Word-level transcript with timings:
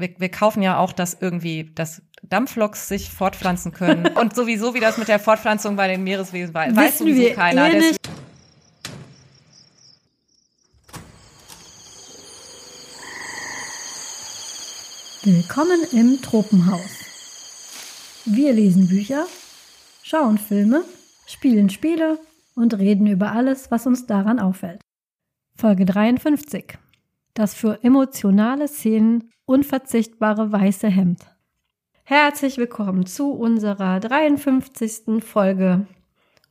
wir, 0.00 0.10
wir 0.18 0.30
kaufen 0.30 0.62
ja 0.62 0.78
auch, 0.78 0.92
dass 0.92 1.16
irgendwie, 1.20 1.70
dass 1.74 2.02
Dampfloks 2.22 2.88
sich 2.88 3.10
fortpflanzen 3.10 3.72
können. 3.72 4.06
Und 4.16 4.34
sowieso, 4.34 4.74
wie 4.74 4.80
das 4.80 4.98
mit 4.98 5.08
der 5.08 5.18
Fortpflanzung 5.18 5.76
bei 5.76 5.88
den 5.88 6.02
Meereswesen 6.04 6.54
war, 6.54 6.74
weiß 6.74 6.98
sowieso 6.98 7.20
wir 7.20 7.34
keiner. 7.34 7.72
eh. 7.72 7.94
Willkommen 15.22 15.80
im 15.92 16.22
Tropenhaus. 16.22 17.04
Wir 18.24 18.52
lesen 18.54 18.88
Bücher, 18.88 19.26
schauen 20.02 20.38
Filme, 20.38 20.82
spielen 21.26 21.68
Spiele 21.68 22.18
und 22.54 22.78
reden 22.78 23.06
über 23.06 23.32
alles, 23.32 23.70
was 23.70 23.86
uns 23.86 24.06
daran 24.06 24.38
auffällt. 24.38 24.80
Folge 25.56 25.84
53. 25.84 26.78
Das 27.40 27.54
für 27.54 27.82
emotionale 27.82 28.68
Szenen 28.68 29.30
unverzichtbare 29.46 30.52
weiße 30.52 30.88
Hemd. 30.88 31.22
Herzlich 32.04 32.58
willkommen 32.58 33.06
zu 33.06 33.32
unserer 33.32 33.98
53. 33.98 35.24
Folge. 35.24 35.86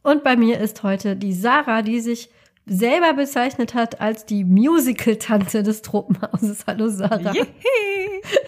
Und 0.02 0.24
bei 0.24 0.36
mir 0.36 0.60
ist 0.60 0.82
heute 0.82 1.16
die 1.16 1.34
Sarah, 1.34 1.84
die 1.84 2.00
sich 2.00 2.32
selber 2.66 3.14
bezeichnet 3.14 3.76
hat 3.76 4.02
als 4.02 4.26
die 4.26 4.44
Musical-Tante 4.44 5.62
des 5.62 5.84
Tropenhauses. 5.84 6.66
Hallo 6.66 6.88
Sarah. 6.88 7.34
Jihi. 7.34 7.46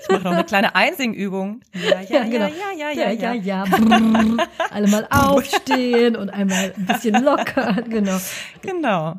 Ich 0.01 0.09
mache 0.09 0.23
noch 0.23 0.31
eine 0.31 0.43
kleine 0.43 0.73
Einsingübung. 0.73 1.61
Ja, 1.75 2.01
ja, 2.01 2.23
ja, 2.23 2.47
ja, 2.47 2.71
ja, 2.75 2.89
ja, 2.89 3.11
ja, 3.11 3.33
ja. 3.33 3.33
ja. 3.33 3.63
Brrr. 3.65 4.47
Alle 4.71 4.87
mal 4.87 5.07
aufstehen 5.11 6.15
und 6.15 6.31
einmal 6.31 6.73
ein 6.75 6.87
bisschen 6.87 7.23
lockern. 7.23 7.87
Genau. 7.87 8.17
Genau. 8.63 9.17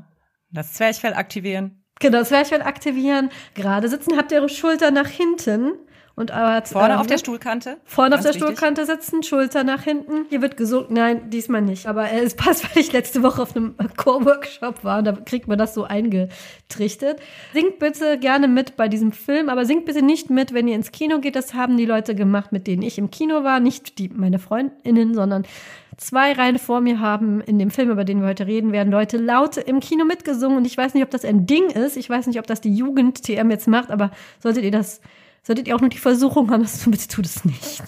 Das 0.51 0.73
Zwerchfell 0.73 1.15
aktivieren. 1.15 1.82
Genau, 2.03 2.19
das 2.19 2.29
Zwerchfell 2.29 2.63
aktivieren. 2.63 3.31
Gerade 3.55 3.89
sitzen, 3.89 4.17
habt 4.17 4.33
ihr 4.33 4.39
eure 4.39 4.49
Schulter 4.49 4.91
nach 4.91 5.09
hinten. 5.09 5.73
Und 6.15 6.31
aber 6.31 6.67
Vorne 6.67 6.95
ähm, 6.95 7.01
auf 7.01 7.07
der 7.07 7.17
Stuhlkante. 7.17 7.79
Vorne 7.85 8.17
auf 8.17 8.21
der 8.21 8.35
wichtig. 8.35 8.43
Stuhlkante 8.43 8.85
sitzen, 8.85 9.23
Schulter 9.23 9.65
nach 9.65 9.83
hinten. 9.85 10.27
Hier 10.29 10.43
wird 10.43 10.59
gesungen. 10.59 10.89
Nein, 10.91 11.31
diesmal 11.31 11.63
nicht. 11.63 11.87
Aber 11.87 12.11
äh, 12.11 12.21
es 12.21 12.35
passt, 12.35 12.65
weil 12.75 12.83
ich 12.83 12.93
letzte 12.93 13.23
Woche 13.23 13.41
auf 13.41 13.57
einem 13.57 13.77
Chor-Workshop 13.97 14.85
war 14.85 14.99
und 14.99 15.05
da 15.07 15.13
kriegt 15.13 15.49
man 15.49 15.57
das 15.57 15.73
so 15.73 15.85
eingetrichtert. 15.85 17.21
Singt 17.55 17.79
bitte 17.79 18.19
gerne 18.19 18.47
mit 18.47 18.77
bei 18.77 18.89
diesem 18.89 19.13
Film, 19.13 19.49
aber 19.49 19.65
singt 19.65 19.87
bitte 19.87 20.03
nicht 20.03 20.29
mit, 20.29 20.53
wenn 20.53 20.69
ihr 20.69 20.75
ins 20.75 20.93
Kino 20.93 21.19
geht. 21.21 21.35
Das 21.35 21.55
haben 21.55 21.79
die 21.79 21.87
Leute 21.87 22.15
gemacht, 22.15 22.53
mit 22.53 22.67
denen 22.67 22.83
ich 22.83 22.99
im 22.99 23.11
Kino 23.11 23.43
war. 23.43 23.61
Nicht 23.61 23.99
die, 23.99 24.11
meine 24.11 24.39
Freundinnen, 24.39 25.15
sondern 25.15 25.47
zwei 26.07 26.33
Reihen 26.33 26.59
vor 26.59 26.81
mir 26.81 27.01
haben 27.01 27.41
in 27.41 27.59
dem 27.59 27.71
Film, 27.71 27.91
über 27.91 28.05
den 28.05 28.21
wir 28.21 28.29
heute 28.29 28.47
reden 28.47 28.73
werden, 28.73 28.91
Leute 28.93 29.17
laut 29.17 29.57
im 29.57 29.81
Kino 29.81 30.05
mitgesungen. 30.05 30.59
Und 30.59 30.67
ich 30.67 30.77
weiß 30.77 30.95
nicht, 30.95 31.03
ob 31.03 31.11
das 31.11 31.25
ein 31.25 31.47
Ding 31.47 31.71
ist. 31.71 31.97
Ich 31.97 32.09
weiß 32.09 32.27
nicht, 32.27 32.39
ob 32.39 32.47
das 32.47 32.61
die 32.61 32.75
Jugend-TM 32.75 33.51
jetzt 33.51 33.69
macht, 33.69 33.91
aber 33.91 34.11
solltet 34.41 34.65
ihr 34.65 34.71
das 34.71 35.01
Solltet 35.45 35.67
ihr 35.67 35.75
auch 35.75 35.81
nur 35.81 35.91
die 35.91 35.99
Versuchung 35.99 36.51
haben, 36.51 36.63
das 36.63 36.85
bitte 36.89 37.09
tut 37.09 37.27
es 37.27 37.45
nicht. 37.45 37.83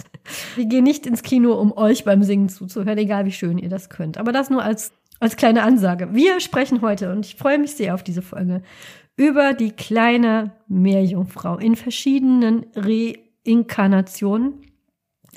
Wir 0.56 0.66
gehen 0.66 0.84
nicht 0.84 1.06
ins 1.06 1.22
Kino, 1.22 1.52
um 1.52 1.76
euch 1.76 2.04
beim 2.04 2.24
Singen 2.24 2.48
zuzuhören, 2.48 2.98
egal 2.98 3.26
wie 3.26 3.32
schön 3.32 3.58
ihr 3.58 3.68
das 3.68 3.90
könnt. 3.90 4.18
Aber 4.18 4.32
das 4.32 4.50
nur 4.50 4.62
als, 4.62 4.92
als 5.20 5.36
kleine 5.36 5.62
Ansage. 5.62 6.08
Wir 6.12 6.40
sprechen 6.40 6.82
heute, 6.82 7.12
und 7.12 7.24
ich 7.26 7.36
freue 7.36 7.58
mich 7.58 7.76
sehr 7.76 7.94
auf 7.94 8.02
diese 8.02 8.22
Folge, 8.22 8.62
über 9.16 9.54
die 9.54 9.70
kleine 9.70 10.52
Meerjungfrau 10.66 11.58
in 11.58 11.76
verschiedenen 11.76 12.66
Reinkarnationen. 12.74 14.54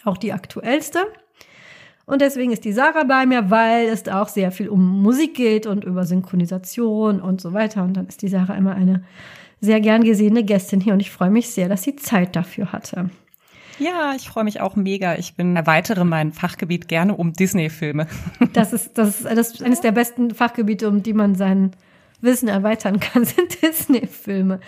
Auch 0.04 0.18
die 0.18 0.34
aktuellste. 0.34 1.00
Und 2.08 2.22
deswegen 2.22 2.54
ist 2.54 2.64
die 2.64 2.72
Sarah 2.72 3.04
bei 3.04 3.26
mir, 3.26 3.52
weil 3.52 3.90
es 3.90 4.08
auch 4.08 4.30
sehr 4.30 4.54
viel 4.54 4.70
um 4.70 5.02
Musik 5.02 5.36
geht 5.36 5.68
und 5.68 5.84
über 5.84 6.06
Synchronisation 6.06 7.22
und 7.22 7.42
so 7.42 7.52
weiter. 7.52 7.84
Und 7.84 7.96
dann 7.96 8.08
ist 8.08 8.22
die 8.22 8.30
Sarah 8.30 8.56
immer 8.56 8.74
eine 8.74 9.04
sehr 9.60 9.82
gern 9.82 10.06
gesehene 10.06 10.44
Gästin 10.44 10.80
hier 10.80 10.94
und 10.94 11.02
ich 11.02 11.12
freue 11.12 11.30
mich 11.30 11.50
sehr, 11.50 11.68
dass 11.68 11.84
sie 11.84 11.98
Zeit 11.98 12.36
dafür 12.38 12.72
hatte. 12.72 13.10
Ja, 13.78 14.14
ich 14.16 14.30
freue 14.30 14.46
mich 14.46 14.62
auch 14.62 14.78
mega. 14.78 15.16
Ich 15.16 15.36
bin 15.36 15.56
erweitere 15.58 16.06
mein 16.06 16.32
Fachgebiet 16.32 16.88
gerne 16.88 17.14
um 17.14 17.34
Disney-Filme. 17.34 18.08
Das 18.54 18.72
ist, 18.72 18.98
das 18.98 19.10
ist, 19.10 19.26
das 19.26 19.52
ist 19.52 19.64
eines 19.64 19.82
der 19.82 19.92
besten 19.92 20.34
Fachgebiete, 20.34 20.88
um 20.88 21.04
die 21.04 21.14
man 21.14 21.36
sein 21.36 21.72
Wissen 22.22 22.48
erweitern 22.48 23.02
kann, 23.02 23.26
sind 23.26 23.62
Disney-Filme. 23.62 24.62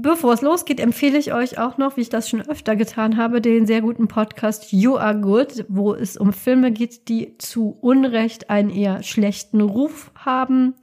Bevor 0.00 0.32
es 0.32 0.42
losgeht, 0.42 0.78
empfehle 0.78 1.18
ich 1.18 1.32
euch 1.32 1.58
auch 1.58 1.76
noch, 1.76 1.96
wie 1.96 2.02
ich 2.02 2.08
das 2.08 2.28
schon 2.28 2.40
öfter 2.48 2.76
getan 2.76 3.16
habe, 3.16 3.40
den 3.40 3.66
sehr 3.66 3.80
guten 3.80 4.06
Podcast 4.06 4.70
You 4.70 4.96
Are 4.96 5.18
Good, 5.18 5.64
wo 5.68 5.92
es 5.92 6.16
um 6.16 6.32
Filme 6.32 6.70
geht, 6.70 7.08
die 7.08 7.36
zu 7.38 7.76
Unrecht 7.80 8.48
einen 8.48 8.70
eher 8.70 9.02
schlechten 9.02 9.60
Ruf 9.60 10.12
haben, 10.14 10.74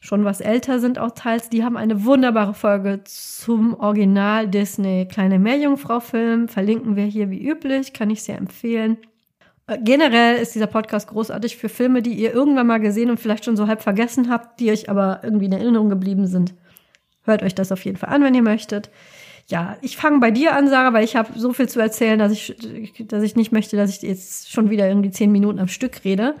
schon 0.00 0.24
was 0.24 0.40
älter 0.40 0.80
sind 0.80 0.98
auch 0.98 1.12
teils. 1.12 1.50
Die 1.50 1.62
haben 1.62 1.76
eine 1.76 2.04
wunderbare 2.04 2.52
Folge 2.52 3.02
zum 3.04 3.78
Original 3.78 4.48
Disney 4.48 5.06
Kleine 5.06 5.38
Meerjungfrau 5.38 6.00
Film. 6.00 6.48
Verlinken 6.48 6.96
wir 6.96 7.04
hier 7.04 7.30
wie 7.30 7.46
üblich, 7.46 7.92
kann 7.92 8.10
ich 8.10 8.24
sehr 8.24 8.38
empfehlen. 8.38 8.96
Äh, 9.68 9.78
Generell 9.84 10.36
ist 10.36 10.56
dieser 10.56 10.66
Podcast 10.66 11.08
großartig 11.08 11.58
für 11.58 11.68
Filme, 11.68 12.02
die 12.02 12.14
ihr 12.14 12.34
irgendwann 12.34 12.66
mal 12.66 12.80
gesehen 12.80 13.10
und 13.10 13.20
vielleicht 13.20 13.44
schon 13.44 13.56
so 13.56 13.68
halb 13.68 13.82
vergessen 13.82 14.28
habt, 14.28 14.58
die 14.58 14.72
euch 14.72 14.90
aber 14.90 15.20
irgendwie 15.22 15.46
in 15.46 15.52
Erinnerung 15.52 15.90
geblieben 15.90 16.26
sind. 16.26 16.54
Hört 17.28 17.42
euch 17.42 17.54
das 17.54 17.72
auf 17.72 17.84
jeden 17.84 17.98
Fall 17.98 18.08
an, 18.08 18.24
wenn 18.24 18.34
ihr 18.34 18.42
möchtet. 18.42 18.90
Ja, 19.48 19.76
ich 19.82 19.96
fange 19.96 20.18
bei 20.18 20.30
dir 20.30 20.54
an, 20.54 20.68
Sarah, 20.68 20.94
weil 20.94 21.04
ich 21.04 21.14
habe 21.14 21.38
so 21.38 21.52
viel 21.52 21.68
zu 21.68 21.78
erzählen, 21.78 22.18
dass 22.18 22.32
ich, 22.32 22.54
dass 23.06 23.22
ich 23.22 23.36
nicht 23.36 23.52
möchte, 23.52 23.76
dass 23.76 23.90
ich 23.90 24.02
jetzt 24.02 24.50
schon 24.50 24.70
wieder 24.70 24.88
irgendwie 24.88 25.10
zehn 25.10 25.30
Minuten 25.30 25.58
am 25.58 25.68
Stück 25.68 26.04
rede. 26.04 26.34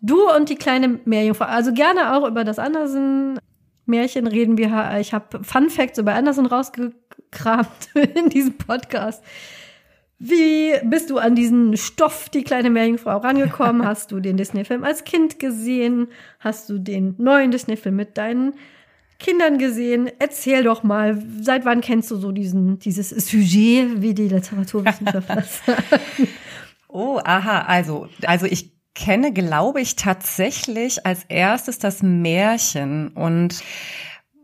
Du 0.00 0.30
und 0.30 0.48
die 0.48 0.54
kleine 0.54 1.00
Meerjungfrau, 1.04 1.46
also 1.46 1.72
gerne 1.72 2.14
auch 2.16 2.26
über 2.26 2.44
das 2.44 2.60
Andersen-Märchen 2.60 4.28
reden 4.28 4.56
wir. 4.56 4.98
Ich 5.00 5.12
habe 5.12 5.42
Fun 5.42 5.68
Facts 5.68 5.98
über 5.98 6.14
Andersen 6.14 6.46
rausgekramt 6.46 7.88
in 8.14 8.30
diesem 8.30 8.54
Podcast. 8.54 9.22
Wie 10.18 10.74
bist 10.84 11.10
du 11.10 11.18
an 11.18 11.34
diesen 11.34 11.76
Stoff, 11.76 12.28
die 12.28 12.44
kleine 12.44 12.70
Meerjungfrau, 12.70 13.16
rangekommen? 13.16 13.84
Hast 13.86 14.12
du 14.12 14.20
den 14.20 14.36
Disney-Film 14.36 14.84
als 14.84 15.04
Kind 15.04 15.38
gesehen? 15.38 16.06
Hast 16.38 16.68
du 16.68 16.78
den 16.78 17.14
neuen 17.18 17.50
Disney-Film 17.50 17.96
mit 17.96 18.16
deinen 18.16 18.54
Kindern 19.20 19.58
gesehen? 19.58 20.10
Erzähl 20.18 20.64
doch 20.64 20.82
mal, 20.82 21.22
seit 21.40 21.64
wann 21.64 21.80
kennst 21.80 22.10
du 22.10 22.16
so 22.16 22.32
diesen, 22.32 22.80
dieses 22.80 23.10
Sujet, 23.10 24.02
wie 24.02 24.14
die 24.14 24.28
Literaturwissenschaftler 24.28 25.42
sagen? 25.66 26.28
Oh, 26.88 27.20
aha, 27.22 27.60
also, 27.62 28.08
also 28.26 28.46
ich 28.46 28.72
kenne, 28.94 29.32
glaube 29.32 29.80
ich, 29.80 29.94
tatsächlich 29.94 31.06
als 31.06 31.24
erstes 31.28 31.78
das 31.78 32.02
Märchen 32.02 33.08
und 33.08 33.62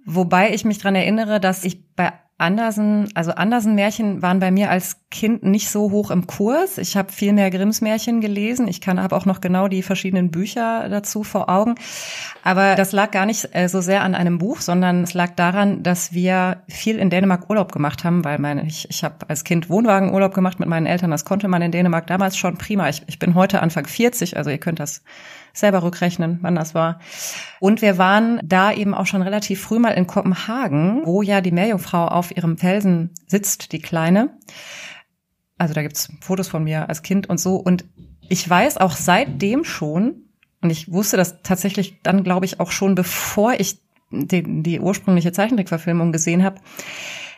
wobei 0.05 0.55
ich 0.55 0.65
mich 0.65 0.79
dran 0.79 0.95
erinnere, 0.95 1.41
dass 1.41 1.65
ich 1.65 1.93
bei 1.95 2.13
Andersen, 2.39 3.09
also 3.15 3.31
Andersen-Märchen 3.31 4.21
waren 4.21 4.41
bei 4.41 4.51
mir 4.51 4.71
als 4.71 5.01
Kind 5.11 5.43
nicht 5.43 5.71
so 5.71 5.91
hoch 5.91 6.11
im 6.11 6.27
Kurs. 6.27 6.77
Ich 6.77 6.95
habe 6.95 7.11
viel 7.11 7.33
mehr 7.33 7.51
Grimms 7.51 7.81
Märchen 7.81 8.21
gelesen. 8.21 8.69
Ich 8.69 8.83
kann 8.83 9.03
habe 9.03 9.17
auch 9.17 9.25
noch 9.25 9.41
genau 9.41 9.69
die 9.69 9.83
verschiedenen 9.83 10.31
Bücher 10.31 10.91
dazu 10.91 11.25
vor 11.25 11.49
Augen. 11.49 11.77
Aber 12.45 12.75
das 12.75 12.93
lag 12.93 13.11
gar 13.11 13.25
nicht 13.25 13.49
äh, 13.53 13.69
so 13.71 13.81
sehr 13.81 14.03
an 14.03 14.15
einem 14.15 14.37
Buch, 14.37 14.61
sondern 14.61 15.05
es 15.05 15.15
lag 15.15 15.35
daran, 15.35 15.83
dass 15.83 16.13
wir 16.13 16.63
viel 16.69 16.99
in 16.99 17.09
Dänemark 17.09 17.49
Urlaub 17.49 17.73
gemacht 17.73 18.05
haben, 18.05 18.23
weil 18.23 18.39
meine, 18.39 18.67
ich, 18.67 18.87
ich 18.91 19.03
habe 19.03 19.29
als 19.29 19.43
Kind 19.43 19.71
Wohnwagenurlaub 19.71 20.35
gemacht 20.35 20.61
mit 20.61 20.69
meinen 20.69 20.85
Eltern. 20.85 21.11
Das 21.11 21.25
konnte 21.25 21.49
man 21.49 21.63
in 21.63 21.73
Dänemark 21.73 22.07
damals 22.07 22.37
schon 22.37 22.59
prima. 22.59 22.91
Ich, 22.91 23.03
ich 23.07 23.19
bin 23.19 23.35
heute 23.35 23.63
Anfang 23.63 23.87
40, 23.87 24.37
also 24.37 24.51
ihr 24.51 24.59
könnt 24.59 24.79
das 24.79 25.03
selber 25.57 25.83
rückrechnen, 25.83 26.39
wann 26.43 26.55
das 26.55 26.75
war. 26.75 27.01
Und 27.61 27.83
wir 27.83 27.99
waren 27.99 28.41
da 28.45 28.73
eben 28.73 28.95
auch 28.95 29.07
schon 29.07 29.23
relativ 29.23 29.61
früh 29.61 29.79
mal 29.79 29.93
in 29.93 30.07
Kopenhagen, 30.07 31.03
wo 31.05 31.23
ja 31.23 31.41
die 31.41 31.53
Meerjungfrau 31.53 32.07
auf 32.07 32.37
ihrem 32.37 32.59
Felsen 32.59 33.11
sitzt, 33.27 33.73
die 33.73 33.81
Kleine. 33.81 34.37
Also 35.59 35.75
da 35.75 35.83
gibt's 35.83 36.13
Fotos 36.21 36.49
von 36.49 36.65
mir 36.65 36.89
als 36.89 37.03
Kind 37.03 37.29
und 37.29 37.41
so. 37.41 37.57
Und 37.57 37.85
ich 38.29 38.49
weiß 38.49 38.77
auch 38.79 38.93
seitdem 38.93 39.65
schon, 39.65 40.23
und 40.61 40.71
ich 40.71 40.91
wusste 40.91 41.17
das 41.17 41.43
tatsächlich 41.43 42.03
dann, 42.03 42.25
glaube 42.25 42.45
ich, 42.45 42.61
auch 42.61 42.71
schon, 42.71 42.95
bevor 42.95 43.55
ich 43.55 43.81
die, 44.11 44.63
die 44.63 44.81
ursprüngliche 44.81 45.33
Zeichentrickverfilmung 45.33 46.13
gesehen 46.13 46.43
habe, 46.43 46.61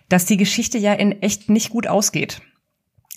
dass 0.08 0.24
die 0.24 0.36
Geschichte 0.36 0.78
ja 0.78 0.92
in 0.94 1.22
echt 1.22 1.50
nicht 1.50 1.70
gut 1.70 1.86
ausgeht. 1.86 2.40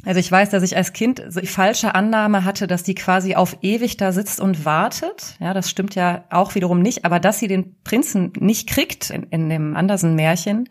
Also 0.04 0.20
ich 0.20 0.32
weiß, 0.32 0.50
dass 0.50 0.64
ich 0.64 0.76
als 0.76 0.94
Kind 0.94 1.22
die 1.40 1.46
falsche 1.46 1.94
Annahme 1.94 2.44
hatte, 2.44 2.66
dass 2.66 2.82
die 2.82 2.96
quasi 2.96 3.36
auf 3.36 3.58
ewig 3.62 3.98
da 3.98 4.12
sitzt 4.12 4.40
und 4.42 4.66
wartet. 4.66 5.36
Ja, 5.40 5.54
das 5.54 5.70
stimmt 5.70 5.94
ja 5.94 6.24
auch 6.32 6.56
wiederum 6.56 6.82
nicht. 6.82 7.06
Aber 7.06 7.20
dass 7.20 7.38
sie 7.38 7.48
den 7.48 7.76
Prinzen 7.84 8.34
nicht 8.40 8.68
kriegt 8.68 9.12
in, 9.12 9.24
in 9.24 9.48
dem 9.50 9.76
Andersen-Märchen, 9.76 10.70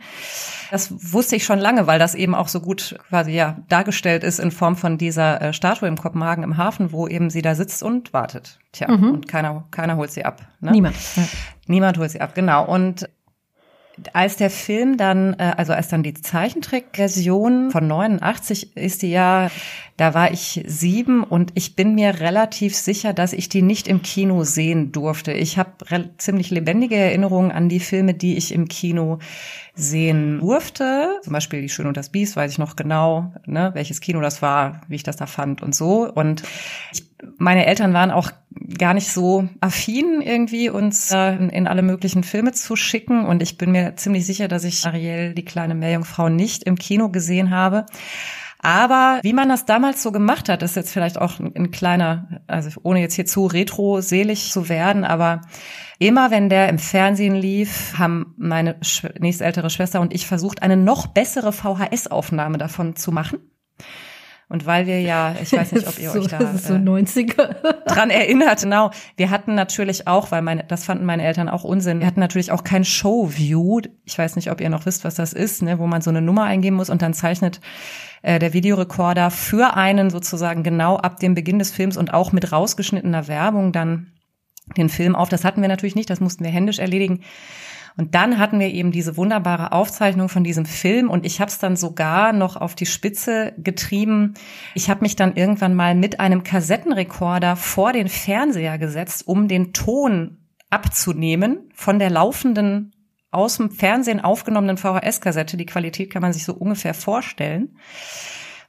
das 0.73 1.13
wusste 1.13 1.37
ich 1.37 1.45
schon 1.45 1.61
lange, 1.61 1.87
weil 1.87 2.01
das 2.01 2.17
eben 2.17 2.35
auch 2.35 2.49
so 2.49 2.59
gut 2.61 2.99
quasi 3.09 3.31
ja 3.31 3.59
dargestellt 3.69 4.25
ist 4.25 4.41
in 4.41 4.51
Form 4.51 4.75
von 4.77 4.99
dieser 4.99 5.41
äh, 5.41 5.53
Statue 5.53 5.89
im 5.89 5.97
Kopenhagen 5.97 6.43
im 6.43 6.57
Hafen, 6.57 6.91
wo 6.91 7.07
eben 7.07 7.31
sie 7.31 7.43
da 7.43 7.55
sitzt 7.55 7.85
und 7.85 8.13
wartet. 8.13 8.59
Tja, 8.73 8.91
Mhm. 8.91 9.11
und 9.13 9.29
keiner, 9.29 9.65
keiner 9.71 9.97
holt 9.97 10.11
sie 10.11 10.25
ab. 10.25 10.41
Ne? 10.61 10.73
Niemand. 10.73 10.97
Ja. 11.15 11.23
Niemand 11.69 11.99
holt 11.99 12.11
sie 12.11 12.21
ab, 12.21 12.35
genau. 12.35 12.67
Und 12.67 13.09
als 14.13 14.37
der 14.37 14.51
Film 14.51 14.97
dann, 14.97 15.35
äh, 15.35 15.55
also 15.57 15.73
als 15.73 15.89
dann 15.89 16.03
die 16.03 16.15
Zeichentrickversion 16.15 17.71
von 17.71 17.87
89 17.87 18.77
ist 18.77 19.03
die 19.03 19.11
ja, 19.11 19.51
da 19.97 20.15
war 20.15 20.33
ich 20.33 20.63
sieben 20.67 21.23
und 21.23 21.53
ich 21.55 21.77
bin 21.77 21.95
mir 21.95 22.21
relativ 22.21 22.75
sicher, 22.75 23.13
dass 23.13 23.33
ich 23.33 23.49
die 23.49 23.63
nicht 23.63 23.89
im 23.89 24.03
Kino 24.03 24.45
sehen 24.45 24.93
durfte. 24.93 25.33
Ich 25.33 25.59
habe 25.59 25.73
ziemlich 26.17 26.51
lebendige 26.51 26.97
Erinnerungen 26.97 27.51
an 27.51 27.69
die 27.69 27.81
Filme, 27.81 28.15
die 28.15 28.37
ich 28.37 28.53
im 28.53 28.69
Kino 28.69 29.19
sehen 29.75 30.41
durfte. 30.41 31.19
Zum 31.23 31.33
Beispiel 31.33 31.61
Die 31.61 31.69
Schön 31.69 31.87
und 31.87 31.97
das 31.97 32.11
Biest, 32.11 32.37
weiß 32.37 32.53
ich 32.53 32.59
noch 32.59 32.77
genau, 32.77 33.35
ne, 33.47 33.71
welches 33.75 34.01
Kino 34.01 34.21
das 34.21 34.41
war, 34.41 34.81
wie 34.89 34.97
ich 34.97 35.03
das 35.03 35.17
da 35.17 35.27
fand 35.27 35.63
und 35.63 35.75
so. 35.75 36.11
Und 36.11 36.43
ich, 36.93 37.10
meine 37.39 37.67
Eltern 37.67 37.93
waren 37.93 38.11
auch 38.11 38.31
gar 38.79 38.95
nicht 38.95 39.11
so 39.11 39.49
affin, 39.61 40.21
irgendwie 40.21 40.71
uns 40.71 41.13
äh, 41.13 41.35
in 41.35 41.67
alle 41.67 41.83
möglichen 41.83 42.25
Filme 42.25 42.53
zu 42.53 42.77
schicken. 42.77 43.25
Und 43.25 43.43
ich 43.43 43.59
bin 43.59 43.73
mir 43.73 43.97
ziemlich 43.97 44.27
sicher, 44.27 44.49
dass 44.49 44.65
ich 44.65 44.87
Ariel, 44.87 45.35
die 45.35 45.45
kleine 45.45 45.75
Meerjungfrau, 45.75 46.29
nicht 46.29 46.65
im 46.65 46.77
Kino 46.77 47.09
gesehen 47.11 47.51
habe. 47.51 47.87
Aber 48.63 49.21
wie 49.23 49.33
man 49.33 49.49
das 49.49 49.65
damals 49.65 50.03
so 50.03 50.13
gemacht 50.13 50.51
hat, 50.51 50.63
ist 50.63 50.77
jetzt 50.77 50.93
vielleicht 50.93 51.19
auch 51.19 51.41
ein, 51.41 51.53
ein 51.57 51.71
kleiner, 51.71 52.43
also 52.47 52.79
ohne 52.83 53.01
jetzt 53.01 53.15
hier 53.15 53.25
zu 53.25 53.47
retro-selig 53.47 54.53
zu 54.53 54.69
werden, 54.69 55.05
aber 55.05 55.41
immer 55.99 56.31
wenn 56.31 56.51
der 56.51 56.69
im 56.69 56.79
Fernsehen 56.79 57.35
lief, 57.35 57.95
haben 57.99 58.35
meine 58.37 58.77
nächstältere 59.19 59.71
Schwester 59.71 60.01
und 60.01 60.13
ich 60.13 60.27
versucht, 60.27 60.63
eine 60.63 60.77
noch 60.77 61.07
bessere 61.07 61.53
VHS-Aufnahme 61.53 62.59
davon 62.59 62.97
zu 62.97 63.13
machen. 63.13 63.39
Und 64.51 64.67
weil 64.67 64.89
wir 64.89 65.01
ja, 65.01 65.37
ich 65.41 65.53
weiß 65.53 65.71
nicht, 65.71 65.87
ob 65.87 65.97
ihr 66.01 66.13
euch 66.13 66.27
da 66.27 66.59
so 66.59 66.75
90er. 66.75 67.41
Äh, 67.41 67.75
dran 67.87 68.11
erinnert, 68.11 68.63
genau. 68.63 68.91
Wir 69.17 69.31
hatten 69.31 69.55
natürlich 69.55 70.09
auch, 70.09 70.33
weil 70.33 70.43
meine, 70.43 70.65
das 70.65 70.85
fanden 70.85 71.05
meine 71.05 71.23
Eltern 71.23 71.49
auch 71.49 71.63
Unsinn. 71.63 72.01
Wir 72.01 72.09
hatten 72.09 72.19
natürlich 72.19 72.51
auch 72.51 72.65
kein 72.65 72.85
Showview. 72.85 73.81
Ich 74.05 74.19
weiß 74.19 74.35
nicht, 74.35 74.51
ob 74.51 74.61
ihr 74.61 74.69
noch 74.69 74.87
wisst, 74.87 75.05
was 75.05 75.15
das 75.15 75.33
ist, 75.33 75.63
ne, 75.63 75.79
wo 75.79 75.87
man 75.87 76.03
so 76.03 76.11
eine 76.11 76.21
Nummer 76.21 76.45
eingeben 76.45 76.75
muss 76.75 76.91
und 76.91 77.01
dann 77.01 77.15
zeichnet 77.15 77.61
äh, 78.23 78.41
der 78.41 78.53
Videorekorder 78.53 79.31
für 79.31 79.77
einen 79.77 80.11
sozusagen 80.11 80.65
genau 80.65 80.97
ab 80.97 81.21
dem 81.21 81.37
Beginn 81.37 81.61
des 81.61 81.71
Films 81.71 81.97
und 81.97 82.13
auch 82.13 82.33
mit 82.33 82.51
rausgeschnittener 82.51 83.29
Werbung 83.29 83.71
dann 83.71 84.09
den 84.77 84.89
Film 84.89 85.15
auf. 85.15 85.29
Das 85.29 85.45
hatten 85.45 85.63
wir 85.63 85.69
natürlich 85.69 85.95
nicht, 85.95 86.11
das 86.11 86.19
mussten 86.19 86.43
wir 86.43 86.51
händisch 86.51 86.81
erledigen. 86.81 87.21
Und 87.97 88.15
dann 88.15 88.39
hatten 88.39 88.61
wir 88.61 88.69
eben 88.69 88.93
diese 88.93 89.17
wunderbare 89.17 89.73
Aufzeichnung 89.73 90.29
von 90.29 90.45
diesem 90.45 90.65
Film 90.65 91.11
und 91.11 91.27
ich 91.27 91.41
habe 91.41 91.51
es 91.51 91.59
dann 91.59 91.77
sogar 91.77 92.33
noch 92.33 92.57
auf 92.57 92.75
die 92.75 92.87
Spitze 92.87 93.53
getrieben. 93.59 94.35
Ich 94.75 94.89
habe 94.91 95.03
mich 95.03 95.17
dann 95.17 95.37
irgendwann 95.37 95.75
mal 95.75 95.95
mit 95.95 96.21
einem 96.21 96.43
Kassettenrekorder 96.43 97.57
vor 97.57 97.93
den 97.93 98.09
Fernseher 98.09 98.79
gesetzt, 98.79 99.27
um 99.27 99.49
den 99.49 99.73
Ton 99.73 100.39
abzunehmen 100.71 101.71
von 101.75 101.99
der 101.99 102.11
laufenden 102.11 102.93
aus 103.33 103.59
dem 103.59 103.71
Fernsehen 103.71 104.21
aufgenommenen 104.21 104.77
VHS-Kassette. 104.77 105.57
Die 105.57 105.67
Qualität 105.67 106.11
kann 106.11 106.23
man 106.23 106.33
sich 106.33 106.45
so 106.45 106.55
ungefähr 106.55 106.95
vorstellen, 106.95 107.77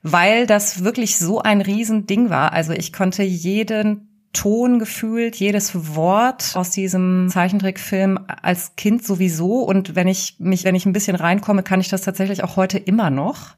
weil 0.03 0.45
das 0.45 0.83
wirklich 0.83 1.17
so 1.17 1.41
ein 1.41 1.61
Riesending 1.61 2.29
war. 2.29 2.53
Also 2.53 2.73
ich 2.73 2.93
konnte 2.93 3.23
jeden 3.23 4.10
Ton 4.33 4.79
gefühlt, 4.79 5.35
jedes 5.35 5.95
Wort 5.95 6.51
aus 6.55 6.69
diesem 6.69 7.27
Zeichentrickfilm 7.29 8.19
als 8.41 8.75
Kind 8.75 9.05
sowieso. 9.05 9.63
Und 9.63 9.95
wenn 9.95 10.07
ich 10.07 10.35
mich, 10.39 10.63
wenn 10.63 10.75
ich 10.75 10.85
ein 10.85 10.93
bisschen 10.93 11.15
reinkomme, 11.15 11.63
kann 11.63 11.81
ich 11.81 11.89
das 11.89 12.01
tatsächlich 12.01 12.43
auch 12.43 12.55
heute 12.55 12.77
immer 12.77 13.09
noch. 13.09 13.55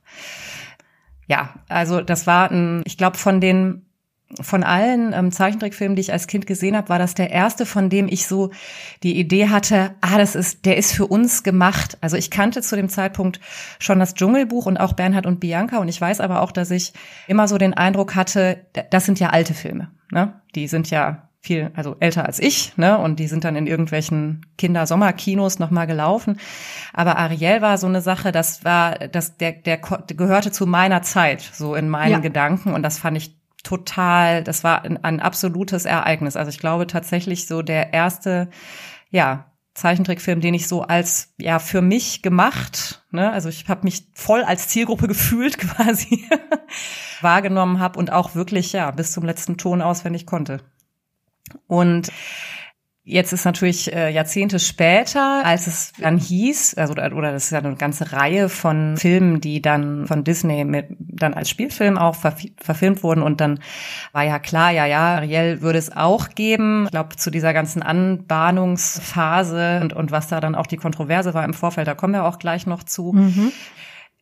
Ja, 1.28 1.54
also 1.70 2.02
das 2.02 2.28
war 2.28 2.52
ein, 2.52 2.81
ich 2.86 2.98
glaube, 2.98 3.18
von 3.18 3.40
den 3.40 3.86
von 4.41 4.63
allen 4.63 5.13
ähm, 5.13 5.31
Zeichentrickfilmen, 5.31 5.95
die 5.95 6.01
ich 6.01 6.13
als 6.13 6.27
Kind 6.27 6.47
gesehen 6.47 6.75
habe, 6.75 6.89
war 6.89 7.00
das 7.00 7.13
der 7.13 7.31
erste, 7.31 7.65
von 7.65 7.89
dem 7.89 8.07
ich 8.07 8.27
so 8.27 8.51
die 9.03 9.18
Idee 9.18 9.50
hatte, 9.50 9.95
ah, 10.01 10.18
das 10.18 10.35
ist, 10.35 10.65
der 10.65 10.77
ist 10.77 10.94
für 10.94 11.07
uns 11.07 11.44
gemacht. 11.44 11.97
Also 12.01 12.18
ich 12.18 12.31
kannte 12.31 12.62
zu 12.62 12.75
dem 12.75 12.89
Zeitpunkt 12.89 13.39
schon 13.80 14.00
das 14.00 14.13
Dschungelbuch 14.13 14.65
und 14.65 14.77
auch 14.77 14.94
Bernhard 14.94 15.25
und 15.25 15.39
Bianca 15.39 15.77
und 15.77 15.88
ich 15.88 16.00
weiß 16.00 16.21
aber 16.21 16.41
auch, 16.41 16.51
dass 16.51 16.71
ich 16.71 16.94
immer 17.27 17.47
so 17.47 17.57
den 17.57 17.74
Eindruck 17.74 18.15
hatte, 18.15 18.65
das 18.89 19.06
sind 19.06 19.19
ja 19.19 19.30
alte 19.30 19.53
Filme. 19.53 19.91
Ne? 20.12 20.33
Die 20.56 20.68
sind 20.68 20.89
ja 20.89 21.30
viel, 21.44 21.71
also 21.75 21.97
älter 22.00 22.25
als 22.25 22.39
ich, 22.39 22.77
ne? 22.77 22.97
Und 22.97 23.19
die 23.19 23.27
sind 23.27 23.44
dann 23.44 23.57
in 23.57 23.68
irgendwelchen 23.68 24.45
Kindersommerkinos 24.57 25.59
nochmal 25.59 25.88
gelaufen. 25.88 26.39
Aber 26.94 27.18
Ariel 27.18 27.62
war 27.62 27.77
so 27.77 27.85
eine 27.85 28.01
Sache, 28.01 28.31
das 28.31 28.63
war, 28.63 28.94
das, 29.09 29.35
der, 29.38 29.51
der 29.51 29.77
gehörte 29.77 30.51
zu 30.51 30.65
meiner 30.65 31.01
Zeit, 31.01 31.41
so 31.41 31.75
in 31.75 31.89
meinen 31.89 32.12
ja. 32.13 32.19
Gedanken. 32.19 32.74
Und 32.74 32.81
das 32.81 32.97
fand 32.97 33.18
ich 33.18 33.35
total, 33.63 34.44
das 34.44 34.63
war 34.63 34.83
ein, 34.83 35.04
ein 35.04 35.19
absolutes 35.19 35.86
Ereignis. 35.86 36.36
Also 36.36 36.50
ich 36.50 36.60
glaube 36.60 36.86
tatsächlich 36.88 37.48
so 37.48 37.62
der 37.62 37.94
erste, 37.94 38.50
ja, 39.10 39.50
Zeichentrickfilm, 39.74 40.39
den 40.39 40.54
ich 40.54 40.68
so 40.68 40.83
als 40.83 41.33
ja 41.39 41.57
für 41.57 41.81
mich 41.81 42.21
gemacht, 42.21 43.04
ne, 43.10 43.31
also 43.31 43.50
ich 43.50 43.68
habe 43.69 43.83
mich 43.83 44.07
voll 44.13 44.44
als 44.44 44.68
Zielgruppe 44.68 45.07
gefühlt 45.07 45.57
quasi 45.57 46.27
wahrgenommen 47.21 47.80
habe 47.80 47.98
und 47.98 48.12
auch 48.12 48.36
wirklich 48.36 48.74
ja 48.74 48.92
bis 48.92 49.12
zum 49.12 49.25
letzten 49.25 49.57
Ton 49.57 49.81
auswendig 49.81 50.27
konnte. 50.27 50.59
Und 51.68 52.12
Jetzt 53.06 53.34
ist 53.34 53.44
natürlich 53.44 53.94
äh, 53.94 54.10
Jahrzehnte 54.12 54.60
später, 54.60 55.46
als 55.46 55.68
es 55.68 55.92
dann 56.00 56.18
hieß, 56.18 56.76
also 56.76 56.94
oder 56.94 57.34
das 57.34 57.46
ist 57.46 57.52
ja 57.52 57.58
eine 57.58 57.76
ganze 57.76 58.14
Reihe 58.14 58.48
von 58.48 58.96
Filmen, 58.96 59.42
die 59.42 59.62
dann 59.62 60.08
von 60.08 60.24
Disney 60.24 60.64
mit, 60.64 60.86
dann 61.00 61.34
als 61.34 61.50
Spielfilm 61.50 61.98
auch 61.98 62.16
ver 62.16 62.34
verfilmt 62.62 63.04
wurden 63.04 63.22
und 63.22 63.42
dann 63.42 63.60
war 64.14 64.24
ja 64.24 64.40
klar, 64.40 64.72
ja 64.72 64.86
ja, 64.86 65.16
Ariel 65.16 65.62
würde 65.62 65.80
es 65.80 65.94
auch 65.94 66.30
geben. 66.30 66.86
Ich 66.86 66.92
glaube 66.92 67.18
zu 67.18 67.30
dieser 67.30 67.52
ganzen 67.52 67.84
Anbahnungsphase 67.84 69.82
und 69.82 69.92
und 69.92 70.12
was 70.12 70.30
da 70.30 70.40
dann 70.40 70.56
auch 70.56 70.68
die 70.68 70.78
Kontroverse 70.78 71.34
war 71.34 71.44
im 71.44 71.54
Vorfeld, 71.54 71.88
da 71.90 71.96
kommen 71.96 72.14
wir 72.14 72.24
auch 72.24 72.40
gleich 72.40 72.68
noch 72.68 72.84
zu. 72.84 73.12
Mhm. 73.12 73.52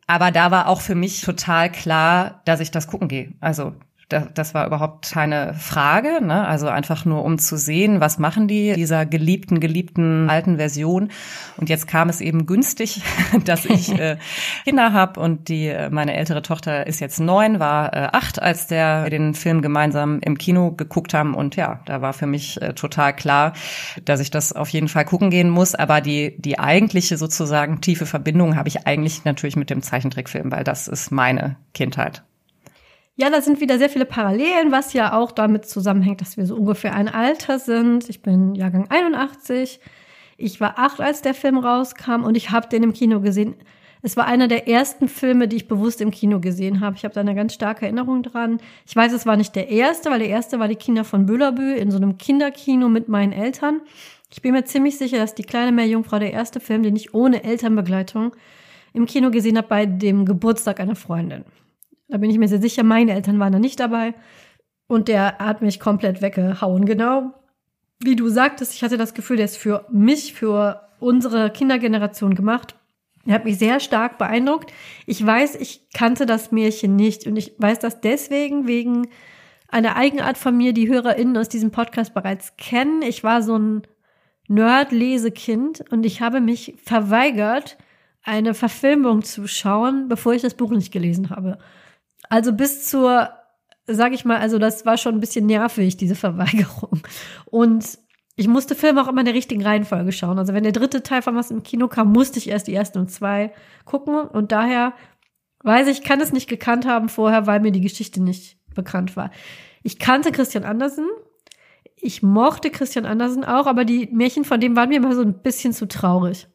Aber 0.07 0.31
da 0.31 0.49
war 0.49 0.67
auch 0.67 0.81
für 0.81 0.95
mich 0.95 1.21
total 1.21 1.71
klar, 1.71 2.41
dass 2.45 2.59
ich 2.59 2.71
das 2.71 2.87
gucken 2.87 3.07
gehe. 3.07 3.35
Also 3.41 3.75
das 4.11 4.53
war 4.53 4.67
überhaupt 4.67 5.11
keine 5.11 5.53
Frage. 5.53 6.23
Ne? 6.23 6.45
Also 6.47 6.67
einfach 6.67 7.05
nur, 7.05 7.23
um 7.23 7.39
zu 7.39 7.57
sehen, 7.57 7.99
was 7.99 8.17
machen 8.19 8.47
die 8.47 8.73
dieser 8.73 9.05
geliebten, 9.05 9.59
geliebten 9.59 10.29
alten 10.29 10.57
Version. 10.57 11.09
Und 11.57 11.69
jetzt 11.69 11.87
kam 11.87 12.09
es 12.09 12.21
eben 12.21 12.45
günstig, 12.45 13.01
dass 13.45 13.65
ich 13.65 13.97
äh, 13.97 14.17
Kinder 14.63 14.93
habe 14.93 15.19
und 15.19 15.49
die 15.49 15.67
äh, 15.67 15.89
meine 15.89 16.15
ältere 16.15 16.41
Tochter 16.41 16.87
ist 16.87 16.99
jetzt 16.99 17.19
neun, 17.19 17.59
war 17.59 17.93
äh, 17.93 18.09
acht, 18.11 18.41
als 18.41 18.67
der 18.67 19.09
den 19.09 19.33
Film 19.33 19.61
gemeinsam 19.61 20.19
im 20.21 20.37
Kino 20.37 20.71
geguckt 20.71 21.13
haben. 21.13 21.33
Und 21.33 21.55
ja, 21.55 21.81
da 21.85 22.01
war 22.01 22.13
für 22.13 22.27
mich 22.27 22.61
äh, 22.61 22.73
total 22.73 23.15
klar, 23.15 23.53
dass 24.05 24.19
ich 24.19 24.31
das 24.31 24.53
auf 24.53 24.69
jeden 24.69 24.87
Fall 24.87 25.05
gucken 25.05 25.29
gehen 25.29 25.49
muss. 25.49 25.75
Aber 25.75 26.01
die 26.01 26.35
die 26.39 26.59
eigentliche 26.59 27.17
sozusagen 27.17 27.81
tiefe 27.81 28.05
Verbindung 28.05 28.55
habe 28.55 28.67
ich 28.67 28.87
eigentlich 28.87 29.25
natürlich 29.25 29.55
mit 29.55 29.69
dem 29.69 29.81
Zeichentrickfilm, 29.81 30.51
weil 30.51 30.63
das 30.63 30.87
ist 30.87 31.11
meine 31.11 31.57
Kindheit. 31.73 32.23
Ja, 33.21 33.29
da 33.29 33.39
sind 33.39 33.61
wieder 33.61 33.77
sehr 33.77 33.91
viele 33.91 34.05
Parallelen, 34.05 34.71
was 34.71 34.93
ja 34.93 35.13
auch 35.13 35.31
damit 35.31 35.67
zusammenhängt, 35.67 36.21
dass 36.21 36.37
wir 36.37 36.47
so 36.47 36.55
ungefähr 36.55 36.95
ein 36.95 37.07
Alter 37.07 37.59
sind. 37.59 38.09
Ich 38.09 38.23
bin 38.23 38.55
Jahrgang 38.55 38.87
81. 38.89 39.79
Ich 40.37 40.59
war 40.59 40.79
acht, 40.79 40.99
als 40.99 41.21
der 41.21 41.35
Film 41.35 41.59
rauskam 41.59 42.23
und 42.23 42.35
ich 42.35 42.49
habe 42.49 42.67
den 42.67 42.81
im 42.81 42.93
Kino 42.93 43.21
gesehen. 43.21 43.53
Es 44.01 44.17
war 44.17 44.25
einer 44.25 44.47
der 44.47 44.67
ersten 44.67 45.07
Filme, 45.07 45.47
die 45.47 45.57
ich 45.57 45.67
bewusst 45.67 46.01
im 46.01 46.09
Kino 46.09 46.39
gesehen 46.39 46.79
habe. 46.79 46.95
Ich 46.95 47.03
habe 47.03 47.13
da 47.13 47.21
eine 47.21 47.35
ganz 47.35 47.53
starke 47.53 47.85
Erinnerung 47.85 48.23
dran. 48.23 48.57
Ich 48.87 48.95
weiß, 48.95 49.13
es 49.13 49.27
war 49.27 49.37
nicht 49.37 49.55
der 49.55 49.69
erste, 49.69 50.09
weil 50.09 50.17
der 50.17 50.29
erste 50.29 50.57
war 50.57 50.67
die 50.67 50.75
Kinder 50.75 51.03
von 51.03 51.27
Büllerbü 51.27 51.75
in 51.75 51.91
so 51.91 51.97
einem 51.97 52.17
Kinderkino 52.17 52.89
mit 52.89 53.07
meinen 53.07 53.33
Eltern. 53.33 53.81
Ich 54.31 54.41
bin 54.41 54.53
mir 54.53 54.65
ziemlich 54.65 54.97
sicher, 54.97 55.17
dass 55.17 55.35
die 55.35 55.43
kleine 55.43 55.71
Meerjungfrau 55.71 56.17
der 56.17 56.33
erste 56.33 56.59
Film, 56.59 56.81
den 56.81 56.95
ich 56.95 57.13
ohne 57.13 57.43
Elternbegleitung 57.43 58.35
im 58.93 59.05
Kino 59.05 59.29
gesehen 59.29 59.59
habe 59.59 59.67
bei 59.67 59.85
dem 59.85 60.25
Geburtstag 60.25 60.79
einer 60.79 60.95
Freundin. 60.95 61.45
Da 62.11 62.17
bin 62.17 62.29
ich 62.29 62.37
mir 62.37 62.47
sehr 62.47 62.61
sicher, 62.61 62.83
meine 62.83 63.13
Eltern 63.13 63.39
waren 63.39 63.53
da 63.53 63.59
nicht 63.59 63.79
dabei. 63.79 64.13
Und 64.87 65.07
der 65.07 65.37
hat 65.39 65.61
mich 65.61 65.79
komplett 65.79 66.21
weggehauen. 66.21 66.85
Genau 66.85 67.33
wie 68.03 68.15
du 68.15 68.29
sagtest, 68.29 68.73
ich 68.73 68.83
hatte 68.83 68.97
das 68.97 69.13
Gefühl, 69.13 69.37
der 69.37 69.45
ist 69.45 69.57
für 69.57 69.85
mich, 69.91 70.33
für 70.33 70.81
unsere 70.99 71.51
Kindergeneration 71.51 72.35
gemacht. 72.35 72.75
Er 73.25 73.35
hat 73.35 73.45
mich 73.45 73.59
sehr 73.59 73.79
stark 73.79 74.17
beeindruckt. 74.17 74.73
Ich 75.05 75.23
weiß, 75.23 75.55
ich 75.55 75.87
kannte 75.93 76.25
das 76.25 76.51
Märchen 76.51 76.95
nicht 76.95 77.27
und 77.27 77.35
ich 77.35 77.53
weiß 77.59 77.79
das 77.79 78.01
deswegen 78.01 78.67
wegen 78.67 79.07
einer 79.67 79.95
Eigenart 79.95 80.37
von 80.37 80.57
mir, 80.57 80.73
die 80.73 80.89
HörerInnen 80.89 81.37
aus 81.37 81.47
diesem 81.47 81.71
Podcast 81.71 82.13
bereits 82.13 82.57
kennen. 82.57 83.03
Ich 83.03 83.23
war 83.23 83.43
so 83.43 83.57
ein 83.57 83.83
Nerd-Lesekind 84.47 85.85
und 85.91 86.05
ich 86.05 86.21
habe 86.21 86.41
mich 86.41 86.75
verweigert, 86.83 87.77
eine 88.23 88.53
Verfilmung 88.53 89.23
zu 89.23 89.47
schauen, 89.47 90.07
bevor 90.07 90.33
ich 90.33 90.41
das 90.41 90.55
Buch 90.55 90.71
nicht 90.71 90.91
gelesen 90.91 91.29
habe. 91.29 91.57
Also 92.31 92.53
bis 92.53 92.87
zur, 92.87 93.29
sag 93.87 94.13
ich 94.13 94.23
mal, 94.23 94.37
also 94.37 94.57
das 94.57 94.85
war 94.85 94.97
schon 94.97 95.15
ein 95.15 95.19
bisschen 95.19 95.47
nervig, 95.47 95.97
diese 95.97 96.15
Verweigerung. 96.15 97.01
Und 97.45 97.99
ich 98.37 98.47
musste 98.47 98.73
Filme 98.73 99.03
auch 99.03 99.09
immer 99.09 99.19
in 99.19 99.25
der 99.25 99.33
richtigen 99.33 99.65
Reihenfolge 99.65 100.13
schauen. 100.13 100.39
Also 100.39 100.53
wenn 100.53 100.63
der 100.63 100.71
dritte 100.71 101.03
Teil 101.03 101.21
von 101.21 101.35
was 101.35 101.51
im 101.51 101.61
Kino 101.61 101.89
kam, 101.89 102.13
musste 102.13 102.39
ich 102.39 102.47
erst 102.47 102.67
die 102.67 102.73
ersten 102.73 102.99
und 102.99 103.11
zwei 103.11 103.51
gucken. 103.83 104.21
Und 104.21 104.53
daher 104.53 104.93
weiß 105.63 105.89
ich, 105.89 106.03
kann 106.03 106.21
es 106.21 106.31
nicht 106.31 106.47
gekannt 106.47 106.87
haben 106.87 107.09
vorher, 107.09 107.47
weil 107.47 107.59
mir 107.59 107.73
die 107.73 107.81
Geschichte 107.81 108.23
nicht 108.23 108.57
bekannt 108.73 109.17
war. 109.17 109.29
Ich 109.83 109.99
kannte 109.99 110.31
Christian 110.31 110.63
Andersen. 110.63 111.07
Ich 111.97 112.23
mochte 112.23 112.71
Christian 112.71 113.05
Andersen 113.05 113.43
auch, 113.43 113.67
aber 113.67 113.83
die 113.83 114.07
Märchen 114.09 114.45
von 114.45 114.61
dem 114.61 114.77
waren 114.77 114.87
mir 114.87 114.99
immer 114.99 115.15
so 115.15 115.21
ein 115.21 115.41
bisschen 115.41 115.73
zu 115.73 115.85
traurig. 115.85 116.47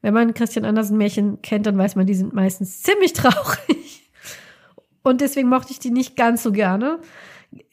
Wenn 0.00 0.14
man 0.14 0.32
Christian 0.32 0.64
Andersen 0.64 0.96
Märchen 0.96 1.42
kennt, 1.42 1.66
dann 1.66 1.76
weiß 1.76 1.96
man, 1.96 2.06
die 2.06 2.14
sind 2.14 2.34
meistens 2.34 2.82
ziemlich 2.82 3.14
traurig. 3.14 4.07
Und 5.08 5.20
deswegen 5.20 5.48
mochte 5.48 5.72
ich 5.72 5.78
die 5.78 5.90
nicht 5.90 6.16
ganz 6.16 6.42
so 6.42 6.52
gerne. 6.52 7.00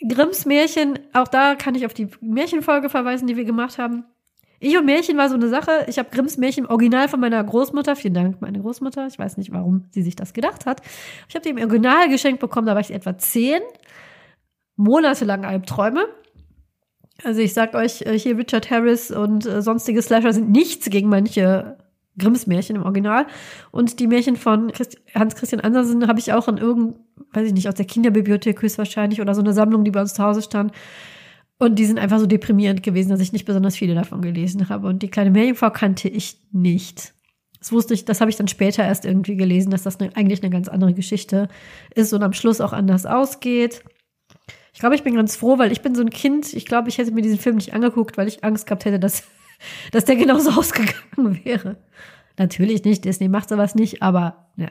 Grimms 0.07 0.45
Märchen, 0.45 0.99
auch 1.13 1.27
da 1.27 1.55
kann 1.55 1.75
ich 1.75 1.85
auf 1.85 1.93
die 1.93 2.07
Märchenfolge 2.21 2.89
verweisen, 2.89 3.27
die 3.27 3.35
wir 3.35 3.45
gemacht 3.45 3.77
haben. 3.77 4.05
Ich 4.59 4.77
und 4.77 4.85
Märchen 4.85 5.17
war 5.17 5.27
so 5.27 5.35
eine 5.35 5.49
Sache. 5.49 5.85
Ich 5.87 5.99
habe 5.99 6.09
Grimms 6.11 6.37
Märchen 6.37 6.65
Original 6.65 7.09
von 7.09 7.19
meiner 7.19 7.43
Großmutter. 7.43 7.95
Vielen 7.95 8.13
Dank, 8.13 8.41
meine 8.41 8.61
Großmutter. 8.61 9.05
Ich 9.07 9.19
weiß 9.19 9.35
nicht, 9.37 9.51
warum 9.51 9.85
sie 9.91 10.01
sich 10.01 10.15
das 10.15 10.33
gedacht 10.33 10.65
hat. 10.65 10.81
Ich 11.27 11.35
habe 11.35 11.43
die 11.43 11.49
im 11.49 11.57
Original 11.57 12.09
geschenkt 12.09 12.39
bekommen, 12.39 12.67
da 12.67 12.73
war 12.73 12.81
ich 12.81 12.91
etwa 12.91 13.17
zehn. 13.17 13.61
Monatelang 14.77 15.45
Albträume. 15.45 16.05
Also 17.23 17.41
ich 17.41 17.53
sag 17.53 17.75
euch, 17.75 18.01
äh, 18.01 18.17
hier 18.17 18.37
Richard 18.37 18.69
Harris 18.69 19.11
und 19.11 19.45
äh, 19.45 19.61
sonstige 19.61 20.01
Slasher 20.01 20.33
sind 20.33 20.51
nichts 20.51 20.89
gegen 20.89 21.09
manche 21.09 21.77
Grimms 22.17 22.47
Märchen 22.47 22.75
im 22.75 22.83
Original. 22.83 23.27
Und 23.71 23.99
die 23.99 24.07
Märchen 24.07 24.35
von 24.35 24.71
Christ 24.71 24.97
Hans 25.13 25.35
Christian 25.35 25.61
Andersen 25.61 26.07
habe 26.07 26.19
ich 26.19 26.33
auch 26.33 26.47
in 26.47 26.57
irgend, 26.57 26.95
weiß 27.33 27.47
ich 27.47 27.53
nicht, 27.53 27.67
aus 27.67 27.75
der 27.75 27.85
Kinderbibliothek 27.85 28.61
höchstwahrscheinlich 28.61 29.21
oder 29.21 29.35
so 29.35 29.41
eine 29.41 29.53
Sammlung, 29.53 29.83
die 29.83 29.91
bei 29.91 30.01
uns 30.01 30.13
zu 30.13 30.23
Hause 30.23 30.41
stand. 30.41 30.71
Und 31.57 31.79
die 31.79 31.85
sind 31.85 31.99
einfach 31.99 32.19
so 32.19 32.25
deprimierend 32.25 32.83
gewesen, 32.83 33.09
dass 33.09 33.21
ich 33.21 33.31
nicht 33.31 33.45
besonders 33.45 33.77
viele 33.77 33.95
davon 33.95 34.21
gelesen 34.21 34.67
habe. 34.69 34.87
Und 34.87 35.03
die 35.03 35.09
kleine 35.09 35.31
Meerjungfrau 35.31 35.69
kannte 35.69 36.09
ich 36.09 36.37
nicht. 36.51 37.13
Das 37.59 37.71
wusste 37.71 37.93
ich, 37.93 38.05
das 38.05 38.21
habe 38.21 38.29
ich 38.29 38.37
dann 38.37 38.47
später 38.47 38.83
erst 38.83 39.05
irgendwie 39.05 39.37
gelesen, 39.37 39.71
dass 39.71 39.83
das 39.83 39.99
eine, 39.99 40.15
eigentlich 40.15 40.43
eine 40.43 40.51
ganz 40.51 40.67
andere 40.67 40.93
Geschichte 40.93 41.47
ist 41.95 42.13
und 42.13 42.21
am 42.21 42.33
Schluss 42.33 42.61
auch 42.61 42.73
anders 42.73 43.05
ausgeht. 43.05 43.83
Ich 44.73 44.79
glaube, 44.79 44.95
ich 44.95 45.03
bin 45.03 45.15
ganz 45.15 45.37
froh, 45.37 45.57
weil 45.57 45.71
ich 45.71 45.81
bin 45.81 45.95
so 45.95 46.01
ein 46.01 46.09
Kind. 46.09 46.53
Ich 46.53 46.65
glaube, 46.65 46.89
ich 46.89 46.97
hätte 46.97 47.13
mir 47.13 47.21
diesen 47.21 47.39
Film 47.39 47.55
nicht 47.55 47.73
angeguckt, 47.73 48.17
weil 48.17 48.27
ich 48.27 48.43
Angst 48.43 48.67
gehabt 48.67 48.83
hätte, 48.83 48.99
dass, 48.99 49.23
dass 49.91 50.05
der 50.05 50.15
genauso 50.15 50.51
ausgegangen 50.59 51.41
wäre. 51.43 51.77
Natürlich 52.37 52.83
nicht, 52.83 53.05
Disney 53.05 53.29
macht 53.29 53.49
sowas 53.49 53.75
nicht, 53.75 54.01
aber 54.01 54.49
ja. 54.57 54.67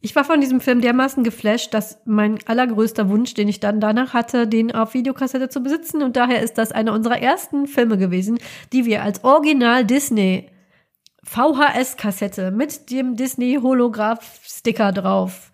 Ich 0.00 0.14
war 0.14 0.24
von 0.24 0.40
diesem 0.42 0.60
Film 0.60 0.82
dermaßen 0.82 1.24
geflasht, 1.24 1.72
dass 1.72 1.98
mein 2.04 2.38
allergrößter 2.44 3.08
Wunsch, 3.08 3.32
den 3.32 3.48
ich 3.48 3.60
dann 3.60 3.80
danach 3.80 4.12
hatte, 4.12 4.46
den 4.46 4.74
auf 4.74 4.92
Videokassette 4.92 5.48
zu 5.48 5.62
besitzen. 5.62 6.02
Und 6.02 6.16
daher 6.16 6.42
ist 6.42 6.58
das 6.58 6.72
einer 6.72 6.92
unserer 6.92 7.20
ersten 7.20 7.66
Filme 7.66 7.96
gewesen, 7.96 8.38
die 8.74 8.84
wir 8.84 9.02
als 9.02 9.24
Original 9.24 9.82
Disney 9.86 10.50
VHS-Kassette 11.22 12.50
mit 12.50 12.90
dem 12.90 13.16
Disney 13.16 13.58
Holograph-Sticker 13.62 14.92
drauf 14.92 15.52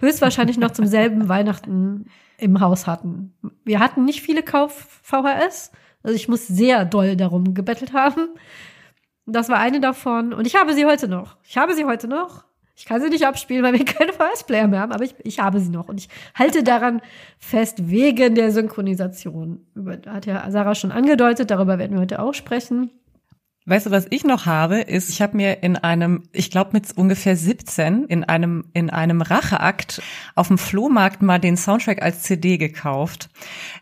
höchstwahrscheinlich 0.00 0.58
noch 0.58 0.70
zum 0.72 0.86
selben 0.86 1.28
Weihnachten 1.28 2.06
im 2.38 2.60
Haus 2.60 2.86
hatten. 2.86 3.34
Wir 3.64 3.80
hatten 3.80 4.04
nicht 4.04 4.22
viele 4.22 4.42
Kauf-VHS. 4.42 5.72
Also 6.04 6.14
ich 6.14 6.28
muss 6.28 6.46
sehr 6.46 6.84
doll 6.84 7.16
darum 7.16 7.54
gebettelt 7.54 7.92
haben. 7.92 8.28
Das 9.26 9.48
war 9.48 9.58
eine 9.58 9.80
davon. 9.80 10.32
Und 10.32 10.46
ich 10.46 10.54
habe 10.54 10.74
sie 10.74 10.84
heute 10.84 11.08
noch. 11.08 11.36
Ich 11.42 11.56
habe 11.56 11.74
sie 11.74 11.86
heute 11.86 12.06
noch. 12.06 12.44
Ich 12.76 12.84
kann 12.84 13.00
sie 13.00 13.08
nicht 13.08 13.26
abspielen, 13.26 13.62
weil 13.64 13.72
wir 13.72 13.84
keine 13.84 14.12
VS-Player 14.12 14.68
mehr 14.68 14.80
haben, 14.80 14.92
aber 14.92 15.04
ich, 15.04 15.14
ich 15.22 15.40
habe 15.40 15.60
sie 15.60 15.70
noch. 15.70 15.88
Und 15.88 15.98
ich 16.00 16.08
halte 16.34 16.62
daran 16.62 17.00
fest 17.38 17.88
wegen 17.88 18.34
der 18.34 18.52
Synchronisation. 18.52 19.66
Über, 19.74 19.98
hat 20.06 20.26
ja 20.26 20.48
Sarah 20.50 20.74
schon 20.74 20.92
angedeutet, 20.92 21.50
darüber 21.50 21.78
werden 21.78 21.92
wir 21.92 22.00
heute 22.00 22.20
auch 22.20 22.34
sprechen. 22.34 22.90
Weißt 23.66 23.86
du, 23.86 23.90
was 23.90 24.06
ich 24.10 24.24
noch 24.24 24.44
habe, 24.44 24.80
ist, 24.80 25.08
ich 25.08 25.22
habe 25.22 25.38
mir 25.38 25.62
in 25.62 25.76
einem, 25.76 26.24
ich 26.32 26.50
glaube 26.50 26.72
mit 26.74 26.94
ungefähr 26.98 27.34
17, 27.34 28.04
in 28.04 28.22
einem, 28.22 28.66
in 28.74 28.90
einem 28.90 29.22
Racheakt 29.22 30.02
auf 30.34 30.48
dem 30.48 30.58
Flohmarkt 30.58 31.22
mal 31.22 31.38
den 31.38 31.56
Soundtrack 31.56 32.02
als 32.02 32.24
CD 32.24 32.58
gekauft. 32.58 33.30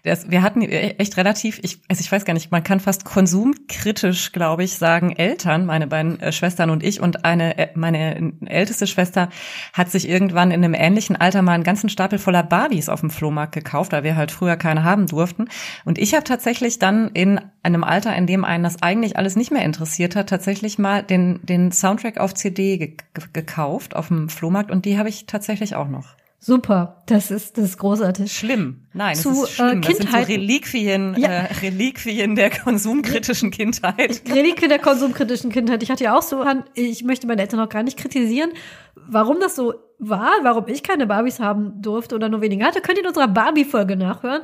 Das, 0.05 0.31
wir 0.31 0.43
hatten 0.43 0.62
echt 0.62 1.17
relativ, 1.17 1.59
ich, 1.65 1.81
also 1.89 2.01
ich 2.01 2.12
weiß 2.12 2.25
gar 2.25 2.35
nicht, 2.35 2.53
man 2.53 2.62
kann 2.62 2.79
fast 2.79 3.05
konsumkritisch, 3.05 4.31
glaube 4.31 4.62
ich, 4.62 4.79
sagen, 4.79 5.17
Eltern, 5.17 5.67
meine 5.67 5.89
beiden 5.89 6.21
äh, 6.21 6.31
Schwestern 6.31 6.71
und 6.71 6.85
ich 6.85 7.01
und 7.01 7.25
eine, 7.25 7.59
äh, 7.59 7.69
meine 7.75 8.35
älteste 8.47 8.87
Schwester 8.87 9.31
hat 9.73 9.91
sich 9.91 10.09
irgendwann 10.09 10.53
in 10.53 10.65
einem 10.65 10.75
ähnlichen 10.75 11.17
Alter 11.17 11.43
mal 11.43 11.55
einen 11.55 11.65
ganzen 11.65 11.89
Stapel 11.89 12.21
voller 12.21 12.45
Barbies 12.45 12.89
auf 12.89 13.01
dem 13.01 13.11
Flohmarkt 13.11 13.53
gekauft, 13.53 13.91
weil 13.91 14.05
wir 14.05 14.15
halt 14.15 14.31
früher 14.31 14.55
keine 14.55 14.85
haben 14.85 15.09
durften. 15.09 15.49
Und 15.85 15.99
ich 15.99 16.15
habe 16.15 16.23
tatsächlich 16.23 16.79
dann 16.79 17.09
in 17.09 17.41
einem 17.65 17.85
Alter, 17.85 18.15
in 18.15 18.27
dem 18.27 18.45
einen 18.45 18.65
das 18.65 18.83
eigentlich 18.83 19.17
alles 19.17 19.37
nicht 19.37 19.51
mehr 19.51 19.65
interessiert 19.73 20.17
hat, 20.17 20.29
tatsächlich 20.29 20.79
mal 20.79 21.02
den, 21.02 21.41
den 21.43 21.73
Soundtrack 21.73 22.19
auf 22.19 22.35
CD 22.35 22.76
ge 22.76 22.97
gekauft 23.33 23.97
auf 23.97 24.09
dem 24.09 24.29
Flohmarkt 24.29 24.71
und 24.71 24.85
die 24.85 24.99
habe 24.99 25.09
ich 25.09 25.26
tatsächlich 25.26 25.75
auch 25.75 25.88
noch. 25.88 26.14
Super, 26.45 27.02
das 27.07 27.31
ist 27.31 27.57
das 27.57 27.67
ist 27.67 27.79
großartig. 27.79 28.33
Schlimm, 28.33 28.88
nein, 28.93 29.14
Zu, 29.14 29.31
das 29.31 29.43
ist 29.43 29.50
schlimm. 29.52 29.69
Äh, 29.69 29.71
Kindheit. 29.81 29.88
Das 29.88 29.97
sind 29.97 30.11
so 30.11 30.33
Reliquien, 30.33 31.17
ja. 31.17 31.29
äh, 31.29 31.52
Reliquien 31.62 32.35
der 32.35 32.50
konsumkritischen 32.50 33.52
Kindheit. 33.52 34.23
Reliquien 34.29 34.69
der 34.69 34.81
konsumkritischen 34.81 35.52
Kindheit. 35.52 35.85
Ich 35.85 35.91
hatte 35.91 36.02
ja 36.02 36.19
auch 36.19 36.23
so, 36.23 36.45
ich 36.75 37.05
möchte 37.05 37.29
meine 37.29 37.43
Eltern 37.43 37.61
auch 37.61 37.69
gar 37.69 37.85
nicht 37.85 37.97
kritisieren, 37.97 38.50
warum 38.97 39.38
das 39.38 39.55
so 39.55 39.75
war, 40.03 40.33
warum 40.43 40.67
ich 40.67 40.83
keine 40.83 41.07
Barbies 41.07 41.39
haben 41.39 41.81
durfte 41.81 42.17
oder 42.17 42.29
nur 42.29 42.41
weniger 42.41 42.67
hatte, 42.67 42.81
könnt 42.81 42.99
ihr 42.99 43.05
in 43.05 43.09
unserer 43.09 43.29
Barbie-Folge 43.29 43.97
nachhören. 43.97 44.43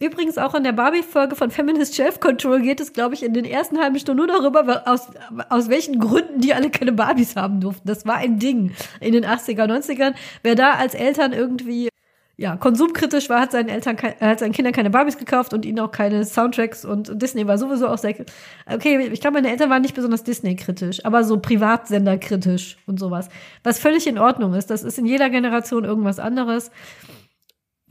Übrigens 0.00 0.38
auch 0.38 0.54
an 0.54 0.64
der 0.64 0.72
Barbie-Folge 0.72 1.34
von 1.34 1.50
Feminist 1.50 1.96
Shelf 1.96 2.20
Control 2.20 2.60
geht 2.60 2.78
es, 2.78 2.92
glaube 2.92 3.14
ich, 3.14 3.24
in 3.24 3.32
den 3.32 3.44
ersten 3.44 3.80
halben 3.80 3.98
Stunden 3.98 4.18
nur 4.18 4.28
darüber, 4.28 4.82
aus, 4.86 5.08
aus 5.48 5.68
welchen 5.70 5.98
Gründen 5.98 6.40
die 6.40 6.52
alle 6.52 6.70
keine 6.70 6.92
Barbies 6.92 7.36
haben 7.36 7.60
durften. 7.60 7.88
Das 7.88 8.06
war 8.06 8.16
ein 8.16 8.38
Ding 8.38 8.72
in 9.00 9.12
den 9.12 9.24
80er, 9.24 9.64
90ern. 9.64 10.14
Wer 10.42 10.54
da 10.54 10.72
als 10.72 10.94
Eltern 10.94 11.32
irgendwie 11.32 11.88
ja, 12.40 12.56
konsumkritisch 12.56 13.28
war, 13.28 13.40
hat 13.40 13.50
seinen 13.50 13.68
Eltern, 13.68 13.96
hat 13.98 14.38
seinen 14.38 14.52
Kindern 14.52 14.72
keine 14.72 14.90
Barbies 14.90 15.18
gekauft 15.18 15.52
und 15.52 15.66
ihnen 15.66 15.80
auch 15.80 15.90
keine 15.90 16.24
Soundtracks 16.24 16.84
und 16.84 17.20
Disney 17.20 17.48
war 17.48 17.58
sowieso 17.58 17.88
auch 17.88 17.98
sehr, 17.98 18.14
okay, 18.72 19.08
ich 19.12 19.20
glaube, 19.20 19.34
meine 19.34 19.50
Eltern 19.50 19.70
waren 19.70 19.82
nicht 19.82 19.96
besonders 19.96 20.22
Disney-kritisch, 20.22 21.04
aber 21.04 21.24
so 21.24 21.38
Privatsender-kritisch 21.38 22.78
und 22.86 23.00
sowas. 23.00 23.28
Was 23.64 23.80
völlig 23.80 24.06
in 24.06 24.18
Ordnung 24.18 24.54
ist. 24.54 24.70
Das 24.70 24.84
ist 24.84 24.98
in 24.98 25.06
jeder 25.06 25.30
Generation 25.30 25.84
irgendwas 25.84 26.20
anderes 26.20 26.70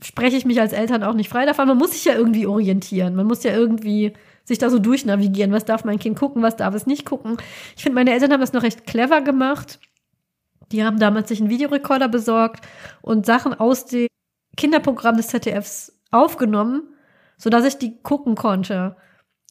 spreche 0.02 0.36
ich 0.36 0.44
mich 0.44 0.60
als 0.60 0.72
Eltern 0.72 1.02
auch 1.02 1.14
nicht 1.14 1.28
frei 1.28 1.44
davon. 1.44 1.68
Man 1.68 1.78
muss 1.78 1.92
sich 1.92 2.04
ja 2.04 2.14
irgendwie 2.14 2.46
orientieren. 2.46 3.14
Man 3.14 3.26
muss 3.26 3.42
ja 3.42 3.52
irgendwie 3.52 4.12
sich 4.44 4.58
da 4.58 4.70
so 4.70 4.78
durchnavigieren. 4.78 5.52
Was 5.52 5.64
darf 5.64 5.84
mein 5.84 5.98
Kind 5.98 6.18
gucken, 6.18 6.42
was 6.42 6.56
darf 6.56 6.74
es 6.74 6.86
nicht 6.86 7.04
gucken? 7.04 7.36
Ich 7.76 7.82
finde, 7.82 7.96
meine 7.96 8.12
Eltern 8.12 8.32
haben 8.32 8.40
das 8.40 8.52
noch 8.52 8.62
recht 8.62 8.86
clever 8.86 9.20
gemacht. 9.20 9.80
Die 10.70 10.84
haben 10.84 10.98
damals 10.98 11.28
sich 11.28 11.40
einen 11.40 11.50
Videorekorder 11.50 12.08
besorgt 12.08 12.64
und 13.02 13.26
Sachen 13.26 13.54
aus 13.54 13.86
dem 13.86 14.06
Kinderprogramm 14.58 15.16
des 15.16 15.28
ZDFs 15.28 15.98
aufgenommen, 16.10 16.82
sodass 17.38 17.64
ich 17.64 17.78
die 17.78 18.02
gucken 18.02 18.34
konnte. 18.34 18.96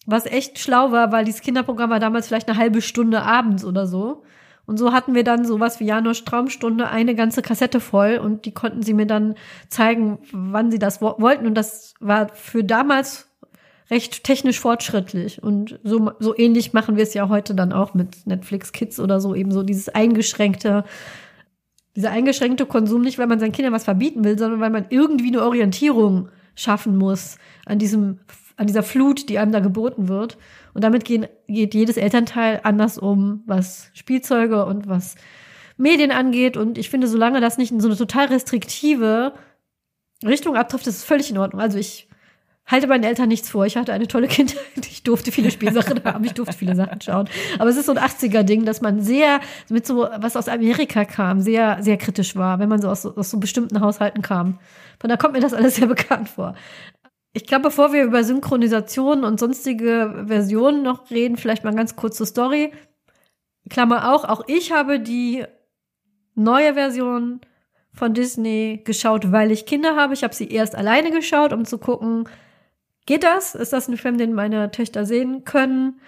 Was 0.06 0.26
echt 0.26 0.60
schlau 0.60 0.92
war, 0.92 1.12
weil 1.12 1.26
dieses 1.26 1.42
Kinderprogramm 1.42 1.90
war 1.90 2.00
damals 2.00 2.28
vielleicht 2.28 2.50
eine 2.50 2.58
halbe 2.58 2.82
Stunde 2.82 3.24
abends 3.24 3.66
oder 3.66 3.88
so. 3.88 4.24
Und 4.66 4.78
so 4.78 4.92
hatten 4.92 5.16
wir 5.16 5.24
dann 5.24 5.46
sowas 5.46 5.80
wie 5.80 5.86
Janusz 5.86 6.26
Traumstunde, 6.26 6.90
eine 6.90 7.16
ganze 7.16 7.42
Kassette 7.42 7.80
voll 7.80 8.20
und 8.22 8.46
die 8.46 8.54
konnten 8.54 8.84
sie 8.84 8.94
mir 8.94 9.08
dann 9.08 9.36
zeigen, 9.70 10.20
wann 10.34 10.72
sie 10.72 10.80
das 10.80 11.02
wollten. 11.02 11.48
Und 11.48 11.56
das 11.56 11.94
war 12.02 12.28
für 12.34 12.66
damals 12.66 13.30
recht 13.90 14.26
technisch 14.26 14.60
fortschrittlich. 14.60 15.42
Und 15.42 15.80
so, 15.84 16.12
so 16.20 16.38
ähnlich 16.38 16.74
machen 16.74 16.98
wir 16.98 17.04
es 17.04 17.14
ja 17.14 17.30
heute 17.30 17.56
dann 17.56 17.72
auch 17.72 17.94
mit 17.94 18.28
Netflix 18.28 18.74
Kids 18.74 19.00
oder 19.00 19.22
so, 19.22 19.34
eben 19.36 19.52
so 19.52 19.64
dieses 19.64 19.88
eingeschränkte, 19.88 20.84
dieser 21.98 22.12
eingeschränkte 22.12 22.68
Konsum, 22.68 23.02
nicht 23.02 23.18
weil 23.18 23.26
man 23.26 23.40
seinen 23.40 23.52
Kindern 23.52 23.74
was 23.74 23.86
verbieten 23.86 24.24
will, 24.24 24.38
sondern 24.38 24.60
weil 24.60 24.70
man 24.70 24.86
irgendwie 24.92 25.30
eine 25.30 25.42
Orientierung 25.42 26.30
schaffen 26.54 26.96
muss 26.96 27.40
an 27.66 27.80
diesem, 27.80 28.20
an 28.56 28.68
dieser 28.68 28.84
Flut, 28.84 29.30
die 29.30 29.40
einem 29.40 29.52
da 29.52 29.62
geboten 29.62 30.08
wird. 30.08 30.38
Und 30.76 30.84
damit 30.84 31.06
gehen, 31.06 31.26
geht 31.48 31.74
jedes 31.74 31.98
Elternteil 31.98 32.60
anders 32.62 33.00
um, 33.00 33.42
was 33.48 33.90
Spielzeuge 33.96 34.64
und 34.66 34.88
was 34.88 35.16
Medien 35.76 36.12
angeht. 36.12 36.56
Und 36.56 36.78
ich 36.78 36.92
finde, 36.92 37.08
solange 37.08 37.42
das 37.42 37.58
nicht 37.58 37.72
in 37.72 37.80
so 37.80 37.88
eine 37.88 37.98
total 37.98 38.28
restriktive 38.28 39.34
Richtung 40.24 40.56
abtrifft, 40.56 40.86
ist 40.86 40.98
es 40.98 41.04
völlig 41.04 41.32
in 41.32 41.40
Ordnung. 41.40 41.62
Also 41.62 41.80
ich 41.80 42.07
halte 42.68 42.88
meinen 42.88 43.04
Eltern 43.04 43.30
nichts 43.30 43.50
vor. 43.50 43.66
Ich 43.66 43.78
hatte 43.78 43.94
eine 43.94 44.08
tolle 44.08 44.28
Kindheit. 44.28 44.62
Ich 44.90 45.04
durfte 45.04 45.32
viele 45.32 45.52
Spielsachen 45.52 46.04
haben. 46.06 46.24
Ich 46.26 46.34
durfte 46.34 46.56
viele 46.56 46.76
Sachen 46.76 47.02
schauen. 47.02 47.30
Aber 47.58 47.70
es 47.70 47.78
ist 47.78 47.86
so 47.86 47.94
ein 47.94 47.98
80er-Ding, 47.98 48.66
dass 48.66 48.82
man 48.82 49.02
sehr 49.02 49.40
mit 49.70 49.88
so, 49.88 50.08
was 50.18 50.36
aus 50.36 50.48
Amerika 50.48 51.06
kam, 51.06 51.40
sehr, 51.40 51.78
sehr 51.82 51.98
kritisch 51.98 52.36
war, 52.36 52.60
wenn 52.60 52.70
man 52.70 52.82
so 52.82 52.90
aus, 52.90 53.06
aus 53.06 53.30
so 53.30 53.40
bestimmten 53.40 53.80
Haushalten 53.80 54.22
kam. 54.22 54.60
Von 55.00 55.10
da 55.10 55.18
kommt 55.18 55.34
mir 55.34 55.40
das 55.40 55.54
alles 55.54 55.76
sehr 55.78 55.88
bekannt 55.88 56.30
vor. 56.30 56.56
Ich 57.34 57.46
glaube, 57.46 57.64
bevor 57.64 57.94
wir 57.94 58.04
über 58.04 58.24
Synchronisation 58.24 59.24
und 59.24 59.40
sonstige 59.40 60.26
Versionen 60.28 60.84
noch 60.84 61.12
reden, 61.12 61.38
vielleicht 61.38 61.64
mal 61.64 61.76
ganz 61.76 61.96
kurz 61.96 62.18
zur 62.18 62.26
Story. 62.26 62.72
Klammer 63.70 64.14
auch, 64.14 64.26
auch 64.26 64.44
ich 64.48 64.72
habe 64.72 65.00
die 65.00 65.46
neue 66.36 66.74
Version 66.74 67.42
von 67.94 68.14
Disney 68.14 68.82
geschaut, 68.84 69.32
weil 69.32 69.52
ich 69.52 69.66
Kinder 69.66 69.96
habe. 69.96 70.14
Ich 70.14 70.24
habe 70.24 70.34
sie 70.34 70.50
erst 70.50 70.76
alleine 70.76 71.12
geschaut, 71.12 71.54
um 71.54 71.66
zu 71.66 71.78
gucken, 71.78 72.28
geht 73.08 73.24
das? 73.24 73.56
Ist 73.56 73.74
das 73.74 73.88
ein 73.88 73.98
Film, 73.98 74.20
den 74.20 74.34
meine 74.34 74.70
Töchter 74.70 75.06
sehen 75.06 75.44
können? 75.44 76.00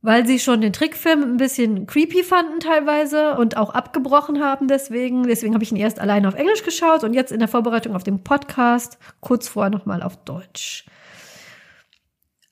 weil 0.00 0.26
sie 0.26 0.38
schon 0.38 0.60
den 0.60 0.72
Trickfilm 0.72 1.22
ein 1.22 1.36
bisschen 1.38 1.86
creepy 1.86 2.22
fanden 2.22 2.60
teilweise 2.60 3.36
und 3.36 3.56
auch 3.56 3.70
abgebrochen 3.70 4.42
haben 4.42 4.68
deswegen. 4.68 5.24
Deswegen 5.24 5.54
habe 5.54 5.64
ich 5.64 5.72
ihn 5.72 5.76
erst 5.76 5.98
alleine 5.98 6.28
auf 6.28 6.34
Englisch 6.34 6.62
geschaut 6.62 7.02
und 7.02 7.14
jetzt 7.14 7.32
in 7.32 7.40
der 7.40 7.48
Vorbereitung 7.48 7.96
auf 7.96 8.04
den 8.04 8.22
Podcast 8.22 8.98
kurz 9.20 9.48
vorher 9.48 9.70
nochmal 9.70 10.02
auf 10.02 10.16
Deutsch. 10.24 10.86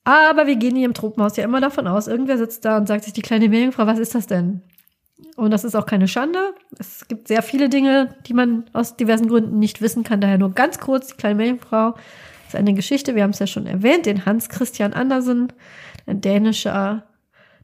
Aber 0.02 0.46
wir 0.46 0.56
gehen 0.56 0.76
hier 0.76 0.86
im 0.86 0.94
Tropenhaus 0.94 1.36
ja 1.36 1.44
immer 1.44 1.60
davon 1.60 1.86
aus, 1.86 2.06
irgendwer 2.06 2.38
sitzt 2.38 2.64
da 2.64 2.76
und 2.76 2.86
sagt 2.86 3.04
sich, 3.04 3.12
die 3.12 3.22
kleine 3.22 3.48
Meerjungfrau, 3.48 3.86
was 3.86 3.98
ist 3.98 4.14
das 4.14 4.26
denn? 4.26 4.62
Und 5.36 5.50
das 5.50 5.64
ist 5.64 5.74
auch 5.74 5.86
keine 5.86 6.08
Schande. 6.08 6.54
Es 6.78 7.08
gibt 7.08 7.28
sehr 7.28 7.42
viele 7.42 7.68
Dinge, 7.68 8.14
die 8.26 8.34
man 8.34 8.64
aus 8.72 8.96
diversen 8.96 9.28
Gründen 9.28 9.58
nicht 9.58 9.80
wissen 9.80 10.04
kann. 10.04 10.20
Daher 10.20 10.38
nur 10.38 10.52
ganz 10.52 10.78
kurz, 10.78 11.08
die 11.08 11.16
kleine 11.16 11.36
Meerjungfrau 11.36 11.94
eine 12.56 12.74
Geschichte, 12.74 13.14
wir 13.14 13.22
haben 13.22 13.30
es 13.30 13.38
ja 13.38 13.46
schon 13.46 13.66
erwähnt, 13.66 14.06
den 14.06 14.26
Hans 14.26 14.48
Christian 14.48 14.92
Andersen, 14.92 15.52
ein 16.06 16.20
dänischer 16.20 17.04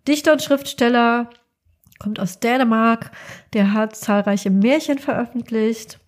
Dichter 0.07 0.33
und 0.33 0.43
Schriftsteller, 0.43 1.31
kommt 1.99 2.19
aus 2.19 2.41
Dänemark, 2.41 3.13
der 3.53 3.73
hat 3.73 3.97
zahlreiche 3.97 4.51
Märchen 4.51 4.99
veröffentlicht. 4.99 6.01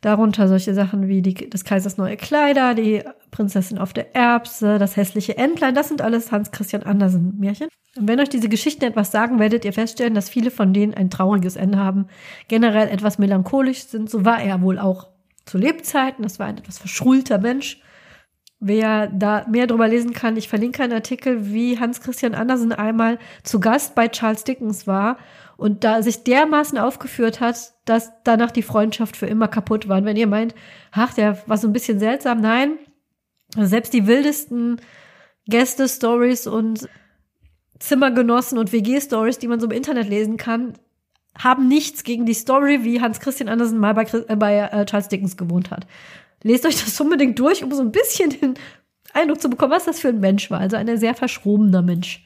Darunter 0.00 0.46
solche 0.46 0.74
Sachen 0.74 1.08
wie 1.08 1.22
die, 1.22 1.34
des 1.34 1.64
Kaisers 1.64 1.96
neue 1.96 2.16
Kleider, 2.16 2.74
die 2.74 3.02
Prinzessin 3.32 3.78
auf 3.78 3.92
der 3.92 4.14
Erbse, 4.14 4.78
das 4.78 4.96
hässliche 4.96 5.36
Entlein, 5.36 5.74
das 5.74 5.88
sind 5.88 6.02
alles 6.02 6.30
Hans 6.30 6.52
Christian 6.52 6.84
Andersen 6.84 7.38
Märchen. 7.38 7.68
Und 7.96 8.06
wenn 8.06 8.20
euch 8.20 8.28
diese 8.28 8.48
Geschichten 8.48 8.84
etwas 8.84 9.10
sagen, 9.10 9.38
werdet 9.38 9.64
ihr 9.64 9.72
feststellen, 9.72 10.14
dass 10.14 10.28
viele 10.28 10.50
von 10.50 10.72
denen 10.72 10.94
ein 10.94 11.10
trauriges 11.10 11.56
Ende 11.56 11.78
haben, 11.78 12.06
generell 12.46 12.88
etwas 12.88 13.18
melancholisch 13.18 13.84
sind. 13.84 14.10
So 14.10 14.24
war 14.24 14.40
er 14.40 14.60
wohl 14.60 14.78
auch 14.78 15.08
zu 15.46 15.58
Lebzeiten. 15.58 16.22
Das 16.22 16.38
war 16.38 16.46
ein 16.46 16.58
etwas 16.58 16.78
verschrulter 16.78 17.38
Mensch. 17.38 17.80
Wer 18.68 19.06
da 19.06 19.46
mehr 19.48 19.68
drüber 19.68 19.86
lesen 19.86 20.12
kann, 20.12 20.36
ich 20.36 20.48
verlinke 20.48 20.82
einen 20.82 20.92
Artikel, 20.92 21.52
wie 21.52 21.78
Hans 21.78 22.00
Christian 22.00 22.34
Andersen 22.34 22.72
einmal 22.72 23.20
zu 23.44 23.60
Gast 23.60 23.94
bei 23.94 24.08
Charles 24.08 24.42
Dickens 24.42 24.88
war 24.88 25.18
und 25.56 25.84
da 25.84 26.02
sich 26.02 26.24
dermaßen 26.24 26.76
aufgeführt 26.76 27.38
hat, 27.38 27.74
dass 27.84 28.10
danach 28.24 28.50
die 28.50 28.62
Freundschaft 28.62 29.16
für 29.16 29.26
immer 29.26 29.46
kaputt 29.46 29.86
war. 29.86 29.98
Und 29.98 30.04
wenn 30.04 30.16
ihr 30.16 30.26
meint, 30.26 30.52
ach, 30.90 31.14
der 31.14 31.38
war 31.46 31.58
so 31.58 31.68
ein 31.68 31.72
bisschen 31.72 32.00
seltsam, 32.00 32.40
nein, 32.40 32.72
selbst 33.56 33.92
die 33.92 34.08
wildesten 34.08 34.80
Gäste-Stories 35.46 36.48
und 36.48 36.88
Zimmergenossen 37.78 38.58
und 38.58 38.72
WG-Stories, 38.72 39.38
die 39.38 39.46
man 39.46 39.60
so 39.60 39.66
im 39.66 39.72
Internet 39.72 40.08
lesen 40.08 40.38
kann, 40.38 40.72
haben 41.38 41.68
nichts 41.68 42.02
gegen 42.02 42.26
die 42.26 42.34
Story, 42.34 42.82
wie 42.82 43.00
Hans 43.00 43.20
Christian 43.20 43.48
Andersen 43.48 43.78
mal 43.78 43.94
bei, 43.94 44.02
äh, 44.02 44.34
bei 44.34 44.58
äh, 44.58 44.86
Charles 44.86 45.06
Dickens 45.06 45.36
gewohnt 45.36 45.70
hat. 45.70 45.86
Lest 46.46 46.64
euch 46.64 46.84
das 46.84 47.00
unbedingt 47.00 47.38
durch, 47.40 47.64
um 47.64 47.72
so 47.72 47.82
ein 47.82 47.90
bisschen 47.90 48.30
den 48.30 48.54
Eindruck 49.12 49.40
zu 49.40 49.50
bekommen, 49.50 49.72
was 49.72 49.84
das 49.84 49.98
für 49.98 50.08
ein 50.08 50.20
Mensch 50.20 50.48
war. 50.48 50.60
Also 50.60 50.76
ein 50.76 50.96
sehr 50.96 51.14
verschrobener 51.14 51.82
Mensch. 51.82 52.24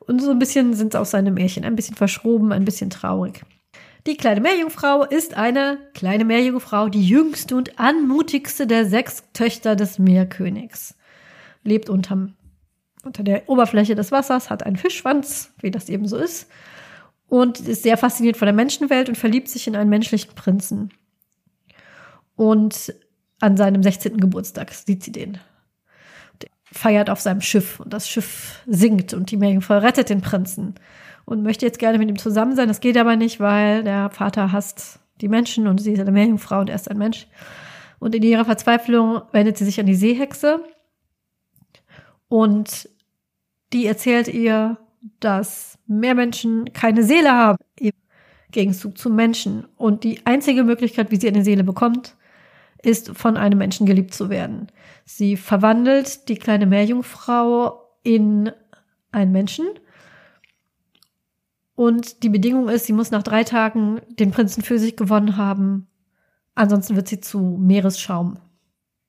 Und 0.00 0.20
so 0.20 0.32
ein 0.32 0.40
bisschen 0.40 0.74
sind 0.74 0.96
auch 0.96 1.04
seine 1.04 1.30
Märchen. 1.30 1.64
Ein 1.64 1.76
bisschen 1.76 1.94
verschroben, 1.94 2.50
ein 2.52 2.64
bisschen 2.64 2.90
traurig. 2.90 3.44
Die 4.08 4.16
kleine 4.16 4.40
Meerjungfrau 4.40 5.04
ist 5.04 5.36
eine 5.36 5.78
kleine 5.94 6.24
Meerjungfrau, 6.24 6.88
die 6.88 7.06
jüngste 7.06 7.54
und 7.54 7.78
anmutigste 7.78 8.66
der 8.66 8.86
sechs 8.86 9.22
Töchter 9.32 9.76
des 9.76 10.00
Meerkönigs. 10.00 10.96
Lebt 11.62 11.88
unterm, 11.88 12.34
unter 13.04 13.22
der 13.22 13.48
Oberfläche 13.48 13.94
des 13.94 14.10
Wassers, 14.10 14.50
hat 14.50 14.64
einen 14.64 14.76
Fischschwanz, 14.76 15.52
wie 15.60 15.70
das 15.70 15.88
eben 15.88 16.08
so 16.08 16.16
ist, 16.16 16.48
und 17.28 17.60
ist 17.60 17.84
sehr 17.84 17.96
fasziniert 17.96 18.36
von 18.36 18.46
der 18.46 18.52
Menschenwelt 18.52 19.08
und 19.08 19.16
verliebt 19.16 19.48
sich 19.48 19.68
in 19.68 19.76
einen 19.76 19.90
menschlichen 19.90 20.34
Prinzen. 20.34 20.92
Und 22.36 22.92
an 23.44 23.58
seinem 23.58 23.82
16. 23.82 24.16
Geburtstag 24.16 24.72
sieht 24.72 25.04
sie 25.04 25.12
den. 25.12 25.38
Der 26.40 26.48
feiert 26.64 27.10
auf 27.10 27.20
seinem 27.20 27.42
Schiff 27.42 27.78
und 27.78 27.92
das 27.92 28.08
Schiff 28.08 28.62
sinkt 28.66 29.12
und 29.12 29.30
die 29.30 29.36
Meerjungfrau 29.36 29.78
rettet 29.78 30.08
den 30.08 30.22
Prinzen 30.22 30.74
und 31.26 31.42
möchte 31.42 31.66
jetzt 31.66 31.78
gerne 31.78 31.98
mit 31.98 32.08
ihm 32.08 32.18
zusammen 32.18 32.56
sein. 32.56 32.68
Das 32.68 32.80
geht 32.80 32.96
aber 32.96 33.16
nicht, 33.16 33.40
weil 33.40 33.84
der 33.84 34.08
Vater 34.08 34.50
hasst 34.50 34.98
die 35.20 35.28
Menschen 35.28 35.66
und 35.66 35.78
sie 35.78 35.92
ist 35.92 36.00
eine 36.00 36.10
Meerjungfrau 36.10 36.60
und 36.60 36.70
er 36.70 36.76
ist 36.76 36.90
ein 36.90 36.96
Mensch. 36.96 37.26
Und 37.98 38.14
in 38.14 38.22
ihrer 38.22 38.46
Verzweiflung 38.46 39.20
wendet 39.32 39.58
sie 39.58 39.66
sich 39.66 39.78
an 39.78 39.86
die 39.86 39.94
Seehexe 39.94 40.64
und 42.28 42.88
die 43.74 43.86
erzählt 43.86 44.28
ihr, 44.28 44.78
dass 45.20 45.78
Meermenschen 45.86 46.72
keine 46.72 47.02
Seele 47.02 47.32
haben 47.32 47.58
im 47.78 47.92
Gegenzug 48.52 48.96
zu 48.96 49.10
Menschen. 49.10 49.66
Und 49.76 50.02
die 50.02 50.24
einzige 50.24 50.64
Möglichkeit, 50.64 51.10
wie 51.10 51.16
sie 51.16 51.28
eine 51.28 51.44
Seele 51.44 51.62
bekommt, 51.62 52.16
ist, 52.84 53.16
von 53.16 53.36
einem 53.36 53.58
Menschen 53.58 53.86
geliebt 53.86 54.14
zu 54.14 54.30
werden. 54.30 54.68
Sie 55.04 55.36
verwandelt 55.36 56.28
die 56.28 56.36
kleine 56.36 56.66
Meerjungfrau 56.66 57.80
in 58.02 58.50
einen 59.12 59.32
Menschen 59.32 59.66
und 61.76 62.22
die 62.22 62.28
Bedingung 62.28 62.68
ist, 62.68 62.86
sie 62.86 62.92
muss 62.92 63.10
nach 63.10 63.22
drei 63.22 63.44
Tagen 63.44 64.00
den 64.08 64.30
Prinzen 64.30 64.62
für 64.62 64.78
sich 64.78 64.96
gewonnen 64.96 65.36
haben. 65.36 65.88
Ansonsten 66.54 66.94
wird 66.94 67.08
sie 67.08 67.20
zu 67.20 67.40
Meeresschaum. 67.40 68.38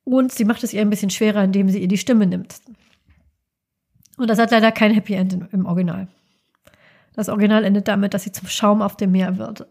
Und 0.04 0.32
sie 0.32 0.46
macht 0.46 0.64
es 0.64 0.74
ihr 0.74 0.82
ein 0.82 0.90
bisschen 0.90 1.10
schwerer, 1.10 1.44
indem 1.44 1.70
sie 1.70 1.80
ihr 1.80 1.88
die 1.88 1.98
Stimme 1.98 2.26
nimmt. 2.26 2.56
Und 4.18 4.30
das 4.30 4.40
hat 4.40 4.52
leider 4.52 4.72
kein 4.72 4.94
Happy 4.94 5.14
End 5.14 5.38
im 5.52 5.66
Original. 5.66 6.08
Das 7.14 7.30
Original 7.30 7.64
endet 7.64 7.88
damit, 7.88 8.14
dass 8.14 8.24
sie 8.24 8.32
zum 8.32 8.48
Schaum 8.48 8.82
auf 8.82 8.98
dem 8.98 9.12
Meer 9.12 9.38
wird. 9.38 9.68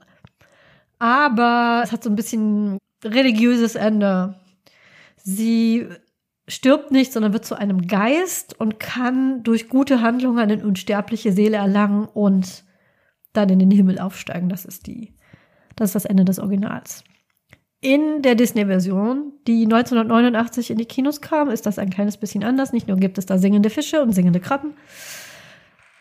Aber 0.99 1.83
es 1.85 1.93
hat 1.93 2.05
so 2.05 2.11
ein 2.11 2.17
bisschen 2.17 2.79
religiöses 3.03 3.75
Ende. 3.75 4.41
Sie 5.17 5.89
stirbt 6.47 6.91
nicht, 6.91 7.13
sondern 7.13 7.33
wird 7.33 7.45
zu 7.45 7.55
einem 7.55 7.87
Geist 7.87 8.59
und 8.59 8.79
kann 8.79 9.43
durch 9.43 9.69
gute 9.69 10.03
Handlungen 10.03 10.39
eine 10.39 10.65
unsterbliche 10.65 11.33
Seele 11.33 11.57
erlangen 11.57 12.07
und 12.07 12.65
dann 13.33 13.49
in 13.49 13.59
den 13.59 13.71
Himmel 13.71 13.99
aufsteigen. 13.99 14.49
Das 14.49 14.65
ist 14.65 14.87
die, 14.87 15.15
das 15.77 15.91
ist 15.91 15.95
das 15.95 16.05
Ende 16.05 16.25
des 16.25 16.39
Originals. 16.39 17.05
In 17.81 18.23
der 18.23 18.35
Disney-Version, 18.35 19.33
die 19.47 19.65
1989 19.65 20.71
in 20.71 20.79
die 20.79 20.87
Kinos 20.87 21.21
kam, 21.21 21.51
ist 21.51 21.67
das 21.67 21.79
ein 21.79 21.91
kleines 21.91 22.17
bisschen 22.17 22.43
anders. 22.43 22.73
Nicht 22.73 22.89
nur 22.89 22.97
gibt 22.97 23.19
es 23.19 23.27
da 23.27 23.37
singende 23.37 23.69
Fische 23.69 24.03
und 24.03 24.13
singende 24.13 24.41
Krabben, 24.41 24.73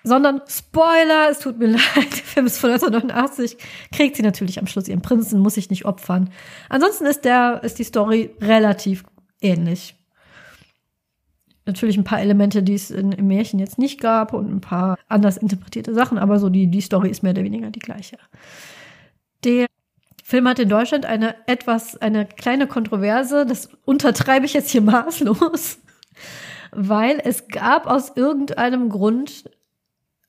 sondern 0.03 0.41
Spoiler, 0.47 1.29
es 1.29 1.39
tut 1.39 1.59
mir 1.59 1.67
leid, 1.71 1.81
der 1.95 2.23
Film 2.23 2.45
ist 2.45 2.57
von 2.57 2.71
1989, 2.71 3.57
kriegt 3.91 4.15
sie 4.15 4.23
natürlich 4.23 4.59
am 4.59 4.67
Schluss 4.67 4.87
ihren 4.87 5.01
Prinzen, 5.01 5.39
muss 5.39 5.55
sich 5.55 5.69
nicht 5.69 5.85
opfern. 5.85 6.29
Ansonsten 6.69 7.05
ist 7.05 7.25
der, 7.25 7.61
ist 7.63 7.79
die 7.79 7.83
Story 7.83 8.31
relativ 8.41 9.03
ähnlich 9.41 9.95
natürlich 11.65 11.97
ein 11.97 12.03
paar 12.03 12.19
Elemente, 12.19 12.63
die 12.63 12.73
es 12.73 12.91
in, 12.91 13.11
im 13.11 13.27
Märchen 13.27 13.59
jetzt 13.59 13.77
nicht 13.77 13.99
gab 14.01 14.33
und 14.33 14.51
ein 14.51 14.61
paar 14.61 14.97
anders 15.07 15.37
interpretierte 15.37 15.93
Sachen, 15.93 16.17
aber 16.17 16.39
so 16.39 16.49
die, 16.49 16.67
die 16.67 16.81
Story 16.81 17.09
ist 17.09 17.23
mehr 17.23 17.31
oder 17.31 17.43
weniger 17.43 17.69
die 17.69 17.79
gleiche. 17.79 18.17
Der 19.43 19.67
Film 20.23 20.47
hat 20.47 20.59
in 20.59 20.69
Deutschland 20.69 21.05
eine 21.05 21.35
etwas, 21.47 21.97
eine 21.97 22.25
kleine 22.25 22.67
Kontroverse, 22.67 23.45
das 23.45 23.69
untertreibe 23.85 24.45
ich 24.45 24.53
jetzt 24.53 24.71
hier 24.71 24.81
maßlos, 24.81 25.79
weil 26.71 27.21
es 27.23 27.47
gab 27.47 27.87
aus 27.87 28.13
irgendeinem 28.15 28.89
Grund 28.89 29.49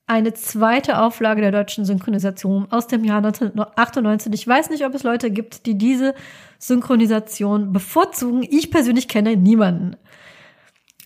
eine 0.07 0.33
zweite 0.33 0.99
Auflage 0.99 1.41
der 1.41 1.51
deutschen 1.51 1.83
Synchronisation 1.83 2.67
aus 2.69 2.87
dem 2.87 3.03
Jahr 3.03 3.17
1998. 3.17 4.31
Ich 4.33 4.47
weiß 4.47 4.69
nicht, 4.69 4.85
ob 4.85 4.93
es 4.93 5.03
Leute 5.03 5.31
gibt, 5.31 5.65
die 5.65 5.77
diese 5.77 6.13
Synchronisation 6.59 7.73
bevorzugen. 7.73 8.45
Ich 8.47 8.69
persönlich 8.69 9.07
kenne 9.07 9.35
niemanden. 9.35 9.95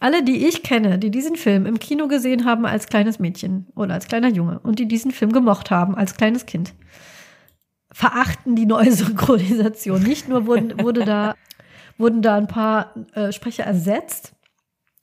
Alle, 0.01 0.23
die 0.23 0.47
ich 0.47 0.63
kenne, 0.63 0.97
die 0.97 1.11
diesen 1.11 1.35
Film 1.35 1.65
im 1.65 1.79
Kino 1.79 2.07
gesehen 2.07 2.45
haben 2.45 2.65
als 2.65 2.87
kleines 2.87 3.19
Mädchen 3.19 3.67
oder 3.75 3.93
als 3.93 4.07
kleiner 4.07 4.29
Junge 4.29 4.59
und 4.59 4.79
die 4.79 4.87
diesen 4.87 5.11
Film 5.11 5.31
gemocht 5.31 5.71
haben 5.71 5.95
als 5.95 6.15
kleines 6.15 6.45
Kind, 6.45 6.73
verachten 7.91 8.55
die 8.55 8.65
neue 8.65 8.91
Synchronisation. 8.93 10.01
Nicht 10.03 10.27
nur 10.27 10.45
wurden, 10.45 10.81
wurde 10.81 11.05
da, 11.05 11.35
wurden 11.97 12.21
da 12.21 12.35
ein 12.35 12.47
paar 12.47 12.93
äh, 13.13 13.31
Sprecher 13.31 13.63
ersetzt, 13.63 14.33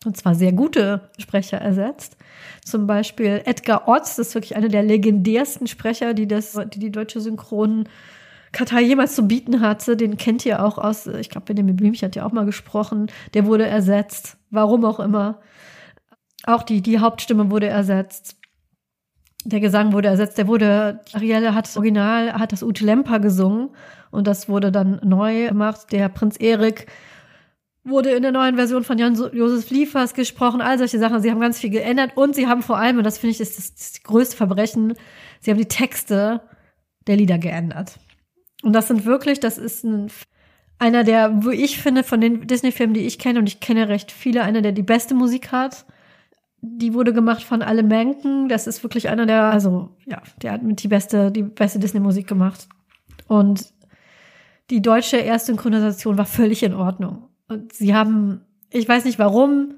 und 0.06 0.16
zwar 0.16 0.34
sehr 0.34 0.52
gute 0.52 1.08
Sprecher 1.18 1.58
ersetzt. 1.58 2.16
Zum 2.64 2.86
Beispiel 2.86 3.42
Edgar 3.44 3.88
Otz, 3.88 4.16
das 4.16 4.28
ist 4.28 4.34
wirklich 4.34 4.56
einer 4.56 4.68
der 4.68 4.82
legendärsten 4.82 5.66
Sprecher, 5.66 6.14
die 6.14 6.26
das, 6.26 6.58
die, 6.72 6.78
die 6.78 6.90
deutsche 6.90 7.20
Synchronen 7.20 7.88
Katar 8.52 8.80
jemals 8.80 9.14
zu 9.14 9.28
bieten 9.28 9.60
hatte, 9.60 9.96
den 9.96 10.16
kennt 10.16 10.46
ihr 10.46 10.64
auch 10.64 10.78
aus, 10.78 11.06
ich 11.06 11.28
glaube, 11.28 11.46
Benjamin 11.46 11.76
Blümchen 11.76 12.06
hat 12.06 12.16
ja 12.16 12.24
auch 12.24 12.32
mal 12.32 12.46
gesprochen, 12.46 13.08
der 13.34 13.44
wurde 13.44 13.66
ersetzt, 13.66 14.38
warum 14.50 14.84
auch 14.84 14.98
immer. 14.98 15.40
Auch 16.44 16.62
die, 16.62 16.80
die 16.80 16.98
Hauptstimme 16.98 17.50
wurde 17.50 17.66
ersetzt. 17.66 18.36
Der 19.44 19.60
Gesang 19.60 19.92
wurde 19.92 20.08
ersetzt, 20.08 20.38
der 20.38 20.48
wurde, 20.48 21.00
Arielle 21.12 21.54
hat 21.54 21.66
das 21.66 21.76
Original, 21.76 22.32
hat 22.32 22.52
das 22.52 22.62
Ute 22.62 22.84
Lemper 22.84 23.20
gesungen 23.20 23.70
und 24.10 24.26
das 24.26 24.48
wurde 24.48 24.72
dann 24.72 25.00
neu 25.04 25.48
gemacht. 25.48 25.92
Der 25.92 26.08
Prinz 26.08 26.36
Erik 26.36 26.86
wurde 27.86 28.10
in 28.10 28.22
der 28.22 28.32
neuen 28.32 28.56
Version 28.56 28.84
von 28.84 28.98
Jan 28.98 29.14
Josef 29.32 29.70
Liefers 29.70 30.14
gesprochen, 30.14 30.60
all 30.60 30.76
solche 30.78 30.98
Sachen. 30.98 31.20
Sie 31.20 31.30
haben 31.30 31.40
ganz 31.40 31.58
viel 31.60 31.70
geändert 31.70 32.16
und 32.16 32.34
sie 32.34 32.46
haben 32.46 32.62
vor 32.62 32.78
allem, 32.78 32.98
und 32.98 33.04
das 33.04 33.18
finde 33.18 33.32
ich 33.32 33.40
ist 33.40 33.58
das, 33.58 33.74
das 33.74 34.02
größte 34.02 34.36
Verbrechen, 34.36 34.94
sie 35.40 35.50
haben 35.50 35.58
die 35.58 35.66
Texte 35.66 36.42
der 37.06 37.16
Lieder 37.16 37.38
geändert. 37.38 37.98
Und 38.62 38.72
das 38.72 38.88
sind 38.88 39.04
wirklich, 39.04 39.38
das 39.38 39.58
ist 39.58 39.84
ein, 39.84 40.10
einer 40.78 41.04
der, 41.04 41.44
wo 41.44 41.50
ich 41.50 41.80
finde, 41.80 42.02
von 42.02 42.20
den 42.20 42.46
Disney-Filmen, 42.46 42.94
die 42.94 43.06
ich 43.06 43.18
kenne, 43.18 43.38
und 43.38 43.46
ich 43.46 43.60
kenne 43.60 43.88
recht 43.88 44.10
viele, 44.10 44.42
einer, 44.42 44.62
der 44.62 44.72
die 44.72 44.82
beste 44.82 45.14
Musik 45.14 45.52
hat. 45.52 45.86
Die 46.60 46.94
wurde 46.94 47.12
gemacht 47.12 47.42
von 47.42 47.62
Alle 47.62 47.82
Menken. 47.82 48.48
Das 48.48 48.66
ist 48.66 48.82
wirklich 48.82 49.08
einer 49.08 49.26
der, 49.26 49.44
also, 49.44 49.90
ja, 50.06 50.22
der 50.42 50.52
hat 50.52 50.62
mit 50.62 50.82
die 50.82 50.88
beste, 50.88 51.30
die 51.30 51.42
beste 51.42 51.78
Disney-Musik 51.78 52.26
gemacht. 52.26 52.66
Und 53.28 53.72
die 54.70 54.82
deutsche 54.82 55.18
Erstsynchronisation 55.18 56.18
war 56.18 56.26
völlig 56.26 56.62
in 56.62 56.74
Ordnung. 56.74 57.25
Und 57.48 57.72
sie 57.72 57.94
haben, 57.94 58.40
ich 58.70 58.88
weiß 58.88 59.04
nicht 59.04 59.18
warum, 59.18 59.74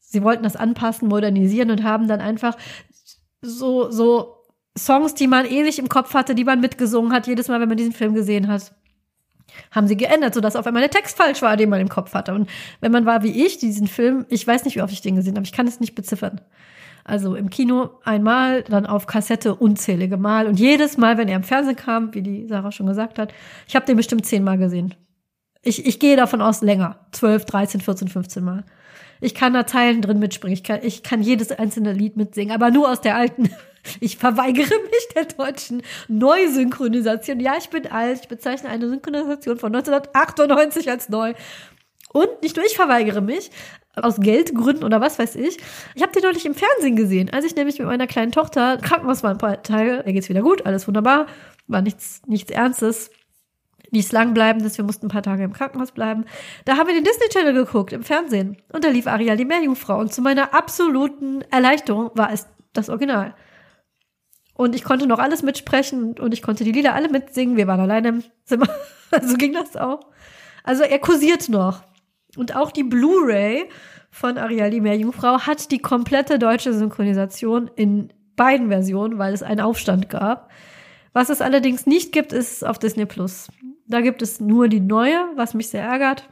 sie 0.00 0.22
wollten 0.22 0.42
das 0.42 0.56
anpassen, 0.56 1.08
modernisieren 1.08 1.70
und 1.70 1.82
haben 1.82 2.08
dann 2.08 2.20
einfach 2.20 2.56
so, 3.40 3.90
so 3.90 4.36
Songs, 4.76 5.14
die 5.14 5.26
man 5.26 5.46
ewig 5.46 5.78
im 5.78 5.88
Kopf 5.88 6.14
hatte, 6.14 6.34
die 6.34 6.44
man 6.44 6.60
mitgesungen 6.60 7.12
hat, 7.12 7.26
jedes 7.26 7.48
Mal, 7.48 7.60
wenn 7.60 7.68
man 7.68 7.76
diesen 7.76 7.92
Film 7.92 8.14
gesehen 8.14 8.48
hat, 8.48 8.72
haben 9.70 9.86
sie 9.86 9.96
geändert, 9.96 10.34
sodass 10.34 10.56
auf 10.56 10.66
einmal 10.66 10.82
der 10.82 10.90
Text 10.90 11.16
falsch 11.16 11.42
war, 11.42 11.56
den 11.56 11.68
man 11.68 11.80
im 11.80 11.88
Kopf 11.88 12.14
hatte. 12.14 12.32
Und 12.34 12.48
wenn 12.80 12.92
man 12.92 13.04
war 13.04 13.22
wie 13.22 13.44
ich, 13.44 13.58
diesen 13.58 13.86
Film, 13.86 14.24
ich 14.28 14.46
weiß 14.46 14.64
nicht, 14.64 14.76
wie 14.76 14.82
oft 14.82 14.92
ich 14.92 15.02
den 15.02 15.16
gesehen 15.16 15.36
habe, 15.36 15.44
ich 15.44 15.52
kann 15.52 15.66
es 15.66 15.80
nicht 15.80 15.94
beziffern. 15.94 16.40
Also 17.04 17.34
im 17.34 17.50
Kino 17.50 17.90
einmal, 18.04 18.62
dann 18.62 18.86
auf 18.86 19.06
Kassette 19.06 19.54
unzählige 19.56 20.16
Mal. 20.16 20.46
Und 20.46 20.60
jedes 20.60 20.96
Mal, 20.96 21.18
wenn 21.18 21.28
er 21.28 21.36
im 21.36 21.42
Fernsehen 21.42 21.76
kam, 21.76 22.14
wie 22.14 22.22
die 22.22 22.46
Sarah 22.46 22.70
schon 22.70 22.86
gesagt 22.86 23.18
hat, 23.18 23.34
ich 23.66 23.74
habe 23.74 23.86
den 23.86 23.96
bestimmt 23.96 24.24
zehnmal 24.24 24.56
gesehen. 24.56 24.94
Ich, 25.62 25.86
ich 25.86 25.98
gehe 26.00 26.16
davon 26.16 26.42
aus 26.42 26.60
länger. 26.60 26.98
Zwölf, 27.12 27.44
dreizehn, 27.44 27.80
vierzehn, 27.80 28.08
fünfzehn 28.08 28.44
Mal. 28.44 28.64
Ich 29.20 29.34
kann 29.34 29.54
da 29.54 29.66
Zeilen 29.66 30.02
drin 30.02 30.18
mitspringen. 30.18 30.54
Ich 30.54 30.64
kann, 30.64 30.80
ich 30.82 31.04
kann 31.04 31.22
jedes 31.22 31.52
einzelne 31.52 31.92
Lied 31.92 32.16
mitsingen, 32.16 32.52
aber 32.52 32.70
nur 32.70 32.90
aus 32.90 33.00
der 33.00 33.16
alten. 33.16 33.50
Ich 33.98 34.16
verweigere 34.16 34.62
mich 34.64 35.08
der 35.16 35.24
deutschen 35.24 35.82
Neusynchronisation. 36.06 37.40
Ja, 37.40 37.54
ich 37.58 37.68
bin 37.68 37.90
alt. 37.90 38.20
Ich 38.22 38.28
bezeichne 38.28 38.68
eine 38.68 38.88
Synchronisation 38.88 39.58
von 39.58 39.74
1998 39.74 40.88
als 40.88 41.08
neu. 41.08 41.34
Und 42.12 42.28
nicht 42.42 42.54
nur 42.54 42.64
ich 42.64 42.76
verweigere 42.76 43.20
mich, 43.20 43.50
aus 43.96 44.20
Geldgründen 44.20 44.84
oder 44.84 45.00
was 45.00 45.18
weiß 45.18 45.34
ich. 45.34 45.58
Ich 45.96 46.02
habe 46.02 46.12
den 46.12 46.22
neulich 46.22 46.46
im 46.46 46.54
Fernsehen 46.54 46.94
gesehen, 46.94 47.30
als 47.30 47.44
ich 47.44 47.56
nämlich 47.56 47.80
mit 47.80 47.88
meiner 47.88 48.06
kleinen 48.06 48.30
Tochter 48.30 48.78
Krankenhaus 48.78 49.24
war 49.24 49.32
ein 49.32 49.38
paar 49.38 49.62
Tage. 49.64 50.02
Da 50.04 50.12
geht's 50.12 50.28
wieder 50.28 50.42
gut, 50.42 50.64
alles 50.64 50.86
wunderbar, 50.86 51.26
war 51.66 51.82
nichts 51.82 52.22
nichts 52.26 52.52
Ernstes 52.52 53.10
nichts 53.92 54.12
langbleibendes, 54.12 54.78
wir 54.78 54.84
mussten 54.84 55.06
ein 55.06 55.10
paar 55.10 55.22
Tage 55.22 55.44
im 55.44 55.52
Krankenhaus 55.52 55.92
bleiben. 55.92 56.24
Da 56.64 56.76
haben 56.76 56.86
wir 56.86 56.94
den 56.94 57.04
Disney 57.04 57.28
Channel 57.28 57.52
geguckt 57.52 57.92
im 57.92 58.02
Fernsehen 58.02 58.56
und 58.72 58.84
da 58.84 58.88
lief 58.88 59.06
Ariel 59.06 59.36
die 59.36 59.44
Meerjungfrau 59.44 59.98
und 59.98 60.12
zu 60.12 60.22
meiner 60.22 60.54
absoluten 60.54 61.42
Erleichterung 61.50 62.10
war 62.14 62.32
es 62.32 62.46
das 62.72 62.88
Original. 62.88 63.34
Und 64.54 64.74
ich 64.74 64.84
konnte 64.84 65.06
noch 65.06 65.18
alles 65.18 65.42
mitsprechen 65.42 66.18
und 66.18 66.34
ich 66.34 66.42
konnte 66.42 66.64
die 66.64 66.72
Lieder 66.72 66.94
alle 66.94 67.08
mitsingen. 67.08 67.56
Wir 67.56 67.66
waren 67.66 67.80
alleine 67.80 68.08
im 68.08 68.24
Zimmer. 68.44 68.68
so 69.22 69.36
ging 69.36 69.52
das 69.52 69.76
auch. 69.76 70.00
Also 70.62 70.82
er 70.82 70.98
kursiert 70.98 71.48
noch. 71.48 71.82
Und 72.36 72.54
auch 72.54 72.70
die 72.70 72.84
Blu-ray 72.84 73.68
von 74.10 74.38
Ariel 74.38 74.70
die 74.70 74.80
Meerjungfrau 74.80 75.40
hat 75.40 75.70
die 75.70 75.78
komplette 75.78 76.38
deutsche 76.38 76.72
Synchronisation 76.72 77.70
in 77.76 78.12
beiden 78.36 78.68
Versionen, 78.68 79.18
weil 79.18 79.32
es 79.32 79.42
einen 79.42 79.60
Aufstand 79.60 80.08
gab. 80.08 80.50
Was 81.12 81.28
es 81.28 81.40
allerdings 81.40 81.86
nicht 81.86 82.12
gibt, 82.12 82.32
ist 82.32 82.64
auf 82.64 82.78
Disney 82.78 83.06
Plus. 83.06 83.48
Da 83.92 84.00
gibt 84.00 84.22
es 84.22 84.40
nur 84.40 84.68
die 84.68 84.80
neue, 84.80 85.26
was 85.36 85.54
mich 85.54 85.68
sehr 85.68 85.82
ärgert. 85.82 86.28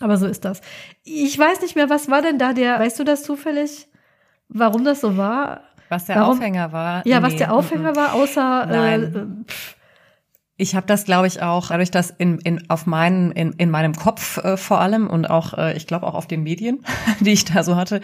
Aber 0.00 0.16
so 0.16 0.26
ist 0.26 0.44
das. 0.44 0.60
Ich 1.04 1.36
weiß 1.36 1.60
nicht 1.60 1.74
mehr, 1.74 1.90
was 1.90 2.08
war 2.08 2.22
denn 2.22 2.38
da 2.38 2.52
der, 2.52 2.78
weißt 2.78 3.00
du 3.00 3.04
das 3.04 3.24
zufällig, 3.24 3.88
warum 4.48 4.84
das 4.84 5.00
so 5.00 5.16
war? 5.16 5.62
Was 5.88 6.04
der 6.04 6.16
warum, 6.16 6.38
Aufhänger 6.38 6.72
war? 6.72 7.06
Ja, 7.06 7.18
nee, 7.18 7.26
was 7.26 7.36
der 7.36 7.52
Aufhänger 7.52 7.88
m 7.88 7.94
-m. 7.94 7.96
war, 7.96 8.14
außer 8.14 8.66
Nein. 8.66 9.46
Äh, 9.46 9.52
ich 10.60 10.74
habe 10.74 10.86
das, 10.86 11.04
glaube 11.04 11.28
ich, 11.28 11.40
auch 11.40 11.68
dadurch, 11.68 11.90
dass 11.90 12.10
in, 12.10 12.38
in 12.38 12.68
auf 12.68 12.86
meinen 12.86 13.30
in, 13.32 13.52
in 13.52 13.70
meinem 13.70 13.94
Kopf 13.94 14.38
äh, 14.38 14.56
vor 14.56 14.80
allem 14.80 15.08
und 15.08 15.30
auch 15.30 15.54
äh, 15.54 15.76
ich 15.76 15.86
glaube 15.86 16.06
auch 16.06 16.14
auf 16.14 16.26
den 16.26 16.42
Medien, 16.42 16.84
die 17.20 17.32
ich 17.32 17.44
da 17.44 17.62
so 17.62 17.76
hatte, 17.76 18.00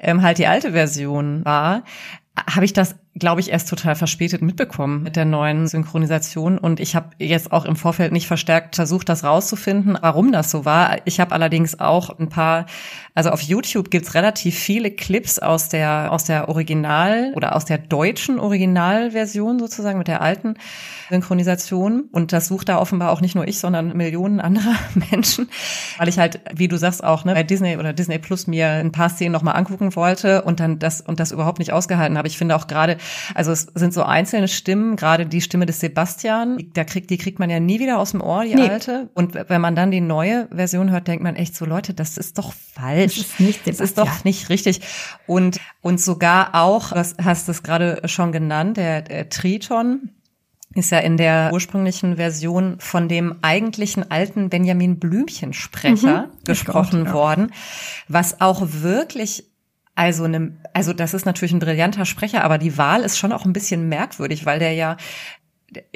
ähm, 0.00 0.22
halt 0.22 0.38
die 0.38 0.46
alte 0.46 0.72
Version 0.72 1.44
war, 1.44 1.82
habe 2.48 2.64
ich 2.64 2.72
das 2.72 2.96
glaube 3.16 3.40
ich, 3.40 3.50
erst 3.50 3.68
total 3.68 3.94
verspätet 3.94 4.42
mitbekommen 4.42 5.04
mit 5.04 5.14
der 5.14 5.24
neuen 5.24 5.68
Synchronisation. 5.68 6.58
Und 6.58 6.80
ich 6.80 6.96
habe 6.96 7.10
jetzt 7.18 7.52
auch 7.52 7.64
im 7.64 7.76
Vorfeld 7.76 8.12
nicht 8.12 8.26
verstärkt 8.26 8.74
versucht, 8.74 9.08
das 9.08 9.22
rauszufinden, 9.22 9.96
warum 10.00 10.32
das 10.32 10.50
so 10.50 10.64
war. 10.64 10.98
Ich 11.04 11.20
habe 11.20 11.32
allerdings 11.32 11.78
auch 11.78 12.18
ein 12.18 12.28
paar, 12.28 12.66
also 13.14 13.30
auf 13.30 13.40
YouTube 13.40 13.90
gibt's 13.92 14.14
relativ 14.14 14.58
viele 14.58 14.90
Clips 14.90 15.38
aus 15.38 15.68
der, 15.68 16.10
aus 16.10 16.24
der 16.24 16.48
Original 16.48 17.32
oder 17.36 17.54
aus 17.54 17.64
der 17.64 17.78
deutschen 17.78 18.40
Originalversion 18.40 19.60
sozusagen 19.60 19.98
mit 19.98 20.08
der 20.08 20.20
alten 20.20 20.54
Synchronisation. 21.08 22.08
Und 22.10 22.32
das 22.32 22.48
sucht 22.48 22.68
da 22.68 22.80
offenbar 22.80 23.12
auch 23.12 23.20
nicht 23.20 23.36
nur 23.36 23.46
ich, 23.46 23.60
sondern 23.60 23.96
Millionen 23.96 24.40
anderer 24.40 24.74
Menschen, 25.10 25.48
weil 25.98 26.08
ich 26.08 26.18
halt, 26.18 26.40
wie 26.52 26.66
du 26.66 26.76
sagst, 26.78 27.04
auch 27.04 27.24
ne, 27.24 27.34
bei 27.34 27.44
Disney 27.44 27.76
oder 27.76 27.92
Disney 27.92 28.18
Plus 28.18 28.48
mir 28.48 28.70
ein 28.70 28.90
paar 28.90 29.08
Szenen 29.08 29.32
nochmal 29.32 29.54
angucken 29.54 29.94
wollte 29.94 30.42
und 30.42 30.58
dann 30.58 30.80
das 30.80 31.00
und 31.00 31.20
das 31.20 31.30
überhaupt 31.30 31.60
nicht 31.60 31.72
ausgehalten 31.72 32.18
habe. 32.18 32.26
Ich 32.26 32.36
finde 32.36 32.56
auch 32.56 32.66
gerade 32.66 32.96
also 33.34 33.52
es 33.52 33.66
sind 33.74 33.92
so 33.92 34.02
einzelne 34.02 34.48
Stimmen, 34.48 34.96
gerade 34.96 35.26
die 35.26 35.40
Stimme 35.40 35.66
des 35.66 35.80
Sebastian, 35.80 36.58
die, 36.58 36.72
da 36.72 36.84
kriegt, 36.84 37.10
die 37.10 37.18
kriegt 37.18 37.38
man 37.38 37.50
ja 37.50 37.60
nie 37.60 37.80
wieder 37.80 37.98
aus 37.98 38.12
dem 38.12 38.20
Ohr, 38.20 38.44
die 38.44 38.54
nee. 38.54 38.68
alte. 38.68 39.10
Und 39.14 39.34
wenn 39.34 39.60
man 39.60 39.74
dann 39.74 39.90
die 39.90 40.00
neue 40.00 40.48
Version 40.54 40.90
hört, 40.90 41.08
denkt 41.08 41.22
man 41.22 41.36
echt 41.36 41.56
so, 41.56 41.64
Leute, 41.64 41.94
das 41.94 42.18
ist 42.18 42.38
doch 42.38 42.52
falsch. 42.52 43.16
Das 43.16 43.26
ist 43.26 43.40
nicht 43.40 43.64
Sebastian. 43.64 43.76
Das 43.76 43.80
ist 43.80 43.98
doch 43.98 44.24
nicht 44.24 44.48
richtig. 44.48 44.80
Und, 45.26 45.60
und 45.80 46.00
sogar 46.00 46.54
auch, 46.54 46.92
was 46.92 47.14
hast 47.22 47.48
du 47.48 47.52
es 47.52 47.62
gerade 47.62 48.02
schon 48.06 48.32
genannt, 48.32 48.76
der, 48.76 49.02
der 49.02 49.28
Triton, 49.28 50.10
ist 50.74 50.90
ja 50.90 50.98
in 50.98 51.16
der 51.16 51.50
ursprünglichen 51.52 52.16
Version 52.16 52.76
von 52.80 53.08
dem 53.08 53.36
eigentlichen 53.42 54.10
alten 54.10 54.48
Benjamin 54.48 54.98
Blümchen-Sprecher 54.98 56.26
mhm, 56.26 56.44
gesprochen 56.44 57.12
worden, 57.12 57.52
was 58.08 58.40
auch 58.40 58.66
wirklich 58.66 59.44
also, 59.94 60.26
ne, 60.26 60.56
also 60.72 60.92
das 60.92 61.14
ist 61.14 61.24
natürlich 61.24 61.52
ein 61.52 61.60
brillanter 61.60 62.04
Sprecher, 62.04 62.42
aber 62.42 62.58
die 62.58 62.76
Wahl 62.78 63.02
ist 63.02 63.18
schon 63.18 63.32
auch 63.32 63.44
ein 63.44 63.52
bisschen 63.52 63.88
merkwürdig, 63.88 64.44
weil 64.44 64.58
der 64.58 64.72
ja 64.72 64.96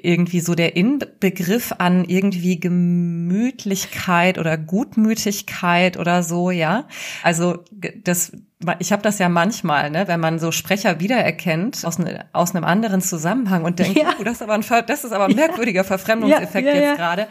irgendwie 0.03 0.41
so 0.41 0.55
der 0.55 0.77
Inbegriff 0.77 1.75
an 1.79 2.05
irgendwie 2.05 2.61
Gemütlichkeit 2.61 4.39
oder 4.39 4.57
Gutmütigkeit 4.57 5.97
oder 5.99 6.23
so, 6.23 6.51
ja. 6.51 6.87
Also 7.23 7.65
das 8.05 8.33
ich 8.81 8.91
habe 8.91 9.03
das 9.03 9.21
ja 9.21 9.29
manchmal, 9.29 9.89
ne, 9.91 10.09
wenn 10.09 10.19
man 10.19 10.41
so 10.41 10.51
Sprecher 10.51 10.99
wiedererkennt 10.99 11.85
aus, 11.85 11.99
ne, 12.01 12.25
aus 12.33 12.55
einem 12.55 12.65
anderen 12.65 13.01
Zusammenhang 13.01 13.65
und 13.65 13.79
denkt, 13.79 13.97
ja. 13.97 14.15
oh, 14.19 14.25
das 14.25 14.35
ist 14.35 14.43
aber 14.43 14.55
ein, 14.55 14.65
das 14.87 15.05
ist 15.05 15.13
aber 15.13 15.27
ein 15.27 15.37
merkwürdiger 15.37 15.85
Verfremdungseffekt 15.85 16.67
ja, 16.67 16.75
ja, 16.75 16.81
jetzt 16.81 16.97
gerade. 16.97 17.29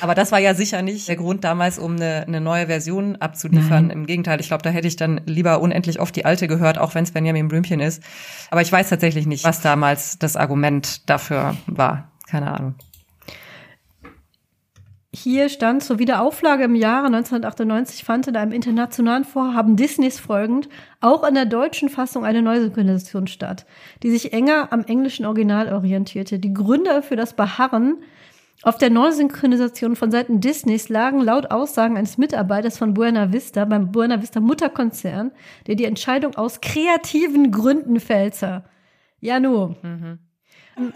Aber 0.00 0.14
das 0.14 0.30
war 0.30 0.38
ja 0.38 0.54
sicher 0.54 0.82
nicht 0.82 1.08
der 1.08 1.16
Grund 1.16 1.42
damals, 1.42 1.80
um 1.80 1.96
eine, 1.96 2.24
eine 2.28 2.40
neue 2.40 2.66
Version 2.66 3.16
abzuliefern. 3.16 3.86
Mhm. 3.86 3.90
Im 3.90 4.06
Gegenteil, 4.06 4.40
ich 4.40 4.48
glaube, 4.48 4.62
da 4.62 4.70
hätte 4.70 4.86
ich 4.86 4.94
dann 4.94 5.20
lieber 5.26 5.60
unendlich 5.60 5.98
oft 5.98 6.14
die 6.14 6.24
alte 6.24 6.46
gehört, 6.46 6.78
auch 6.78 6.94
wenn 6.94 7.02
es 7.02 7.10
Benjamin 7.10 7.48
Blümchen 7.48 7.80
ist. 7.80 8.02
Aber 8.50 8.62
ich 8.62 8.70
weiß 8.70 8.88
tatsächlich 8.88 9.26
nicht, 9.26 9.42
was 9.42 9.60
damals 9.60 10.18
das 10.20 10.36
Argument 10.36 11.10
dafür 11.10 11.56
war. 11.66 12.08
Keine 12.28 12.52
Ahnung. 12.52 12.74
Hier 15.10 15.48
stand, 15.48 15.82
zur 15.82 15.98
Wiederauflage 15.98 16.64
im 16.64 16.74
Jahre 16.74 17.06
1998 17.06 18.04
fand 18.04 18.28
in 18.28 18.36
einem 18.36 18.52
internationalen 18.52 19.24
Vorhaben 19.24 19.74
Disneys 19.74 20.20
folgend 20.20 20.68
auch 21.00 21.26
in 21.26 21.34
der 21.34 21.46
deutschen 21.46 21.88
Fassung 21.88 22.26
eine 22.26 22.42
Neusynchronisation 22.42 23.26
statt, 23.26 23.64
die 24.02 24.10
sich 24.10 24.34
enger 24.34 24.70
am 24.70 24.84
englischen 24.84 25.24
Original 25.24 25.72
orientierte. 25.72 26.38
Die 26.38 26.52
Gründe 26.52 27.02
für 27.02 27.16
das 27.16 27.34
Beharren 27.34 27.96
auf 28.62 28.76
der 28.76 28.90
Neusynchronisation 28.90 29.96
von 29.96 30.10
Seiten 30.10 30.40
Disneys 30.40 30.88
lagen 30.88 31.20
laut 31.20 31.50
Aussagen 31.50 31.96
eines 31.96 32.18
Mitarbeiters 32.18 32.76
von 32.76 32.92
Buena 32.92 33.32
Vista 33.32 33.64
beim 33.64 33.90
Buena 33.90 34.20
Vista 34.20 34.40
Mutterkonzern, 34.40 35.32
der 35.66 35.76
die 35.76 35.84
Entscheidung 35.84 36.34
aus 36.36 36.60
kreativen 36.60 37.50
Gründen 37.50 37.98
fällte. 37.98 38.64
Ja, 39.20 39.40
nur. 39.40 39.76
Mhm. 39.82 40.18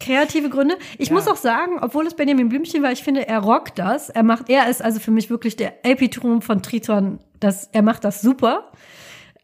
Kreative 0.00 0.48
Gründe. 0.48 0.76
Ich 0.98 1.08
ja. 1.08 1.14
muss 1.14 1.28
auch 1.28 1.36
sagen, 1.36 1.78
obwohl 1.80 2.06
es 2.06 2.14
Benjamin 2.14 2.48
Blümchen 2.48 2.82
war, 2.82 2.92
ich 2.92 3.02
finde, 3.02 3.26
er 3.26 3.38
rockt 3.38 3.78
das. 3.78 4.10
Er 4.10 4.22
macht, 4.22 4.48
er 4.48 4.68
ist 4.68 4.82
also 4.82 5.00
für 5.00 5.10
mich 5.10 5.30
wirklich 5.30 5.56
der 5.56 5.84
Epitrum 5.84 6.42
von 6.42 6.62
Triton. 6.62 7.18
Das, 7.40 7.68
er 7.72 7.82
macht 7.82 8.04
das 8.04 8.20
super. 8.20 8.70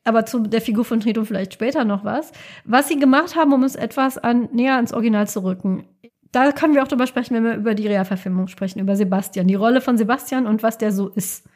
Aber 0.05 0.27
zu 0.27 0.41
der 0.41 0.61
Figur 0.61 0.85
von 0.85 1.01
Triton 1.01 1.27
vielleicht 1.27 1.55
später 1.55 1.85
noch 1.85 2.05
was. 2.05 2.33
Was 2.65 2.89
sie 2.89 2.99
gemacht 2.99 3.37
haben, 3.37 3.53
um 3.53 3.63
es 3.63 3.77
etwas 3.77 4.19
an, 4.19 4.49
näher 4.53 4.77
ans 4.77 4.93
Original 4.93 5.29
zu 5.29 5.45
rücken. 5.45 5.85
Da 6.33 6.51
können 6.53 6.75
wir 6.75 6.83
auch 6.83 6.89
drüber 6.89 7.07
sprechen, 7.07 7.35
wenn 7.35 7.45
wir 7.45 7.55
über 7.55 7.75
die 7.75 7.87
Realverfilmung 7.87 8.49
sprechen, 8.49 8.81
über 8.81 8.97
Sebastian. 8.97 9.47
Die 9.47 9.55
Rolle 9.55 9.81
von 9.81 9.99
Sebastian 9.99 10.47
und 10.47 10.63
was 10.63 10.79
der 10.79 10.91
so 10.91 11.09
ist. 11.09 11.47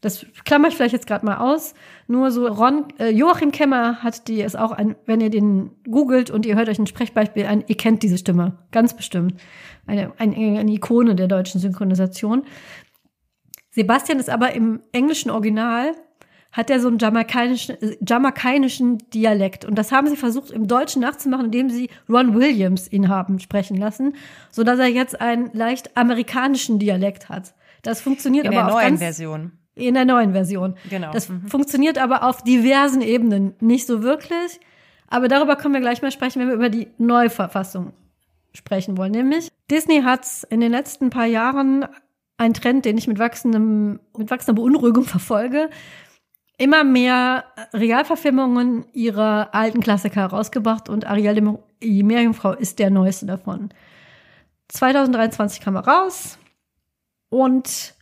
Das 0.00 0.26
klammer 0.44 0.68
ich 0.68 0.76
vielleicht 0.76 0.92
jetzt 0.92 1.06
gerade 1.06 1.24
mal 1.24 1.36
aus. 1.36 1.74
Nur 2.08 2.30
so 2.30 2.46
Ron, 2.46 2.84
äh, 2.98 3.10
Joachim 3.10 3.50
Kemmer 3.50 4.02
hat 4.02 4.28
die, 4.28 4.40
ist 4.40 4.56
auch 4.56 4.70
ein, 4.70 4.94
wenn 5.06 5.20
ihr 5.20 5.30
den 5.30 5.70
googelt 5.90 6.30
und 6.30 6.46
ihr 6.46 6.54
hört 6.54 6.68
euch 6.68 6.78
ein 6.78 6.86
Sprechbeispiel 6.86 7.46
an, 7.46 7.64
ihr 7.66 7.76
kennt 7.76 8.02
diese 8.02 8.18
Stimme, 8.18 8.58
ganz 8.70 8.94
bestimmt. 8.94 9.40
Eine, 9.86 10.12
eine, 10.18 10.58
eine 10.58 10.72
Ikone 10.72 11.16
der 11.16 11.26
deutschen 11.26 11.60
Synchronisation. 11.60 12.44
Sebastian 13.70 14.20
ist 14.20 14.30
aber 14.30 14.52
im 14.54 14.80
englischen 14.92 15.30
Original 15.30 15.94
hat 16.56 16.70
er 16.70 16.80
so 16.80 16.88
einen 16.88 16.98
jamaikainischen, 16.98 17.76
jamaikainischen 18.00 18.98
Dialekt. 19.10 19.66
Und 19.66 19.74
das 19.74 19.92
haben 19.92 20.06
sie 20.06 20.16
versucht 20.16 20.50
im 20.50 20.66
Deutschen 20.66 21.02
nachzumachen, 21.02 21.46
indem 21.46 21.68
sie 21.68 21.90
Ron 22.08 22.34
Williams 22.34 22.90
ihn 22.90 23.10
haben 23.10 23.40
sprechen 23.40 23.76
lassen, 23.76 24.14
so 24.50 24.64
dass 24.64 24.78
er 24.78 24.86
jetzt 24.86 25.20
einen 25.20 25.50
leicht 25.52 25.96
amerikanischen 25.98 26.78
Dialekt 26.78 27.28
hat. 27.28 27.54
Das 27.82 28.00
funktioniert 28.00 28.46
In 28.46 28.52
aber 28.52 28.68
der 28.68 28.74
neuen 28.74 28.88
ganz, 28.88 29.00
Version. 29.00 29.52
In 29.76 29.94
der 29.94 30.06
neuen 30.06 30.32
Version. 30.32 30.74
Genau. 30.88 31.12
Das 31.12 31.28
mhm. 31.28 31.46
funktioniert 31.48 31.98
aber 31.98 32.24
auf 32.24 32.42
diversen 32.42 33.02
Ebenen 33.02 33.54
nicht 33.60 33.86
so 33.86 34.02
wirklich. 34.02 34.58
Aber 35.08 35.28
darüber 35.28 35.54
können 35.54 35.74
wir 35.74 35.80
gleich 35.80 36.02
mal 36.02 36.10
sprechen, 36.10 36.40
wenn 36.40 36.48
wir 36.48 36.54
über 36.54 36.70
die 36.70 36.88
Neuverfassung 36.98 37.92
sprechen 38.54 38.96
wollen. 38.96 39.12
Nämlich, 39.12 39.50
Disney 39.70 40.02
hat 40.02 40.26
in 40.50 40.60
den 40.60 40.72
letzten 40.72 41.10
paar 41.10 41.26
Jahren 41.26 41.86
einen 42.38 42.54
Trend, 42.54 42.84
den 42.84 42.98
ich 42.98 43.06
mit 43.06 43.18
wachsendem, 43.18 44.00
mit 44.16 44.30
wachsender 44.30 44.60
Beunruhigung 44.60 45.04
verfolge, 45.04 45.70
immer 46.58 46.84
mehr 46.84 47.44
Realverfilmungen 47.74 48.86
ihrer 48.92 49.54
alten 49.54 49.80
Klassiker 49.80 50.22
herausgebracht 50.22 50.88
und 50.88 51.06
Ariel 51.06 51.58
Die 51.82 52.02
Meerjungfrau 52.02 52.52
ist 52.52 52.78
der 52.78 52.90
neueste 52.90 53.26
davon. 53.26 53.68
2023 54.68 55.60
kam 55.60 55.76
er 55.76 55.86
raus 55.86 56.38
und 57.28 57.94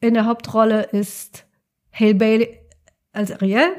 in 0.00 0.14
der 0.14 0.26
Hauptrolle 0.26 0.82
ist 0.82 1.46
Hale 1.92 2.14
Bailey 2.14 2.60
als 3.12 3.32
Ariel, 3.32 3.72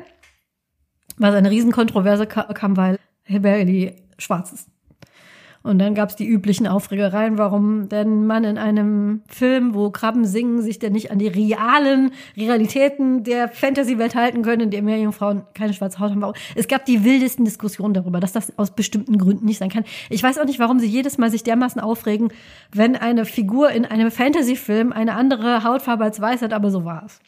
was 1.17 1.33
eine 1.33 1.49
Riesenkontroverse 1.49 2.27
kam, 2.27 2.77
weil 2.77 2.99
Hale 3.27 3.39
Bailey 3.39 3.95
schwarz 4.17 4.51
ist. 4.51 4.69
Und 5.61 5.79
dann 5.79 5.93
gab 5.93 6.09
es 6.09 6.15
die 6.15 6.27
üblichen 6.27 6.67
Aufregereien, 6.67 7.37
warum 7.37 7.89
denn 7.89 8.25
man 8.25 8.45
in 8.45 8.57
einem 8.57 9.23
Film, 9.27 9.73
wo 9.73 9.89
Krabben 9.89 10.23
singen, 10.23 10.61
sich 10.61 10.79
denn 10.79 10.93
nicht 10.93 11.11
an 11.11 11.19
die 11.19 11.27
realen 11.27 12.11
Realitäten 12.37 13.25
der 13.25 13.49
Fantasy-Welt 13.49 14.15
halten 14.15 14.41
können, 14.41 14.61
in 14.61 14.71
der 14.71 14.81
Meerjungfrauen 14.81 15.43
keine 15.53 15.73
schwarze 15.73 15.99
Haut 15.99 16.11
haben. 16.11 16.33
Es 16.55 16.69
gab 16.69 16.85
die 16.85 17.03
wildesten 17.03 17.43
Diskussionen 17.43 17.93
darüber, 17.93 18.21
dass 18.21 18.31
das 18.31 18.57
aus 18.57 18.71
bestimmten 18.71 19.17
Gründen 19.17 19.45
nicht 19.45 19.57
sein 19.57 19.69
kann. 19.69 19.83
Ich 20.09 20.23
weiß 20.23 20.39
auch 20.39 20.45
nicht, 20.45 20.59
warum 20.59 20.79
sie 20.79 20.87
jedes 20.87 21.17
Mal 21.17 21.29
sich 21.29 21.43
dermaßen 21.43 21.81
aufregen, 21.81 22.31
wenn 22.71 22.95
eine 22.95 23.25
Figur 23.25 23.71
in 23.71 23.85
einem 23.85 24.11
Fantasy-Film 24.11 24.93
eine 24.93 25.15
andere 25.15 25.65
Hautfarbe 25.65 26.05
als 26.05 26.21
weiß 26.21 26.41
hat, 26.41 26.53
aber 26.53 26.71
so 26.71 26.85
war 26.85 27.03
es. 27.05 27.19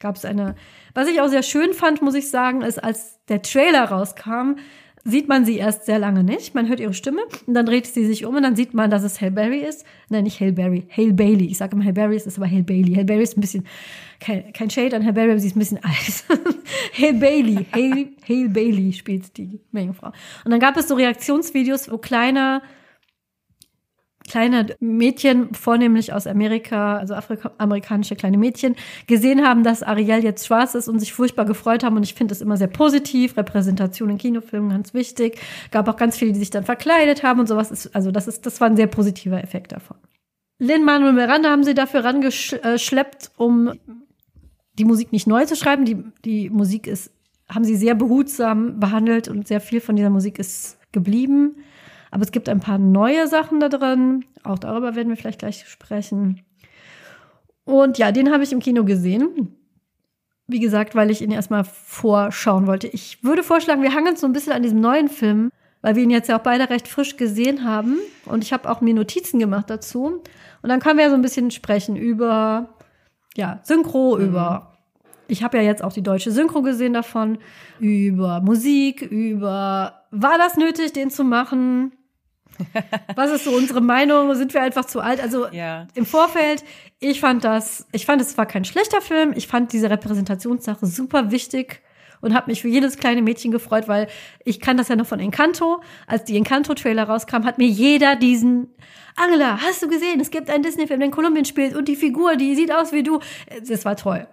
Gab 0.00 0.16
es 0.16 0.26
eine, 0.26 0.54
was 0.92 1.08
ich 1.08 1.22
auch 1.22 1.28
sehr 1.28 1.42
schön 1.42 1.72
fand, 1.72 2.02
muss 2.02 2.14
ich 2.14 2.28
sagen, 2.28 2.60
ist, 2.60 2.82
als 2.82 3.24
der 3.28 3.40
Trailer 3.40 3.84
rauskam, 3.84 4.56
sieht 5.04 5.28
man 5.28 5.44
sie 5.44 5.58
erst 5.58 5.84
sehr 5.84 5.98
lange 5.98 6.24
nicht. 6.24 6.54
Man 6.54 6.68
hört 6.68 6.80
ihre 6.80 6.94
Stimme 6.94 7.22
und 7.46 7.54
dann 7.54 7.66
dreht 7.66 7.86
sie 7.86 8.06
sich 8.06 8.24
um 8.24 8.36
und 8.36 8.42
dann 8.42 8.56
sieht 8.56 8.72
man, 8.72 8.90
dass 8.90 9.02
es 9.02 9.20
Hale 9.20 9.32
Berry 9.32 9.58
ist. 9.58 9.84
Nein, 10.08 10.24
nicht 10.24 10.40
Hale 10.40 10.52
Berry, 10.52 10.86
Hale 10.90 11.12
Bailey. 11.12 11.46
Ich 11.46 11.58
sage 11.58 11.76
immer 11.76 11.84
Hale 11.84 11.92
Berry, 11.92 12.16
es 12.16 12.26
ist 12.26 12.38
aber 12.38 12.50
Hale 12.50 12.62
Bailey. 12.62 12.94
Hale 12.94 13.04
Berry 13.04 13.22
ist 13.22 13.36
ein 13.36 13.40
bisschen, 13.40 13.66
kein, 14.18 14.52
kein 14.52 14.70
Shade 14.70 14.96
an 14.96 15.02
Hale 15.02 15.12
Berry, 15.12 15.30
aber 15.30 15.40
sie 15.40 15.48
ist 15.48 15.56
ein 15.56 15.58
bisschen 15.58 15.80
alt. 15.82 16.24
Hale 16.98 17.14
Bailey, 17.14 17.66
Hale, 17.72 18.08
Hale 18.26 18.48
Bailey 18.48 18.92
spielt 18.92 19.36
die 19.36 19.60
Meerjungfrau. 19.72 20.12
Und 20.44 20.50
dann 20.50 20.60
gab 20.60 20.76
es 20.76 20.88
so 20.88 20.94
Reaktionsvideos, 20.94 21.90
wo 21.90 21.98
kleiner 21.98 22.62
kleine 24.28 24.74
Mädchen, 24.80 25.52
vornehmlich 25.54 26.12
aus 26.12 26.26
Amerika, 26.26 26.96
also 26.96 27.14
afroamerikanische 27.14 28.16
kleine 28.16 28.38
Mädchen, 28.38 28.74
gesehen 29.06 29.46
haben, 29.46 29.64
dass 29.64 29.82
Ariel 29.82 30.24
jetzt 30.24 30.46
schwarz 30.46 30.74
ist 30.74 30.88
und 30.88 30.98
sich 30.98 31.12
furchtbar 31.12 31.44
gefreut 31.44 31.84
haben. 31.84 31.96
Und 31.96 32.04
ich 32.04 32.14
finde 32.14 32.32
das 32.32 32.40
immer 32.40 32.56
sehr 32.56 32.68
positiv. 32.68 33.36
Repräsentation 33.36 34.10
in 34.10 34.18
Kinofilmen 34.18 34.70
ganz 34.70 34.94
wichtig. 34.94 35.40
Gab 35.70 35.88
auch 35.88 35.96
ganz 35.96 36.16
viele, 36.16 36.32
die 36.32 36.38
sich 36.38 36.50
dann 36.50 36.64
verkleidet 36.64 37.22
haben 37.22 37.40
und 37.40 37.48
sowas. 37.48 37.90
Also 37.94 38.10
das 38.10 38.26
ist, 38.26 38.46
das 38.46 38.60
war 38.60 38.68
ein 38.68 38.76
sehr 38.76 38.86
positiver 38.86 39.42
Effekt 39.42 39.72
davon. 39.72 39.96
Lin 40.58 40.84
Manuel 40.84 41.12
Miranda 41.12 41.50
haben 41.50 41.64
sie 41.64 41.74
dafür 41.74 42.04
rangeschleppt, 42.04 43.32
um 43.36 43.72
die 44.78 44.84
Musik 44.84 45.12
nicht 45.12 45.26
neu 45.26 45.44
zu 45.44 45.56
schreiben. 45.56 45.84
Die, 45.84 46.02
die 46.24 46.48
Musik 46.48 46.86
ist, 46.86 47.10
haben 47.48 47.64
sie 47.64 47.76
sehr 47.76 47.94
behutsam 47.94 48.80
behandelt 48.80 49.28
und 49.28 49.46
sehr 49.46 49.60
viel 49.60 49.80
von 49.80 49.96
dieser 49.96 50.10
Musik 50.10 50.38
ist 50.38 50.78
geblieben. 50.92 51.56
Aber 52.14 52.22
es 52.22 52.30
gibt 52.30 52.48
ein 52.48 52.60
paar 52.60 52.78
neue 52.78 53.26
Sachen 53.26 53.58
da 53.58 53.68
drin. 53.68 54.24
Auch 54.44 54.60
darüber 54.60 54.94
werden 54.94 55.08
wir 55.08 55.16
vielleicht 55.16 55.40
gleich 55.40 55.68
sprechen. 55.68 56.42
Und 57.64 57.98
ja, 57.98 58.12
den 58.12 58.32
habe 58.32 58.44
ich 58.44 58.52
im 58.52 58.60
Kino 58.60 58.84
gesehen. 58.84 59.56
Wie 60.46 60.60
gesagt, 60.60 60.94
weil 60.94 61.10
ich 61.10 61.22
ihn 61.22 61.32
erstmal 61.32 61.64
vorschauen 61.64 62.68
wollte. 62.68 62.86
Ich 62.86 63.24
würde 63.24 63.42
vorschlagen, 63.42 63.82
wir 63.82 63.94
hangen 63.94 64.10
uns 64.10 64.20
so 64.20 64.28
ein 64.28 64.32
bisschen 64.32 64.52
an 64.52 64.62
diesem 64.62 64.80
neuen 64.80 65.08
Film, 65.08 65.50
weil 65.82 65.96
wir 65.96 66.04
ihn 66.04 66.10
jetzt 66.10 66.28
ja 66.28 66.38
auch 66.38 66.42
beide 66.44 66.70
recht 66.70 66.86
frisch 66.86 67.16
gesehen 67.16 67.64
haben. 67.64 67.98
Und 68.26 68.44
ich 68.44 68.52
habe 68.52 68.70
auch 68.70 68.80
mir 68.80 68.94
Notizen 68.94 69.40
gemacht 69.40 69.68
dazu. 69.68 70.22
Und 70.62 70.68
dann 70.68 70.78
können 70.78 70.98
wir 70.98 71.06
ja 71.06 71.10
so 71.10 71.16
ein 71.16 71.22
bisschen 71.22 71.50
sprechen 71.50 71.96
über, 71.96 72.76
ja, 73.36 73.58
Synchro, 73.64 74.18
mhm. 74.18 74.24
über 74.26 74.76
ich 75.26 75.42
habe 75.42 75.56
ja 75.56 75.64
jetzt 75.64 75.82
auch 75.82 75.92
die 75.92 76.02
deutsche 76.02 76.30
Synchro 76.30 76.62
gesehen 76.62 76.92
davon, 76.92 77.38
über 77.80 78.40
Musik, 78.40 79.02
über 79.02 80.02
war 80.12 80.38
das 80.38 80.56
nötig, 80.56 80.92
den 80.92 81.10
zu 81.10 81.24
machen? 81.24 81.92
Was 83.16 83.30
ist 83.30 83.44
so 83.44 83.52
unsere 83.52 83.80
Meinung? 83.80 84.34
Sind 84.34 84.54
wir 84.54 84.62
einfach 84.62 84.84
zu 84.84 85.00
alt? 85.00 85.20
Also 85.20 85.48
ja. 85.50 85.86
im 85.94 86.06
Vorfeld, 86.06 86.64
ich 87.00 87.20
fand 87.20 87.44
das, 87.44 87.86
ich 87.92 88.06
fand 88.06 88.20
es 88.20 88.36
war 88.38 88.46
kein 88.46 88.64
schlechter 88.64 89.00
Film. 89.00 89.32
Ich 89.36 89.46
fand 89.46 89.72
diese 89.72 89.90
Repräsentationssache 89.90 90.86
super 90.86 91.30
wichtig 91.30 91.82
und 92.20 92.34
habe 92.34 92.50
mich 92.50 92.62
für 92.62 92.68
jedes 92.68 92.96
kleine 92.96 93.22
Mädchen 93.22 93.50
gefreut, 93.50 93.86
weil 93.86 94.08
ich 94.44 94.58
kann 94.60 94.76
das 94.76 94.88
ja 94.88 94.96
noch 94.96 95.06
von 95.06 95.20
Encanto. 95.20 95.82
Als 96.06 96.24
die 96.24 96.36
Encanto-Trailer 96.36 97.04
rauskam, 97.04 97.44
hat 97.44 97.58
mir 97.58 97.68
jeder 97.68 98.16
diesen 98.16 98.74
Angela, 99.16 99.60
hast 99.60 99.82
du 99.82 99.88
gesehen? 99.88 100.20
Es 100.20 100.30
gibt 100.30 100.50
einen 100.50 100.62
Disney-Film, 100.62 101.00
der 101.00 101.06
in 101.06 101.12
Kolumbien 101.12 101.44
spielt 101.44 101.76
und 101.76 101.86
die 101.86 101.96
Figur, 101.96 102.36
die 102.36 102.54
sieht 102.54 102.72
aus 102.72 102.92
wie 102.92 103.02
du. 103.02 103.20
Das 103.68 103.84
war 103.84 103.96
toll. 103.96 104.26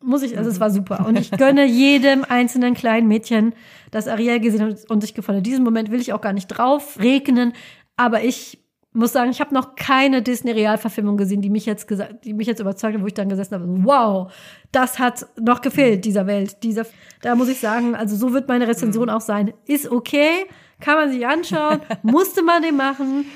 Muss 0.00 0.22
ich, 0.22 0.38
also 0.38 0.48
es 0.48 0.60
war 0.60 0.70
super. 0.70 1.06
Und 1.06 1.18
ich 1.18 1.30
gönne 1.32 1.66
jedem 1.66 2.24
einzelnen 2.24 2.74
kleinen 2.74 3.08
Mädchen, 3.08 3.54
das 3.90 4.06
Ariel 4.06 4.38
gesehen 4.38 4.62
hat 4.62 4.90
und 4.90 5.00
sich 5.00 5.14
gefallen 5.14 5.38
hat. 5.38 5.46
Diesen 5.46 5.64
Moment 5.64 5.90
will 5.90 6.00
ich 6.00 6.12
auch 6.12 6.20
gar 6.20 6.32
nicht 6.32 6.46
drauf 6.46 6.98
regnen. 7.00 7.52
Aber 7.96 8.22
ich 8.22 8.58
muss 8.92 9.12
sagen, 9.12 9.30
ich 9.30 9.40
habe 9.40 9.54
noch 9.54 9.76
keine 9.76 10.22
Disney-Realverfilmung 10.22 11.16
gesehen, 11.16 11.42
die 11.42 11.50
mich 11.50 11.66
jetzt 11.66 11.86
gesagt, 11.86 12.24
die 12.24 12.32
mich 12.32 12.46
jetzt 12.46 12.60
überzeugt 12.60 12.94
hat, 12.94 13.02
wo 13.02 13.06
ich 13.06 13.14
dann 13.14 13.28
gesessen 13.28 13.54
habe, 13.54 13.64
wow, 13.84 14.32
das 14.72 14.98
hat 14.98 15.26
noch 15.38 15.60
gefehlt 15.60 16.04
dieser 16.04 16.26
Welt. 16.26 16.62
Dieser, 16.62 16.86
da 17.22 17.34
muss 17.34 17.48
ich 17.48 17.60
sagen, 17.60 17.94
also 17.94 18.16
so 18.16 18.32
wird 18.32 18.48
meine 18.48 18.66
Rezension 18.66 19.10
auch 19.10 19.20
sein. 19.20 19.52
Ist 19.66 19.90
okay, 19.90 20.46
kann 20.80 20.94
man 20.94 21.10
sich 21.10 21.26
anschauen, 21.26 21.80
musste 22.02 22.42
man 22.42 22.62
den 22.62 22.76
machen. 22.76 23.26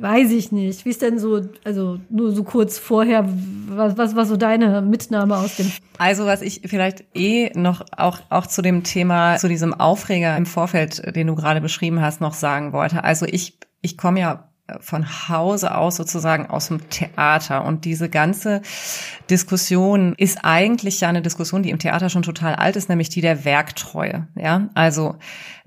Weiß 0.00 0.30
ich 0.32 0.50
nicht. 0.50 0.84
Wie 0.84 0.90
ist 0.90 1.02
denn 1.02 1.18
so, 1.18 1.42
also 1.62 2.00
nur 2.10 2.32
so 2.32 2.42
kurz 2.42 2.78
vorher, 2.78 3.28
was, 3.68 3.96
was 3.96 4.16
war 4.16 4.26
so 4.26 4.36
deine 4.36 4.82
Mitnahme 4.82 5.36
aus 5.36 5.56
dem? 5.56 5.70
Also 5.98 6.26
was 6.26 6.42
ich 6.42 6.62
vielleicht 6.64 7.04
eh 7.14 7.50
noch 7.54 7.84
auch, 7.96 8.18
auch 8.30 8.46
zu 8.46 8.62
dem 8.62 8.82
Thema, 8.82 9.36
zu 9.36 9.48
diesem 9.48 9.72
Aufreger 9.72 10.36
im 10.36 10.46
Vorfeld, 10.46 11.14
den 11.14 11.28
du 11.28 11.34
gerade 11.34 11.60
beschrieben 11.60 12.00
hast, 12.00 12.20
noch 12.20 12.34
sagen 12.34 12.72
wollte. 12.72 13.04
Also 13.04 13.26
ich, 13.26 13.58
ich 13.82 13.96
komme 13.96 14.20
ja 14.20 14.53
von 14.80 15.28
Hause 15.28 15.76
aus 15.76 15.96
sozusagen 15.96 16.46
aus 16.46 16.68
dem 16.68 16.88
Theater. 16.88 17.64
Und 17.66 17.84
diese 17.84 18.08
ganze 18.08 18.62
Diskussion 19.28 20.14
ist 20.16 20.38
eigentlich 20.42 21.00
ja 21.00 21.08
eine 21.08 21.20
Diskussion, 21.20 21.62
die 21.62 21.70
im 21.70 21.78
Theater 21.78 22.08
schon 22.08 22.22
total 22.22 22.54
alt 22.54 22.76
ist, 22.76 22.88
nämlich 22.88 23.10
die 23.10 23.20
der 23.20 23.44
Werktreue. 23.44 24.26
Ja, 24.36 24.70
also 24.74 25.16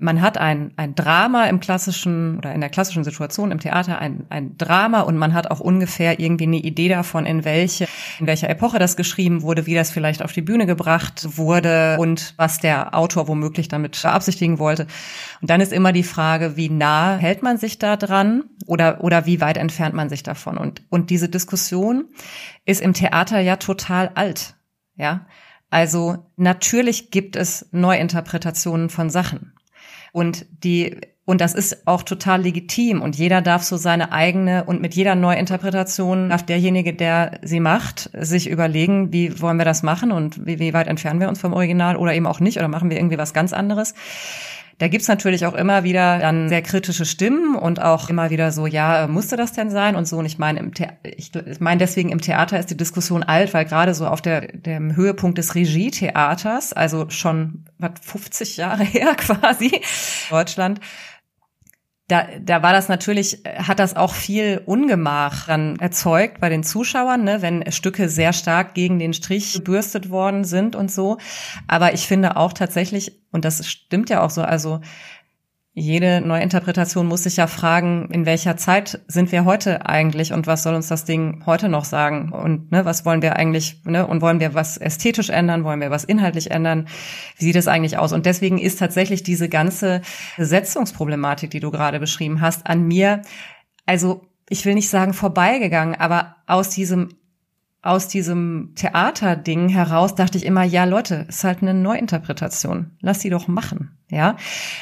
man 0.00 0.20
hat 0.20 0.38
ein, 0.38 0.72
ein 0.76 0.94
Drama 0.94 1.46
im 1.46 1.60
klassischen 1.60 2.38
oder 2.38 2.52
in 2.52 2.60
der 2.60 2.70
klassischen 2.70 3.04
Situation 3.04 3.52
im 3.52 3.60
Theater 3.60 3.98
ein, 4.00 4.26
ein 4.30 4.56
Drama 4.56 5.02
und 5.02 5.16
man 5.16 5.34
hat 5.34 5.50
auch 5.50 5.60
ungefähr 5.60 6.18
irgendwie 6.18 6.44
eine 6.44 6.58
Idee 6.58 6.88
davon, 6.88 7.26
in 7.26 7.44
welche, 7.44 7.86
in 8.18 8.26
welcher 8.26 8.48
Epoche 8.48 8.78
das 8.78 8.96
geschrieben 8.96 9.42
wurde, 9.42 9.66
wie 9.66 9.74
das 9.74 9.90
vielleicht 9.90 10.22
auf 10.22 10.32
die 10.32 10.42
Bühne 10.42 10.66
gebracht 10.66 11.36
wurde 11.36 11.96
und 11.98 12.34
was 12.36 12.58
der 12.58 12.94
Autor 12.94 13.28
womöglich 13.28 13.68
damit 13.68 14.00
beabsichtigen 14.00 14.58
wollte. 14.58 14.86
Und 15.40 15.50
dann 15.50 15.60
ist 15.60 15.72
immer 15.72 15.92
die 15.92 16.02
Frage, 16.02 16.56
wie 16.56 16.68
nah 16.68 17.16
hält 17.16 17.42
man 17.42 17.58
sich 17.58 17.78
da 17.78 17.96
dran 17.96 18.44
oder, 18.66 18.87
oder 18.96 19.26
wie 19.26 19.40
weit 19.40 19.56
entfernt 19.56 19.94
man 19.94 20.08
sich 20.08 20.22
davon? 20.22 20.58
Und, 20.58 20.82
und 20.90 21.10
diese 21.10 21.28
Diskussion 21.28 22.06
ist 22.64 22.80
im 22.80 22.92
Theater 22.92 23.40
ja 23.40 23.56
total 23.56 24.10
alt. 24.14 24.54
Ja. 24.96 25.26
Also 25.70 26.26
natürlich 26.36 27.10
gibt 27.10 27.36
es 27.36 27.68
Neuinterpretationen 27.72 28.88
von 28.88 29.10
Sachen. 29.10 29.52
Und 30.12 30.46
die, 30.64 30.98
und 31.26 31.42
das 31.42 31.54
ist 31.54 31.86
auch 31.86 32.02
total 32.02 32.40
legitim 32.40 33.02
und 33.02 33.16
jeder 33.16 33.42
darf 33.42 33.62
so 33.62 33.76
seine 33.76 34.12
eigene 34.12 34.64
und 34.64 34.80
mit 34.80 34.94
jeder 34.94 35.14
Neuinterpretation 35.14 36.30
darf 36.30 36.46
derjenige, 36.46 36.94
der 36.94 37.38
sie 37.42 37.60
macht, 37.60 38.10
sich 38.18 38.48
überlegen, 38.48 39.12
wie 39.12 39.38
wollen 39.42 39.58
wir 39.58 39.66
das 39.66 39.82
machen 39.82 40.10
und 40.10 40.46
wie, 40.46 40.58
wie 40.58 40.72
weit 40.72 40.86
entfernen 40.86 41.20
wir 41.20 41.28
uns 41.28 41.38
vom 41.38 41.52
Original 41.52 41.96
oder 41.96 42.14
eben 42.14 42.26
auch 42.26 42.40
nicht 42.40 42.56
oder 42.56 42.68
machen 42.68 42.88
wir 42.88 42.96
irgendwie 42.96 43.18
was 43.18 43.34
ganz 43.34 43.52
anderes. 43.52 43.92
Da 44.78 44.86
gibt's 44.86 45.08
natürlich 45.08 45.44
auch 45.44 45.54
immer 45.54 45.82
wieder 45.82 46.20
dann 46.20 46.48
sehr 46.48 46.62
kritische 46.62 47.04
Stimmen 47.04 47.56
und 47.56 47.82
auch 47.82 48.08
immer 48.10 48.30
wieder 48.30 48.52
so, 48.52 48.66
ja, 48.66 49.08
musste 49.08 49.36
das 49.36 49.52
denn 49.52 49.70
sein 49.70 49.96
und 49.96 50.06
so. 50.06 50.18
Und 50.18 50.26
ich 50.26 50.38
meine, 50.38 50.60
im 50.60 50.70
The 50.76 50.86
ich 51.02 51.32
meine 51.58 51.78
deswegen 51.78 52.10
im 52.10 52.20
Theater 52.20 52.60
ist 52.60 52.70
die 52.70 52.76
Diskussion 52.76 53.24
alt, 53.24 53.52
weil 53.54 53.64
gerade 53.64 53.92
so 53.94 54.06
auf 54.06 54.22
der 54.22 54.46
dem 54.52 54.94
Höhepunkt 54.94 55.36
des 55.36 55.56
Regietheaters, 55.56 56.72
also 56.72 57.10
schon 57.10 57.64
was 57.78 57.90
50 58.00 58.56
Jahre 58.56 58.84
her 58.84 59.16
quasi, 59.16 59.80
Deutschland, 60.30 60.80
da, 62.08 62.26
da 62.40 62.62
war 62.62 62.72
das 62.72 62.88
natürlich, 62.88 63.42
hat 63.44 63.78
das 63.78 63.94
auch 63.94 64.14
viel 64.14 64.62
Ungemach 64.64 65.46
dann 65.46 65.76
erzeugt 65.76 66.40
bei 66.40 66.48
den 66.48 66.62
Zuschauern, 66.64 67.22
ne, 67.22 67.42
wenn 67.42 67.70
Stücke 67.70 68.08
sehr 68.08 68.32
stark 68.32 68.72
gegen 68.72 68.98
den 68.98 69.12
Strich 69.12 69.52
gebürstet 69.52 70.08
worden 70.08 70.44
sind 70.44 70.74
und 70.74 70.90
so. 70.90 71.18
Aber 71.66 71.92
ich 71.92 72.06
finde 72.06 72.38
auch 72.38 72.54
tatsächlich, 72.54 73.12
und 73.30 73.44
das 73.44 73.66
stimmt 73.68 74.08
ja 74.08 74.22
auch 74.22 74.30
so, 74.30 74.40
also 74.40 74.80
jede 75.78 76.20
Neuinterpretation 76.20 77.06
muss 77.06 77.22
sich 77.22 77.36
ja 77.36 77.46
fragen, 77.46 78.08
in 78.10 78.26
welcher 78.26 78.56
Zeit 78.56 79.00
sind 79.06 79.30
wir 79.32 79.44
heute 79.44 79.86
eigentlich 79.86 80.32
und 80.32 80.46
was 80.46 80.62
soll 80.62 80.74
uns 80.74 80.88
das 80.88 81.04
Ding 81.04 81.44
heute 81.46 81.68
noch 81.68 81.84
sagen? 81.84 82.32
Und 82.32 82.72
ne, 82.72 82.84
was 82.84 83.04
wollen 83.04 83.22
wir 83.22 83.36
eigentlich 83.36 83.82
ne, 83.84 84.06
und 84.06 84.20
wollen 84.20 84.40
wir 84.40 84.54
was 84.54 84.76
ästhetisch 84.76 85.30
ändern, 85.30 85.64
wollen 85.64 85.80
wir 85.80 85.90
was 85.90 86.04
inhaltlich 86.04 86.50
ändern, 86.50 86.88
wie 87.36 87.44
sieht 87.44 87.56
es 87.56 87.68
eigentlich 87.68 87.96
aus? 87.96 88.12
Und 88.12 88.26
deswegen 88.26 88.58
ist 88.58 88.78
tatsächlich 88.78 89.22
diese 89.22 89.48
ganze 89.48 90.02
Besetzungsproblematik, 90.36 91.50
die 91.50 91.60
du 91.60 91.70
gerade 91.70 92.00
beschrieben 92.00 92.40
hast, 92.40 92.66
an 92.66 92.86
mir, 92.86 93.22
also 93.86 94.26
ich 94.48 94.64
will 94.64 94.74
nicht 94.74 94.88
sagen 94.88 95.12
vorbeigegangen, 95.12 95.94
aber 95.94 96.36
aus 96.46 96.70
diesem 96.70 97.10
aus 97.88 98.06
diesem 98.06 98.72
Theaterding 98.74 99.70
heraus 99.70 100.14
dachte 100.14 100.36
ich 100.36 100.44
immer, 100.44 100.62
ja 100.62 100.84
Leute, 100.84 101.24
ist 101.28 101.42
halt 101.42 101.62
eine 101.62 101.72
Neuinterpretation. 101.72 102.90
Lass 103.00 103.20
sie 103.20 103.30
doch 103.30 103.48
machen. 103.48 103.98
Ja, 104.10 104.36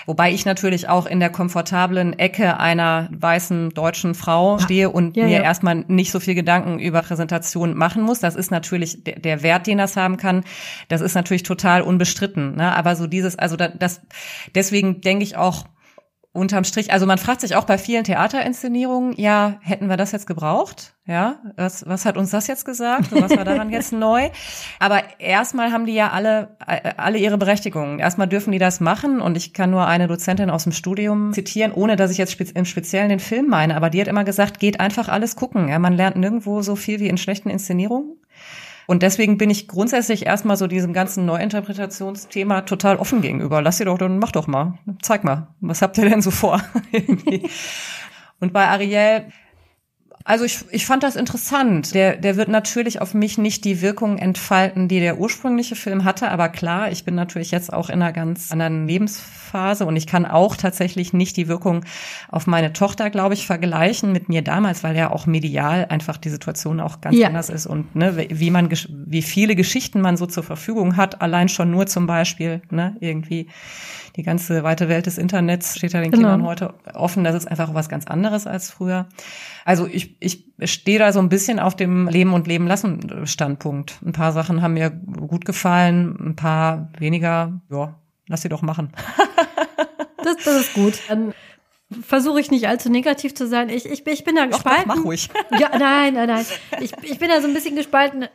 wobei 0.06 0.32
ich 0.32 0.44
natürlich 0.44 0.88
auch 0.88 1.06
in 1.06 1.18
der 1.18 1.30
komfortablen 1.30 2.16
Ecke 2.16 2.60
einer 2.60 3.08
weißen 3.12 3.70
deutschen 3.70 4.14
Frau 4.14 4.60
stehe 4.60 4.88
und 4.90 5.16
ja, 5.16 5.24
mir 5.24 5.38
ja. 5.38 5.42
erstmal 5.42 5.84
nicht 5.88 6.12
so 6.12 6.20
viel 6.20 6.36
Gedanken 6.36 6.78
über 6.78 7.02
Präsentation 7.02 7.76
machen 7.76 8.02
muss. 8.02 8.20
Das 8.20 8.36
ist 8.36 8.52
natürlich 8.52 9.02
der, 9.02 9.18
der 9.18 9.42
Wert, 9.42 9.66
den 9.66 9.78
das 9.78 9.96
haben 9.96 10.16
kann. 10.16 10.44
Das 10.86 11.00
ist 11.00 11.14
natürlich 11.14 11.42
total 11.42 11.82
unbestritten. 11.82 12.54
Ne? 12.54 12.72
Aber 12.76 12.94
so 12.94 13.08
dieses, 13.08 13.36
also 13.36 13.56
das, 13.56 14.00
deswegen 14.54 15.00
denke 15.00 15.24
ich 15.24 15.36
auch, 15.36 15.64
unterm 16.36 16.64
Strich, 16.64 16.92
also 16.92 17.06
man 17.06 17.18
fragt 17.18 17.40
sich 17.40 17.56
auch 17.56 17.64
bei 17.64 17.78
vielen 17.78 18.04
Theaterinszenierungen, 18.04 19.14
ja, 19.16 19.58
hätten 19.62 19.88
wir 19.88 19.96
das 19.96 20.12
jetzt 20.12 20.26
gebraucht? 20.26 20.94
Ja, 21.08 21.36
was, 21.56 21.86
was 21.86 22.04
hat 22.04 22.16
uns 22.16 22.30
das 22.30 22.48
jetzt 22.48 22.64
gesagt? 22.64 23.12
Und 23.12 23.22
was 23.22 23.36
war 23.36 23.44
daran 23.44 23.70
jetzt 23.70 23.92
neu? 23.92 24.28
Aber 24.80 25.02
erstmal 25.20 25.70
haben 25.70 25.86
die 25.86 25.94
ja 25.94 26.10
alle, 26.10 26.56
äh, 26.66 26.94
alle 26.96 27.18
ihre 27.18 27.38
Berechtigungen. 27.38 28.00
Erstmal 28.00 28.26
dürfen 28.26 28.50
die 28.50 28.58
das 28.58 28.80
machen 28.80 29.20
und 29.20 29.36
ich 29.36 29.52
kann 29.52 29.70
nur 29.70 29.86
eine 29.86 30.08
Dozentin 30.08 30.50
aus 30.50 30.64
dem 30.64 30.72
Studium 30.72 31.32
zitieren, 31.32 31.72
ohne 31.72 31.94
dass 31.94 32.10
ich 32.10 32.18
jetzt 32.18 32.40
im 32.40 32.64
Speziellen 32.64 33.08
den 33.08 33.20
Film 33.20 33.48
meine, 33.48 33.76
aber 33.76 33.88
die 33.88 34.00
hat 34.00 34.08
immer 34.08 34.24
gesagt, 34.24 34.58
geht 34.58 34.80
einfach 34.80 35.08
alles 35.08 35.36
gucken. 35.36 35.68
Ja, 35.68 35.78
man 35.78 35.92
lernt 35.92 36.16
nirgendwo 36.16 36.62
so 36.62 36.74
viel 36.74 36.98
wie 36.98 37.08
in 37.08 37.18
schlechten 37.18 37.50
Inszenierungen. 37.50 38.16
Und 38.86 39.02
deswegen 39.02 39.36
bin 39.38 39.50
ich 39.50 39.68
grundsätzlich 39.68 40.26
erstmal 40.26 40.56
so 40.56 40.66
diesem 40.66 40.92
ganzen 40.92 41.26
Neuinterpretationsthema 41.26 42.62
total 42.62 42.96
offen 42.96 43.20
gegenüber. 43.20 43.60
Lass 43.60 43.80
ihr 43.80 43.86
doch, 43.86 43.98
dann 43.98 44.18
mach 44.18 44.32
doch 44.32 44.46
mal. 44.46 44.78
Zeig 45.02 45.24
mal. 45.24 45.48
Was 45.60 45.82
habt 45.82 45.98
ihr 45.98 46.08
denn 46.08 46.22
so 46.22 46.30
vor? 46.30 46.62
Und 48.40 48.52
bei 48.52 48.68
Ariel, 48.68 49.26
also 50.26 50.44
ich, 50.44 50.64
ich 50.70 50.86
fand 50.86 51.04
das 51.04 51.14
interessant. 51.14 51.94
Der, 51.94 52.16
der 52.16 52.36
wird 52.36 52.48
natürlich 52.48 53.00
auf 53.00 53.14
mich 53.14 53.38
nicht 53.38 53.64
die 53.64 53.80
Wirkung 53.80 54.18
entfalten, 54.18 54.88
die 54.88 54.98
der 54.98 55.20
ursprüngliche 55.20 55.76
Film 55.76 56.02
hatte. 56.02 56.32
Aber 56.32 56.48
klar, 56.48 56.90
ich 56.90 57.04
bin 57.04 57.14
natürlich 57.14 57.52
jetzt 57.52 57.72
auch 57.72 57.88
in 57.90 58.02
einer 58.02 58.12
ganz 58.12 58.50
anderen 58.50 58.88
Lebensphase 58.88 59.86
und 59.86 59.94
ich 59.94 60.08
kann 60.08 60.26
auch 60.26 60.56
tatsächlich 60.56 61.12
nicht 61.12 61.36
die 61.36 61.46
Wirkung 61.46 61.84
auf 62.28 62.48
meine 62.48 62.72
Tochter, 62.72 63.08
glaube 63.08 63.34
ich, 63.34 63.46
vergleichen 63.46 64.10
mit 64.10 64.28
mir 64.28 64.42
damals, 64.42 64.82
weil 64.82 64.96
ja 64.96 65.12
auch 65.12 65.26
medial 65.26 65.86
einfach 65.90 66.16
die 66.16 66.30
Situation 66.30 66.80
auch 66.80 67.00
ganz 67.00 67.16
ja. 67.16 67.28
anders 67.28 67.48
ist 67.48 67.66
und 67.66 67.94
ne, 67.94 68.26
wie 68.28 68.50
man, 68.50 68.68
wie 68.88 69.22
viele 69.22 69.54
Geschichten 69.54 70.00
man 70.00 70.16
so 70.16 70.26
zur 70.26 70.42
Verfügung 70.42 70.96
hat, 70.96 71.22
allein 71.22 71.48
schon 71.48 71.70
nur 71.70 71.86
zum 71.86 72.08
Beispiel, 72.08 72.62
ne, 72.70 72.96
irgendwie 72.98 73.46
die 74.16 74.22
ganze 74.22 74.62
weite 74.62 74.88
Welt 74.88 75.06
des 75.06 75.18
Internets 75.18 75.76
steht 75.76 75.92
ja 75.92 76.00
den 76.00 76.10
genau. 76.10 76.30
Kindern 76.30 76.46
heute 76.46 76.74
offen. 76.94 77.22
Das 77.22 77.34
ist 77.34 77.46
einfach 77.46 77.74
was 77.74 77.88
ganz 77.88 78.06
anderes 78.06 78.46
als 78.46 78.70
früher. 78.70 79.06
Also 79.64 79.86
ich, 79.86 80.16
ich 80.20 80.46
stehe 80.64 80.98
da 80.98 81.12
so 81.12 81.20
ein 81.20 81.28
bisschen 81.28 81.58
auf 81.58 81.76
dem 81.76 82.08
Leben 82.08 82.32
und 82.32 82.46
Leben 82.46 82.66
lassen 82.66 83.26
Standpunkt. 83.26 84.00
Ein 84.04 84.12
paar 84.12 84.32
Sachen 84.32 84.62
haben 84.62 84.74
mir 84.74 84.90
gut 84.90 85.44
gefallen, 85.44 86.16
ein 86.18 86.36
paar 86.36 86.90
weniger, 86.98 87.60
ja, 87.70 87.94
lass 88.26 88.42
sie 88.42 88.48
doch 88.48 88.62
machen. 88.62 88.90
das, 90.24 90.36
das 90.44 90.60
ist 90.60 90.74
gut. 90.74 90.98
Dann 91.08 91.34
versuche 92.02 92.40
ich 92.40 92.50
nicht 92.50 92.68
allzu 92.68 92.90
negativ 92.90 93.34
zu 93.34 93.46
sein. 93.46 93.68
Ich, 93.68 93.84
ich, 93.84 94.06
ich 94.06 94.24
bin 94.24 94.34
da 94.34 94.46
gespalten. 94.46 94.88
Doch, 94.88 94.94
doch, 94.94 94.96
mach 94.96 95.04
ruhig. 95.04 95.28
Ja, 95.58 95.76
nein, 95.78 96.14
nein, 96.14 96.28
nein. 96.28 96.46
Ich, 96.80 96.92
ich 97.02 97.18
bin 97.18 97.28
da 97.28 97.42
so 97.42 97.48
ein 97.48 97.54
bisschen 97.54 97.76
gespalten 97.76 98.26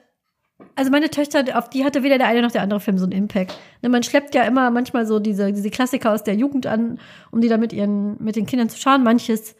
also 0.75 0.91
meine 0.91 1.09
Töchter, 1.09 1.43
auf 1.57 1.69
die 1.69 1.83
hatte 1.83 2.03
weder 2.03 2.17
der 2.17 2.27
eine 2.27 2.41
noch 2.41 2.51
der 2.51 2.61
andere 2.61 2.79
Film 2.79 2.97
so 2.97 3.05
einen 3.05 3.13
Impact. 3.13 3.57
Ne, 3.81 3.89
man 3.89 4.03
schleppt 4.03 4.35
ja 4.35 4.43
immer 4.43 4.71
manchmal 4.71 5.05
so 5.05 5.19
diese, 5.19 5.51
diese 5.51 5.69
Klassiker 5.69 6.11
aus 6.11 6.23
der 6.23 6.35
Jugend 6.35 6.67
an, 6.67 6.99
um 7.31 7.41
die 7.41 7.47
da 7.47 7.57
mit 7.57 7.73
ihren, 7.73 8.21
mit 8.23 8.35
den 8.35 8.45
Kindern 8.45 8.69
zu 8.69 8.77
schauen. 8.77 9.03
Manches 9.03 9.55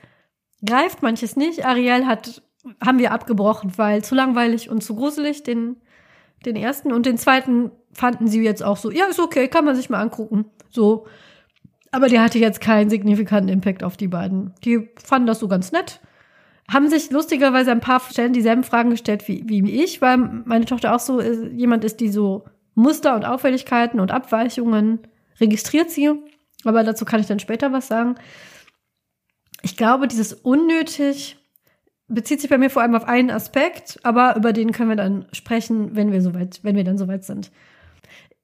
greift, 0.66 1.02
manches 1.02 1.36
nicht. 1.36 1.66
Ariel 1.66 2.06
hat, 2.06 2.42
haben 2.84 3.00
wir 3.00 3.12
abgebrochen, 3.12 3.78
weil 3.78 4.04
zu 4.04 4.16
langweilig 4.16 4.70
und 4.70 4.84
zu 4.84 4.96
gruselig, 4.96 5.44
den, 5.44 5.78
den 6.46 6.56
ersten. 6.56 6.92
Und 6.92 7.06
den 7.06 7.18
zweiten 7.18 7.72
fanden 7.94 8.28
sie 8.28 8.42
jetzt 8.42 8.64
auch 8.64 8.78
so, 8.78 8.92
ja, 8.92 9.06
ist 9.06 9.20
okay, 9.20 9.48
kann 9.48 9.66
man 9.66 9.76
sich 9.76 9.90
mal 9.90 10.02
angucken. 10.02 10.46
So. 10.70 11.08
Aber 11.92 12.08
der 12.08 12.24
hatte 12.24 12.40
jetzt 12.40 12.62
keinen 12.62 12.90
signifikanten 12.90 13.50
Impact 13.50 13.84
auf 13.84 13.98
die 13.98 14.08
beiden. 14.08 14.54
Die 14.64 14.90
fanden 15.04 15.28
das 15.28 15.40
so 15.40 15.48
ganz 15.48 15.72
nett 15.72 16.00
haben 16.72 16.90
sich 16.90 17.12
lustigerweise 17.12 17.72
ein 17.72 17.82
paar 17.82 18.00
Stellen 18.00 18.34
dieselben 18.34 18.64
Fragen 18.64 18.92
gestellt 18.92 19.28
wie, 19.28 19.44
wie 19.48 19.84
ich, 19.84 20.02
weil 20.02 20.18
meine 20.18 20.66
Tochter 20.66 20.96
auch 20.96 21.00
so 21.00 21.22
jemand 21.22 21.84
ist, 21.84 22.00
die 22.00 22.10
so 22.10 22.46
Muster 22.76 23.16
und 23.16 23.26
Auffälligkeiten 23.26 24.00
und 24.00 24.12
Abweichungen 24.12 25.00
registriert 25.40 25.92
sie. 25.92 26.12
Aber 26.64 26.84
dazu 26.84 27.04
kann 27.04 27.20
ich 27.20 27.28
dann 27.28 27.40
später 27.40 27.74
was 27.74 27.88
sagen. 27.88 28.16
Ich 29.64 29.76
glaube, 29.76 30.08
dieses 30.08 30.34
unnötig 30.34 31.38
bezieht 32.08 32.40
sich 32.42 32.50
bei 32.50 32.58
mir 32.58 32.70
vor 32.70 32.82
allem 32.82 32.96
auf 32.96 33.08
einen 33.08 33.32
Aspekt, 33.32 34.00
aber 34.04 34.36
über 34.36 34.54
den 34.54 34.72
können 34.72 34.90
wir 34.90 34.96
dann 34.96 35.26
sprechen, 35.34 35.96
wenn 35.96 36.12
wir 36.12 36.22
soweit, 36.22 36.60
wenn 36.64 36.76
wir 36.76 36.84
dann 36.84 36.98
soweit 36.98 37.24
sind. 37.24 37.52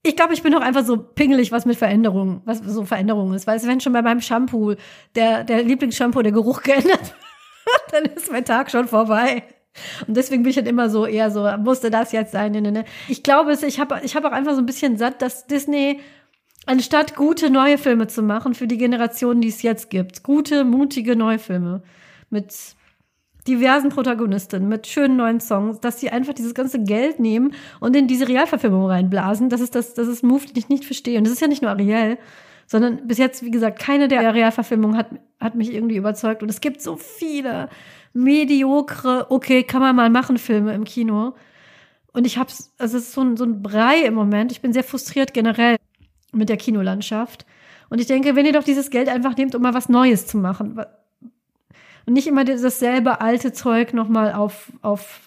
Ich 0.03 0.15
glaube, 0.15 0.33
ich 0.33 0.43
bin 0.43 0.53
doch 0.53 0.61
einfach 0.61 0.85
so 0.85 0.97
pingelig, 0.97 1.51
was 1.51 1.65
mit 1.65 1.77
Veränderungen, 1.77 2.41
was 2.45 2.59
so 2.59 2.85
Veränderungen 2.85 3.33
ist. 3.33 3.47
Weil 3.47 3.57
es 3.57 3.67
wenn 3.67 3.81
schon 3.81 3.93
bei 3.93 4.01
meinem 4.01 4.21
Shampoo 4.21 4.75
der, 5.15 5.43
der 5.43 5.63
Lieblingsshampoo, 5.63 6.21
der 6.21 6.31
Geruch 6.31 6.61
geändert 6.63 7.13
dann 7.91 8.05
ist 8.05 8.31
mein 8.31 8.45
Tag 8.45 8.71
schon 8.71 8.87
vorbei. 8.87 9.43
Und 10.07 10.17
deswegen 10.17 10.43
bin 10.43 10.49
ich 10.49 10.57
halt 10.57 10.67
immer 10.67 10.89
so 10.89 11.05
eher 11.05 11.29
so, 11.31 11.47
musste 11.57 11.91
das 11.91 12.11
jetzt 12.11 12.31
sein? 12.31 12.51
Ne, 12.51 12.61
ne, 12.61 12.71
ne. 12.71 12.85
Ich 13.07 13.23
glaube, 13.23 13.53
ich 13.53 13.79
habe 13.79 14.01
ich 14.03 14.15
hab 14.15 14.25
auch 14.25 14.31
einfach 14.31 14.53
so 14.53 14.59
ein 14.59 14.65
bisschen 14.65 14.97
satt, 14.97 15.21
dass 15.21 15.45
Disney 15.47 15.99
anstatt 16.65 17.15
gute 17.15 17.49
neue 17.49 17.77
Filme 17.77 18.07
zu 18.07 18.21
machen 18.21 18.53
für 18.53 18.67
die 18.67 18.77
Generationen, 18.77 19.41
die 19.41 19.47
es 19.49 19.61
jetzt 19.61 19.89
gibt, 19.89 20.23
gute, 20.23 20.65
mutige 20.65 21.15
neue 21.15 21.39
Filme 21.39 21.83
mit 22.29 22.53
diversen 23.47 23.89
Protagonistinnen, 23.89 24.67
mit 24.67 24.87
schönen 24.87 25.15
neuen 25.15 25.39
Songs, 25.39 25.79
dass 25.79 26.01
sie 26.01 26.09
einfach 26.09 26.33
dieses 26.33 26.53
ganze 26.53 26.83
Geld 26.83 27.19
nehmen 27.19 27.53
und 27.79 27.95
in 27.95 28.07
diese 28.07 28.27
Realverfilmung 28.27 28.87
reinblasen. 28.87 29.49
Das 29.49 29.61
ist 29.61 29.73
das, 29.75 29.93
das 29.93 30.07
ist 30.07 30.23
ein 30.23 30.27
Move, 30.27 30.45
den 30.45 30.57
ich 30.57 30.69
nicht 30.69 30.83
verstehe. 30.83 31.17
Und 31.17 31.23
das 31.23 31.33
ist 31.33 31.39
ja 31.39 31.47
nicht 31.47 31.61
nur 31.61 31.71
Ariel, 31.71 32.17
sondern 32.67 33.07
bis 33.07 33.17
jetzt, 33.17 33.43
wie 33.43 33.51
gesagt, 33.51 33.79
keine 33.79 34.07
der 34.07 34.33
Realverfilmungen 34.33 34.97
hat, 34.97 35.07
hat 35.39 35.55
mich 35.55 35.73
irgendwie 35.73 35.95
überzeugt. 35.95 36.43
Und 36.43 36.49
es 36.49 36.61
gibt 36.61 36.81
so 36.81 36.97
viele 36.97 37.69
mediokre, 38.13 39.27
okay, 39.31 39.63
kann 39.63 39.81
man 39.81 39.95
mal 39.95 40.09
machen, 40.09 40.37
Filme 40.37 40.73
im 40.73 40.83
Kino. 40.83 41.33
Und 42.11 42.27
ich 42.27 42.37
hab's, 42.37 42.73
also 42.77 42.97
es 42.97 43.05
ist 43.05 43.13
so 43.13 43.21
ein, 43.21 43.37
so 43.37 43.45
ein 43.45 43.63
Brei 43.63 44.01
im 44.01 44.13
Moment. 44.13 44.51
Ich 44.51 44.61
bin 44.61 44.73
sehr 44.73 44.83
frustriert 44.83 45.33
generell 45.33 45.77
mit 46.33 46.49
der 46.49 46.57
Kinolandschaft. 46.57 47.45
Und 47.89 48.01
ich 48.01 48.07
denke, 48.07 48.35
wenn 48.35 48.45
ihr 48.45 48.53
doch 48.53 48.63
dieses 48.63 48.89
Geld 48.89 49.07
einfach 49.07 49.37
nehmt, 49.37 49.55
um 49.55 49.61
mal 49.61 49.73
was 49.73 49.87
Neues 49.87 50.27
zu 50.27 50.37
machen. 50.37 50.77
Und 52.05 52.13
nicht 52.13 52.27
immer 52.27 52.43
dasselbe 52.43 53.21
alte 53.21 53.53
Zeug 53.53 53.93
nochmal 53.93 54.33
auf, 54.33 54.71
auf 54.81 55.26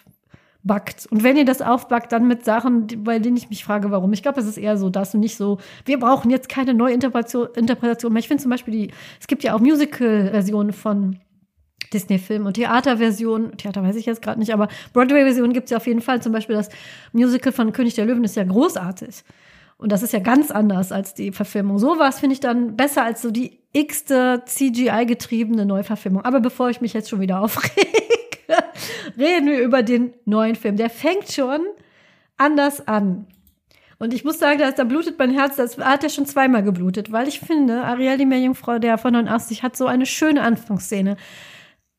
backt. 0.62 1.06
Und 1.10 1.22
wenn 1.22 1.36
ihr 1.36 1.44
das 1.44 1.62
aufbackt, 1.62 2.12
dann 2.12 2.28
mit 2.28 2.44
Sachen, 2.44 2.86
bei 3.04 3.18
denen 3.18 3.36
ich 3.36 3.48
mich 3.48 3.64
frage, 3.64 3.90
warum. 3.90 4.12
Ich 4.12 4.22
glaube, 4.22 4.40
es 4.40 4.46
ist 4.46 4.58
eher 4.58 4.76
so 4.76 4.90
das 4.90 5.14
und 5.14 5.20
nicht 5.20 5.36
so, 5.36 5.58
wir 5.84 5.98
brauchen 5.98 6.30
jetzt 6.30 6.48
keine 6.48 6.74
neue 6.74 6.94
Interpretation, 6.94 7.48
Interpretation 7.54 8.12
mehr. 8.12 8.20
Ich 8.20 8.28
finde 8.28 8.42
zum 8.42 8.50
Beispiel 8.50 8.72
die, 8.72 8.90
es 9.18 9.26
gibt 9.26 9.42
ja 9.42 9.54
auch 9.54 9.60
Musical-Versionen 9.60 10.72
von 10.72 11.18
Disney-Film 11.92 12.46
und 12.46 12.54
Theaterversion, 12.54 13.56
Theater 13.56 13.82
weiß 13.82 13.96
ich 13.96 14.06
jetzt 14.06 14.22
gerade 14.22 14.38
nicht, 14.38 14.52
aber 14.52 14.68
Broadway-Version 14.92 15.52
gibt 15.52 15.64
es 15.64 15.70
ja 15.70 15.78
auf 15.78 15.86
jeden 15.86 16.00
Fall. 16.02 16.22
Zum 16.22 16.32
Beispiel 16.32 16.56
das 16.56 16.68
Musical 17.12 17.52
von 17.52 17.72
König 17.72 17.94
der 17.94 18.06
Löwen 18.06 18.22
ist 18.22 18.36
ja 18.36 18.44
großartig. 18.44 19.24
Und 19.76 19.90
das 19.92 20.02
ist 20.02 20.12
ja 20.12 20.18
ganz 20.18 20.50
anders 20.50 20.92
als 20.92 21.14
die 21.14 21.32
Verfilmung. 21.32 21.78
Sowas 21.78 22.20
finde 22.20 22.34
ich 22.34 22.40
dann 22.40 22.76
besser 22.76 23.02
als 23.02 23.22
so 23.22 23.30
die 23.30 23.60
x-te 23.72 24.42
CGI-getriebene 24.44 25.64
Neuverfilmung. 25.64 26.22
Aber 26.22 26.40
bevor 26.40 26.68
ich 26.68 26.82
mich 26.82 26.92
jetzt 26.92 27.08
schon 27.08 27.20
wieder 27.20 27.40
aufrege, 27.40 27.86
reden 29.18 29.46
wir 29.46 29.62
über 29.62 29.82
den 29.82 30.14
neuen 30.24 30.56
Film. 30.56 30.76
Der 30.76 30.90
fängt 30.90 31.32
schon 31.32 31.60
anders 32.36 32.86
an. 32.86 33.26
Und 33.98 34.14
ich 34.14 34.24
muss 34.24 34.38
sagen, 34.38 34.58
dass 34.58 34.76
da 34.76 34.84
blutet 34.84 35.18
mein 35.18 35.30
Herz, 35.30 35.56
das 35.56 35.76
hat 35.76 36.02
er 36.02 36.08
schon 36.08 36.24
zweimal 36.24 36.62
geblutet, 36.62 37.12
weil 37.12 37.28
ich 37.28 37.38
finde, 37.38 37.84
Ariel, 37.84 38.16
die 38.16 38.24
Meerjungfrau 38.24 38.78
der 38.78 38.96
von 38.96 39.12
89, 39.12 39.62
hat 39.62 39.76
so 39.76 39.86
eine 39.86 40.06
schöne 40.06 40.40
Anfangsszene. 40.40 41.18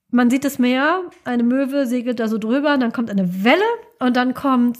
Man 0.09 0.31
sieht 0.31 0.43
das 0.43 0.57
Meer, 0.57 1.03
eine 1.25 1.43
Möwe 1.43 1.85
segelt 1.85 2.19
da 2.19 2.27
so 2.27 2.39
drüber, 2.39 2.75
dann 2.77 2.91
kommt 2.91 3.11
eine 3.11 3.43
Welle 3.43 3.61
und 3.99 4.17
dann 4.17 4.33
kommt, 4.33 4.77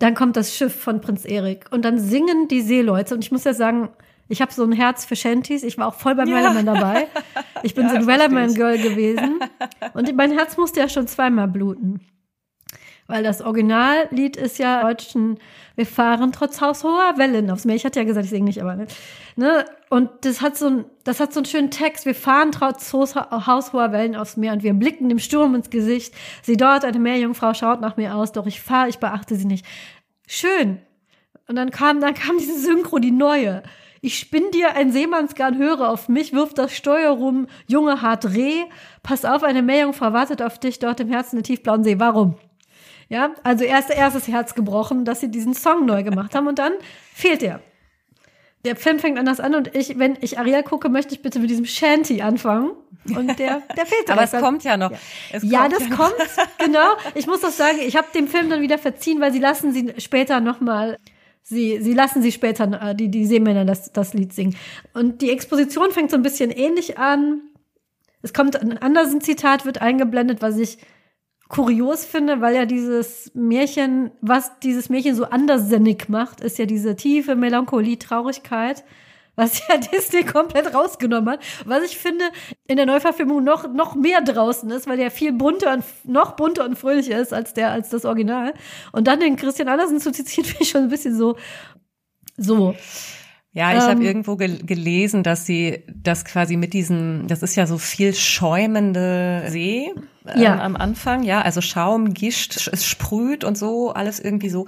dann 0.00 0.14
kommt 0.14 0.36
das 0.36 0.54
Schiff 0.54 0.74
von 0.74 1.00
Prinz 1.00 1.24
Erik 1.24 1.66
und 1.70 1.84
dann 1.84 1.98
singen 1.98 2.48
die 2.48 2.60
Seeleute. 2.60 3.14
Und 3.14 3.24
ich 3.24 3.30
muss 3.30 3.44
ja 3.44 3.54
sagen, 3.54 3.90
ich 4.32 4.40
habe 4.40 4.50
so 4.50 4.64
ein 4.64 4.72
Herz 4.72 5.04
für 5.04 5.14
Shanties. 5.14 5.62
Ich 5.62 5.76
war 5.76 5.88
auch 5.88 5.94
voll 5.94 6.14
beim 6.14 6.26
ja. 6.26 6.36
Wellerman 6.36 6.66
dabei. 6.66 7.08
Ich 7.64 7.76
bin 7.76 7.84
ja, 7.84 7.90
so 7.90 7.96
ein 7.96 8.06
Wellerman-Girl 8.08 8.76
gewesen. 8.78 9.38
Und 9.94 10.16
mein 10.16 10.32
Herz 10.32 10.56
musste 10.56 10.80
ja 10.80 10.88
schon 10.88 11.06
zweimal 11.06 11.46
bluten. 11.46 12.00
Weil 13.06 13.22
das 13.22 13.40
Originallied 13.40 14.36
ist 14.36 14.58
ja 14.58 14.82
deutschen, 14.82 15.38
wir 15.76 15.86
fahren 15.86 16.32
trotz 16.32 16.60
haushoher 16.60 17.18
Wellen 17.18 17.50
aufs 17.52 17.64
Meer. 17.64 17.76
Ich 17.76 17.84
hatte 17.84 18.00
ja 18.00 18.04
gesagt, 18.04 18.24
ich 18.24 18.30
singe 18.30 18.46
nicht, 18.46 18.60
aber 18.60 18.74
ne? 18.74 18.86
ne? 19.36 19.64
Und 19.90 20.10
das 20.22 20.40
hat 20.40 20.56
so 20.56 20.66
ein, 20.66 20.84
das 21.04 21.20
hat 21.20 21.32
so 21.32 21.38
einen 21.38 21.46
schönen 21.46 21.70
Text. 21.70 22.04
Wir 22.04 22.16
fahren 22.16 22.50
trotz 22.50 22.92
haushoher 22.92 23.92
Wellen 23.92 24.16
aufs 24.16 24.36
Meer 24.36 24.54
und 24.54 24.64
wir 24.64 24.74
blicken 24.74 25.08
dem 25.08 25.20
Sturm 25.20 25.54
ins 25.54 25.70
Gesicht. 25.70 26.14
Sie 26.42 26.56
dort, 26.56 26.84
eine 26.84 26.98
Meerjungfrau, 26.98 27.54
schaut 27.54 27.80
nach 27.80 27.96
mir 27.96 28.16
aus, 28.16 28.32
doch 28.32 28.46
ich 28.46 28.60
fahre, 28.60 28.88
ich 28.88 28.98
beachte 28.98 29.36
sie 29.36 29.46
nicht. 29.46 29.64
Schön. 30.26 30.80
Und 31.52 31.56
dann 31.56 31.70
kam, 31.70 32.00
dann 32.00 32.14
kam 32.14 32.38
diese 32.38 32.58
Synchro, 32.58 32.98
die 32.98 33.10
neue. 33.10 33.62
Ich 34.00 34.18
spinn 34.18 34.50
dir 34.54 34.74
ein 34.74 34.90
Seemannsgarn, 34.90 35.58
höre 35.58 35.90
auf 35.90 36.08
mich, 36.08 36.32
wirf 36.32 36.54
das 36.54 36.74
Steuer 36.74 37.10
rum, 37.10 37.46
Junge 37.66 38.00
hart 38.00 38.24
Reh, 38.32 38.64
pass 39.02 39.26
auf, 39.26 39.42
eine 39.42 39.60
Meerjungfrau 39.60 40.14
wartet 40.14 40.40
auf 40.40 40.58
dich, 40.58 40.78
dort 40.78 41.00
im 41.00 41.10
Herzen 41.10 41.36
der 41.36 41.42
tiefblauen 41.42 41.84
See. 41.84 42.00
Warum? 42.00 42.38
Ja, 43.10 43.34
also 43.42 43.64
erst 43.64 43.90
erstes 43.90 44.28
Herz 44.28 44.54
gebrochen, 44.54 45.04
dass 45.04 45.20
sie 45.20 45.30
diesen 45.30 45.52
Song 45.52 45.84
neu 45.84 46.02
gemacht 46.04 46.34
haben 46.34 46.46
und 46.46 46.58
dann 46.58 46.72
fehlt 47.12 47.42
er. 47.42 47.60
Der 48.64 48.76
Film 48.76 48.98
fängt 48.98 49.18
anders 49.18 49.38
an 49.38 49.54
und 49.54 49.74
ich, 49.76 49.98
wenn 49.98 50.16
ich 50.22 50.38
Ariel 50.38 50.62
gucke, 50.62 50.88
möchte 50.88 51.14
ich 51.14 51.20
bitte 51.20 51.38
mit 51.38 51.50
diesem 51.50 51.66
Shanty 51.66 52.22
anfangen. 52.22 52.70
Und 53.14 53.38
der, 53.38 53.60
der 53.76 53.84
fehlt 53.84 54.08
Aber 54.10 54.22
es 54.22 54.32
kommt 54.32 54.64
ja 54.64 54.78
noch. 54.78 54.90
Ja, 54.90 55.40
ja 55.42 55.60
kommt 55.60 55.72
das 55.74 55.96
kommt, 55.98 56.14
genau. 56.56 56.94
Ich 57.14 57.26
muss 57.26 57.42
doch 57.42 57.50
sagen, 57.50 57.76
ich 57.78 57.94
habe 57.94 58.06
dem 58.14 58.26
Film 58.26 58.48
dann 58.48 58.62
wieder 58.62 58.78
verziehen, 58.78 59.20
weil 59.20 59.34
sie 59.34 59.38
lassen 59.38 59.70
sie 59.74 59.92
später 59.98 60.40
nochmal 60.40 60.96
Sie, 61.42 61.80
sie 61.82 61.92
lassen 61.92 62.22
sie 62.22 62.32
später, 62.32 62.90
äh, 62.90 62.94
die, 62.94 63.08
die 63.08 63.26
Seemänner, 63.26 63.64
das, 63.64 63.92
das 63.92 64.14
Lied 64.14 64.32
singen. 64.32 64.56
Und 64.94 65.22
die 65.22 65.30
Exposition 65.30 65.90
fängt 65.90 66.10
so 66.10 66.16
ein 66.16 66.22
bisschen 66.22 66.50
ähnlich 66.50 66.98
an. 66.98 67.42
Es 68.22 68.32
kommt 68.32 68.56
ein 68.56 68.78
anderes 68.78 69.16
Zitat, 69.18 69.66
wird 69.66 69.82
eingeblendet, 69.82 70.42
was 70.42 70.56
ich 70.56 70.78
kurios 71.48 72.04
finde, 72.04 72.40
weil 72.40 72.54
ja 72.54 72.64
dieses 72.64 73.30
Märchen, 73.34 74.10
was 74.20 74.58
dieses 74.60 74.88
Märchen 74.88 75.14
so 75.14 75.24
anderssinnig 75.24 76.08
macht, 76.08 76.40
ist 76.40 76.58
ja 76.58 76.64
diese 76.64 76.96
tiefe 76.96 77.34
Melancholie, 77.34 77.98
Traurigkeit 77.98 78.84
was 79.36 79.66
ja 79.66 79.76
Disney 79.92 80.24
komplett 80.24 80.74
rausgenommen 80.74 81.34
hat. 81.34 81.40
Was 81.64 81.84
ich 81.84 81.96
finde, 81.96 82.24
in 82.66 82.76
der 82.76 82.86
Neuverfilmung 82.86 83.42
noch, 83.42 83.72
noch 83.72 83.94
mehr 83.94 84.20
draußen 84.20 84.70
ist, 84.70 84.86
weil 84.86 84.96
der 84.96 85.10
viel 85.10 85.32
bunter 85.32 85.72
und 85.72 85.84
noch 86.04 86.32
bunter 86.32 86.64
und 86.64 86.76
fröhlicher 86.76 87.18
ist 87.18 87.32
als 87.32 87.54
der, 87.54 87.70
als 87.70 87.90
das 87.90 88.04
Original. 88.04 88.54
Und 88.92 89.06
dann 89.08 89.20
den 89.20 89.36
Christian 89.36 89.68
Andersen 89.68 90.00
zu 90.00 90.12
zitieren, 90.12 90.44
finde 90.48 90.62
ich 90.62 90.70
schon 90.70 90.82
ein 90.82 90.90
bisschen 90.90 91.16
so, 91.16 91.36
so. 92.36 92.74
Ja, 93.54 93.72
ich 93.72 93.82
ähm, 93.82 93.90
habe 93.90 94.04
irgendwo 94.04 94.36
gel 94.36 94.64
gelesen, 94.64 95.22
dass 95.22 95.44
sie 95.44 95.84
das 95.94 96.24
quasi 96.24 96.56
mit 96.56 96.72
diesen, 96.72 97.26
das 97.26 97.42
ist 97.42 97.54
ja 97.54 97.66
so 97.66 97.76
viel 97.76 98.14
schäumende 98.14 99.44
See 99.48 99.92
ähm, 100.26 100.40
ja. 100.40 100.58
am 100.60 100.76
Anfang, 100.76 101.22
ja, 101.22 101.42
also 101.42 101.60
Schaum, 101.60 102.14
Gischt, 102.14 102.68
es 102.72 102.86
sprüht 102.86 103.44
und 103.44 103.58
so, 103.58 103.92
alles 103.92 104.20
irgendwie 104.20 104.48
so. 104.48 104.66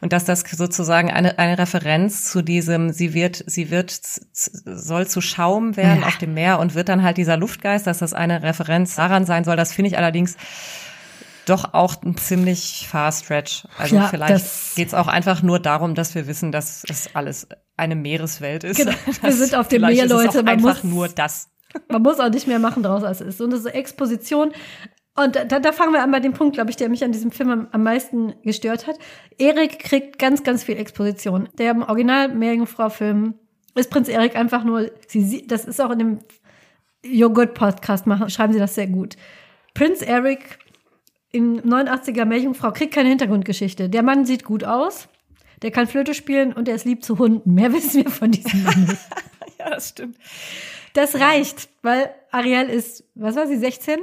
Und 0.00 0.12
dass 0.12 0.24
das 0.24 0.40
sozusagen 0.40 1.10
eine, 1.10 1.38
eine 1.38 1.58
Referenz 1.58 2.24
zu 2.24 2.42
diesem, 2.42 2.92
sie 2.92 3.14
wird, 3.14 3.44
sie 3.46 3.70
wird, 3.70 4.00
soll 4.32 5.06
zu 5.06 5.20
Schaum 5.20 5.76
werden 5.76 6.00
ja. 6.00 6.06
auf 6.06 6.16
dem 6.16 6.34
Meer 6.34 6.58
und 6.58 6.74
wird 6.74 6.88
dann 6.88 7.02
halt 7.02 7.18
dieser 7.18 7.36
Luftgeist, 7.36 7.86
dass 7.86 7.98
das 7.98 8.12
eine 8.12 8.42
Referenz 8.42 8.96
daran 8.96 9.26
sein 9.26 9.44
soll. 9.44 9.56
Das 9.56 9.72
finde 9.72 9.90
ich 9.90 9.98
allerdings 9.98 10.36
doch 11.46 11.72
auch 11.74 12.02
ein 12.02 12.16
ziemlich 12.16 12.86
far 12.90 13.12
stretch. 13.12 13.66
Also 13.78 13.96
ja, 13.96 14.08
vielleicht 14.08 14.76
geht 14.76 14.88
es 14.88 14.94
auch 14.94 15.06
einfach 15.06 15.42
nur 15.42 15.58
darum, 15.58 15.94
dass 15.94 16.14
wir 16.14 16.26
wissen, 16.26 16.52
dass 16.52 16.84
es 16.88 17.14
alles 17.14 17.48
eine 17.76 17.94
Meereswelt 17.94 18.64
ist. 18.64 18.76
Genau. 18.76 18.92
Wir 19.22 19.32
sind 19.32 19.54
auf 19.54 19.68
dem 19.68 19.82
Meer, 19.82 20.06
Leute. 20.06 20.38
Man 20.38 20.48
einfach 20.48 20.82
muss, 20.82 20.84
nur 20.84 21.08
das. 21.08 21.50
Man 21.88 22.02
muss 22.02 22.20
auch 22.20 22.30
nicht 22.30 22.46
mehr 22.46 22.58
machen 22.58 22.82
draus, 22.82 23.04
als 23.04 23.20
es 23.20 23.28
ist. 23.28 23.40
Und 23.40 23.52
ist 23.52 23.66
Exposition. 23.66 24.52
Und 25.14 25.36
da, 25.36 25.44
da 25.44 25.72
fangen 25.72 25.94
wir 25.94 26.02
an 26.02 26.10
bei 26.10 26.20
dem 26.20 26.34
Punkt, 26.34 26.54
glaube 26.54 26.70
ich, 26.70 26.76
der 26.76 26.90
mich 26.90 27.02
an 27.02 27.12
diesem 27.12 27.30
Film 27.30 27.50
am, 27.50 27.68
am 27.72 27.82
meisten 27.82 28.34
gestört 28.42 28.86
hat. 28.86 28.96
Erik 29.38 29.78
kriegt 29.78 30.18
ganz, 30.18 30.42
ganz 30.42 30.64
viel 30.64 30.76
Exposition. 30.76 31.48
Der 31.56 31.70
im 31.70 31.82
Original 31.82 32.28
Meerjungfrau-Film 32.28 33.34
ist 33.74 33.90
Prinz 33.90 34.08
Erik 34.08 34.36
einfach 34.36 34.64
nur, 34.64 34.90
sie, 35.08 35.46
das 35.46 35.64
ist 35.64 35.80
auch 35.80 35.90
in 35.90 35.98
dem 35.98 36.18
Joghurt-Podcast 37.02 38.06
machen, 38.06 38.28
schreiben 38.28 38.52
sie 38.52 38.58
das 38.58 38.74
sehr 38.74 38.88
gut. 38.88 39.16
Prinz 39.72 40.02
Eric 40.02 40.58
in 41.36 41.60
89er 41.60 42.24
Meerjungfrau 42.24 42.72
kriegt 42.72 42.94
keine 42.94 43.10
Hintergrundgeschichte. 43.10 43.88
Der 43.88 44.02
Mann 44.02 44.24
sieht 44.24 44.44
gut 44.44 44.64
aus, 44.64 45.08
der 45.62 45.70
kann 45.70 45.86
Flöte 45.86 46.14
spielen 46.14 46.52
und 46.52 46.68
er 46.68 46.74
ist 46.74 46.84
lieb 46.84 47.04
zu 47.04 47.18
Hunden. 47.18 47.54
Mehr 47.54 47.72
wissen 47.72 48.04
wir 48.04 48.10
von 48.10 48.30
diesem 48.30 48.62
Mann 48.64 48.80
nicht. 48.84 49.06
ja, 49.58 49.70
das 49.70 49.90
stimmt. 49.90 50.16
Das 50.94 51.20
reicht, 51.20 51.68
weil 51.82 52.10
Ariel 52.30 52.68
ist, 52.70 53.04
was 53.14 53.36
war 53.36 53.46
sie, 53.46 53.56
16? 53.56 53.98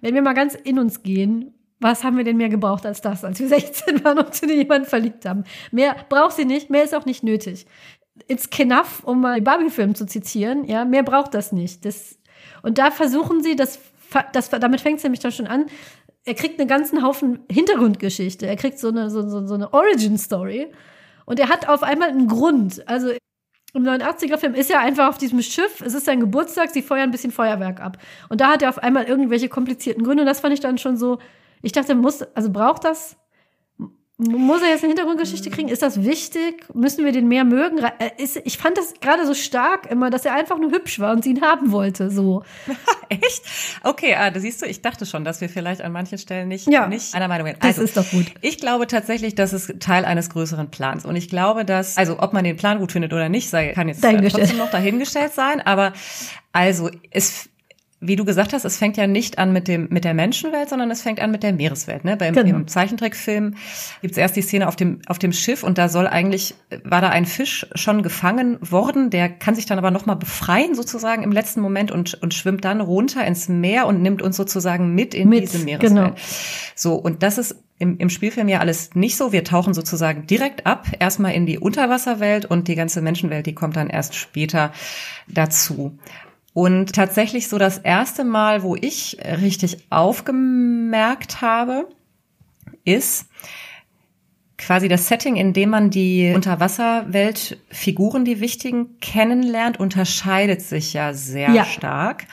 Wenn 0.00 0.14
wir 0.14 0.22
mal 0.22 0.32
ganz 0.32 0.54
in 0.54 0.78
uns 0.78 1.02
gehen, 1.02 1.54
was 1.78 2.04
haben 2.04 2.16
wir 2.16 2.24
denn 2.24 2.38
mehr 2.38 2.48
gebraucht 2.48 2.86
als 2.86 3.02
das, 3.02 3.22
als 3.22 3.38
wir 3.38 3.48
16 3.50 4.02
waren 4.04 4.18
und 4.18 4.34
zu 4.34 4.46
jemanden 4.46 4.88
verliebt 4.88 5.26
haben? 5.26 5.44
Mehr 5.70 5.94
braucht 6.08 6.36
sie 6.36 6.46
nicht, 6.46 6.70
mehr 6.70 6.84
ist 6.84 6.94
auch 6.94 7.04
nicht 7.04 7.22
nötig. 7.22 7.66
It's 8.28 8.48
enough, 8.58 9.04
um 9.04 9.20
mal 9.20 9.42
Barbie-Film 9.42 9.94
zu 9.94 10.06
zitieren, 10.06 10.64
ja, 10.64 10.86
mehr 10.86 11.02
braucht 11.02 11.34
das 11.34 11.52
nicht. 11.52 11.84
Das, 11.84 12.18
und 12.62 12.78
da 12.78 12.90
versuchen 12.90 13.42
sie, 13.42 13.56
das, 13.56 13.78
das, 14.32 14.48
damit 14.48 14.80
fängt 14.80 14.98
es 14.98 15.04
nämlich 15.04 15.20
dann 15.20 15.32
schon 15.32 15.46
an, 15.46 15.66
er 16.26 16.34
kriegt 16.34 16.58
einen 16.58 16.68
ganzen 16.68 17.02
Haufen 17.02 17.44
Hintergrundgeschichte. 17.50 18.46
Er 18.46 18.56
kriegt 18.56 18.78
so 18.78 18.88
eine, 18.88 19.10
so, 19.10 19.26
so, 19.28 19.46
so 19.46 19.54
eine 19.54 19.72
Origin-Story. 19.72 20.72
Und 21.24 21.38
er 21.38 21.48
hat 21.48 21.68
auf 21.68 21.82
einmal 21.84 22.08
einen 22.08 22.26
Grund. 22.26 22.86
Also 22.88 23.12
im 23.72 23.84
89er-Film 23.84 24.54
ist 24.54 24.70
er 24.70 24.80
einfach 24.80 25.08
auf 25.08 25.18
diesem 25.18 25.40
Schiff, 25.40 25.80
es 25.82 25.94
ist 25.94 26.06
sein 26.06 26.18
Geburtstag, 26.20 26.70
sie 26.70 26.82
feuern 26.82 27.04
ein 27.04 27.10
bisschen 27.10 27.30
Feuerwerk 27.30 27.80
ab. 27.80 27.98
Und 28.28 28.40
da 28.40 28.48
hat 28.48 28.62
er 28.62 28.70
auf 28.70 28.78
einmal 28.78 29.04
irgendwelche 29.04 29.48
komplizierten 29.48 30.02
Gründe. 30.02 30.22
Und 30.22 30.26
das 30.26 30.40
fand 30.40 30.52
ich 30.52 30.60
dann 30.60 30.78
schon 30.78 30.96
so, 30.96 31.18
ich 31.62 31.72
dachte, 31.72 31.94
muss, 31.94 32.22
also 32.34 32.50
braucht 32.50 32.84
das 32.84 33.16
muss 34.18 34.62
er 34.62 34.70
jetzt 34.70 34.82
eine 34.82 34.88
Hintergrundgeschichte 34.88 35.50
kriegen? 35.50 35.68
Ist 35.68 35.82
das 35.82 36.02
wichtig? 36.02 36.64
Müssen 36.72 37.04
wir 37.04 37.12
den 37.12 37.28
mehr 37.28 37.44
mögen? 37.44 37.78
Äh, 37.78 38.10
ich 38.44 38.56
fand 38.56 38.78
das 38.78 38.94
gerade 39.00 39.26
so 39.26 39.34
stark 39.34 39.90
immer, 39.90 40.08
dass 40.08 40.24
er 40.24 40.32
einfach 40.32 40.58
nur 40.58 40.70
hübsch 40.70 40.98
war 41.00 41.12
und 41.12 41.22
sie 41.22 41.30
ihn 41.30 41.42
haben 41.42 41.70
wollte, 41.70 42.10
so. 42.10 42.42
Echt? 43.10 43.42
Okay, 43.82 44.14
ah, 44.14 44.30
da 44.30 44.40
siehst 44.40 44.62
du, 44.62 44.66
ich 44.66 44.80
dachte 44.80 45.04
schon, 45.04 45.24
dass 45.24 45.42
wir 45.42 45.50
vielleicht 45.50 45.82
an 45.82 45.92
manchen 45.92 46.16
Stellen 46.16 46.48
nicht, 46.48 46.66
ja, 46.66 46.86
nicht 46.86 47.14
einer 47.14 47.28
Meinung 47.28 47.46
sind. 47.46 47.62
Also, 47.62 47.82
das 47.82 47.90
ist 47.90 47.96
doch 47.98 48.10
gut. 48.10 48.26
Ich 48.40 48.58
glaube 48.58 48.86
tatsächlich, 48.86 49.34
dass 49.34 49.52
es 49.52 49.74
Teil 49.80 50.06
eines 50.06 50.30
größeren 50.30 50.70
Plans. 50.70 51.04
Und 51.04 51.14
ich 51.16 51.28
glaube, 51.28 51.66
dass, 51.66 51.98
also 51.98 52.18
ob 52.18 52.32
man 52.32 52.44
den 52.44 52.56
Plan 52.56 52.78
gut 52.78 52.92
findet 52.92 53.12
oder 53.12 53.28
nicht, 53.28 53.50
sei, 53.50 53.72
kann 53.74 53.88
jetzt 53.88 54.02
trotzdem 54.02 54.56
noch 54.56 54.70
dahingestellt 54.70 55.34
sein. 55.34 55.60
Aber 55.60 55.92
also, 56.52 56.90
es, 57.10 57.50
wie 58.06 58.16
du 58.16 58.24
gesagt 58.24 58.52
hast, 58.52 58.64
es 58.64 58.76
fängt 58.76 58.96
ja 58.96 59.06
nicht 59.06 59.38
an 59.38 59.52
mit 59.52 59.68
dem 59.68 59.88
mit 59.90 60.04
der 60.04 60.14
Menschenwelt, 60.14 60.68
sondern 60.68 60.90
es 60.90 61.02
fängt 61.02 61.20
an 61.20 61.30
mit 61.30 61.42
der 61.42 61.52
Meereswelt. 61.52 62.04
Ne? 62.04 62.16
Beim 62.16 62.34
genau. 62.34 62.56
Im 62.56 62.68
Zeichentrickfilm 62.68 63.54
gibt 64.02 64.12
es 64.12 64.18
erst 64.18 64.36
die 64.36 64.42
Szene 64.42 64.68
auf 64.68 64.76
dem 64.76 65.00
auf 65.06 65.18
dem 65.18 65.32
Schiff 65.32 65.62
und 65.62 65.78
da 65.78 65.88
soll 65.88 66.06
eigentlich 66.06 66.54
war 66.84 67.00
da 67.00 67.08
ein 67.08 67.26
Fisch 67.26 67.66
schon 67.74 68.02
gefangen 68.02 68.58
worden, 68.60 69.10
der 69.10 69.28
kann 69.28 69.54
sich 69.54 69.66
dann 69.66 69.78
aber 69.78 69.90
noch 69.90 70.06
mal 70.06 70.14
befreien 70.14 70.74
sozusagen 70.74 71.22
im 71.22 71.32
letzten 71.32 71.60
Moment 71.60 71.90
und 71.90 72.14
und 72.14 72.34
schwimmt 72.34 72.64
dann 72.64 72.80
runter 72.80 73.24
ins 73.26 73.48
Meer 73.48 73.86
und 73.86 74.02
nimmt 74.02 74.22
uns 74.22 74.36
sozusagen 74.36 74.94
mit 74.94 75.14
in 75.14 75.28
mit, 75.28 75.42
diese 75.42 75.64
Meereswelt. 75.64 75.94
Genau. 75.94 76.14
So 76.74 76.94
und 76.94 77.22
das 77.22 77.38
ist 77.38 77.56
im, 77.78 77.98
im 77.98 78.08
Spielfilm 78.08 78.48
ja 78.48 78.60
alles 78.60 78.94
nicht 78.94 79.16
so. 79.16 79.32
Wir 79.32 79.44
tauchen 79.44 79.74
sozusagen 79.74 80.26
direkt 80.26 80.66
ab, 80.66 80.86
erstmal 80.98 81.34
in 81.34 81.46
die 81.46 81.58
Unterwasserwelt 81.58 82.46
und 82.46 82.68
die 82.68 82.74
ganze 82.74 83.02
Menschenwelt, 83.02 83.46
die 83.46 83.54
kommt 83.54 83.76
dann 83.76 83.90
erst 83.90 84.14
später 84.14 84.72
dazu. 85.28 85.98
Und 86.56 86.94
tatsächlich 86.94 87.48
so 87.48 87.58
das 87.58 87.76
erste 87.76 88.24
Mal, 88.24 88.62
wo 88.62 88.76
ich 88.76 89.18
richtig 89.42 89.76
aufgemerkt 89.90 91.42
habe, 91.42 91.86
ist 92.82 93.26
quasi 94.56 94.88
das 94.88 95.06
Setting, 95.06 95.36
in 95.36 95.52
dem 95.52 95.68
man 95.68 95.90
die 95.90 96.32
Unterwasserweltfiguren, 96.34 98.24
die 98.24 98.40
wichtigen, 98.40 98.98
kennenlernt, 99.00 99.78
unterscheidet 99.78 100.62
sich 100.62 100.94
ja 100.94 101.12
sehr 101.12 101.50
ja. 101.50 101.66
stark. 101.66 102.24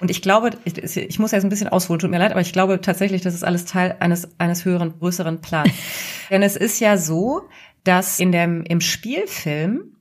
Und 0.00 0.08
ich 0.08 0.22
glaube, 0.22 0.50
ich, 0.62 0.96
ich, 0.96 1.18
muss 1.18 1.32
jetzt 1.32 1.42
ein 1.42 1.50
bisschen 1.50 1.66
ausholen, 1.66 1.98
tut 1.98 2.12
mir 2.12 2.18
leid, 2.18 2.30
aber 2.30 2.42
ich 2.42 2.52
glaube 2.52 2.80
tatsächlich, 2.80 3.22
das 3.22 3.34
ist 3.34 3.42
alles 3.42 3.64
Teil 3.64 3.96
eines, 3.98 4.28
eines 4.38 4.64
höheren, 4.64 4.96
größeren 5.00 5.40
Plans. 5.40 5.72
Denn 6.30 6.44
es 6.44 6.54
ist 6.54 6.78
ja 6.78 6.96
so, 6.96 7.42
dass 7.82 8.20
in 8.20 8.30
dem, 8.30 8.62
im 8.62 8.80
Spielfilm 8.80 9.93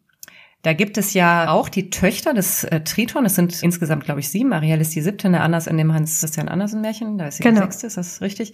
da 0.64 0.74
gibt 0.74 0.98
es 0.98 1.14
ja 1.14 1.50
auch 1.50 1.70
die 1.70 1.90
Töchter 1.90 2.34
des 2.34 2.64
äh, 2.64 2.82
Triton. 2.82 3.26
Es 3.26 3.36
sind 3.36 3.62
insgesamt, 3.62 4.06
glaube 4.06 4.22
ich, 4.22 4.30
sieben. 4.30 4.54
Ariel 4.54 4.80
ist 4.80 4.96
die 4.96 5.02
siebte, 5.02 5.28
eine 5.28 5.42
Anders 5.42 5.68
in 5.68 5.78
dem 5.78 5.94
Hans-Christian 5.94 6.48
Andersen-Märchen. 6.48 7.18
Da 7.18 7.28
ist 7.28 7.38
sie 7.38 7.44
genau. 7.44 7.60
die 7.60 7.66
sechste, 7.66 7.88
ist 7.88 7.98
das 7.98 8.22
richtig? 8.22 8.54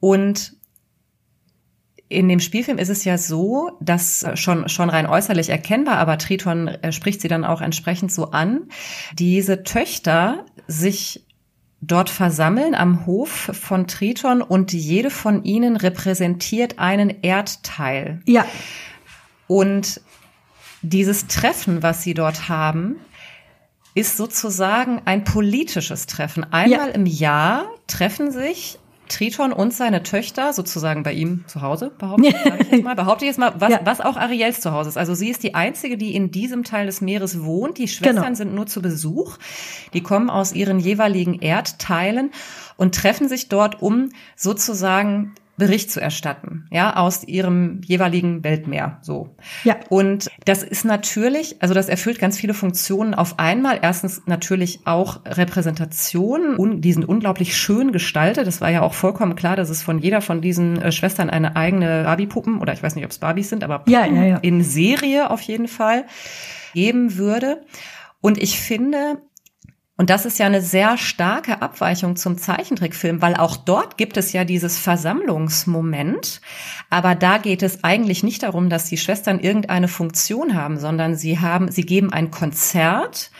Und 0.00 0.56
in 2.08 2.28
dem 2.28 2.40
Spielfilm 2.40 2.78
ist 2.78 2.88
es 2.88 3.04
ja 3.04 3.18
so, 3.18 3.78
dass 3.80 4.26
schon, 4.34 4.68
schon 4.68 4.90
rein 4.90 5.06
äußerlich 5.06 5.48
erkennbar, 5.48 5.98
aber 5.98 6.18
Triton 6.18 6.68
äh, 6.68 6.92
spricht 6.92 7.20
sie 7.20 7.28
dann 7.28 7.44
auch 7.44 7.60
entsprechend 7.60 8.12
so 8.12 8.30
an, 8.30 8.68
diese 9.16 9.62
Töchter 9.62 10.44
sich 10.66 11.24
dort 11.80 12.10
versammeln 12.10 12.74
am 12.74 13.06
Hof 13.06 13.50
von 13.52 13.86
Triton 13.86 14.42
und 14.42 14.72
jede 14.72 15.10
von 15.10 15.44
ihnen 15.44 15.76
repräsentiert 15.76 16.78
einen 16.78 17.22
Erdteil. 17.22 18.22
Ja. 18.26 18.44
Und 19.46 20.00
dieses 20.82 21.26
Treffen, 21.26 21.82
was 21.82 22.02
sie 22.02 22.14
dort 22.14 22.48
haben, 22.48 22.96
ist 23.94 24.16
sozusagen 24.16 25.00
ein 25.06 25.24
politisches 25.24 26.06
Treffen. 26.06 26.44
Einmal 26.52 26.88
ja. 26.88 26.94
im 26.94 27.06
Jahr 27.06 27.66
treffen 27.86 28.30
sich 28.30 28.78
Triton 29.08 29.52
und 29.52 29.72
seine 29.72 30.02
Töchter 30.02 30.52
sozusagen 30.52 31.02
bei 31.02 31.12
ihm 31.12 31.44
zu 31.46 31.62
Hause, 31.62 31.90
behaupte, 31.96 32.28
ich 32.60 32.70
jetzt 32.70 32.84
mal, 32.84 32.94
behaupte 32.94 33.24
ich 33.24 33.30
jetzt 33.30 33.38
mal, 33.38 33.54
was, 33.58 33.70
ja. 33.70 33.80
was 33.84 34.00
auch 34.00 34.16
Ariels 34.16 34.60
zu 34.60 34.72
Hause 34.72 34.90
ist. 34.90 34.98
Also 34.98 35.14
sie 35.14 35.30
ist 35.30 35.42
die 35.42 35.54
einzige, 35.54 35.96
die 35.96 36.14
in 36.14 36.30
diesem 36.30 36.64
Teil 36.64 36.86
des 36.86 37.00
Meeres 37.00 37.42
wohnt. 37.42 37.78
Die 37.78 37.88
Schwestern 37.88 38.24
genau. 38.24 38.34
sind 38.34 38.54
nur 38.54 38.66
zu 38.66 38.82
Besuch. 38.82 39.38
Die 39.92 40.02
kommen 40.02 40.28
aus 40.28 40.52
ihren 40.52 40.78
jeweiligen 40.78 41.40
Erdteilen 41.40 42.32
und 42.76 42.94
treffen 42.94 43.28
sich 43.28 43.48
dort, 43.48 43.80
um 43.80 44.10
sozusagen 44.34 45.34
Bericht 45.58 45.90
zu 45.90 46.00
erstatten, 46.00 46.66
ja, 46.70 46.96
aus 46.96 47.24
ihrem 47.24 47.80
jeweiligen 47.84 48.44
Weltmeer, 48.44 48.98
so. 49.00 49.34
Ja. 49.64 49.76
Und 49.88 50.28
das 50.44 50.62
ist 50.62 50.84
natürlich, 50.84 51.62
also 51.62 51.72
das 51.72 51.88
erfüllt 51.88 52.18
ganz 52.18 52.38
viele 52.38 52.54
Funktionen 52.54 53.14
auf 53.14 53.38
einmal. 53.38 53.78
Erstens 53.80 54.22
natürlich 54.26 54.80
auch 54.86 55.24
Repräsentation, 55.24 56.80
die 56.80 56.92
sind 56.92 57.08
unglaublich 57.08 57.56
schön 57.56 57.92
gestaltet. 57.92 58.46
Das 58.46 58.60
war 58.60 58.70
ja 58.70 58.82
auch 58.82 58.94
vollkommen 58.94 59.34
klar, 59.34 59.56
dass 59.56 59.70
es 59.70 59.82
von 59.82 59.98
jeder 59.98 60.20
von 60.20 60.40
diesen 60.40 60.80
äh, 60.80 60.92
Schwestern 60.92 61.30
eine 61.30 61.56
eigene 61.56 62.04
Barbie-Puppen, 62.04 62.60
oder 62.60 62.72
ich 62.72 62.82
weiß 62.82 62.94
nicht, 62.94 63.04
ob 63.04 63.10
es 63.10 63.18
Barbies 63.18 63.48
sind, 63.48 63.64
aber 63.64 63.82
ja, 63.88 64.04
ja, 64.04 64.24
ja. 64.24 64.36
in 64.38 64.62
Serie 64.62 65.30
auf 65.30 65.40
jeden 65.40 65.68
Fall 65.68 66.04
geben 66.74 67.16
würde. 67.16 67.62
Und 68.20 68.42
ich 68.42 68.60
finde, 68.60 69.22
und 69.98 70.10
das 70.10 70.26
ist 70.26 70.38
ja 70.38 70.46
eine 70.46 70.60
sehr 70.60 70.98
starke 70.98 71.62
Abweichung 71.62 72.16
zum 72.16 72.36
Zeichentrickfilm, 72.36 73.22
weil 73.22 73.34
auch 73.34 73.56
dort 73.56 73.96
gibt 73.96 74.18
es 74.18 74.32
ja 74.32 74.44
dieses 74.44 74.78
Versammlungsmoment. 74.78 76.42
Aber 76.90 77.14
da 77.14 77.38
geht 77.38 77.62
es 77.62 77.82
eigentlich 77.82 78.22
nicht 78.22 78.42
darum, 78.42 78.68
dass 78.68 78.90
die 78.90 78.98
Schwestern 78.98 79.40
irgendeine 79.40 79.88
Funktion 79.88 80.54
haben, 80.54 80.78
sondern 80.78 81.16
sie 81.16 81.40
haben, 81.40 81.70
sie 81.70 81.86
geben 81.86 82.12
ein 82.12 82.30
Konzert 82.30 83.30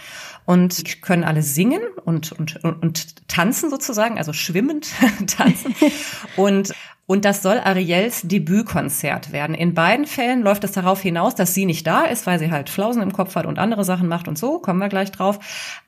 und 0.46 1.02
können 1.02 1.24
alle 1.24 1.42
singen 1.42 1.82
und, 2.04 2.32
und, 2.32 2.64
und, 2.64 2.82
und 2.82 3.28
tanzen 3.28 3.68
sozusagen, 3.68 4.16
also 4.16 4.32
schwimmend 4.32 4.88
tanzen. 5.26 5.74
Und 6.36 6.72
und 7.06 7.24
das 7.24 7.42
soll 7.42 7.58
Ariels 7.58 8.22
Debütkonzert 8.22 9.30
werden. 9.30 9.54
In 9.54 9.74
beiden 9.74 10.06
Fällen 10.06 10.42
läuft 10.42 10.64
es 10.64 10.72
darauf 10.72 11.00
hinaus, 11.00 11.36
dass 11.36 11.54
sie 11.54 11.64
nicht 11.64 11.86
da 11.86 12.04
ist, 12.04 12.26
weil 12.26 12.40
sie 12.40 12.50
halt 12.50 12.68
Flausen 12.68 13.00
im 13.00 13.12
Kopf 13.12 13.36
hat 13.36 13.46
und 13.46 13.60
andere 13.60 13.84
Sachen 13.84 14.08
macht 14.08 14.26
und 14.26 14.36
so, 14.36 14.58
kommen 14.58 14.80
wir 14.80 14.88
gleich 14.88 15.12
drauf. 15.12 15.38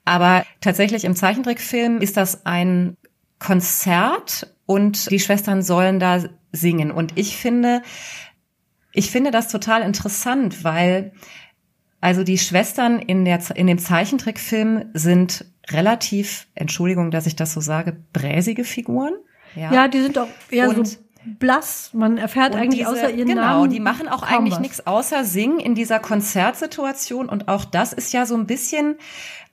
Aber 0.05 0.45
tatsächlich 0.61 1.05
im 1.05 1.17
Zeichentrickfilm 1.17 1.99
ist 1.99 2.17
das 2.17 2.47
ein 2.47 2.97
Konzert 3.41 4.55
und 4.65 5.11
die 5.11 5.19
Schwestern 5.19 5.63
sollen 5.63 5.99
da 5.99 6.23
singen. 6.53 6.93
Und 6.93 7.19
ich 7.19 7.37
finde, 7.37 7.83
ich 8.93 9.11
finde 9.11 9.33
das 9.33 9.49
total 9.49 9.83
interessant, 9.83 10.63
weil 10.63 11.13
also 12.01 12.23
die 12.23 12.39
Schwestern 12.39 13.01
in 13.01 13.25
der, 13.25 13.41
in 13.57 13.67
dem 13.67 13.79
Zeichentrickfilm 13.79 14.91
sind 14.95 15.47
relativ, 15.69 16.47
Entschuldigung, 16.55 17.11
dass 17.11 17.27
ich 17.27 17.35
das 17.35 17.53
so 17.53 17.61
sage, 17.61 18.05
bräsige 18.13 18.63
Figuren. 18.63 19.15
Ja, 19.57 19.73
ja 19.73 19.89
die 19.89 20.01
sind 20.01 20.17
auch 20.17 20.29
eher 20.51 20.69
und 20.69 20.87
so 20.87 20.99
blass. 21.39 21.91
Man 21.93 22.19
erfährt 22.19 22.55
eigentlich 22.55 22.81
diese, 22.81 22.91
außer 22.91 23.11
ihren 23.11 23.29
genau, 23.29 23.43
Namen. 23.43 23.63
Genau, 23.65 23.73
die 23.75 23.81
machen 23.81 24.09
auch 24.09 24.23
eigentlich 24.23 24.59
nichts 24.59 24.87
außer 24.87 25.25
singen 25.25 25.61
in 25.61 25.75
dieser 25.75 25.99
Konzertsituation. 25.99 27.29
Und 27.29 27.49
auch 27.49 27.65
das 27.65 27.93
ist 27.93 28.13
ja 28.13 28.27
so 28.27 28.35
ein 28.37 28.47
bisschen 28.47 28.97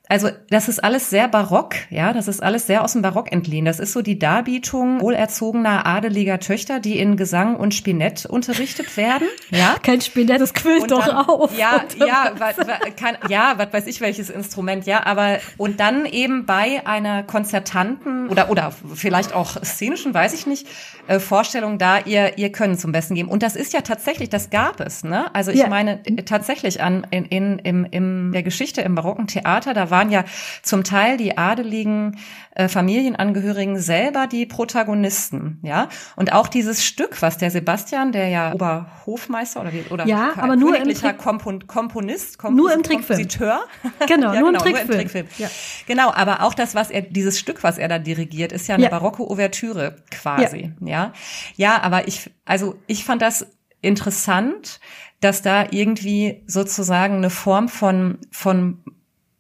also 0.08 0.30
das 0.49 0.68
ist 0.68 0.84
alles 0.84 1.10
sehr 1.10 1.28
barock, 1.28 1.76
ja, 1.89 2.14
das 2.14 2.28
ist 2.28 2.43
alles 2.43 2.68
sehr 2.68 2.84
aus 2.84 2.93
dem 2.93 3.01
Barock 3.01 3.32
entliehen. 3.32 3.66
Das 3.66 3.80
ist 3.80 3.93
so 3.93 4.01
die 4.01 4.20
Darbietung 4.20 5.01
wohlerzogener 5.01 5.86
adeliger 5.86 6.39
Töchter, 6.39 6.80
die 6.80 6.99
in 6.99 7.18
Gesang 7.18 7.56
und 7.56 7.74
Spinett 7.74 8.26
unterrichtet 8.26 8.97
werden, 8.97 9.28
ja. 9.49 9.76
Kein 9.82 10.01
Spinett, 10.01 10.41
das 10.41 10.53
quillt 10.53 10.91
doch 10.91 11.08
auf. 11.28 11.58
Ja, 11.58 11.84
ja, 11.97 12.34
was, 12.38 12.56
kann, 12.95 13.18
ja, 13.30 13.53
was 13.58 13.74
weiß 13.74 13.88
ich 13.88 14.01
welches 14.01 14.30
Instrument, 14.30 14.86
ja, 14.86 15.06
aber 15.06 15.39
und 15.58 15.80
dann 15.80 16.06
eben 16.06 16.45
bei 16.45 16.86
einer 16.86 17.24
konzertanten 17.24 18.30
oder 18.30 18.51
oder 18.51 18.74
vielleicht 18.93 19.34
auch 19.34 19.58
szenischen, 19.64 20.14
weiß 20.14 20.34
ich 20.34 20.45
nicht, 20.45 20.68
äh, 21.08 21.20
Vorstellung 21.20 21.80
da 21.80 21.99
ihr 21.99 22.38
ihr 22.38 22.51
Können 22.51 22.78
zum 22.78 22.91
Besten 22.91 23.16
geben. 23.16 23.30
Und 23.30 23.41
das 23.41 23.56
ist 23.56 23.74
ja 23.74 23.82
tatsächlich, 23.82 24.30
das 24.30 24.51
gab 24.51 24.80
es, 24.82 25.03
ne? 25.03 25.34
Also 25.34 25.51
ich 25.51 25.60
ja. 25.60 25.68
meine 25.68 26.03
tatsächlich 26.26 26.82
an 26.82 27.08
in, 27.10 27.26
in 27.26 27.60
im, 27.60 27.86
im 27.89 28.32
der 28.34 28.43
Geschichte 28.43 28.82
im 28.82 28.93
barocken 28.93 29.28
Theater, 29.28 29.74
da 29.74 29.89
war 29.89 29.95
waren 29.96 30.12
ja 30.12 30.26
zum 30.62 30.84
Teil 30.84 31.16
die 31.16 31.38
adeligen 31.38 32.18
äh, 32.52 32.68
Familienangehörigen 32.68 33.80
selber 33.80 34.28
die 34.28 34.46
Protagonisten, 34.46 35.60
ja. 35.62 35.88
Und 36.18 36.34
auch 36.34 36.48
dieses 36.48 36.84
Stück, 36.84 37.22
was 37.22 37.38
der 37.38 37.50
Sebastian, 37.50 38.12
der 38.12 38.28
ja 38.28 38.54
Oberhofmeister 38.54 39.62
oder 39.62 39.72
wie, 39.72 39.86
oder 39.89 40.06
ja, 40.06 40.34
aber 40.36 40.58
nur 40.58 40.76
im 40.78 40.93
Trick 40.93 41.18
Kompon 41.18 41.66
Komponist, 41.68 42.38
Kompos 42.38 42.58
nur 42.62 42.74
im 42.74 42.84
Trickfilm. 42.84 43.28
Genau, 43.28 44.34
ja, 44.34 44.39
nur, 44.39 44.52
genau, 44.52 44.52
im 44.52 44.56
Trickfilm. 44.58 44.88
nur 44.88 45.00
im 45.00 45.10
Trickfilm. 45.10 45.28
Ja. 45.38 45.50
Genau, 45.88 46.12
aber 46.12 46.43
auch 46.43 46.54
das, 46.54 46.76
was 46.76 46.89
er, 46.89 47.02
dieses 47.02 47.39
Stück, 47.39 47.64
was 47.64 47.78
er 47.78 47.88
da 47.88 48.00
dirigiert, 48.00 48.52
ist 48.52 48.68
ja 48.68 48.76
eine 48.76 48.86
ja. 48.86 48.89
barocke 48.89 49.24
Ouvertüre 49.24 49.96
quasi, 50.12 50.74
ja. 50.82 50.88
ja. 50.88 51.14
Ja, 51.56 51.82
aber 51.82 52.08
ich, 52.08 52.32
also 52.43 52.76
ich 52.88 53.06
fand 53.06 53.22
das 53.22 53.48
interessant, 53.82 54.80
dass 55.22 55.41
da 55.41 55.68
irgendwie 55.72 56.43
sozusagen 56.48 57.16
eine 57.16 57.30
Form 57.30 57.70
von, 57.70 58.20
von 58.32 58.84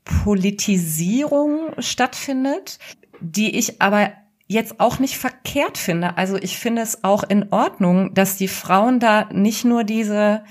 Politisierung 0.05 1.73
stattfindet, 1.79 2.79
die 3.19 3.57
ich 3.57 3.81
aber 3.81 4.11
jetzt 4.47 4.79
auch 4.79 4.99
nicht 4.99 5.17
verkehrt 5.17 5.77
finde. 5.77 6.17
Also 6.17 6.37
ich 6.37 6.57
finde 6.57 6.83
es 6.83 7.03
auch 7.03 7.23
in 7.23 7.51
Ordnung, 7.51 8.13
dass 8.13 8.37
die 8.37 8.47
Frauen 8.47 8.99
da 8.99 9.27
nicht 9.33 9.65
nur 9.65 9.83
diese, 9.83 10.43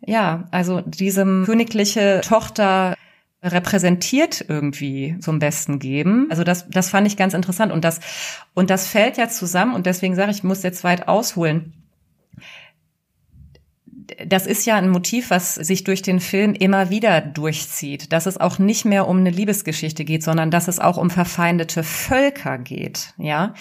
ja, 0.00 0.48
also 0.50 0.80
diese 0.80 1.24
königliche 1.44 2.22
Tochter 2.24 2.96
repräsentiert 3.42 4.42
irgendwie 4.48 5.18
zum 5.20 5.38
Besten 5.38 5.78
geben. 5.78 6.28
Also 6.30 6.44
das, 6.44 6.68
das 6.70 6.88
fand 6.88 7.06
ich 7.06 7.18
ganz 7.18 7.34
interessant 7.34 7.72
und 7.72 7.84
das, 7.84 8.00
und 8.54 8.70
das 8.70 8.88
fällt 8.88 9.18
ja 9.18 9.28
zusammen 9.28 9.74
und 9.74 9.84
deswegen 9.84 10.14
sage 10.14 10.30
ich, 10.30 10.38
ich 10.38 10.44
muss 10.44 10.62
jetzt 10.62 10.82
weit 10.82 11.08
ausholen 11.08 11.83
das 14.26 14.46
ist 14.46 14.66
ja 14.66 14.76
ein 14.76 14.88
Motiv, 14.88 15.30
was 15.30 15.54
sich 15.54 15.84
durch 15.84 16.02
den 16.02 16.20
Film 16.20 16.54
immer 16.54 16.90
wieder 16.90 17.20
durchzieht, 17.20 18.12
dass 18.12 18.26
es 18.26 18.38
auch 18.38 18.58
nicht 18.58 18.84
mehr 18.84 19.08
um 19.08 19.18
eine 19.18 19.30
Liebesgeschichte 19.30 20.04
geht, 20.04 20.22
sondern 20.22 20.50
dass 20.50 20.68
es 20.68 20.78
auch 20.78 20.96
um 20.96 21.10
verfeindete 21.10 21.82
Völker 21.82 22.58
geht, 22.58 23.14
ja. 23.18 23.54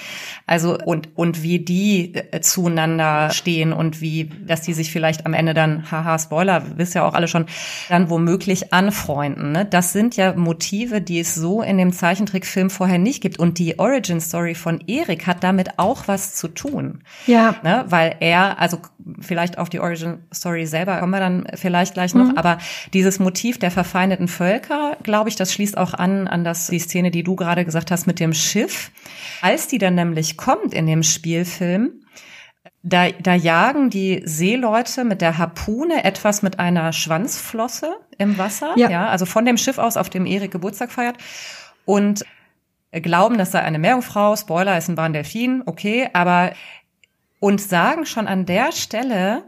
Also 0.46 0.78
und 0.78 1.10
und 1.16 1.44
wie 1.44 1.60
die 1.60 2.16
äh, 2.16 2.42
zueinander 2.42 3.30
stehen 3.32 3.74
und 3.74 4.02
wie, 4.02 4.26
dass 4.26 4.62
die 4.62 4.74
sich 4.74 4.92
vielleicht 4.92 5.26
am 5.26 5.34
Ende 5.34 5.54
dann, 5.54 5.90
haha, 5.92 6.20
Spoiler, 6.20 6.78
wisst 6.78 6.96
ja 6.96 7.06
auch 7.08 7.14
alle 7.14 7.28
schon, 7.28 7.46
dann 7.90 8.10
womöglich 8.10 8.74
anfreunden. 8.74 9.52
Ne? 9.52 9.66
Das 9.66 9.94
sind 9.94 10.16
ja 10.16 10.34
Motive, 10.34 11.02
die 11.02 11.20
es 11.20 11.36
so 11.36 11.62
in 11.62 11.78
dem 11.78 11.94
Zeichentrickfilm 11.94 12.70
vorher 12.70 12.98
nicht 12.98 13.22
gibt. 13.22 13.40
Und 13.40 13.60
die 13.60 13.80
Origin 13.80 14.22
Story 14.22 14.56
von 14.56 14.82
Erik 14.88 15.28
hat 15.28 15.44
damit 15.44 15.80
auch 15.80 16.08
was 16.08 16.36
zu 16.36 16.48
tun. 16.48 17.04
Ja. 17.28 17.56
Ne? 17.64 17.86
Weil 17.88 18.16
er, 18.20 18.60
also 18.60 18.80
vielleicht 19.20 19.58
auf 19.58 19.70
die 19.70 19.80
Origin 19.80 20.20
Story 20.34 20.43
selber 20.66 20.98
kommen 20.98 21.12
wir 21.12 21.20
dann 21.20 21.48
vielleicht 21.56 21.94
gleich 21.94 22.14
noch, 22.14 22.32
mhm. 22.32 22.38
aber 22.38 22.58
dieses 22.94 23.20
Motiv 23.20 23.60
der 23.60 23.72
verfeindeten 23.72 24.28
Völker, 24.28 24.98
glaube 25.04 25.30
ich, 25.30 25.36
das 25.36 25.54
schließt 25.54 25.78
auch 25.78 25.94
an 25.94 26.28
an 26.28 26.44
das 26.44 26.68
die 26.68 26.80
Szene, 26.80 27.12
die 27.12 27.24
du 27.24 27.36
gerade 27.36 27.66
gesagt 27.66 27.92
hast 27.92 28.08
mit 28.08 28.20
dem 28.20 28.34
Schiff. 28.34 28.92
Als 29.42 29.68
die 29.68 29.78
dann 29.78 29.96
nämlich 29.96 30.38
kommt 30.38 30.74
in 30.74 30.88
dem 30.88 31.04
Spielfilm, 31.04 32.04
da, 32.82 33.10
da 33.12 33.34
jagen 33.34 33.90
die 33.90 34.22
Seeleute 34.26 35.06
mit 35.06 35.22
der 35.22 35.38
Harpune 35.38 36.04
etwas 36.04 36.42
mit 36.42 36.60
einer 36.60 36.92
Schwanzflosse 36.94 37.96
im 38.18 38.38
Wasser, 38.38 38.74
ja, 38.76 38.90
ja 38.90 39.08
also 39.08 39.26
von 39.26 39.46
dem 39.46 39.58
Schiff 39.58 39.78
aus, 39.78 39.98
auf 39.98 40.10
dem 40.10 40.26
Erik 40.26 40.52
Geburtstag 40.52 40.92
feiert 40.92 41.18
und 41.86 42.26
glauben, 42.92 43.38
das 43.38 43.52
sei 43.52 43.62
eine 43.62 43.80
Meerjungfrau, 43.80 44.36
Spoiler, 44.36 44.78
ist 44.78 44.90
ein 44.90 44.96
Bahndelfin, 44.96 45.64
okay, 45.66 46.10
aber 46.14 46.52
und 47.40 47.60
sagen 47.60 48.06
schon 48.06 48.28
an 48.28 48.46
der 48.46 48.72
Stelle, 48.72 49.44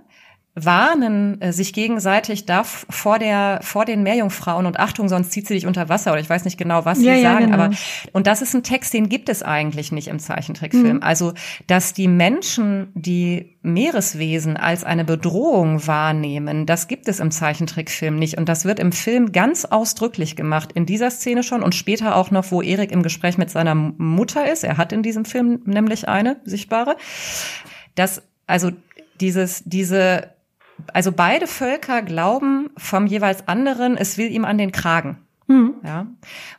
warnen 0.56 1.42
äh, 1.42 1.52
sich 1.52 1.74
gegenseitig 1.74 2.46
da 2.46 2.64
vor 2.64 3.20
der 3.20 3.60
vor 3.62 3.84
den 3.84 4.04
Meerjungfrauen 4.04 4.66
und 4.66 4.80
Achtung, 4.80 5.10
sonst 5.10 5.32
zieht 5.32 5.48
sie 5.48 5.54
dich 5.54 5.68
unter 5.68 5.90
Wasser 5.90 6.14
oder 6.14 6.22
ich 6.22 6.30
weiß 6.30 6.46
nicht 6.46 6.58
genau, 6.58 6.86
was 6.86 7.00
sie 7.00 7.08
ja, 7.08 7.22
sagen, 7.22 7.50
ja, 7.50 7.52
genau. 7.52 7.64
aber 7.66 7.76
und 8.14 8.26
das 8.26 8.42
ist 8.42 8.56
ein 8.56 8.64
Text, 8.64 8.94
den 8.94 9.10
gibt 9.10 9.28
es 9.28 9.44
eigentlich 9.44 9.92
nicht 9.92 10.08
im 10.08 10.18
Zeichentrickfilm. 10.18 10.98
Mhm. 10.98 11.04
Also, 11.04 11.34
dass 11.68 11.94
die 11.94 12.08
Menschen 12.08 12.88
die 12.94 13.58
Meereswesen 13.64 14.56
als 14.56 14.86
eine 14.86 15.04
Bedrohung 15.04 15.86
wahrnehmen, 15.88 16.66
das 16.66 16.88
gibt 16.88 17.10
es 17.10 17.20
im 17.20 17.32
Zeichentrickfilm 17.32 18.16
nicht 18.16 18.38
und 18.38 18.48
das 18.48 18.64
wird 18.64 18.80
im 18.80 18.94
Film 18.94 19.34
ganz 19.34 19.66
ausdrücklich 19.66 20.38
gemacht 20.38 20.72
in 20.72 20.86
dieser 20.86 21.12
Szene 21.12 21.44
schon 21.44 21.64
und 21.64 21.76
später 21.76 22.16
auch 22.16 22.32
noch, 22.32 22.50
wo 22.52 22.62
Erik 22.62 22.94
im 22.94 23.04
Gespräch 23.04 23.38
mit 23.38 23.50
seiner 23.50 23.76
Mutter 23.76 24.50
ist. 24.50 24.64
Er 24.64 24.78
hat 24.78 24.94
in 24.94 25.04
diesem 25.04 25.26
Film 25.26 25.60
nämlich 25.66 26.08
eine 26.08 26.38
sichtbare. 26.46 26.96
Das 27.96 28.22
also 28.48 28.72
dieses 29.20 29.64
diese 29.66 30.35
also 30.94 31.12
beide 31.12 31.48
Völker 31.48 32.02
glauben 32.02 32.70
vom 32.78 33.08
jeweils 33.08 33.48
anderen, 33.48 33.98
es 33.98 34.18
will 34.18 34.32
ihm 34.32 34.46
an 34.46 34.58
den 34.58 34.72
Kragen. 34.72 35.18
Mhm. 35.48 35.76
Ja. 35.84 36.08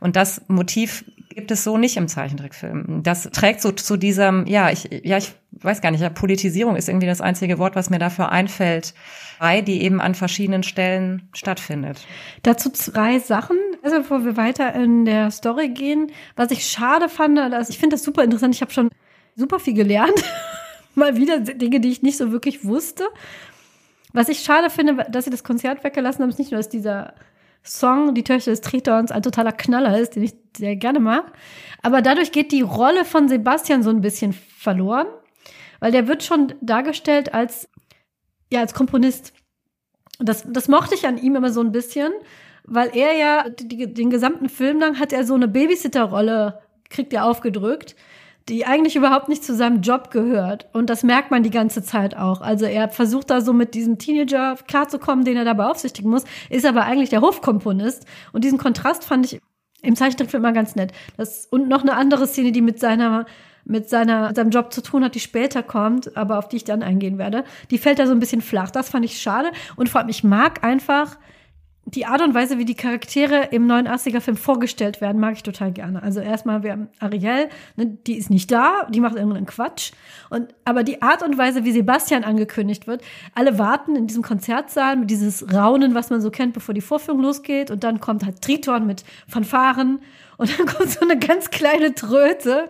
Und 0.00 0.16
das 0.16 0.42
Motiv 0.48 1.04
gibt 1.36 1.50
es 1.50 1.64
so 1.64 1.76
nicht 1.76 1.98
im 1.98 2.08
Zeichentrickfilm. 2.08 3.02
Das 3.02 3.24
trägt 3.24 3.60
so 3.60 3.70
zu 3.70 3.98
diesem, 3.98 4.46
ja, 4.46 4.70
ich, 4.70 4.88
ja, 5.04 5.18
ich 5.18 5.34
weiß 5.52 5.82
gar 5.82 5.90
nicht, 5.90 6.00
ja, 6.00 6.08
Politisierung 6.08 6.76
ist 6.76 6.88
irgendwie 6.88 7.06
das 7.06 7.20
einzige 7.20 7.58
Wort, 7.58 7.76
was 7.76 7.90
mir 7.90 7.98
dafür 7.98 8.30
einfällt, 8.30 8.94
bei, 9.38 9.60
die 9.60 9.82
eben 9.82 10.00
an 10.00 10.14
verschiedenen 10.14 10.62
Stellen 10.62 11.28
stattfindet. 11.34 12.06
Dazu 12.42 12.70
zwei 12.70 13.18
Sachen, 13.18 13.58
also 13.82 13.98
bevor 13.98 14.24
wir 14.24 14.38
weiter 14.38 14.74
in 14.74 15.04
der 15.04 15.30
Story 15.30 15.68
gehen. 15.68 16.10
Was 16.36 16.50
ich 16.50 16.66
schade 16.66 17.10
fand, 17.10 17.36
dass 17.36 17.68
ich 17.68 17.78
finde 17.78 17.96
das 17.96 18.02
super 18.02 18.24
interessant. 18.24 18.54
Ich 18.54 18.62
habe 18.62 18.72
schon 18.72 18.88
super 19.34 19.60
viel 19.60 19.74
gelernt. 19.74 20.24
Mal 20.94 21.16
wieder 21.16 21.40
Dinge, 21.40 21.80
die 21.80 21.90
ich 21.90 22.00
nicht 22.00 22.16
so 22.16 22.32
wirklich 22.32 22.64
wusste. 22.64 23.04
Was 24.16 24.30
ich 24.30 24.38
schade 24.38 24.70
finde, 24.70 25.04
dass 25.10 25.26
sie 25.26 25.30
das 25.30 25.44
Konzert 25.44 25.84
weggelassen 25.84 26.22
haben, 26.22 26.30
ist 26.30 26.38
nicht 26.38 26.50
nur, 26.50 26.58
dass 26.58 26.70
dieser 26.70 27.12
Song 27.62 28.14
Die 28.14 28.24
Töchter 28.24 28.50
des 28.50 28.62
Tritons 28.62 29.10
ein 29.10 29.22
totaler 29.22 29.52
Knaller 29.52 29.98
ist, 29.98 30.16
den 30.16 30.22
ich 30.22 30.32
sehr 30.56 30.74
gerne 30.74 31.00
mag, 31.00 31.32
aber 31.82 32.00
dadurch 32.00 32.32
geht 32.32 32.50
die 32.50 32.62
Rolle 32.62 33.04
von 33.04 33.28
Sebastian 33.28 33.82
so 33.82 33.90
ein 33.90 34.00
bisschen 34.00 34.32
verloren. 34.32 35.06
weil 35.80 35.92
der 35.92 36.08
wird 36.08 36.22
schon 36.22 36.54
dargestellt 36.62 37.34
als, 37.34 37.68
ja, 38.50 38.60
als 38.60 38.72
Komponist. 38.72 39.34
Das, 40.18 40.46
das 40.48 40.66
mochte 40.68 40.94
ich 40.94 41.06
an 41.06 41.18
ihm 41.18 41.36
immer 41.36 41.50
so 41.50 41.60
ein 41.60 41.72
bisschen, 41.72 42.10
weil 42.64 42.96
er 42.96 43.12
ja 43.18 43.50
die, 43.50 43.92
den 43.92 44.08
gesamten 44.08 44.48
Film 44.48 44.80
lang 44.80 44.98
hat 44.98 45.12
er 45.12 45.24
so 45.24 45.34
eine 45.34 45.46
Babysitter-Rolle, 45.46 46.62
kriegt 46.88 47.12
er 47.12 47.26
aufgedrückt, 47.26 47.96
die 48.48 48.64
eigentlich 48.64 48.94
überhaupt 48.94 49.28
nicht 49.28 49.44
zu 49.44 49.54
seinem 49.54 49.80
Job 49.80 50.10
gehört. 50.10 50.68
Und 50.72 50.88
das 50.88 51.02
merkt 51.02 51.30
man 51.30 51.42
die 51.42 51.50
ganze 51.50 51.82
Zeit 51.82 52.16
auch. 52.16 52.40
Also 52.40 52.64
er 52.64 52.88
versucht 52.88 53.30
da 53.30 53.40
so 53.40 53.52
mit 53.52 53.74
diesem 53.74 53.98
Teenager 53.98 54.56
klarzukommen, 54.68 55.24
den 55.24 55.36
er 55.36 55.44
da 55.44 55.54
beaufsichtigen 55.54 56.10
muss, 56.10 56.24
ist 56.48 56.64
aber 56.64 56.84
eigentlich 56.84 57.10
der 57.10 57.22
Hofkomponist. 57.22 58.06
Und 58.32 58.44
diesen 58.44 58.58
Kontrast 58.58 59.04
fand 59.04 59.26
ich 59.26 59.40
im 59.82 59.96
Zeichentrickfilm 59.96 60.44
immer 60.44 60.52
ganz 60.52 60.76
nett. 60.76 60.92
Das, 61.16 61.46
und 61.46 61.68
noch 61.68 61.82
eine 61.82 61.94
andere 61.94 62.26
Szene, 62.26 62.52
die 62.52 62.62
mit 62.62 62.78
seiner 62.78 63.26
mit 63.68 63.88
seiner, 63.88 64.32
seinem 64.32 64.50
Job 64.50 64.72
zu 64.72 64.80
tun 64.80 65.02
hat, 65.02 65.16
die 65.16 65.20
später 65.20 65.60
kommt, 65.60 66.16
aber 66.16 66.38
auf 66.38 66.46
die 66.46 66.54
ich 66.54 66.62
dann 66.62 66.84
eingehen 66.84 67.18
werde. 67.18 67.42
Die 67.72 67.78
fällt 67.78 67.98
da 67.98 68.06
so 68.06 68.12
ein 68.12 68.20
bisschen 68.20 68.40
flach. 68.40 68.70
Das 68.70 68.90
fand 68.90 69.04
ich 69.04 69.20
schade. 69.20 69.50
Und 69.74 69.88
vor 69.88 70.00
allem, 70.00 70.08
ich 70.08 70.22
mag 70.22 70.62
einfach 70.62 71.18
die 71.88 72.04
Art 72.04 72.20
und 72.20 72.34
Weise, 72.34 72.58
wie 72.58 72.64
die 72.64 72.74
Charaktere 72.74 73.48
im 73.52 73.68
89er-Film 73.70 74.36
vorgestellt 74.36 75.00
werden, 75.00 75.20
mag 75.20 75.34
ich 75.34 75.44
total 75.44 75.70
gerne. 75.70 76.02
Also 76.02 76.18
erstmal, 76.18 76.64
wir 76.64 76.72
haben 76.72 76.88
Ariel, 76.98 77.48
ne, 77.76 77.86
die 77.86 78.16
ist 78.16 78.28
nicht 78.28 78.50
da, 78.50 78.88
die 78.90 78.98
macht 78.98 79.14
irgendeinen 79.14 79.46
Quatsch. 79.46 79.92
Und, 80.28 80.52
aber 80.64 80.82
die 80.82 81.00
Art 81.00 81.22
und 81.22 81.38
Weise, 81.38 81.64
wie 81.64 81.70
Sebastian 81.70 82.24
angekündigt 82.24 82.88
wird, 82.88 83.02
alle 83.34 83.60
warten 83.60 83.94
in 83.94 84.08
diesem 84.08 84.24
Konzertsaal 84.24 84.96
mit 84.96 85.10
dieses 85.10 85.54
Raunen, 85.54 85.94
was 85.94 86.10
man 86.10 86.20
so 86.20 86.32
kennt, 86.32 86.54
bevor 86.54 86.74
die 86.74 86.80
Vorführung 86.80 87.22
losgeht. 87.22 87.70
Und 87.70 87.84
dann 87.84 88.00
kommt 88.00 88.24
halt 88.24 88.42
Triton 88.42 88.84
mit 88.84 89.04
Fanfaren. 89.28 90.00
Und 90.38 90.58
dann 90.58 90.66
kommt 90.74 90.90
so 90.90 91.00
eine 91.08 91.16
ganz 91.16 91.50
kleine 91.50 91.94
Tröte. 91.94 92.68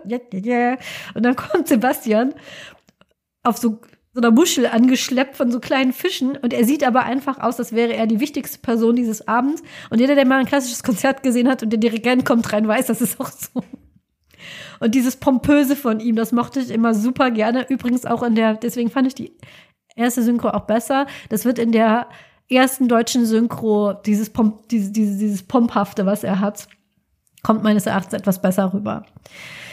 Und 1.14 1.22
dann 1.24 1.36
kommt 1.36 1.68
Sebastian 1.68 2.34
auf 3.42 3.56
so 3.56 3.80
so 4.16 4.22
einer 4.22 4.30
Muschel 4.30 4.66
angeschleppt 4.66 5.36
von 5.36 5.52
so 5.52 5.60
kleinen 5.60 5.92
Fischen 5.92 6.38
und 6.38 6.54
er 6.54 6.64
sieht 6.64 6.82
aber 6.84 7.02
einfach 7.02 7.38
aus, 7.38 7.58
als 7.58 7.74
wäre 7.74 7.92
er 7.92 8.06
die 8.06 8.18
wichtigste 8.18 8.58
Person 8.58 8.96
dieses 8.96 9.28
Abends. 9.28 9.62
Und 9.90 10.00
jeder, 10.00 10.14
der 10.14 10.24
mal 10.24 10.38
ein 10.38 10.46
klassisches 10.46 10.82
Konzert 10.82 11.22
gesehen 11.22 11.50
hat 11.50 11.62
und 11.62 11.68
der 11.68 11.78
Dirigent 11.78 12.24
kommt 12.24 12.50
rein, 12.50 12.66
weiß, 12.66 12.86
das 12.86 13.02
ist 13.02 13.20
auch 13.20 13.28
so. 13.30 13.62
Und 14.80 14.94
dieses 14.94 15.16
Pompöse 15.16 15.76
von 15.76 16.00
ihm, 16.00 16.16
das 16.16 16.32
mochte 16.32 16.60
ich 16.60 16.70
immer 16.70 16.94
super 16.94 17.30
gerne. 17.30 17.68
Übrigens 17.68 18.06
auch 18.06 18.22
in 18.22 18.34
der, 18.34 18.54
deswegen 18.54 18.88
fand 18.88 19.06
ich 19.06 19.14
die 19.14 19.36
erste 19.96 20.22
Synchro 20.22 20.48
auch 20.48 20.64
besser. 20.64 21.06
Das 21.28 21.44
wird 21.44 21.58
in 21.58 21.72
der 21.72 22.08
ersten 22.48 22.88
deutschen 22.88 23.26
Synchro, 23.26 23.92
dieses, 23.92 24.30
Pomp, 24.30 24.66
dieses, 24.70 24.92
dieses, 24.92 25.18
dieses 25.18 25.42
Pomphafte, 25.42 26.06
was 26.06 26.24
er 26.24 26.40
hat, 26.40 26.68
kommt 27.46 27.62
meines 27.62 27.86
Erachtens 27.86 28.14
etwas 28.14 28.42
besser 28.42 28.72
rüber. 28.74 29.04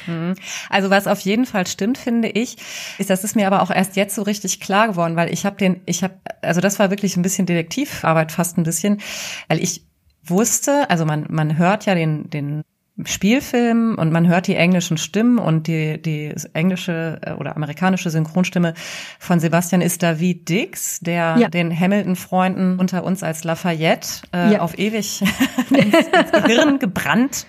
Mhm. 0.06 0.36
Also 0.70 0.92
was 0.92 1.08
auf 1.08 1.22
jeden 1.22 1.48
Fall 1.48 1.66
stimmt, 1.66 1.98
finde 1.98 2.28
ich, 2.28 2.58
ist, 3.00 3.10
das 3.10 3.24
ist 3.24 3.36
mir 3.36 3.48
aber 3.48 3.64
auch 3.64 3.72
erst 3.72 3.96
jetzt 3.96 4.14
so 4.14 4.22
richtig 4.22 4.60
klar 4.60 4.90
geworden, 4.90 5.16
weil 5.16 5.34
ich 5.34 5.44
habe 5.44 5.56
den, 5.56 5.82
ich 5.88 6.04
habe, 6.04 6.14
also 6.44 6.62
das 6.62 6.78
war 6.78 6.92
wirklich 6.92 7.18
ein 7.18 7.24
bisschen 7.24 7.48
Detektivarbeit, 7.48 8.32
fast 8.32 8.60
ein 8.60 8.64
bisschen, 8.64 9.02
weil 9.48 9.60
ich 9.60 9.88
wusste, 10.24 10.88
also 10.92 11.04
man 11.04 11.26
man 11.30 11.58
hört 11.58 11.88
ja 11.88 11.96
den 11.96 12.30
den 12.30 12.64
Spielfilm 13.06 13.96
und 13.98 14.12
man 14.12 14.28
hört 14.28 14.46
die 14.46 14.56
englischen 14.56 14.98
Stimmen 14.98 15.40
und 15.40 15.66
die, 15.66 16.00
die 16.00 16.34
englische 16.54 17.20
äh, 17.24 17.32
oder 17.34 17.56
amerikanische 17.56 18.12
Synchronstimme 18.12 18.76
von 19.18 19.40
Sebastian 19.40 19.82
ist 19.82 20.04
David 20.04 20.48
Dix, 20.48 21.00
der 21.00 21.36
ja. 21.40 21.50
den 21.50 21.78
Hamilton-Freunden 21.78 22.80
unter 22.80 23.04
uns 23.04 23.24
als 23.24 23.44
Lafayette 23.44 24.08
äh, 24.32 24.54
ja. 24.54 24.60
auf 24.62 24.78
ewig 24.78 25.22
ins, 25.72 25.96
ins 25.96 26.32
Gehirn 26.32 26.78
gebrannt 26.78 27.48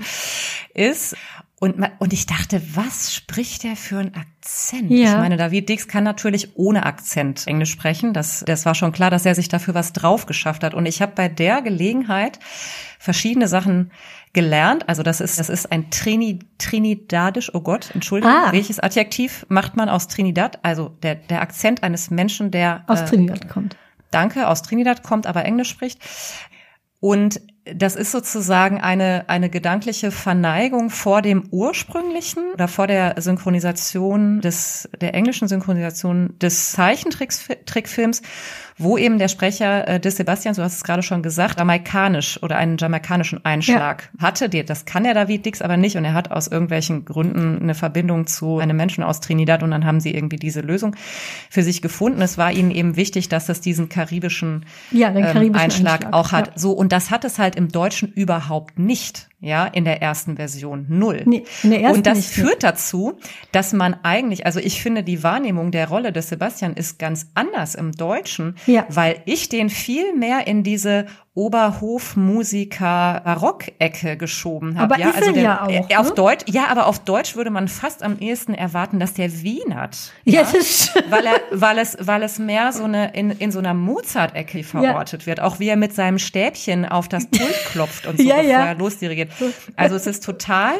ist. 0.72 1.14
Und, 1.64 1.76
und 1.98 2.12
ich 2.12 2.26
dachte, 2.26 2.60
was 2.74 3.14
spricht 3.14 3.62
der 3.62 3.74
für 3.74 3.96
einen 3.96 4.14
Akzent? 4.14 4.90
Ja. 4.90 5.12
Ich 5.12 5.16
meine, 5.16 5.38
David 5.38 5.70
Dix 5.70 5.88
kann 5.88 6.04
natürlich 6.04 6.58
ohne 6.58 6.84
Akzent 6.84 7.46
Englisch 7.46 7.70
sprechen. 7.70 8.12
Das, 8.12 8.44
das 8.46 8.66
war 8.66 8.74
schon 8.74 8.92
klar, 8.92 9.10
dass 9.10 9.24
er 9.24 9.34
sich 9.34 9.48
dafür 9.48 9.72
was 9.72 9.94
drauf 9.94 10.26
geschafft 10.26 10.62
hat. 10.62 10.74
Und 10.74 10.84
ich 10.84 11.00
habe 11.00 11.12
bei 11.14 11.26
der 11.30 11.62
Gelegenheit 11.62 12.38
verschiedene 12.98 13.48
Sachen 13.48 13.92
gelernt. 14.34 14.90
Also 14.90 15.02
das 15.02 15.22
ist, 15.22 15.38
das 15.38 15.48
ist 15.48 15.72
ein 15.72 15.88
Trini, 15.88 16.40
Trinidadisch, 16.58 17.54
oh 17.54 17.62
Gott, 17.62 17.92
Entschuldigung, 17.94 18.36
ah. 18.36 18.52
welches 18.52 18.78
Adjektiv 18.78 19.46
macht 19.48 19.74
man 19.74 19.88
aus 19.88 20.06
Trinidad? 20.06 20.58
Also 20.62 20.90
der, 21.02 21.14
der 21.14 21.40
Akzent 21.40 21.82
eines 21.82 22.10
Menschen, 22.10 22.50
der 22.50 22.84
aus 22.88 23.00
äh, 23.00 23.04
Trinidad 23.06 23.48
kommt. 23.48 23.78
Danke, 24.10 24.48
aus 24.48 24.60
Trinidad 24.60 25.02
kommt, 25.02 25.26
aber 25.26 25.46
Englisch 25.46 25.70
spricht. 25.70 25.98
Und 27.00 27.40
das 27.72 27.96
ist 27.96 28.12
sozusagen 28.12 28.80
eine, 28.80 29.24
eine 29.28 29.48
gedankliche 29.48 30.10
Verneigung 30.10 30.90
vor 30.90 31.22
dem 31.22 31.48
ursprünglichen 31.50 32.52
oder 32.52 32.68
vor 32.68 32.86
der 32.86 33.14
Synchronisation 33.20 34.42
des, 34.42 34.88
der 35.00 35.14
englischen 35.14 35.48
Synchronisation 35.48 36.38
des 36.38 36.72
Zeichentrickfilms 36.72 38.20
wo 38.76 38.98
eben 38.98 39.18
der 39.18 39.28
Sprecher 39.28 39.86
äh, 39.86 40.00
des 40.00 40.16
Sebastian, 40.16 40.54
so 40.54 40.62
hast 40.62 40.76
es 40.76 40.84
gerade 40.84 41.02
schon 41.02 41.22
gesagt, 41.22 41.58
jamaikanisch 41.58 42.42
oder 42.42 42.56
einen 42.56 42.76
jamaikanischen 42.76 43.44
Einschlag 43.44 44.10
ja. 44.18 44.26
hatte. 44.26 44.48
Das 44.48 44.84
kann 44.84 45.04
der 45.04 45.14
David 45.14 45.46
Dix 45.46 45.62
aber 45.62 45.76
nicht 45.76 45.96
und 45.96 46.04
er 46.04 46.14
hat 46.14 46.30
aus 46.30 46.48
irgendwelchen 46.48 47.04
Gründen 47.04 47.60
eine 47.62 47.74
Verbindung 47.74 48.26
zu 48.26 48.58
einem 48.58 48.76
Menschen 48.76 49.04
aus 49.04 49.20
Trinidad 49.20 49.62
und 49.62 49.70
dann 49.70 49.84
haben 49.84 50.00
sie 50.00 50.14
irgendwie 50.14 50.36
diese 50.36 50.60
Lösung 50.60 50.96
für 51.50 51.62
sich 51.62 51.82
gefunden. 51.82 52.20
Es 52.22 52.38
war 52.38 52.52
ihnen 52.52 52.70
eben 52.70 52.96
wichtig, 52.96 53.28
dass 53.28 53.46
das 53.46 53.60
diesen 53.60 53.88
karibischen, 53.88 54.66
ja, 54.90 55.08
ähm, 55.08 55.22
karibischen 55.22 55.54
Einschlag, 55.54 56.04
Einschlag, 56.06 56.12
auch 56.12 56.32
hat. 56.32 56.46
Ja. 56.48 56.52
So 56.56 56.72
und 56.72 56.92
das 56.92 57.10
hat 57.10 57.24
es 57.24 57.38
halt 57.38 57.56
im 57.56 57.68
Deutschen 57.68 58.12
überhaupt 58.12 58.78
nicht 58.78 59.28
ja, 59.44 59.66
in 59.66 59.84
der 59.84 60.00
ersten 60.00 60.36
Version 60.36 60.86
null. 60.88 61.22
Nee, 61.26 61.44
in 61.62 61.70
der 61.70 61.82
ersten 61.82 61.98
und 61.98 62.06
das 62.06 62.26
führt 62.26 62.62
dazu, 62.62 63.18
dass 63.52 63.74
man 63.74 63.94
eigentlich, 64.02 64.46
also 64.46 64.58
ich 64.58 64.82
finde, 64.82 65.02
die 65.02 65.22
Wahrnehmung 65.22 65.70
der 65.70 65.88
Rolle 65.88 66.12
des 66.12 66.30
Sebastian 66.30 66.72
ist 66.72 66.98
ganz 66.98 67.26
anders 67.34 67.74
im 67.74 67.92
Deutschen, 67.92 68.56
ja. 68.66 68.86
weil 68.88 69.22
ich 69.24 69.48
den 69.48 69.70
viel 69.70 70.14
mehr 70.14 70.46
in 70.46 70.62
diese 70.62 71.06
Oberhofmusiker 71.34 73.22
Barock-Ecke 73.24 74.16
geschoben 74.16 74.78
habe. 74.78 74.94
Aber 74.94 75.02
ja, 75.02 75.10
ist 75.10 75.16
also 75.16 75.32
der, 75.32 75.42
ja 75.42 75.62
auch. 75.62 75.68
Ne? 75.68 75.98
Auf 75.98 76.14
Deutsch, 76.14 76.44
ja, 76.48 76.68
aber 76.68 76.86
auf 76.86 77.00
Deutsch 77.00 77.34
würde 77.34 77.50
man 77.50 77.66
fast 77.66 78.04
am 78.04 78.18
ehesten 78.20 78.54
erwarten, 78.54 79.00
dass 79.00 79.14
der 79.14 79.42
wienert. 79.42 80.12
Ja, 80.24 80.42
ja 80.42 80.48
das 80.52 80.90
weil 81.08 81.26
er, 81.26 81.40
weil 81.50 81.78
es, 81.78 81.96
weil 82.00 82.22
es 82.22 82.38
mehr 82.38 82.72
so 82.72 82.84
eine 82.84 83.12
in, 83.14 83.32
in 83.32 83.50
so 83.50 83.58
einer 83.58 83.74
Mozart-Ecke 83.74 84.62
verortet 84.62 85.22
ja. 85.22 85.26
wird. 85.26 85.40
Auch 85.40 85.58
wie 85.58 85.68
er 85.68 85.76
mit 85.76 85.92
seinem 85.92 86.20
Stäbchen 86.20 86.86
auf 86.86 87.08
das 87.08 87.26
Pult 87.26 87.66
klopft 87.72 88.06
und 88.06 88.18
so, 88.18 88.22
ja, 88.28 88.36
bevor 88.36 88.50
ja. 88.50 88.66
er 88.66 88.74
losdirigiert. 88.76 89.30
Also 89.76 89.96
es 89.96 90.06
ist 90.06 90.24
total 90.24 90.74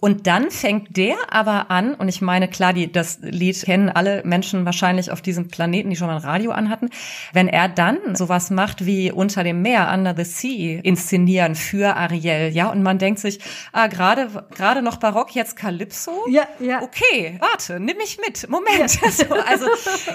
und 0.00 0.26
dann 0.26 0.50
fängt 0.50 0.96
der 0.96 1.16
aber 1.30 1.70
an, 1.70 1.94
und 1.94 2.08
ich 2.08 2.20
meine, 2.20 2.48
klar, 2.48 2.72
die, 2.72 2.90
das 2.90 3.18
Lied 3.22 3.62
kennen 3.62 3.88
alle 3.88 4.22
Menschen 4.24 4.64
wahrscheinlich 4.64 5.10
auf 5.10 5.22
diesem 5.22 5.48
Planeten, 5.48 5.90
die 5.90 5.96
schon 5.96 6.06
mal 6.06 6.16
ein 6.16 6.22
Radio 6.22 6.52
anhatten. 6.52 6.90
Wenn 7.32 7.48
er 7.48 7.68
dann 7.68 8.14
sowas 8.14 8.50
macht 8.50 8.86
wie 8.86 9.12
Unter 9.12 9.44
dem 9.44 9.62
Meer, 9.62 9.90
Under 9.92 10.14
the 10.16 10.24
Sea, 10.24 10.80
inszenieren 10.82 11.54
für 11.54 11.96
Ariel, 11.96 12.50
ja, 12.52 12.70
und 12.70 12.82
man 12.82 12.98
denkt 12.98 13.20
sich, 13.20 13.40
ah, 13.72 13.86
gerade, 13.86 14.28
gerade 14.54 14.82
noch 14.82 14.96
Barock, 14.96 15.34
jetzt 15.34 15.56
Calypso? 15.56 16.12
Ja, 16.28 16.46
ja. 16.58 16.82
Okay, 16.82 17.36
warte, 17.40 17.80
nimm 17.80 17.96
mich 17.96 18.18
mit, 18.24 18.48
Moment. 18.48 18.72
Ja. 19.02 19.08
Also, 19.08 19.34
also, 19.34 19.66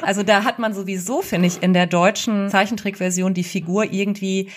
also 0.02 0.24
da 0.24 0.44
hat 0.44 0.60
man 0.60 0.74
sowieso, 0.74 1.22
finde 1.22 1.48
ich, 1.48 1.62
in 1.62 1.74
der 1.74 1.88
deutschen 1.88 2.50
Zeichentrickversion 2.50 3.34
die 3.34 3.44
Figur 3.44 3.92
irgendwie 3.92 4.50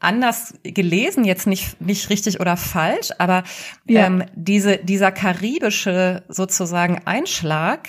anders 0.00 0.54
gelesen, 0.62 1.24
jetzt 1.24 1.46
nicht, 1.46 1.80
nicht 1.80 2.10
richtig 2.10 2.40
oder 2.40 2.56
falsch, 2.56 3.10
aber 3.18 3.44
ja. 3.86 4.06
ähm, 4.06 4.24
diese, 4.34 4.78
dieser 4.78 5.10
karibische 5.10 6.22
sozusagen 6.28 7.00
Einschlag, 7.04 7.88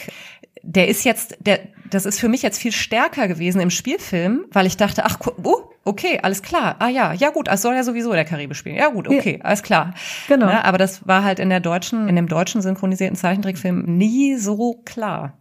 der 0.64 0.88
ist 0.88 1.06
jetzt, 1.06 1.38
der, 1.40 1.60
das 1.90 2.06
ist 2.06 2.20
für 2.20 2.28
mich 2.30 2.42
jetzt 2.42 2.60
viel 2.60 2.72
stärker 2.72 3.28
gewesen 3.28 3.62
im 3.62 3.70
Spielfilm, 3.70 4.46
weil 4.52 4.66
ich 4.66 4.78
dachte, 4.78 5.06
ach, 5.06 5.20
oh, 5.44 5.70
okay, 5.86 6.20
alles 6.22 6.42
klar. 6.42 6.76
Ah 6.80 6.90
ja, 6.90 7.14
ja 7.14 7.30
gut, 7.30 7.48
es 7.50 7.62
soll 7.62 7.76
ja 7.76 7.84
sowieso 7.84 8.12
der 8.12 8.26
Karibik 8.26 8.56
spielen. 8.56 8.76
Ja 8.76 8.90
gut, 8.90 9.08
okay, 9.08 9.38
ja. 9.40 9.46
alles 9.46 9.64
klar. 9.64 9.94
Genau. 10.28 10.48
Ja, 10.48 10.64
aber 10.64 10.78
das 10.78 11.08
war 11.08 11.24
halt 11.24 11.40
in 11.40 11.50
der 11.50 11.60
deutschen, 11.60 12.10
in 12.10 12.16
dem 12.16 12.28
deutschen 12.28 12.62
synchronisierten 12.62 13.16
Zeichentrickfilm 13.16 13.84
nie 13.98 14.36
so 14.36 14.82
klar. 14.86 15.38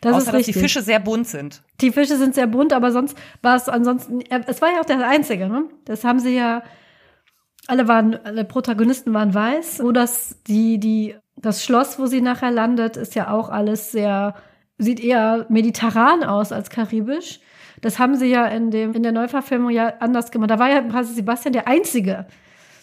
Das 0.00 0.14
Außer, 0.14 0.18
ist 0.18 0.34
richtig. 0.34 0.46
dass 0.46 0.54
die 0.54 0.60
Fische 0.60 0.82
sehr 0.82 1.00
bunt 1.00 1.26
sind. 1.26 1.62
Die 1.80 1.92
Fische 1.92 2.16
sind 2.16 2.34
sehr 2.34 2.46
bunt, 2.46 2.72
aber 2.72 2.92
sonst 2.92 3.16
war 3.42 3.56
es 3.56 3.68
ansonsten, 3.68 4.20
es 4.46 4.62
war 4.62 4.72
ja 4.72 4.80
auch 4.80 4.86
der 4.86 5.06
einzige, 5.06 5.48
ne? 5.48 5.64
Das 5.84 6.04
haben 6.04 6.20
sie 6.20 6.34
ja, 6.34 6.62
alle 7.66 7.88
waren, 7.88 8.18
alle 8.24 8.44
Protagonisten 8.44 9.12
waren 9.12 9.34
weiß, 9.34 9.80
wo 9.82 9.92
das, 9.92 10.42
die, 10.46 10.78
die, 10.78 11.16
das 11.36 11.64
Schloss, 11.64 11.98
wo 11.98 12.06
sie 12.06 12.20
nachher 12.20 12.50
landet, 12.50 12.96
ist 12.96 13.14
ja 13.14 13.30
auch 13.30 13.50
alles 13.50 13.92
sehr, 13.92 14.34
sieht 14.78 15.00
eher 15.00 15.46
mediterran 15.48 16.24
aus 16.24 16.52
als 16.52 16.70
karibisch. 16.70 17.40
Das 17.80 17.98
haben 17.98 18.16
sie 18.16 18.26
ja 18.26 18.46
in 18.46 18.70
dem, 18.70 18.94
in 18.94 19.02
der 19.02 19.12
Neuverfilmung 19.12 19.70
ja 19.70 19.94
anders 20.00 20.30
gemacht. 20.30 20.50
Da 20.50 20.58
war 20.58 20.68
ja 20.68 20.82
quasi 20.82 21.14
Sebastian 21.14 21.52
der 21.52 21.68
Einzige, 21.68 22.26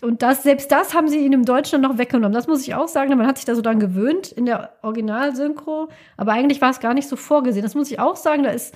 und 0.06 0.22
das, 0.22 0.44
selbst 0.44 0.72
das 0.72 0.94
haben 0.94 1.08
sie 1.08 1.18
ihnen 1.18 1.34
im 1.34 1.46
Deutschen 1.46 1.82
noch 1.82 1.98
weggenommen. 1.98 2.34
Das 2.34 2.48
muss 2.48 2.62
ich 2.62 2.76
auch 2.76 2.88
sagen. 2.88 3.18
Man 3.18 3.26
hat 3.26 3.38
sich 3.38 3.46
da 3.46 3.56
so 3.56 3.64
dran 3.64 3.80
gewöhnt 3.80 4.32
in 4.32 4.46
der 4.46 4.74
Originalsynchro. 4.84 5.90
Aber 6.16 6.32
eigentlich 6.32 6.62
war 6.62 6.70
es 6.70 6.80
gar 6.80 6.94
nicht 6.94 7.10
so 7.10 7.16
vorgesehen. 7.16 7.64
Das 7.64 7.74
muss 7.74 7.90
ich 7.90 8.00
auch 8.00 8.16
sagen. 8.16 8.44
Da 8.44 8.52
ist 8.52 8.76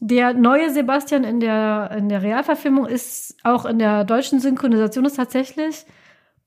der 0.00 0.34
neue 0.34 0.70
Sebastian 0.70 1.24
in 1.24 1.40
der, 1.40 1.90
in 1.96 2.10
der 2.10 2.22
Realverfilmung 2.22 2.84
ist 2.84 3.36
auch 3.42 3.64
in 3.64 3.78
der 3.78 4.04
deutschen 4.04 4.38
Synchronisation 4.38 5.06
ist 5.06 5.16
tatsächlich 5.16 5.86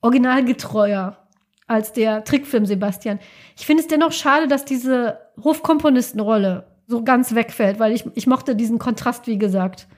originalgetreuer. 0.00 1.18
als 1.66 1.92
der 1.92 2.22
Trickfilm 2.24 2.66
Sebastian. 2.66 3.18
Ich 3.56 3.66
finde 3.66 3.82
es 3.82 3.88
dennoch 3.88 4.12
schade, 4.12 4.46
dass 4.46 4.64
diese 4.64 5.18
Hofkomponistenrolle 5.42 6.66
so 6.86 7.02
ganz 7.02 7.34
wegfällt, 7.34 7.80
weil 7.80 7.92
ich, 7.92 8.04
ich 8.14 8.26
mochte 8.26 8.54
diesen 8.54 8.78
Kontrast, 8.78 9.26
wie 9.26 9.38
gesagt. 9.38 9.88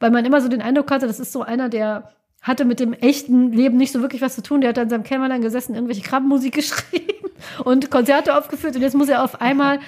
Weil 0.00 0.10
man 0.10 0.24
immer 0.24 0.40
so 0.40 0.48
den 0.48 0.60
Eindruck 0.60 0.90
hatte, 0.90 1.06
das 1.06 1.20
ist 1.20 1.32
so 1.32 1.42
einer, 1.42 1.68
der 1.68 2.10
hatte 2.42 2.64
mit 2.64 2.80
dem 2.80 2.92
echten 2.92 3.52
Leben 3.52 3.76
nicht 3.76 3.92
so 3.92 4.00
wirklich 4.00 4.20
was 4.20 4.34
zu 4.34 4.42
tun. 4.42 4.60
Der 4.60 4.70
hat 4.70 4.78
in 4.78 4.90
seinem 4.90 5.04
Kämmerlein 5.04 5.42
gesessen, 5.42 5.74
irgendwelche 5.74 6.02
Krabbenmusik 6.02 6.54
geschrieben 6.56 7.30
und 7.64 7.90
Konzerte 7.90 8.36
aufgeführt 8.36 8.76
und 8.76 8.82
jetzt 8.82 8.94
muss 8.94 9.08
er 9.08 9.24
auf 9.24 9.40
einmal 9.40 9.80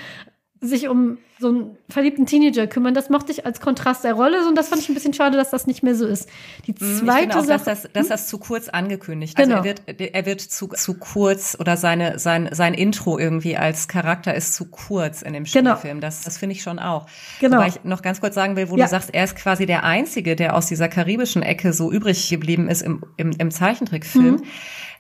sich 0.61 0.89
um 0.89 1.19
so 1.45 1.49
einen 1.51 1.79
verliebten 1.89 2.27
Teenager 2.27 2.67
kümmern. 2.67 2.95
Das 2.95 3.11
mochte 3.11 3.31
ich 3.33 3.45
als 3.47 3.61
Kontrast 3.61 4.03
der 4.03 4.15
Rolle 4.15 4.47
und 4.49 4.57
das 4.57 4.69
fand 4.69 4.81
ich 4.83 4.89
ein 4.89 4.95
bisschen 4.95 5.13
schade, 5.15 5.37
dass 5.37 5.51
das 5.51 5.67
nicht 5.67 5.83
mehr 5.83 5.95
so 5.95 6.07
ist. 6.07 6.29
Die 6.67 6.73
Mhm, 6.73 6.77
Ich 6.93 6.99
zweite 7.05 7.39
auch, 7.39 7.45
Sache, 7.45 7.65
dass 7.65 7.83
das, 7.83 7.89
dass 7.93 8.09
das 8.09 8.27
zu 8.29 8.39
kurz 8.39 8.69
angekündigt. 8.69 9.37
Genau. 9.37 9.57
Also 9.59 9.69
er 9.69 9.77
wird, 9.99 10.01
er 10.15 10.27
wird 10.27 10.41
zu, 10.41 10.69
zu 10.69 10.95
kurz 10.95 11.57
oder 11.61 11.77
seine, 11.77 12.19
sein, 12.19 12.49
sein 12.53 12.75
Intro 12.75 13.19
irgendwie 13.19 13.57
als 13.57 13.87
Charakter 13.89 14.35
ist 14.35 14.55
zu 14.55 14.65
kurz 14.71 15.23
in 15.23 15.33
dem 15.35 15.45
Genau. 15.45 15.77
Spielfilm. 15.77 16.01
Das, 16.01 16.23
das 16.23 16.39
finde 16.39 16.55
ich 16.57 16.63
schon 16.63 16.79
auch. 16.79 17.07
Genau. 17.41 17.59
Wobei 17.59 17.69
ich 17.69 17.85
noch 17.85 18.03
ganz 18.03 18.21
kurz 18.21 18.35
sagen 18.35 18.57
will, 18.57 18.71
wo 18.71 18.77
Ja. 18.77 18.85
du 18.87 18.91
sagst, 18.91 19.11
er 19.13 19.25
ist 19.25 19.37
quasi 19.37 19.67
der 19.67 19.85
Einzige, 19.85 20.37
der 20.37 20.57
aus 20.57 20.67
dieser 20.67 20.89
karibischen 20.89 21.43
Ecke 21.43 21.73
so 21.73 21.93
übrig 21.93 22.29
geblieben 22.31 22.69
ist 22.69 22.83
im, 22.83 23.05
im, 23.17 23.33
im 23.39 23.51
Zeichentrickfilm. 23.51 24.37
Mhm. 24.37 24.43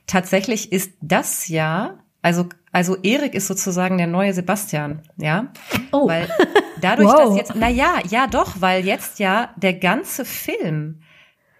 Tatsächlich 0.06 0.70
ist 0.72 0.92
das 1.00 1.48
ja, 1.48 1.98
also, 2.22 2.46
also 2.74 2.96
Erik 3.02 3.34
ist 3.34 3.46
sozusagen 3.46 3.98
der 3.98 4.08
neue 4.08 4.34
Sebastian, 4.34 5.00
ja? 5.16 5.52
Oh. 5.92 6.08
Weil 6.08 6.28
dadurch, 6.80 7.08
Wow. 7.08 7.28
dass 7.28 7.36
jetzt, 7.36 7.52
na 7.54 7.68
ja, 7.68 8.00
ja 8.10 8.26
doch, 8.26 8.60
weil 8.60 8.84
jetzt 8.84 9.20
ja 9.20 9.50
der 9.56 9.74
ganze 9.74 10.24
Film 10.24 11.00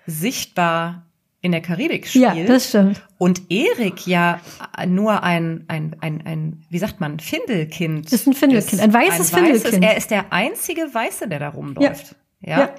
sichtbar 0.07 1.07
in 1.41 1.53
der 1.53 1.61
Karibik 1.61 2.13
ja, 2.15 2.31
spielt 2.33 2.49
das 2.49 2.69
stimmt. 2.71 3.03
und 3.19 3.43
Erik 3.51 4.07
ja 4.07 4.41
nur 4.87 5.23
ein, 5.23 5.65
ein, 5.69 5.95
ein, 6.01 6.23
ein, 6.27 6.65
wie 6.71 6.79
sagt 6.79 7.01
man, 7.01 7.21
Findelkind. 7.21 8.11
Ist 8.13 8.27
ein 8.27 8.33
Findelkind, 8.33 8.81
ein 8.83 8.93
weißes 8.93 9.31
Findelkind. 9.31 9.85
Er 9.85 9.97
ist 9.97 10.11
der 10.11 10.33
einzige 10.33 10.93
Weiße, 10.93 11.29
der 11.29 11.39
da 11.39 11.49
rumläuft. 11.51 12.17
Ja. 12.41 12.59
Ja. 12.61 12.71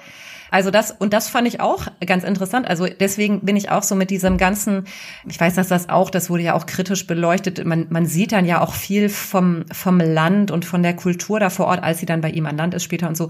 Also 0.50 0.70
das, 0.70 0.90
und 0.90 1.12
das 1.12 1.28
fand 1.28 1.48
ich 1.48 1.60
auch 1.60 1.86
ganz 2.04 2.24
interessant. 2.24 2.68
Also 2.68 2.86
deswegen 2.86 3.40
bin 3.40 3.56
ich 3.56 3.70
auch 3.70 3.82
so 3.82 3.94
mit 3.94 4.10
diesem 4.10 4.38
ganzen, 4.38 4.84
ich 5.28 5.40
weiß, 5.40 5.54
dass 5.54 5.68
das 5.68 5.88
auch, 5.88 6.10
das 6.10 6.30
wurde 6.30 6.42
ja 6.42 6.54
auch 6.54 6.66
kritisch 6.66 7.06
beleuchtet. 7.06 7.64
Man, 7.64 7.86
man 7.90 8.06
sieht 8.06 8.32
dann 8.32 8.46
ja 8.46 8.60
auch 8.60 8.74
viel 8.74 9.08
vom, 9.08 9.64
vom 9.72 9.98
Land 10.00 10.50
und 10.50 10.64
von 10.64 10.82
der 10.82 10.94
Kultur 10.94 11.40
da 11.40 11.50
vor 11.50 11.66
Ort, 11.66 11.82
als 11.82 11.98
sie 11.98 12.06
dann 12.06 12.20
bei 12.20 12.30
ihm 12.30 12.46
an 12.46 12.56
Land 12.56 12.74
ist 12.74 12.84
später 12.84 13.08
und 13.08 13.16
so. 13.16 13.24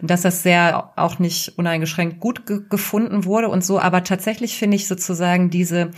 Und 0.00 0.10
dass 0.10 0.22
das 0.22 0.42
sehr 0.42 0.92
auch 0.96 1.18
nicht 1.18 1.58
uneingeschränkt 1.58 2.20
gut 2.20 2.46
ge 2.46 2.58
gefunden 2.68 3.24
wurde 3.24 3.48
und 3.48 3.64
so. 3.64 3.78
Aber 3.78 4.04
tatsächlich 4.04 4.58
finde 4.58 4.76
ich 4.76 4.88
sozusagen 4.88 5.48
diese 5.48 5.90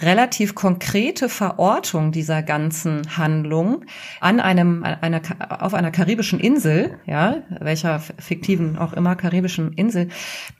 relativ 0.00 0.54
konkrete 0.54 1.28
Verortung 1.28 2.10
dieser 2.10 2.42
ganzen 2.42 3.16
Handlung 3.16 3.84
an 4.20 4.40
einem, 4.40 4.82
einer, 4.82 5.20
auf 5.60 5.74
einer 5.74 5.90
karibischen 5.90 6.40
Insel, 6.40 6.98
ja, 7.06 7.36
welcher 7.60 8.00
fiktiven 8.00 8.78
auch 8.78 8.92
immer 8.92 9.14
karibischen 9.14 9.72
Insel, 9.74 10.08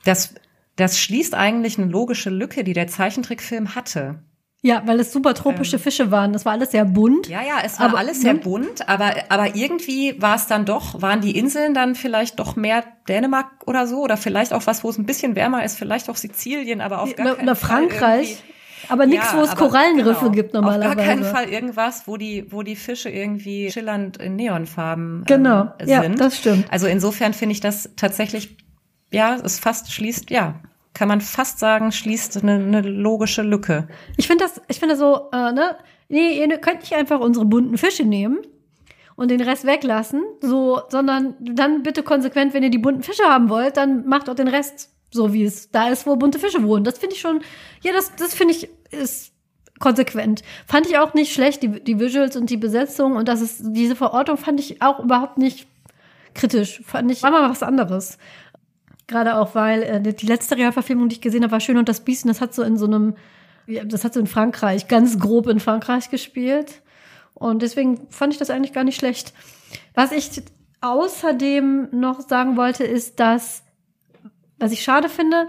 das, 0.05 0.35
das 0.77 0.99
schließt 0.99 1.35
eigentlich 1.35 1.79
eine 1.79 1.91
logische 1.91 2.31
Lücke, 2.31 2.65
die 2.65 2.73
der 2.73 2.87
Zeichentrickfilm 2.87 3.75
hatte. 3.75 4.21
Ja, 4.63 4.83
weil 4.87 4.99
es 4.99 5.13
super 5.13 5.35
tropische 5.35 5.79
Fische 5.79 6.11
waren. 6.11 6.33
Das 6.33 6.45
war 6.45 6.53
alles 6.53 6.73
sehr 6.73 6.85
bunt. 6.85 7.27
Ähm. 7.29 7.33
Ja, 7.35 7.43
ja, 7.43 7.55
es 7.65 7.79
war 7.79 7.91
Aber- 7.91 7.99
alles 7.99 8.21
sehr 8.23 8.35
bunt, 8.35 8.89
aber, 8.89 9.15
aber 9.29 9.55
irgendwie 9.55 10.21
war 10.21 10.35
es 10.35 10.47
dann 10.49 10.65
doch, 10.65 11.01
waren 11.01 11.21
die 11.21 11.39
Inseln 11.39 11.73
dann 11.73 11.95
vielleicht 11.95 12.41
doch 12.41 12.57
mehr 12.57 12.83
Dänemark 13.09 13.47
oder 13.67 13.87
so, 13.87 14.01
oder 14.03 14.17
vielleicht 14.17 14.53
auch 14.53 14.67
was, 14.67 14.83
wo 14.83 14.89
es 14.91 14.99
ein 14.99 15.07
bisschen 15.07 15.37
wärmer 15.37 15.65
ist, 15.65 15.77
vielleicht 15.79 16.09
auch 16.11 16.17
Sizilien, 16.17 16.81
aber 16.81 17.03
auf 17.03 17.15
gar 17.15 17.27
Oder, 17.27 17.37
keinen 17.37 17.47
Fall 17.47 17.57
Frankreich. 17.57 18.43
Aber 18.89 19.07
nichts, 19.07 19.33
Ja, 19.33 19.39
wo 19.39 19.43
es 19.43 19.55
Korallenriffe 19.57 20.21
genau. 20.21 20.33
gibt 20.33 20.49
Auf 20.57 20.63
normalerweise. 20.63 20.97
gar 20.97 21.05
keinen 21.05 21.25
Fall 21.25 21.49
irgendwas, 21.49 22.03
wo 22.07 22.17
die, 22.17 22.47
wo 22.51 22.63
die 22.63 22.77
Fische 22.77 23.09
irgendwie 23.09 23.71
schillernd 23.71 24.17
in 24.17 24.37
Neonfarben 24.37 25.25
Genau, 25.27 25.73
ähm, 25.79 25.89
ja, 25.89 26.03
sind. 26.03 26.21
das 26.21 26.39
stimmt. 26.39 26.67
Also 26.73 26.87
insofern 26.87 27.35
finde 27.35 27.53
ich 27.53 27.61
das 27.61 27.91
tatsächlich, 27.97 28.57
ja, 29.17 29.37
es 29.37 29.59
fast 29.59 29.91
schließt, 29.91 30.31
ja, 30.31 30.61
kann 30.93 31.09
man 31.09 31.23
fast 31.23 31.59
sagen, 31.59 31.91
schließt 31.91 32.37
eine, 32.43 32.55
eine 32.55 32.83
logische 32.83 33.43
Lücke. 33.43 33.89
Ich 34.19 34.27
finde 34.27 34.45
das, 34.45 34.61
ich 34.69 34.79
finde 34.79 34.97
so, 34.97 35.31
äh, 35.33 35.53
ne, 35.53 35.77
nee, 36.09 36.39
ihr 36.39 36.59
könnt 36.59 36.81
nicht 36.81 36.95
einfach 36.95 37.21
unsere 37.21 37.47
bunten 37.47 37.79
Fische 37.79 38.05
nehmen 38.05 38.39
und 39.17 39.31
den 39.31 39.41
Rest 39.41 39.65
weglassen, 39.67 40.23
so, 40.43 40.83
sondern 40.91 41.35
dann 41.41 41.83
bitte 41.83 42.03
konsequent, 42.03 42.53
wenn 42.53 42.63
ihr 42.63 42.71
die 42.71 42.79
bunten 42.79 43.03
Fische 43.03 43.25
haben 43.25 43.49
wollt, 43.49 43.79
dann 43.79 44.07
macht 44.07 44.29
auch 44.29 44.35
den 44.35 44.49
Rest 44.49 44.91
so, 45.11 45.33
wie 45.33 45.45
es 45.45 45.71
da 45.71 45.89
ist, 45.89 46.07
wo 46.07 46.17
bunte 46.17 46.39
Fische 46.39 46.63
wohnen. 46.63 46.85
Das 46.85 46.99
finde 46.99 47.15
ich 47.15 47.21
schon, 47.23 47.41
ja, 47.83 47.93
das, 47.95 48.15
das 48.17 48.35
finde 48.35 48.53
ich, 48.53 48.69
ist 48.91 49.33
konsequent. 49.79 50.43
Fand 50.67 50.87
ich 50.87 50.99
auch 50.99 51.15
nicht 51.15 51.33
schlecht, 51.33 51.63
die, 51.63 51.83
die 51.83 51.99
Visuals 51.99 52.37
und 52.37 52.51
die 52.51 52.59
Besetzung 52.59 53.17
und 53.17 53.29
das 53.29 53.41
ist, 53.41 53.63
diese 53.63 53.97
Verortung 53.97 54.37
fand 54.37 54.61
ich 54.61 54.83
auch 54.83 55.01
überhaupt 55.01 55.39
nicht 55.39 55.67
kritisch. 56.37 56.83
Fand 56.85 57.11
ich, 57.11 57.23
war 57.23 57.31
mal 57.31 57.51
was 57.51 57.63
anderes. 57.63 58.19
Gerade 59.07 59.37
auch, 59.37 59.55
weil 59.55 59.83
äh, 59.83 60.01
die 60.15 60.27
letzte 60.27 60.57
Realverfilmung, 60.57 61.09
die 61.09 61.17
ich 61.17 61.21
gesehen 61.21 61.43
habe, 61.43 61.53
war 61.53 61.61
Schön 61.61 61.79
und 61.79 61.89
das 61.89 62.01
Biest 62.01 62.25
und 62.25 62.29
das 62.29 62.41
hat 62.41 62.55
so 62.55 62.63
in 62.63 62.77
so 62.77 62.87
einem, 62.87 63.15
das 63.85 64.05
hat 64.05 64.15
so 64.15 64.21
in 64.21 64.27
Frankreich, 64.27 64.89
ganz 64.89 65.19
grob 65.19 65.47
in 65.49 65.61
Frankreich 65.61 66.11
gespielt. 66.11 66.83
Und 67.35 67.63
deswegen 67.63 68.09
fand 68.11 68.33
ich 68.33 68.39
das 68.39 68.51
eigentlich 68.51 68.73
gar 68.73 68.85
nicht 68.85 68.97
schlecht. 68.99 69.33
Was 69.95 70.11
ich 70.11 70.43
außerdem 70.81 71.89
noch 71.93 72.21
sagen 72.21 72.57
wollte, 72.57 72.85
ist, 72.85 73.21
dass, 73.21 73.63
was 74.59 74.73
ich 74.73 74.83
schade 74.83 75.09
finde, 75.09 75.49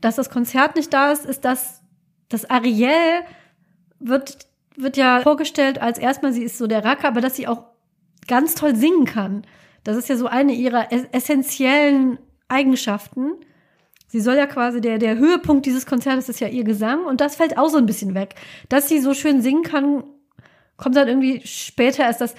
dass 0.00 0.16
das 0.16 0.30
Konzert 0.30 0.76
nicht 0.76 0.92
da 0.92 1.12
ist, 1.12 1.26
ist, 1.26 1.44
dass 1.44 1.82
das 2.28 2.48
Ariel 2.48 3.22
wird, 3.98 4.46
wird 4.76 4.96
ja 4.96 5.20
vorgestellt 5.20 5.82
als 5.82 5.98
erstmal, 5.98 6.32
sie 6.32 6.44
ist 6.44 6.56
so 6.58 6.66
der 6.66 6.84
Racker, 6.84 7.08
aber 7.08 7.20
dass 7.20 7.36
sie 7.36 7.48
auch 7.48 7.64
ganz 8.26 8.54
toll 8.54 8.76
singen 8.76 9.04
kann. 9.04 9.42
Das 9.84 9.96
ist 9.96 10.08
ja 10.08 10.16
so 10.16 10.26
eine 10.26 10.52
ihrer 10.52 10.92
ess- 10.92 11.08
essentiellen 11.12 12.18
Eigenschaften. 12.50 13.32
Sie 14.08 14.20
soll 14.20 14.36
ja 14.36 14.46
quasi, 14.46 14.80
der, 14.80 14.98
der 14.98 15.16
Höhepunkt 15.16 15.66
dieses 15.66 15.86
Konzertes 15.86 16.28
ist 16.28 16.40
ja 16.40 16.48
ihr 16.48 16.64
Gesang 16.64 17.04
und 17.04 17.20
das 17.20 17.36
fällt 17.36 17.56
auch 17.56 17.68
so 17.68 17.78
ein 17.78 17.86
bisschen 17.86 18.14
weg. 18.14 18.34
Dass 18.68 18.88
sie 18.88 18.98
so 18.98 19.14
schön 19.14 19.40
singen 19.40 19.62
kann, 19.62 20.02
kommt 20.76 20.96
dann 20.96 21.08
irgendwie 21.08 21.46
später 21.46 22.02
erst 22.02 22.20
das. 22.20 22.34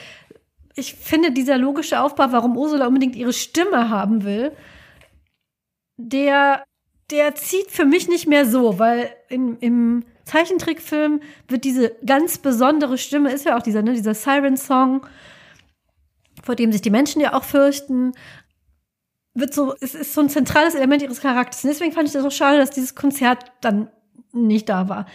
Ich 0.76 0.96
finde, 0.96 1.32
dieser 1.32 1.58
logische 1.58 2.02
Aufbau, 2.02 2.32
warum 2.32 2.58
Ursula 2.58 2.88
unbedingt 2.88 3.16
ihre 3.16 3.34
Stimme 3.34 3.90
haben 3.90 4.24
will, 4.24 4.52
der, 5.98 6.64
der 7.10 7.36
zieht 7.36 7.72
für 7.72 7.86
mich 7.86 8.08
nicht 8.08 8.28
mehr 8.28 8.46
so, 8.46 8.80
weil 8.80 9.10
in, 9.30 9.58
im 9.60 10.04
Zeichentrickfilm 10.26 11.22
wird 11.48 11.64
diese 11.64 11.96
ganz 12.06 12.38
besondere 12.38 12.98
Stimme, 12.98 13.32
ist 13.32 13.46
ja 13.46 13.58
auch 13.58 13.62
dieser, 13.62 13.82
ne, 13.82 13.94
dieser 13.94 14.14
Siren-Song, 14.14 15.06
vor 16.44 16.56
dem 16.56 16.72
sich 16.72 16.82
die 16.82 16.90
Menschen 16.90 17.22
ja 17.22 17.34
auch 17.34 17.44
fürchten, 17.44 18.14
wird 19.34 19.54
so, 19.54 19.76
es 19.80 19.96
ist 19.96 20.14
so 20.14 20.22
ein 20.22 20.30
zentrales 20.30 20.76
Element 20.76 21.02
ihres 21.02 21.22
Charakters. 21.22 21.64
Und 21.64 21.70
deswegen 21.70 21.94
fand 21.94 22.08
ich 22.08 22.14
das 22.14 22.26
auch 22.26 22.32
schade, 22.32 22.58
dass 22.58 22.72
dieses 22.72 22.96
Konzert 22.96 23.52
dann 23.62 23.90
nicht 24.34 24.70
da 24.70 24.90
war. 24.90 25.06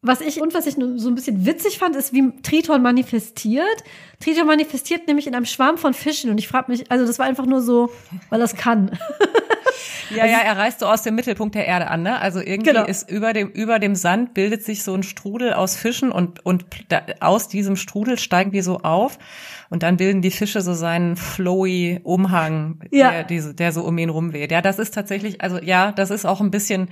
Was 0.00 0.20
ich 0.20 0.40
und 0.40 0.54
was 0.54 0.66
ich 0.66 0.74
so 0.74 1.08
ein 1.08 1.14
bisschen 1.16 1.44
witzig 1.44 1.78
fand, 1.78 1.96
ist, 1.96 2.12
wie 2.12 2.32
Triton 2.42 2.82
manifestiert. 2.82 3.82
Triton 4.20 4.46
manifestiert 4.46 5.08
nämlich 5.08 5.26
in 5.26 5.34
einem 5.34 5.44
Schwarm 5.44 5.76
von 5.76 5.92
Fischen 5.92 6.30
und 6.30 6.38
ich 6.38 6.46
frage 6.46 6.70
mich, 6.70 6.90
also 6.90 7.04
das 7.04 7.18
war 7.18 7.26
einfach 7.26 7.46
nur 7.46 7.60
so, 7.60 7.90
weil 8.30 8.38
das 8.38 8.54
kann. 8.54 8.96
Ja, 10.10 10.24
ja, 10.24 10.38
er 10.38 10.56
reist 10.56 10.80
so 10.80 10.86
aus 10.86 11.02
dem 11.02 11.14
Mittelpunkt 11.14 11.54
der 11.54 11.66
Erde 11.66 11.88
an, 11.88 12.02
ne? 12.02 12.18
Also 12.20 12.40
irgendwie 12.40 12.70
Genau. 12.70 12.84
ist 12.84 13.10
über 13.10 13.32
dem, 13.32 13.48
über 13.50 13.78
dem 13.78 13.94
Sand 13.94 14.32
bildet 14.34 14.64
sich 14.64 14.82
so 14.82 14.94
ein 14.94 15.02
Strudel 15.02 15.52
aus 15.52 15.76
Fischen 15.76 16.10
und, 16.10 16.44
und 16.46 16.64
da, 16.88 17.02
aus 17.20 17.48
diesem 17.48 17.76
Strudel 17.76 18.18
steigen 18.18 18.50
die 18.50 18.62
so 18.62 18.78
auf 18.78 19.18
und 19.70 19.82
dann 19.82 19.98
bilden 19.98 20.22
die 20.22 20.30
Fische 20.30 20.60
so 20.62 20.72
seinen 20.72 21.16
flowy 21.16 22.00
Umhang, 22.04 22.80
Ja. 22.90 23.22
der, 23.22 23.52
der 23.52 23.72
so 23.72 23.82
um 23.82 23.98
ihn 23.98 24.08
rumweht. 24.08 24.50
Ja, 24.50 24.62
das 24.62 24.78
ist 24.78 24.94
tatsächlich, 24.94 25.42
also 25.42 25.58
ja, 25.60 25.92
das 25.92 26.10
ist 26.10 26.24
auch 26.24 26.40
ein 26.40 26.50
bisschen, 26.50 26.88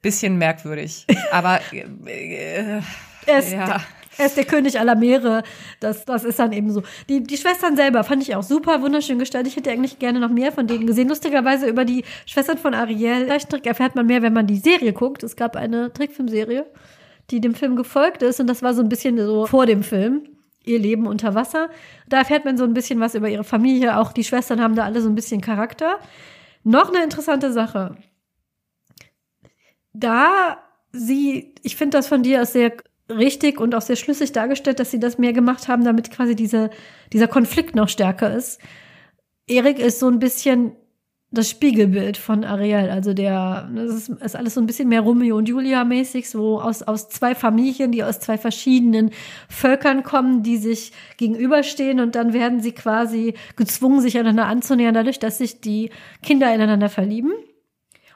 bisschen 0.00 0.36
merkwürdig. 0.36 1.06
Aber, 1.30 1.60
äh, 1.72 2.80
Er 3.26 3.38
ist, 3.38 3.52
ja. 3.52 3.80
Er 4.22 4.26
ist 4.26 4.36
der 4.36 4.44
König 4.44 4.78
aller 4.78 4.94
Meere. 4.94 5.42
Das, 5.80 6.04
das 6.04 6.24
ist 6.24 6.38
dann 6.38 6.52
eben 6.52 6.72
so. 6.72 6.82
Die, 7.08 7.22
die 7.22 7.36
Schwestern 7.36 7.76
selber 7.76 8.04
fand 8.04 8.22
ich 8.22 8.34
auch 8.36 8.42
super, 8.42 8.80
wunderschön 8.80 9.18
gestaltet. 9.18 9.48
Ich 9.52 9.56
hätte 9.56 9.70
eigentlich 9.70 9.98
gerne 9.98 10.20
noch 10.20 10.30
mehr 10.30 10.52
von 10.52 10.66
denen 10.66 10.86
gesehen. 10.86 11.08
Lustigerweise 11.08 11.68
über 11.68 11.84
die 11.84 12.04
Schwestern 12.24 12.56
von 12.56 12.72
Ariel 12.72 13.26
Zeichentrick 13.26 13.66
erfährt 13.66 13.96
man 13.96 14.06
mehr, 14.06 14.22
wenn 14.22 14.32
man 14.32 14.46
die 14.46 14.56
Serie 14.56 14.92
guckt. 14.92 15.22
Es 15.22 15.36
gab 15.36 15.56
eine 15.56 15.92
Trickfilmserie, 15.92 16.66
die 17.30 17.40
dem 17.40 17.54
Film 17.54 17.76
gefolgt 17.76 18.22
ist. 18.22 18.40
Und 18.40 18.46
das 18.46 18.62
war 18.62 18.74
so 18.74 18.82
ein 18.82 18.88
bisschen 18.88 19.18
so 19.18 19.46
vor 19.46 19.66
dem 19.66 19.82
Film. 19.82 20.28
Ihr 20.64 20.78
Leben 20.78 21.08
unter 21.08 21.34
Wasser. 21.34 21.70
Da 22.08 22.18
erfährt 22.18 22.44
man 22.44 22.56
so 22.56 22.62
ein 22.62 22.74
bisschen 22.74 23.00
was 23.00 23.16
über 23.16 23.28
ihre 23.28 23.44
Familie. 23.44 23.98
Auch 23.98 24.12
die 24.12 24.22
Schwestern 24.22 24.60
haben 24.60 24.76
da 24.76 24.84
alle 24.84 25.00
so 25.00 25.08
ein 25.08 25.16
bisschen 25.16 25.40
Charakter. 25.40 25.98
Noch 26.62 26.94
eine 26.94 27.02
interessante 27.02 27.52
Sache. 27.52 27.96
Da 29.92 30.58
sie, 30.92 31.54
ich 31.62 31.76
finde 31.76 31.98
das 31.98 32.06
von 32.06 32.22
dir 32.22 32.42
aus 32.42 32.52
sehr 32.52 32.72
richtig 33.08 33.60
und 33.60 33.74
auch 33.74 33.82
sehr 33.82 33.96
schlüssig 33.96 34.32
dargestellt, 34.32 34.80
dass 34.80 34.90
sie 34.90 35.00
das 35.00 35.18
mehr 35.18 35.32
gemacht 35.32 35.68
haben, 35.68 35.84
damit 35.84 36.10
quasi 36.10 36.34
diese, 36.34 36.70
dieser 37.12 37.28
Konflikt 37.28 37.74
noch 37.74 37.88
stärker 37.88 38.34
ist. 38.34 38.60
Erik 39.46 39.78
ist 39.78 39.98
so 39.98 40.08
ein 40.08 40.18
bisschen 40.18 40.72
das 41.32 41.48
Spiegelbild 41.48 42.18
von 42.18 42.44
Ariel. 42.44 42.90
Also 42.90 43.14
der, 43.14 43.70
das 43.74 43.94
ist, 43.94 44.08
ist 44.10 44.36
alles 44.36 44.54
so 44.54 44.60
ein 44.60 44.66
bisschen 44.66 44.88
mehr 44.88 45.00
Romeo 45.00 45.36
und 45.36 45.48
Julia 45.48 45.82
mäßig, 45.82 46.28
so 46.28 46.60
aus, 46.60 46.82
aus 46.82 47.08
zwei 47.08 47.34
Familien, 47.34 47.90
die 47.90 48.04
aus 48.04 48.20
zwei 48.20 48.36
verschiedenen 48.36 49.10
Völkern 49.48 50.02
kommen, 50.02 50.42
die 50.42 50.58
sich 50.58 50.92
gegenüberstehen 51.16 52.00
und 52.00 52.14
dann 52.14 52.34
werden 52.34 52.60
sie 52.60 52.72
quasi 52.72 53.34
gezwungen, 53.56 54.02
sich 54.02 54.18
einander 54.18 54.46
anzunähern, 54.46 54.94
dadurch, 54.94 55.18
dass 55.18 55.38
sich 55.38 55.62
die 55.62 55.90
Kinder 56.22 56.54
ineinander 56.54 56.90
verlieben. 56.90 57.32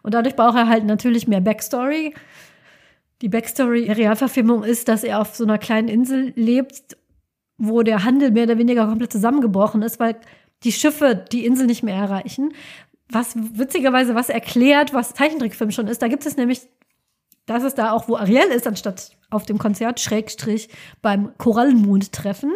Und 0.03 0.15
dadurch 0.15 0.37
braucht 0.37 0.57
er 0.57 0.69
halt 0.69 0.85
natürlich 0.85 1.27
mehr 1.27 1.41
Backstory. 1.41 2.15
Die 3.23 3.29
Backstory 3.29 3.87
der 3.87 3.97
Realverfilmung 3.97 4.63
ist, 4.63 4.89
dass 4.89 5.03
er 5.03 5.21
auf 5.21 5.35
so 5.35 5.45
einer 5.45 5.59
kleinen 5.59 5.89
Insel 5.89 6.33
lebt, 6.37 6.97
wo 7.59 7.83
der 7.83 8.05
Handel 8.05 8.31
mehr 8.31 8.45
oder 8.45 8.59
weniger 8.59 8.87
komplett 8.87 9.13
zusammengebrochen 9.13 9.83
ist, 9.83 9.99
weil 9.99 10.17
die 10.65 10.73
Schiffe 10.73 11.25
die 11.33 11.47
Insel 11.47 11.67
nicht 11.67 11.83
mehr 11.83 11.97
erreichen. 11.97 12.53
Was 13.09 13.35
witzigerweise 13.37 14.15
was 14.15 14.29
erklärt, 14.29 14.93
was 14.93 15.15
Zeichentrickfilm 15.15 15.71
schon 15.71 15.87
ist. 15.87 16.03
Da 16.03 16.09
gibt 16.09 16.27
es 16.27 16.37
nämlich, 16.37 16.63
das 17.47 17.63
ist 17.63 17.79
da 17.79 17.93
auch, 17.93 18.09
wo 18.09 18.17
Ariel 18.17 18.49
ist, 18.49 18.67
anstatt 18.67 19.13
auf 19.31 19.47
dem 19.47 19.59
Konzert, 19.59 20.01
Schrägstrich 20.01 20.69
beim 21.01 21.33
Korallenmond-Treffen 21.39 22.53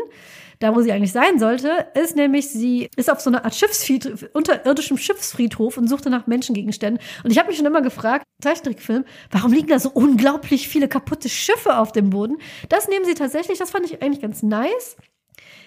da 0.60 0.76
wo 0.76 0.82
sie 0.82 0.92
eigentlich 0.92 1.12
sein 1.12 1.38
sollte, 1.38 1.88
ist 1.94 2.16
nämlich, 2.16 2.50
sie 2.50 2.88
ist 2.96 3.10
auf 3.10 3.20
so 3.20 3.30
einer 3.30 3.44
Art 3.44 3.54
Schiffsfriedhof, 3.54 4.26
unterirdischem 4.34 4.98
Schiffsfriedhof 4.98 5.76
und 5.78 5.88
suchte 5.88 6.10
nach 6.10 6.26
Menschengegenständen. 6.26 7.02
Und 7.24 7.30
ich 7.30 7.38
habe 7.38 7.48
mich 7.48 7.56
schon 7.56 7.66
immer 7.66 7.82
gefragt, 7.82 8.24
Zeichentrickfilm, 8.42 9.04
warum 9.30 9.52
liegen 9.52 9.68
da 9.68 9.78
so 9.78 9.90
unglaublich 9.90 10.68
viele 10.68 10.86
kaputte 10.86 11.28
Schiffe 11.28 11.78
auf 11.78 11.92
dem 11.92 12.10
Boden? 12.10 12.36
Das 12.68 12.88
nehmen 12.88 13.06
sie 13.06 13.14
tatsächlich, 13.14 13.58
das 13.58 13.70
fand 13.70 13.86
ich 13.86 14.02
eigentlich 14.02 14.20
ganz 14.20 14.42
nice 14.42 14.96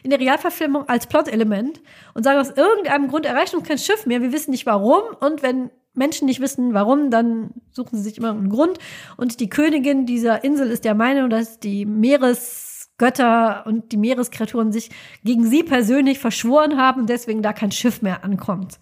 in 0.04 0.10
der 0.10 0.20
Realverfilmung 0.20 0.88
als 0.88 1.08
Plot-Element 1.08 1.82
und 2.14 2.24
sagen, 2.24 2.40
aus 2.40 2.52
irgendeinem 2.52 3.08
Grund 3.08 3.26
erreicht 3.26 3.56
uns 3.56 3.68
kein 3.68 3.78
Schiff 3.78 4.06
mehr, 4.06 4.22
wir 4.22 4.32
wissen 4.32 4.52
nicht 4.52 4.66
warum 4.66 5.02
und 5.20 5.42
wenn 5.42 5.72
Menschen 5.96 6.26
nicht 6.26 6.40
wissen, 6.40 6.74
warum, 6.74 7.10
dann 7.12 7.52
suchen 7.72 7.98
sie 7.98 8.04
sich 8.04 8.18
immer 8.18 8.32
einen 8.32 8.50
Grund. 8.50 8.80
Und 9.16 9.40
die 9.40 9.50
Königin 9.50 10.06
dieser 10.06 10.44
Insel 10.44 10.72
ist 10.72 10.86
der 10.86 10.96
Meinung, 10.96 11.30
dass 11.30 11.60
die 11.60 11.86
Meeres 11.86 12.73
Götter 12.98 13.66
und 13.66 13.92
die 13.92 13.98
Meereskreaturen 13.98 14.72
sich 14.72 14.90
gegen 15.24 15.46
sie 15.46 15.64
persönlich 15.64 16.20
verschworen 16.20 16.78
haben 16.78 17.08
deswegen 17.08 17.42
da 17.42 17.52
kein 17.52 17.72
Schiff 17.72 18.02
mehr 18.02 18.24
ankommt. 18.24 18.80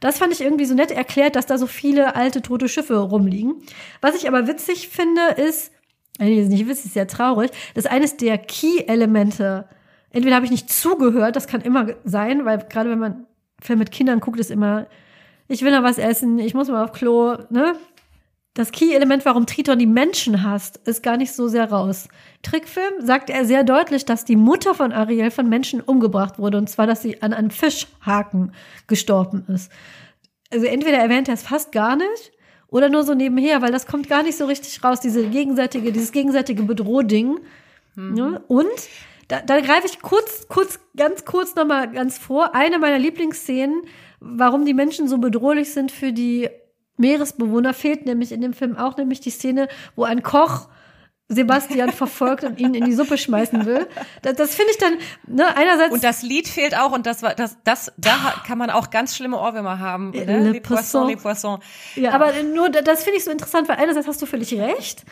Das 0.00 0.18
fand 0.18 0.32
ich 0.32 0.40
irgendwie 0.40 0.64
so 0.64 0.74
nett 0.74 0.90
erklärt, 0.90 1.36
dass 1.36 1.46
da 1.46 1.58
so 1.58 1.66
viele 1.66 2.16
alte 2.16 2.42
tote 2.42 2.68
Schiffe 2.68 2.98
rumliegen. 2.98 3.62
Was 4.00 4.16
ich 4.16 4.26
aber 4.26 4.48
witzig 4.48 4.88
finde, 4.88 5.22
ist, 5.36 5.72
nee, 6.18 6.40
ist 6.40 6.48
nicht 6.48 6.66
witzig, 6.66 6.86
ist 6.86 6.94
sehr 6.94 7.06
traurig, 7.06 7.50
dass 7.74 7.86
eines 7.86 8.16
der 8.16 8.36
Key-Elemente, 8.36 9.68
entweder 10.10 10.34
habe 10.34 10.44
ich 10.44 10.50
nicht 10.50 10.70
zugehört, 10.70 11.36
das 11.36 11.46
kann 11.46 11.60
immer 11.60 11.86
sein, 12.04 12.44
weil 12.44 12.58
gerade 12.68 12.90
wenn 12.90 12.98
man 12.98 13.26
Film 13.60 13.78
mit 13.78 13.92
Kindern 13.92 14.18
guckt, 14.18 14.40
ist 14.40 14.50
immer, 14.50 14.88
ich 15.46 15.62
will 15.62 15.70
noch 15.70 15.84
was 15.84 15.98
essen, 15.98 16.40
ich 16.40 16.54
muss 16.54 16.68
mal 16.68 16.84
auf 16.84 16.92
Klo, 16.92 17.36
ne? 17.50 17.76
Das 18.54 18.70
Key-Element, 18.70 19.24
warum 19.24 19.46
Triton 19.46 19.78
die 19.78 19.86
Menschen 19.86 20.42
hasst, 20.42 20.78
ist 20.86 21.02
gar 21.02 21.16
nicht 21.16 21.32
so 21.32 21.48
sehr 21.48 21.70
raus. 21.70 22.08
Trickfilm 22.42 23.00
sagt 23.00 23.30
er 23.30 23.46
sehr 23.46 23.64
deutlich, 23.64 24.04
dass 24.04 24.26
die 24.26 24.36
Mutter 24.36 24.74
von 24.74 24.92
Ariel 24.92 25.30
von 25.30 25.48
Menschen 25.48 25.80
umgebracht 25.80 26.38
wurde, 26.38 26.58
und 26.58 26.68
zwar, 26.68 26.86
dass 26.86 27.00
sie 27.00 27.22
an 27.22 27.32
einem 27.32 27.50
Fischhaken 27.50 28.52
gestorben 28.88 29.46
ist. 29.48 29.72
Also 30.52 30.66
entweder 30.66 30.98
erwähnt 30.98 31.28
er 31.28 31.34
es 31.34 31.42
fast 31.42 31.72
gar 31.72 31.96
nicht, 31.96 32.32
oder 32.68 32.88
nur 32.88 33.04
so 33.04 33.14
nebenher, 33.14 33.62
weil 33.62 33.72
das 33.72 33.86
kommt 33.86 34.08
gar 34.08 34.22
nicht 34.22 34.36
so 34.36 34.46
richtig 34.46 34.82
raus, 34.82 35.00
diese 35.00 35.26
gegenseitige, 35.28 35.92
dieses 35.92 36.12
gegenseitige 36.12 36.62
Bedrohding. 36.62 37.38
Mhm. 37.94 38.16
Ja, 38.16 38.40
und 38.48 38.70
da, 39.28 39.40
da 39.40 39.60
greife 39.60 39.86
ich 39.86 40.00
kurz, 40.00 40.46
kurz, 40.48 40.78
ganz 40.96 41.24
kurz 41.24 41.54
nochmal 41.54 41.90
ganz 41.90 42.18
vor. 42.18 42.54
Eine 42.54 42.78
meiner 42.78 42.98
Lieblingsszenen, 42.98 43.82
warum 44.20 44.64
die 44.64 44.74
Menschen 44.74 45.08
so 45.08 45.18
bedrohlich 45.18 45.72
sind 45.72 45.90
für 45.90 46.12
die 46.12 46.48
Meeresbewohner 46.96 47.74
fehlt 47.74 48.06
nämlich 48.06 48.32
in 48.32 48.40
dem 48.40 48.52
Film 48.52 48.76
auch 48.76 48.96
nämlich 48.96 49.20
die 49.20 49.30
Szene, 49.30 49.68
wo 49.96 50.04
ein 50.04 50.22
Koch 50.22 50.68
Sebastian 51.28 51.90
verfolgt 51.92 52.44
und 52.44 52.60
ihn 52.60 52.74
in 52.74 52.84
die 52.84 52.92
Suppe 52.92 53.18
schmeißen 53.18 53.66
will. 53.66 53.86
Das, 54.22 54.34
das 54.36 54.54
finde 54.54 54.72
ich 54.72 54.78
dann, 54.78 54.94
ne, 55.26 55.56
einerseits. 55.56 55.92
Und 55.92 56.04
das 56.04 56.22
Lied 56.22 56.48
fehlt 56.48 56.76
auch 56.76 56.92
und 56.92 57.06
das 57.06 57.22
war, 57.22 57.34
das, 57.34 57.56
das, 57.64 57.92
da 57.96 58.16
kann 58.46 58.58
man 58.58 58.70
auch 58.70 58.90
ganz 58.90 59.16
schlimme 59.16 59.38
Ohrwürmer 59.38 59.78
haben, 59.78 60.10
ne? 60.10 60.24
Le 60.24 60.50
Les 60.52 60.60
Poissons, 60.60 61.08
Les 61.08 61.20
Poissons. 61.20 61.60
Ja, 61.96 62.02
ja. 62.02 62.12
aber 62.12 62.32
nur, 62.42 62.70
das 62.70 63.04
finde 63.04 63.18
ich 63.18 63.24
so 63.24 63.30
interessant, 63.30 63.68
weil 63.68 63.76
einerseits 63.76 64.06
hast 64.06 64.20
du 64.20 64.26
völlig 64.26 64.52
recht. 64.54 65.04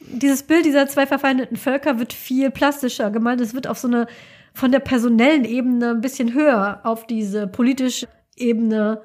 Dieses 0.00 0.42
Bild 0.42 0.64
dieser 0.64 0.88
zwei 0.88 1.06
verfeindeten 1.06 1.56
Völker 1.56 1.98
wird 1.98 2.12
viel 2.12 2.50
plastischer 2.50 3.10
gemalt. 3.10 3.40
Es 3.40 3.54
wird 3.54 3.68
auf 3.68 3.78
so 3.78 3.86
eine, 3.86 4.08
von 4.52 4.72
der 4.72 4.80
personellen 4.80 5.44
Ebene 5.44 5.90
ein 5.90 6.00
bisschen 6.00 6.34
höher 6.34 6.80
auf 6.82 7.06
diese 7.06 7.46
politische 7.46 8.08
Ebene 8.36 9.02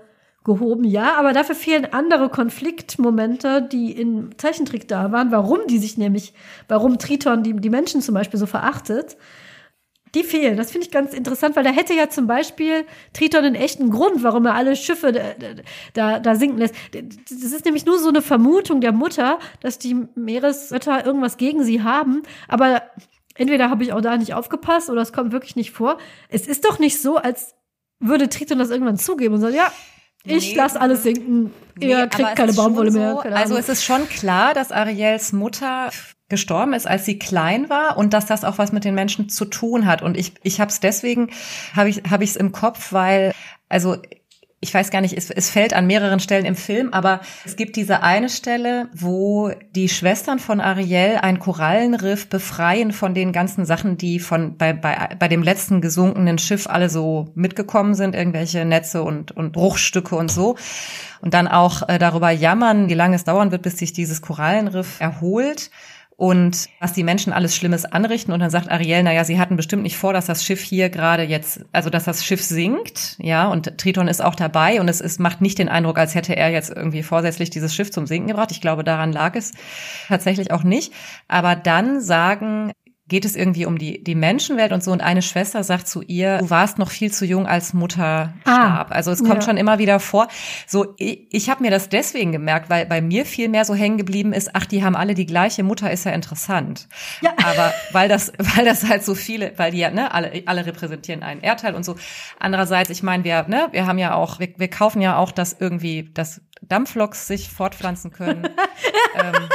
gehoben, 0.48 0.86
ja, 0.86 1.18
aber 1.18 1.34
dafür 1.34 1.56
fehlen 1.56 1.91
andere 1.91 2.30
Konfliktmomente, 2.30 3.62
die 3.62 3.91
in 3.91 4.30
Zeichentrick 4.38 4.88
da 4.88 5.12
waren, 5.12 5.30
warum 5.30 5.60
die 5.68 5.78
sich 5.78 5.98
nämlich, 5.98 6.34
warum 6.70 6.98
Triton 6.98 7.43
die, 7.43 7.54
die 7.54 7.70
Menschen 7.70 8.02
zum 8.02 8.16
Beispiel 8.16 8.39
so 8.39 8.48
verachtet. 8.48 9.18
Die 10.16 10.24
fehlen. 10.24 10.56
Das 10.56 10.72
finde 10.72 10.88
ich 10.88 10.91
ganz 10.91 11.14
interessant, 11.14 11.58
weil 11.58 11.66
da 11.66 11.70
hätte 11.70 11.93
ja 11.93 12.10
zum 12.10 12.28
Beispiel 12.28 12.86
Triton 13.12 13.43
einen 13.43 13.56
echten 13.56 13.91
Grund, 13.91 14.24
warum 14.24 14.45
er 14.45 14.56
alle 14.56 14.78
Schiffe 14.78 15.12
da, 15.12 15.22
da, 15.93 16.20
da 16.20 16.36
sinken 16.36 16.60
lässt. 16.60 16.74
Das 16.93 17.52
ist 17.52 17.66
nämlich 17.66 17.86
nur 17.86 18.00
so 18.00 18.08
eine 18.08 18.22
Vermutung 18.22 18.80
der 18.80 18.93
Mutter, 18.93 19.39
dass 19.60 19.80
die 19.80 20.08
Meeresgötter 20.16 21.06
irgendwas 21.06 21.36
gegen 21.36 21.66
sie 21.66 21.84
haben. 21.84 22.24
Aber 22.48 22.84
entweder 23.36 23.70
habe 23.70 23.84
ich 23.84 23.91
auch 23.91 24.00
da 24.00 24.16
nicht 24.16 24.34
aufgepasst 24.34 24.89
oder 24.89 25.02
es 25.02 25.12
kommt 25.12 25.34
wirklich 25.34 25.58
nicht 25.58 25.72
vor. 25.72 25.98
Es 26.30 26.48
ist 26.48 26.64
doch 26.64 26.80
nicht 26.80 27.02
so, 27.02 27.18
als 27.18 27.56
würde 28.00 28.30
Triton 28.30 28.60
das 28.60 28.70
irgendwann 28.70 28.98
zugeben 28.98 29.36
und 29.36 29.41
sagen, 29.41 29.56
ja, 29.56 29.74
ich 30.28 30.51
nee, 30.51 30.55
lasse 30.55 30.80
alles 30.80 31.03
sinken. 31.03 31.51
Ihr 31.80 32.01
nee, 32.01 32.07
kriegt 32.07 32.36
keine 32.36 32.53
Baumwolle 32.53 32.91
so, 32.91 32.99
mehr. 32.99 33.36
also 33.36 33.55
es 33.55 33.69
ist 33.69 33.84
schon 33.84 34.07
klar, 34.09 34.53
dass 34.53 34.71
Ariels 34.71 35.32
Mutter 35.32 35.89
gestorben 36.30 36.73
ist, 36.73 36.88
als 36.88 37.05
sie 37.05 37.19
klein 37.19 37.69
war 37.69 37.97
und 37.97 38.13
dass 38.13 38.25
das 38.25 38.43
auch 38.43 38.57
was 38.57 38.71
mit 38.71 38.84
den 38.84 38.95
Menschen 38.95 39.30
zu 39.30 39.45
tun 39.45 39.86
hat. 39.86 40.01
Und 40.01 40.17
ich, 40.17 40.34
ich 40.43 40.59
habe 40.59 40.69
es 40.69 40.80
deswegen, 40.80 41.30
habe 41.75 41.89
ich 41.89 42.03
habe 42.09 42.23
ich 42.23 42.32
es 42.32 42.36
im 42.36 42.51
Kopf, 42.51 42.91
weil 42.91 43.34
also 43.69 43.97
ich 44.60 44.74
weiß 44.74 44.89
gar 44.89 45.01
nicht, 45.01 45.16
es, 45.16 45.30
es 45.30 45.51
fällt 45.51 45.74
an 45.76 45.86
mehreren 45.86 46.20
Stellen 46.20 46.45
im 46.45 46.55
Film, 46.55 46.91
aber 46.91 47.22
es 47.45 47.58
gibt 47.58 47.76
diese 47.76 48.01
eine 48.01 48.28
Stelle, 48.28 48.89
wo 48.91 49.51
die 49.76 49.88
Schwestern 49.88 50.39
von 50.39 50.60
Ariel 50.62 51.20
ein 51.22 51.38
Korallenriff 51.38 52.28
befreien 52.28 52.91
von 52.91 53.14
den 53.14 53.32
ganzen 53.34 53.66
Sachen, 53.66 53.97
die 53.97 54.20
von 54.20 54.58
bei, 54.58 54.74
bei, 54.74 55.10
bei 55.20 55.28
dem 55.28 55.43
letzten 55.43 55.80
gesunkenen 55.80 56.39
Schiff 56.39 56.66
alle 56.66 56.89
so 56.89 57.32
mitgekommen 57.36 57.93
sind, 57.93 58.16
irgendwelche 58.16 58.66
Netze 58.66 59.03
und, 59.03 59.32
und 59.32 59.51
Bruchstücke 59.51 60.16
und 60.16 60.32
so. 60.32 60.55
Und 61.22 61.36
dann 61.36 61.47
auch 61.47 61.88
äh, 61.88 61.99
darüber 61.99 62.32
jammern, 62.32 62.89
wie 62.89 62.95
lange 62.95 63.16
es 63.16 63.26
dauern 63.26 63.51
wird, 63.51 63.62
bis 63.62 63.78
sich 63.78 63.93
dieses 63.93 64.24
Korallenriff 64.24 64.99
erholt 64.99 65.70
und 66.18 66.68
was 66.80 66.93
die 66.93 67.03
Menschen 67.03 67.32
alles 67.32 67.55
Schlimmes 67.55 67.86
anrichten. 67.86 68.34
Und 68.34 68.39
dann 68.39 68.49
sagt 68.49 68.72
Ariel, 68.72 69.03
naja, 69.03 69.24
sie 69.24 69.39
hatten 69.39 69.55
bestimmt 69.55 69.84
nicht 69.84 69.97
vor, 69.97 70.13
dass 70.13 70.26
das 70.26 70.43
Schiff 70.43 70.61
hier 70.61 70.89
gerade 70.89 71.22
jetzt, 71.24 71.63
also 71.72 71.91
dass 71.91 72.05
das 72.05 72.26
Schiff 72.26 72.41
sinkt, 72.43 73.15
ja, 73.20 73.47
und 73.47 73.78
Triton 73.78 74.07
ist 74.07 74.24
auch 74.24 74.34
dabei 74.34 74.82
und 74.82 74.89
es, 74.89 74.99
es 74.99 75.20
macht 75.20 75.41
nicht 75.41 75.59
den 75.59 75.70
Eindruck, 75.70 75.99
als 75.99 76.15
hätte 76.15 76.36
er 76.36 76.49
jetzt 76.49 76.72
irgendwie 76.72 77.03
vorsätzlich 77.03 77.51
dieses 77.51 77.74
Schiff 77.74 77.91
zum 77.91 78.07
Sinken 78.07 78.30
gebracht. 78.30 78.51
Ich 78.51 78.61
glaube, 78.61 78.84
daran 78.84 79.11
lag 79.11 79.36
es 79.36 79.51
tatsächlich 80.07 80.51
auch 80.51 80.63
nicht. 80.63 80.91
Aber 81.28 81.55
dann 81.55 82.01
sagen 82.01 82.72
geht 83.08 83.24
es 83.24 83.36
irgendwie 83.36 83.66
um 83.66 83.78
die, 83.78 84.03
die 84.03 84.16
Menschenwelt 84.16 84.74
und 84.74 84.84
so. 84.84 84.91
Und 84.91 85.01
eine 85.01 85.22
Schwester 85.22 85.64
sagt 85.64 85.88
zu 85.88 86.01
ihr, 86.01 86.39
du 86.39 86.49
warst 86.49 86.78
noch 86.78 86.91
viel 86.91 87.12
zu 87.12 87.26
jung, 87.26 87.47
als 87.47 87.74
Mutter 87.74 88.34
ah, 88.43 88.55
starb. 88.55 88.91
Also 88.91 89.12
es 89.12 89.20
kommt 89.20 89.36
ja. 89.36 89.41
schon 89.41 89.58
immer 89.58 89.80
wieder 89.80 89.99
vor. 89.99 90.28
So, 90.68 90.93
ich, 90.97 91.28
ich 91.32 91.49
habe 91.49 91.64
mir 91.64 91.72
das 91.72 91.88
deswegen 91.88 92.32
gemerkt, 92.32 92.70
weil 92.70 92.86
bei 92.86 93.01
mir 93.01 93.26
viel 93.26 93.47
mehr 93.47 93.64
so 93.64 93.74
hängen 93.76 93.97
geblieben 93.97 94.34
ist, 94.34 94.49
ach, 94.53 94.66
die 94.66 94.84
haben 94.84 94.95
alle 94.95 95.16
die 95.16 95.26
gleiche 95.26 95.64
Mutter, 95.64 95.89
ist 95.89 96.03
ja 96.03 96.12
interessant. 96.12 96.88
Ja. 97.22 97.34
Aber 97.43 97.74
weil 97.93 98.10
das, 98.10 98.34
weil 98.55 98.66
das 98.66 98.88
halt 98.88 99.05
so 99.05 99.16
viele, 99.16 99.53
weil 99.58 99.72
die 99.72 99.80
ja, 99.80 99.89
ne, 99.89 100.14
alle, 100.14 100.43
alle 100.45 100.66
repräsentieren 100.66 101.24
einen 101.24 101.41
Erdteil 101.41 101.76
und 101.76 101.86
so. 101.86 101.95
Andererseits, 102.39 102.89
ich 102.89 103.03
meine, 103.03 103.24
wir, 103.24 103.47
ne, 103.47 103.70
wir 103.72 103.86
haben 103.86 103.99
ja 103.99 104.16
auch, 104.16 104.39
wir, 104.39 104.49
wir 104.58 104.70
kaufen 104.70 105.01
ja 105.01 105.18
auch, 105.18 105.32
dass 105.32 105.55
irgendwie, 105.58 106.10
dass 106.14 106.41
Dampfloks 106.62 107.28
sich 107.28 107.49
fortpflanzen 107.49 108.12
können. 108.12 108.43
ähm, 109.16 109.49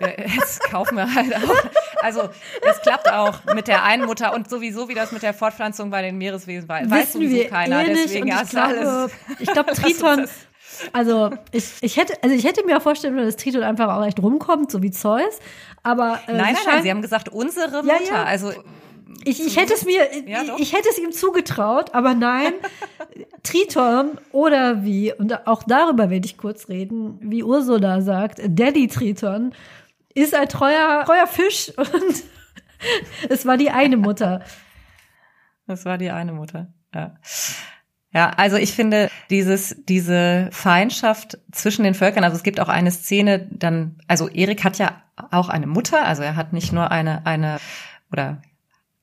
jetzt 0.00 0.60
kaufen 0.64 0.96
wir 0.96 1.14
halt 1.14 1.34
auch. 1.36 2.02
Also 2.02 2.28
es 2.62 2.80
klappt 2.80 3.10
auch 3.10 3.44
mit 3.54 3.68
der 3.68 3.84
einen 3.84 4.06
Mutter 4.06 4.34
und 4.34 4.48
sowieso 4.48 4.88
wie 4.88 4.94
das 4.94 5.12
mit 5.12 5.22
der 5.22 5.34
Fortpflanzung 5.34 5.90
bei 5.90 6.02
den 6.02 6.18
Meereswesen 6.18 6.68
war. 6.68 6.88
Weiß 6.88 7.12
sowieso 7.12 7.48
keiner. 7.48 7.86
Eh 7.86 7.94
deswegen 7.94 8.28
ich 8.28 8.50
glaube. 8.50 9.10
Ich 9.38 9.52
glaube, 9.52 9.72
Triton. 9.74 10.26
Also 10.92 11.30
ich, 11.52 11.64
ich 11.82 11.96
hätte 11.96 12.14
also 12.22 12.34
ich 12.34 12.44
hätte 12.44 12.64
mir 12.64 12.78
auch 12.78 12.82
vorstellen 12.82 13.14
können, 13.14 13.26
dass 13.26 13.36
Triton 13.36 13.62
einfach 13.62 13.94
auch 13.94 14.04
echt 14.04 14.20
rumkommt, 14.20 14.70
so 14.70 14.82
wie 14.82 14.90
Zeus. 14.90 15.38
Aber 15.82 16.20
äh, 16.26 16.32
nein, 16.32 16.54
nein, 16.54 16.56
nein, 16.66 16.82
sie 16.82 16.90
haben 16.90 17.02
gesagt 17.02 17.28
unsere 17.28 17.82
Mutter. 17.82 18.02
Ja, 18.04 18.14
ja. 18.14 18.24
Also 18.24 18.52
ich, 19.24 19.44
ich 19.44 19.56
hätte 19.56 19.74
es 19.74 19.84
mir, 19.84 20.08
ja, 20.26 20.42
ich, 20.42 20.62
ich 20.62 20.72
hätte 20.72 20.88
es 20.88 20.98
ihm 20.98 21.12
zugetraut, 21.12 21.94
aber 21.94 22.14
nein, 22.14 22.54
Triton 23.42 24.18
oder 24.32 24.84
wie, 24.84 25.12
und 25.12 25.46
auch 25.46 25.62
darüber 25.64 26.10
werde 26.10 26.26
ich 26.26 26.38
kurz 26.38 26.68
reden, 26.68 27.18
wie 27.20 27.42
Ursula 27.42 28.00
sagt, 28.00 28.40
Daddy 28.46 28.88
Triton 28.88 29.52
ist 30.14 30.34
ein 30.34 30.48
treuer, 30.48 31.04
treuer 31.04 31.26
Fisch 31.26 31.72
und 31.76 32.24
es 33.28 33.46
war 33.46 33.56
die 33.56 33.70
eine 33.70 33.96
Mutter. 33.96 34.42
Das 35.66 35.84
war 35.84 35.98
die 35.98 36.10
eine 36.10 36.32
Mutter, 36.32 36.72
ja. 36.94 37.16
Ja, 38.12 38.30
also 38.30 38.56
ich 38.56 38.72
finde 38.72 39.08
dieses, 39.30 39.76
diese 39.84 40.48
Feindschaft 40.50 41.38
zwischen 41.52 41.84
den 41.84 41.94
Völkern, 41.94 42.24
also 42.24 42.36
es 42.36 42.42
gibt 42.42 42.58
auch 42.58 42.68
eine 42.68 42.90
Szene, 42.90 43.46
dann, 43.52 44.00
also 44.08 44.28
Erik 44.28 44.64
hat 44.64 44.78
ja 44.78 45.00
auch 45.30 45.48
eine 45.48 45.68
Mutter, 45.68 46.04
also 46.04 46.24
er 46.24 46.34
hat 46.34 46.52
nicht 46.52 46.72
nur 46.72 46.90
eine, 46.90 47.24
eine, 47.24 47.58
oder 48.10 48.42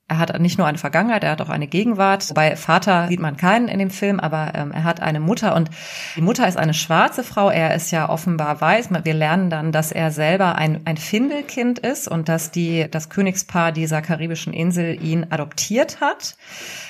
er 0.09 0.19
hat 0.19 0.39
nicht 0.39 0.57
nur 0.57 0.65
eine 0.67 0.77
Vergangenheit, 0.77 1.23
er 1.25 1.31
hat 1.31 1.41
auch 1.41 1.49
eine 1.49 1.67
Gegenwart. 1.67 2.33
Bei 2.33 2.55
Vater 2.55 3.09
sieht 3.09 3.19
man 3.19 3.35
keinen 3.35 3.67
in 3.67 3.77
dem 3.77 3.89
Film, 3.89 4.21
aber 4.21 4.53
ähm, 4.55 4.71
er 4.71 4.85
hat 4.85 5.01
eine 5.01 5.19
Mutter 5.19 5.53
und 5.53 5.69
die 6.15 6.21
Mutter 6.21 6.47
ist 6.47 6.55
eine 6.55 6.73
schwarze 6.73 7.23
Frau. 7.23 7.49
Er 7.49 7.75
ist 7.75 7.91
ja 7.91 8.07
offenbar 8.07 8.61
weiß. 8.61 8.89
Wir 9.03 9.13
lernen 9.13 9.49
dann, 9.49 9.73
dass 9.73 9.91
er 9.91 10.11
selber 10.11 10.55
ein, 10.55 10.81
ein 10.85 10.95
Findelkind 10.95 11.79
ist 11.79 12.07
und 12.07 12.29
dass 12.29 12.51
die, 12.51 12.87
das 12.89 13.09
Königspaar 13.09 13.73
dieser 13.73 14.01
karibischen 14.01 14.53
Insel 14.53 14.97
ihn 15.03 15.27
adoptiert 15.29 15.99
hat. 15.99 16.37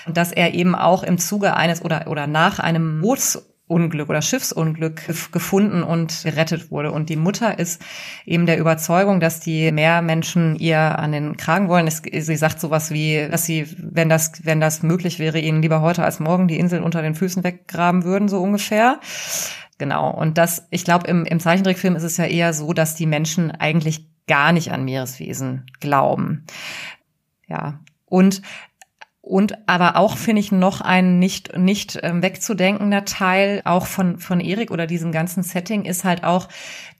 Und 0.06 0.16
dass 0.16 0.32
er 0.32 0.54
eben 0.54 0.76
auch 0.76 1.02
im 1.02 1.18
Zuge 1.18 1.56
eines 1.56 1.84
oder, 1.84 2.08
oder 2.08 2.28
nach 2.28 2.60
einem 2.60 3.02
Boots 3.02 3.44
Unglück 3.68 4.10
oder 4.10 4.22
Schiffsunglück 4.22 5.32
gefunden 5.32 5.84
und 5.84 6.24
gerettet 6.24 6.72
wurde. 6.72 6.92
Und 6.92 7.10
die 7.10 7.18
Mutter 7.18 7.60
ist 7.60 7.82
eben 8.26 8.46
der 8.46 8.58
Überzeugung, 8.58 9.20
dass 9.20 9.42
die 9.42 9.72
mehr 9.72 10.02
Menschen 10.02 10.56
ihr 10.56 10.80
an 10.80 11.12
den 11.12 11.36
Kragen 11.36 11.68
wollen. 11.68 11.90
sie 11.90 12.36
sagt 12.36 12.60
sowas 12.60 12.92
wie, 12.92 13.28
dass 13.30 13.46
sie, 13.46 13.68
wenn 13.78 14.08
das, 14.08 14.46
wenn 14.46 14.62
das 14.62 14.84
möglich 14.84 15.20
wäre, 15.20 15.40
ihnen 15.40 15.62
lieber 15.62 15.82
heute 15.82 16.04
als 16.04 16.20
morgen 16.20 16.48
die 16.48 16.60
Insel 16.60 16.82
unter 16.82 17.02
den 17.02 17.16
Füßen 17.16 17.44
weggraben 17.44 18.04
würden, 18.04 18.30
so 18.30 18.42
ungefähr. 18.42 19.00
Genau. 19.78 20.12
Und 20.12 20.38
das, 20.38 20.68
ich 20.72 20.86
glaube, 20.86 21.08
im, 21.08 21.26
im 21.26 21.40
Zeichentrickfilm 21.40 21.96
ist 21.96 22.04
es 22.04 22.18
ja 22.18 22.26
eher 22.26 22.54
so, 22.54 22.74
dass 22.74 22.96
die 22.96 23.06
Menschen 23.06 23.52
eigentlich 23.52 24.08
gar 24.28 24.52
nicht 24.54 24.72
an 24.72 24.86
Meereswesen 24.86 25.66
glauben. 25.80 26.46
Ja. 27.48 27.80
Und 28.06 28.42
und 29.28 29.58
aber 29.68 29.98
auch 29.98 30.18
finde 30.18 30.40
ich 30.40 30.52
noch 30.52 30.82
ein 30.82 31.20
nicht 31.20 31.58
nicht 31.58 32.00
ähm, 32.02 32.22
wegzudenkender 32.22 33.06
Teil 33.06 33.62
auch 33.66 33.86
von 33.86 34.18
von 34.20 34.40
Erik 34.40 34.72
oder 34.72 34.88
diesem 34.88 35.12
ganzen 35.12 35.44
Setting 35.44 35.86
ist 35.86 36.04
halt 36.04 36.24
auch, 36.24 36.48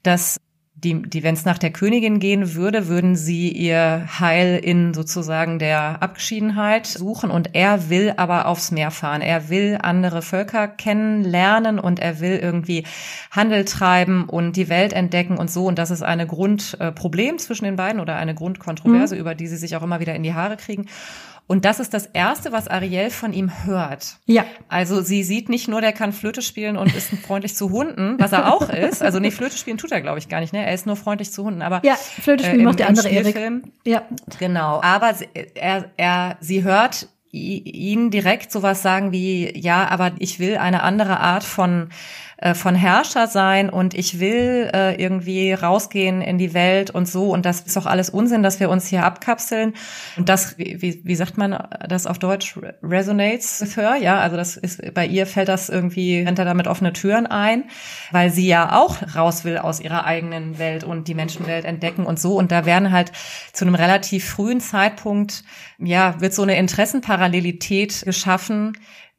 dass 0.02 0.38
die, 0.84 1.02
die 1.02 1.24
wenn 1.24 1.34
es 1.34 1.44
nach 1.44 1.58
der 1.58 1.70
Königin 1.70 2.20
gehen 2.20 2.54
würde, 2.54 2.86
würden 2.86 3.16
sie 3.16 3.50
ihr 3.50 4.06
Heil 4.20 4.60
in 4.62 4.94
sozusagen 4.94 5.58
der 5.58 6.02
Abgeschiedenheit 6.02 6.86
suchen 6.86 7.30
und 7.30 7.56
er 7.56 7.90
will 7.90 8.14
aber 8.16 8.46
aufs 8.46 8.70
Meer 8.70 8.92
fahren. 8.92 9.20
Er 9.20 9.48
will 9.48 9.78
andere 9.82 10.22
Völker 10.22 10.68
kennenlernen 10.68 11.80
und 11.80 11.98
er 11.98 12.20
will 12.20 12.38
irgendwie 12.40 12.84
Handel 13.32 13.64
treiben 13.64 14.28
und 14.28 14.54
die 14.54 14.68
Welt 14.68 14.92
entdecken 14.92 15.36
und 15.36 15.50
so. 15.50 15.66
Und 15.66 15.80
das 15.80 15.90
ist 15.90 16.02
eine 16.02 16.28
Grundproblem 16.28 17.34
äh, 17.34 17.38
zwischen 17.38 17.64
den 17.64 17.74
beiden 17.74 18.00
oder 18.00 18.14
eine 18.14 18.36
Grundkontroverse, 18.36 19.16
mhm. 19.16 19.20
über 19.20 19.34
die 19.34 19.48
sie 19.48 19.56
sich 19.56 19.74
auch 19.74 19.82
immer 19.82 19.98
wieder 19.98 20.14
in 20.14 20.22
die 20.22 20.34
Haare 20.34 20.56
kriegen. 20.56 20.86
Und 21.48 21.64
das 21.64 21.80
ist 21.80 21.94
das 21.94 22.04
Erste, 22.04 22.52
was 22.52 22.68
Ariel 22.68 23.08
von 23.08 23.32
ihm 23.32 23.64
hört. 23.64 24.18
Ja. 24.26 24.44
Also 24.68 25.00
sie 25.00 25.24
sieht 25.24 25.48
nicht 25.48 25.66
nur, 25.66 25.80
der 25.80 25.94
kann 25.94 26.12
Flöte 26.12 26.42
spielen 26.42 26.76
und 26.76 26.94
ist 26.94 27.08
freundlich 27.26 27.56
zu 27.56 27.70
Hunden, 27.70 28.16
was 28.20 28.32
er 28.32 28.52
auch 28.52 28.68
ist. 28.68 29.02
Also 29.02 29.18
nee, 29.18 29.30
Flöte 29.30 29.56
spielen 29.56 29.78
tut 29.78 29.90
er, 29.90 30.02
glaube 30.02 30.18
ich, 30.18 30.28
gar 30.28 30.40
nicht. 30.40 30.52
Ne? 30.52 30.64
Er 30.64 30.74
ist 30.74 30.86
nur 30.86 30.94
freundlich 30.94 31.32
zu 31.32 31.44
Hunden. 31.44 31.62
Aber 31.62 31.80
ja, 31.84 31.94
Flöte 31.94 32.44
spielen 32.44 32.60
äh, 32.60 32.64
macht 32.64 32.78
der 32.78 32.88
andere 32.88 33.08
Erik. 33.08 33.36
Ja. 33.86 34.02
Genau. 34.38 34.82
Aber 34.82 35.14
sie, 35.14 35.26
er, 35.54 35.90
er, 35.96 36.36
sie 36.40 36.64
hört 36.64 37.08
ihn 37.32 38.10
direkt 38.10 38.52
sowas 38.52 38.82
sagen 38.82 39.12
wie, 39.12 39.58
ja, 39.58 39.88
aber 39.88 40.12
ich 40.18 40.38
will 40.38 40.58
eine 40.58 40.82
andere 40.82 41.20
Art 41.20 41.44
von 41.44 41.88
äh, 42.40 42.54
von 42.54 42.76
Herrscher 42.76 43.26
sein 43.26 43.68
und 43.68 43.94
ich 43.94 44.20
will 44.20 44.70
äh, 44.72 44.94
irgendwie 45.02 45.52
rausgehen 45.52 46.22
in 46.22 46.38
die 46.38 46.54
Welt 46.54 46.88
und 46.88 47.08
so. 47.08 47.32
Und 47.32 47.44
das 47.44 47.62
ist 47.62 47.76
doch 47.76 47.86
alles 47.86 48.10
Unsinn, 48.10 48.44
dass 48.44 48.60
wir 48.60 48.70
uns 48.70 48.86
hier 48.86 49.04
abkapseln. 49.04 49.74
Und 50.16 50.28
das, 50.28 50.56
wie, 50.56 51.00
wie 51.02 51.14
sagt 51.16 51.36
man 51.36 51.58
das 51.88 52.06
auf 52.06 52.20
Deutsch, 52.20 52.56
resonates 52.80 53.60
with 53.60 53.76
her, 53.76 53.96
ja, 54.00 54.20
also 54.20 54.36
das 54.36 54.56
ist, 54.56 54.94
bei 54.94 55.04
ihr 55.04 55.26
fällt 55.26 55.48
das 55.48 55.68
irgendwie, 55.68 56.20
rennt 56.20 56.38
er 56.38 56.44
damit 56.44 56.68
offene 56.68 56.92
Türen 56.92 57.26
ein, 57.26 57.64
weil 58.12 58.30
sie 58.30 58.46
ja 58.46 58.78
auch 58.78 59.16
raus 59.16 59.44
will 59.44 59.58
aus 59.58 59.80
ihrer 59.80 60.04
eigenen 60.04 60.60
Welt 60.60 60.84
und 60.84 61.08
die 61.08 61.14
Menschenwelt 61.14 61.64
entdecken 61.64 62.06
und 62.06 62.20
so. 62.20 62.36
Und 62.36 62.52
da 62.52 62.64
werden 62.64 62.92
halt 62.92 63.10
zu 63.52 63.64
einem 63.64 63.74
relativ 63.74 64.24
frühen 64.28 64.60
Zeitpunkt, 64.60 65.42
ja, 65.78 66.20
wird 66.20 66.34
so 66.34 66.42
eine 66.42 66.56
Interessenparallelität 66.56 68.02
geschaffen, 68.04 68.74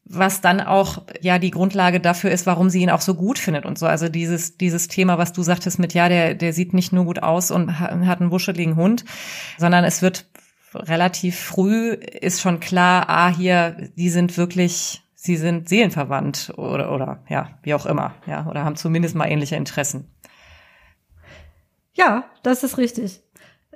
was 0.09 0.41
dann 0.41 0.59
auch 0.59 1.03
ja 1.21 1.37
die 1.37 1.51
Grundlage 1.51 1.99
dafür 1.99 2.31
ist, 2.31 2.47
warum 2.47 2.69
sie 2.69 2.81
ihn 2.81 2.89
auch 2.89 3.01
so 3.01 3.13
gut 3.13 3.37
findet 3.37 3.65
und 3.65 3.77
so. 3.77 3.85
Also 3.85 4.09
dieses 4.09 4.57
dieses 4.57 4.87
Thema, 4.87 5.17
was 5.17 5.33
du 5.33 5.43
sagtest 5.43 5.77
mit 5.77 5.93
ja, 5.93 6.09
der 6.09 6.33
der 6.33 6.51
sieht 6.51 6.73
nicht 6.73 6.91
nur 6.91 7.05
gut 7.05 7.21
aus 7.21 7.51
und 7.51 7.79
hat 7.79 8.19
einen 8.19 8.31
wuscheligen 8.31 8.75
Hund, 8.75 9.05
sondern 9.57 9.83
es 9.83 10.01
wird 10.01 10.25
relativ 10.73 11.39
früh 11.39 11.91
ist 11.91 12.41
schon 12.41 12.59
klar, 12.59 13.05
ah 13.07 13.29
hier, 13.29 13.91
die 13.95 14.09
sind 14.09 14.35
wirklich 14.37 15.03
sie 15.15 15.35
sind 15.35 15.69
seelenverwandt 15.69 16.53
oder 16.57 16.91
oder 16.91 17.23
ja, 17.29 17.59
wie 17.61 17.73
auch 17.73 17.85
immer, 17.85 18.15
ja, 18.25 18.47
oder 18.47 18.63
haben 18.63 18.75
zumindest 18.75 19.15
mal 19.15 19.27
ähnliche 19.27 19.55
Interessen. 19.55 20.09
Ja, 21.93 22.25
das 22.43 22.63
ist 22.63 22.77
richtig. 22.77 23.21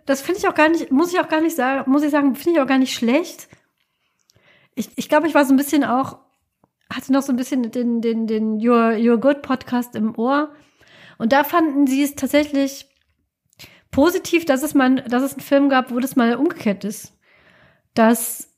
Das 0.05 0.21
finde 0.21 0.39
ich 0.39 0.47
auch 0.47 0.55
gar 0.55 0.69
nicht, 0.69 0.91
muss 0.91 1.13
ich 1.13 1.19
auch 1.19 1.29
gar 1.29 1.41
nicht 1.41 1.55
sagen, 1.55 1.89
muss 1.91 2.03
ich 2.03 2.11
sagen, 2.11 2.35
finde 2.35 2.57
ich 2.57 2.63
auch 2.63 2.67
gar 2.67 2.77
nicht 2.77 2.95
schlecht. 2.95 3.49
Ich, 4.75 4.89
ich 4.95 5.09
glaube, 5.09 5.27
ich 5.27 5.35
war 5.35 5.45
so 5.45 5.53
ein 5.53 5.57
bisschen 5.57 5.83
auch 5.83 6.19
hatte 6.91 7.11
noch 7.11 7.21
so 7.21 7.31
ein 7.33 7.37
bisschen 7.37 7.71
den, 7.71 8.01
den, 8.01 8.27
den 8.27 8.55
Your, 8.55 8.95
Your 8.97 9.19
Good 9.19 9.41
Podcast 9.41 9.95
im 9.95 10.17
Ohr. 10.17 10.53
Und 11.17 11.31
da 11.31 11.43
fanden 11.43 11.87
sie 11.87 12.03
es 12.03 12.15
tatsächlich 12.15 12.87
positiv, 13.91 14.45
dass 14.45 14.63
es 14.63 14.73
mal, 14.73 14.95
dass 14.95 15.23
es 15.23 15.33
einen 15.33 15.41
Film 15.41 15.69
gab, 15.69 15.91
wo 15.91 15.99
das 15.99 16.15
mal 16.15 16.35
umgekehrt 16.35 16.83
ist. 16.83 17.17
Dass 17.93 18.49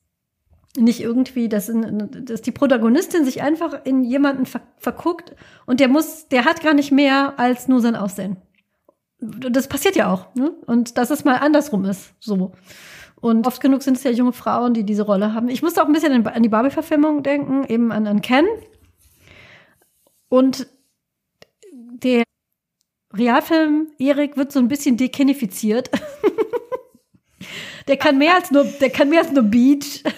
nicht 0.78 1.00
irgendwie, 1.02 1.48
dass, 1.50 1.72
dass 1.72 2.42
die 2.42 2.52
Protagonistin 2.52 3.24
sich 3.24 3.42
einfach 3.42 3.86
in 3.86 4.04
jemanden 4.04 4.46
ver 4.46 4.62
verguckt 4.78 5.36
und 5.66 5.80
der 5.80 5.88
muss, 5.88 6.28
der 6.28 6.46
hat 6.46 6.62
gar 6.62 6.74
nicht 6.74 6.92
mehr 6.92 7.40
als 7.40 7.68
nur 7.68 7.82
sein 7.82 7.96
Aussehen. 7.96 8.38
Das 9.20 9.68
passiert 9.68 9.96
ja 9.96 10.12
auch, 10.12 10.36
ne? 10.36 10.52
Und 10.66 10.98
dass 10.98 11.10
es 11.10 11.24
mal 11.24 11.38
andersrum 11.38 11.86
ist, 11.86 12.14
so. 12.20 12.52
Und 13.22 13.48
oft 13.48 13.62
genug 13.62 13.82
sind 13.82 13.98
es 13.98 14.04
ja 14.04 14.12
junge 14.12 14.34
Frauen, 14.34 14.74
die 14.74 14.84
diese 14.84 15.04
Rolle 15.04 15.34
haben. 15.34 15.50
Ich 15.50 15.62
musste 15.62 15.82
auch 15.82 15.88
ein 15.88 15.94
bisschen 15.94 16.28
an 16.28 16.44
die 16.44 16.50
Barbie-Verfilmung 16.50 17.24
denken, 17.24 17.66
eben 17.68 17.92
an, 17.92 18.08
an 18.08 18.22
Ken. 18.22 18.46
Und 20.30 20.68
der 21.72 22.24
Realfilm 23.14 23.88
Erik 23.98 24.38
wird 24.38 24.52
so 24.52 24.60
ein 24.60 24.68
bisschen 24.68 24.98
dekenifiziert. 24.98 25.90
der 27.88 27.98
kann 27.98 28.18
mehr 28.18 28.36
als 28.36 28.52
nur, 28.52 28.66
der 28.66 28.90
kann 28.90 29.10
mehr 29.10 29.22
als 29.22 29.32
nur 29.32 29.44
Beach. 29.44 30.04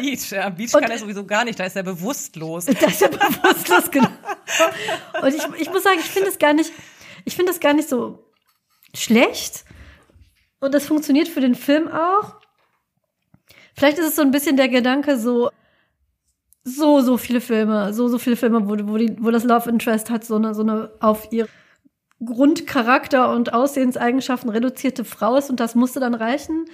Beach, 0.00 0.30
ja, 0.30 0.48
Beach 0.50 0.74
und, 0.74 0.82
kann 0.82 0.90
er 0.90 0.98
sowieso 0.98 1.24
gar 1.24 1.44
nicht, 1.44 1.58
da 1.58 1.64
ist 1.64 1.76
er 1.76 1.82
bewusstlos. 1.82 2.64
Da 2.80 2.86
ist 2.86 3.02
er 3.02 3.08
bewusstlos, 3.08 3.90
genau. 3.90 4.08
Und 5.22 5.34
ich, 5.34 5.42
ich 5.60 5.70
muss 5.70 5.82
sagen, 5.82 5.98
ich 5.98 6.10
finde 6.10 6.28
es 6.28 6.38
gar 6.38 6.52
nicht, 6.52 6.72
ich 7.24 7.36
finde 7.36 7.52
es 7.52 7.60
gar 7.60 7.72
nicht 7.72 7.88
so 7.88 8.24
schlecht, 8.94 9.64
und 10.60 10.74
das 10.74 10.86
funktioniert 10.86 11.28
für 11.28 11.40
den 11.40 11.54
Film 11.54 11.88
auch. 11.88 12.36
Vielleicht 13.74 13.98
ist 13.98 14.08
es 14.08 14.16
so 14.16 14.22
ein 14.22 14.30
bisschen 14.30 14.56
der 14.56 14.68
Gedanke, 14.68 15.18
so, 15.18 15.50
so, 16.64 17.00
so 17.00 17.16
viele 17.16 17.40
Filme, 17.40 17.92
so, 17.92 18.08
so 18.08 18.18
viele 18.18 18.36
Filme, 18.36 18.68
wo, 18.68 18.76
wo, 18.92 18.96
die, 18.96 19.16
wo 19.20 19.30
das 19.30 19.44
Love 19.44 19.70
Interest 19.70 20.10
hat, 20.10 20.24
so 20.24 20.36
eine, 20.36 20.54
so 20.54 20.62
eine 20.62 20.90
auf 21.00 21.28
ihr 21.32 21.48
Grundcharakter 22.24 23.32
und 23.32 23.54
Aussehenseigenschaften 23.54 24.50
reduzierte 24.50 25.04
Frau 25.04 25.36
ist 25.36 25.48
und 25.48 25.58
das 25.58 25.74
musste 25.74 26.00
dann 26.00 26.14
reichen. 26.14 26.66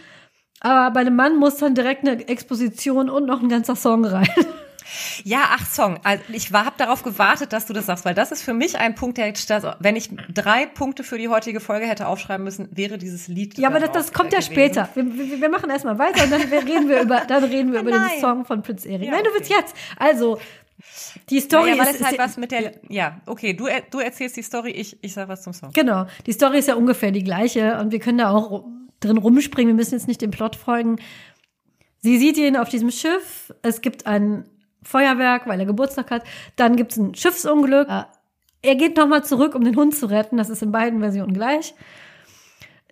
Aber 0.61 0.93
bei 0.93 1.01
einem 1.01 1.15
Mann 1.15 1.37
muss 1.37 1.59
dann 1.59 1.75
direkt 1.75 2.07
eine 2.07 2.27
Exposition 2.29 3.09
und 3.09 3.27
noch 3.27 3.41
ein 3.41 3.49
ganzer 3.49 3.77
Song 3.77 4.05
rein. 4.05 4.29
Ja, 5.25 5.51
ach 5.51 5.67
Song. 5.67 5.99
Also 6.03 6.23
ich 6.33 6.53
habe 6.53 6.77
darauf 6.77 7.03
gewartet, 7.03 7.53
dass 7.53 7.67
du 7.67 7.73
das 7.73 7.87
sagst, 7.87 8.05
weil 8.05 8.15
das 8.15 8.33
ist 8.33 8.43
für 8.43 8.55
mich 8.55 8.79
ein 8.79 8.95
Punkt, 8.95 9.19
der 9.19 9.27
jetzt, 9.27 9.51
wenn 9.81 9.97
ich 9.97 10.11
drei 10.33 10.67
Punkte 10.67 11.05
für 11.05 11.19
die 11.19 11.29
heutige 11.29 11.61
Folge 11.61 11.87
hätte 11.87 12.07
aufschreiben 12.07 12.45
müssen, 12.45 12.69
wäre 12.73 12.99
dieses 12.99 13.29
Lied. 13.29 13.59
Ja, 13.59 13.69
aber 13.69 13.81
das, 13.81 13.93
das 13.93 14.13
kommt 14.13 14.33
ja 14.33 14.39
gewesen. 14.39 14.53
später. 14.53 14.89
Wir, 14.95 15.05
wir, 15.05 15.41
wir 15.41 15.49
machen 15.49 15.71
erstmal 15.71 15.99
weiter 15.99 16.25
und 16.25 16.31
dann 16.31 16.43
reden 16.43 16.89
wir 16.89 17.03
über, 17.03 17.23
dann 17.27 17.45
reden 17.45 17.73
wir 17.73 17.81
über 17.81 17.91
den 17.91 18.21
Song 18.21 18.45
von 18.45 18.63
Prinz 18.63 18.85
Erik. 18.85 19.07
Ja, 19.07 19.13
Nein, 19.13 19.25
du 19.25 19.31
willst 19.35 19.51
jetzt. 19.51 19.75
Also 19.99 20.39
die 21.31 21.41
Story 21.41 21.71
naja, 21.71 21.85
weil 21.85 21.95
ist, 21.95 22.01
es 22.01 22.07
halt 22.07 22.19
was 22.19 22.37
mit 22.37 22.53
der 22.53 22.73
ja 22.89 23.21
okay 23.27 23.55
du 23.55 23.67
du 23.91 23.99
erzählst 23.99 24.37
die 24.37 24.43
Story 24.43 24.71
ich 24.71 25.03
ich 25.03 25.15
sag 25.15 25.29
was 25.29 25.43
zum 25.43 25.55
Song 25.55 25.73
genau 25.73 26.07
die 26.27 26.33
Story 26.33 26.59
ist 26.59 26.69
ja 26.69 26.75
ungefähr 26.75 27.13
die 27.13 27.25
gleiche 27.25 27.79
und 27.79 27.93
wir 27.93 27.99
können 27.99 28.19
da 28.19 28.31
auch 28.31 28.67
drin 29.01 29.17
rumspringen 29.17 29.69
wir 29.69 29.75
müssen 29.75 29.95
jetzt 29.95 30.07
nicht 30.07 30.21
dem 30.21 30.31
Plot 30.31 30.55
folgen 30.55 30.97
sie 32.03 32.19
sieht 32.19 32.37
ihn 32.37 32.57
auf 32.57 32.69
diesem 32.69 32.91
Schiff 32.91 33.55
es 33.63 33.81
gibt 33.81 34.07
einen 34.07 34.45
Feuerwerk, 34.87 35.47
weil 35.47 35.61
er 35.61 35.67
Geburtstag 35.67 36.11
hat. 36.11 36.23
Dann 36.57 36.77
gibt's 36.77 36.97
ein 36.97 37.15
Schiffsunglück. 37.15 37.89
Er 37.89 38.75
geht 38.75 38.97
nochmal 38.97 39.25
zurück, 39.25 39.55
um 39.55 39.65
den 39.65 39.77
Hund 39.77 39.95
zu 39.95 40.07
retten. 40.07 40.37
Das 40.37 40.51
ist 40.51 40.63
in 40.63 40.73
beiden 40.73 41.01
Versionen 41.01 41.33
gleich. 41.33 41.75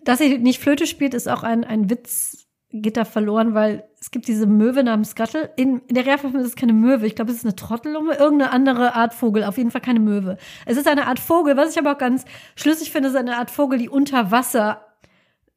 Dass 0.03 0.21
er 0.21 0.37
nicht 0.37 0.61
Flöte 0.61 0.87
spielt, 0.87 1.13
ist 1.13 1.27
auch 1.27 1.43
ein, 1.43 1.63
ein 1.63 1.89
Witz, 1.89 2.45
geht 2.71 2.97
da 2.97 3.05
verloren, 3.05 3.53
weil 3.53 3.83
es 3.99 4.11
gibt 4.11 4.27
diese 4.27 4.45
Möwe 4.45 4.83
namens 4.83 5.15
Gattel. 5.15 5.49
In, 5.55 5.81
in 5.87 5.95
der 5.95 6.05
Realverfilmung 6.05 6.41
ist 6.41 6.49
es 6.49 6.55
keine 6.55 6.73
Möwe. 6.73 7.07
Ich 7.07 7.15
glaube, 7.15 7.31
es 7.31 7.37
ist 7.37 7.45
eine 7.45 7.55
Trottelumme, 7.55 8.15
irgendeine 8.15 8.51
andere 8.51 8.93
Art 8.93 9.13
Vogel. 9.13 9.43
Auf 9.43 9.57
jeden 9.57 9.71
Fall 9.71 9.81
keine 9.81 9.99
Möwe. 9.99 10.37
Es 10.65 10.77
ist 10.77 10.87
eine 10.87 11.07
Art 11.07 11.19
Vogel, 11.19 11.57
was 11.57 11.71
ich 11.71 11.79
aber 11.79 11.93
auch 11.93 11.97
ganz 11.97 12.25
schlüssig 12.55 12.91
finde, 12.91 13.09
ist 13.09 13.15
eine 13.15 13.37
Art 13.37 13.49
Vogel, 13.49 13.79
die 13.79 13.89
unter 13.89 14.29
Wasser 14.31 14.85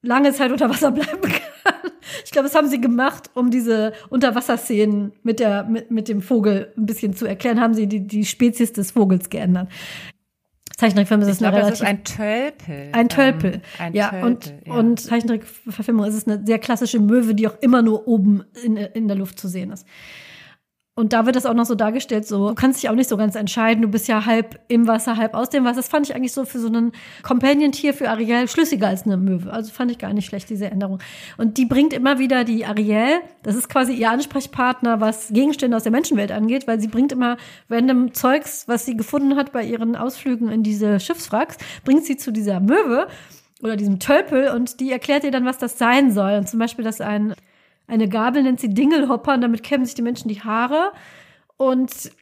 lange 0.02 0.32
Zeit 0.32 0.52
unter 0.52 0.70
Wasser 0.70 0.90
bleiben 0.92 1.20
kann. 1.20 1.37
Ich 2.24 2.30
glaube, 2.30 2.48
das 2.48 2.56
haben 2.56 2.68
sie 2.68 2.80
gemacht, 2.80 3.30
um 3.34 3.50
diese 3.50 3.92
Unterwasserszenen 4.10 5.12
mit 5.22 5.40
der 5.40 5.64
mit, 5.64 5.90
mit 5.90 6.08
dem 6.08 6.22
Vogel 6.22 6.72
ein 6.76 6.86
bisschen 6.86 7.14
zu 7.14 7.26
erklären, 7.26 7.60
haben 7.60 7.74
sie 7.74 7.86
die 7.86 8.06
die 8.06 8.24
Spezies 8.24 8.72
des 8.72 8.92
Vogels 8.92 9.30
geändert. 9.30 9.68
Zeichentrickfilm 10.78 11.22
ist 11.22 11.28
es 11.28 11.42
eine 11.42 11.56
relativ. 11.56 11.74
Es 11.74 11.80
ist 11.80 11.86
ein 11.86 12.04
Tölpel. 12.04 12.88
Ein 12.92 13.08
Tölpel. 13.08 13.52
Ähm, 13.54 13.60
ein 13.80 13.94
ja, 13.94 14.10
Tölpel, 14.10 14.26
und, 14.28 14.54
ja. 14.64 14.74
und 14.74 15.00
Zeichentrickverfilmung 15.00 16.06
ist 16.06 16.14
es 16.14 16.28
eine 16.28 16.46
sehr 16.46 16.60
klassische 16.60 17.00
Möwe, 17.00 17.34
die 17.34 17.48
auch 17.48 17.56
immer 17.60 17.82
nur 17.82 18.06
oben 18.06 18.44
in, 18.62 18.76
in 18.76 19.08
der 19.08 19.16
Luft 19.16 19.40
zu 19.40 19.48
sehen 19.48 19.72
ist. 19.72 19.84
Und 20.98 21.12
da 21.12 21.26
wird 21.26 21.36
das 21.36 21.46
auch 21.46 21.54
noch 21.54 21.64
so 21.64 21.76
dargestellt, 21.76 22.26
so, 22.26 22.48
du 22.48 22.54
kannst 22.56 22.82
dich 22.82 22.90
auch 22.90 22.94
nicht 22.96 23.08
so 23.08 23.16
ganz 23.16 23.36
entscheiden, 23.36 23.82
du 23.82 23.88
bist 23.88 24.08
ja 24.08 24.26
halb 24.26 24.58
im 24.66 24.88
Wasser, 24.88 25.16
halb 25.16 25.34
aus 25.34 25.48
dem 25.48 25.62
Wasser. 25.64 25.76
Das 25.76 25.86
fand 25.86 26.08
ich 26.08 26.16
eigentlich 26.16 26.32
so 26.32 26.44
für 26.44 26.58
so 26.58 26.66
ein 26.66 26.90
Companion-Tier 27.22 27.94
für 27.94 28.10
Ariel 28.10 28.48
schlüssiger 28.48 28.88
als 28.88 29.04
eine 29.04 29.16
Möwe. 29.16 29.52
Also 29.52 29.70
fand 29.70 29.92
ich 29.92 29.98
gar 29.98 30.12
nicht 30.12 30.26
schlecht, 30.26 30.50
diese 30.50 30.68
Änderung. 30.68 30.98
Und 31.36 31.56
die 31.56 31.66
bringt 31.66 31.92
immer 31.92 32.18
wieder 32.18 32.42
die 32.42 32.66
Ariel, 32.66 33.20
das 33.44 33.54
ist 33.54 33.68
quasi 33.68 33.92
ihr 33.92 34.10
Ansprechpartner, 34.10 35.00
was 35.00 35.28
Gegenstände 35.28 35.76
aus 35.76 35.84
der 35.84 35.92
Menschenwelt 35.92 36.32
angeht, 36.32 36.66
weil 36.66 36.80
sie 36.80 36.88
bringt 36.88 37.12
immer 37.12 37.36
random 37.70 38.12
Zeugs, 38.12 38.66
was 38.66 38.84
sie 38.84 38.96
gefunden 38.96 39.36
hat 39.36 39.52
bei 39.52 39.62
ihren 39.62 39.94
Ausflügen 39.94 40.48
in 40.48 40.64
diese 40.64 40.98
Schiffswracks, 40.98 41.58
bringt 41.84 42.06
sie 42.06 42.16
zu 42.16 42.32
dieser 42.32 42.58
Möwe 42.58 43.06
oder 43.62 43.76
diesem 43.76 44.00
Tölpel 44.00 44.48
und 44.48 44.80
die 44.80 44.90
erklärt 44.90 45.22
ihr 45.22 45.30
dann, 45.30 45.44
was 45.44 45.58
das 45.58 45.78
sein 45.78 46.10
soll. 46.10 46.38
Und 46.38 46.48
zum 46.48 46.58
Beispiel, 46.58 46.84
dass 46.84 47.00
ein 47.00 47.34
eine 47.88 48.08
Gabel 48.08 48.42
nennt 48.42 48.60
sie 48.60 48.68
Dingelhopper 48.68 49.34
und 49.34 49.40
damit 49.40 49.62
kämmen 49.62 49.86
sich 49.86 49.94
die 49.94 50.02
Menschen 50.02 50.28
die 50.28 50.42
Haare. 50.42 50.92
Und 51.56 52.12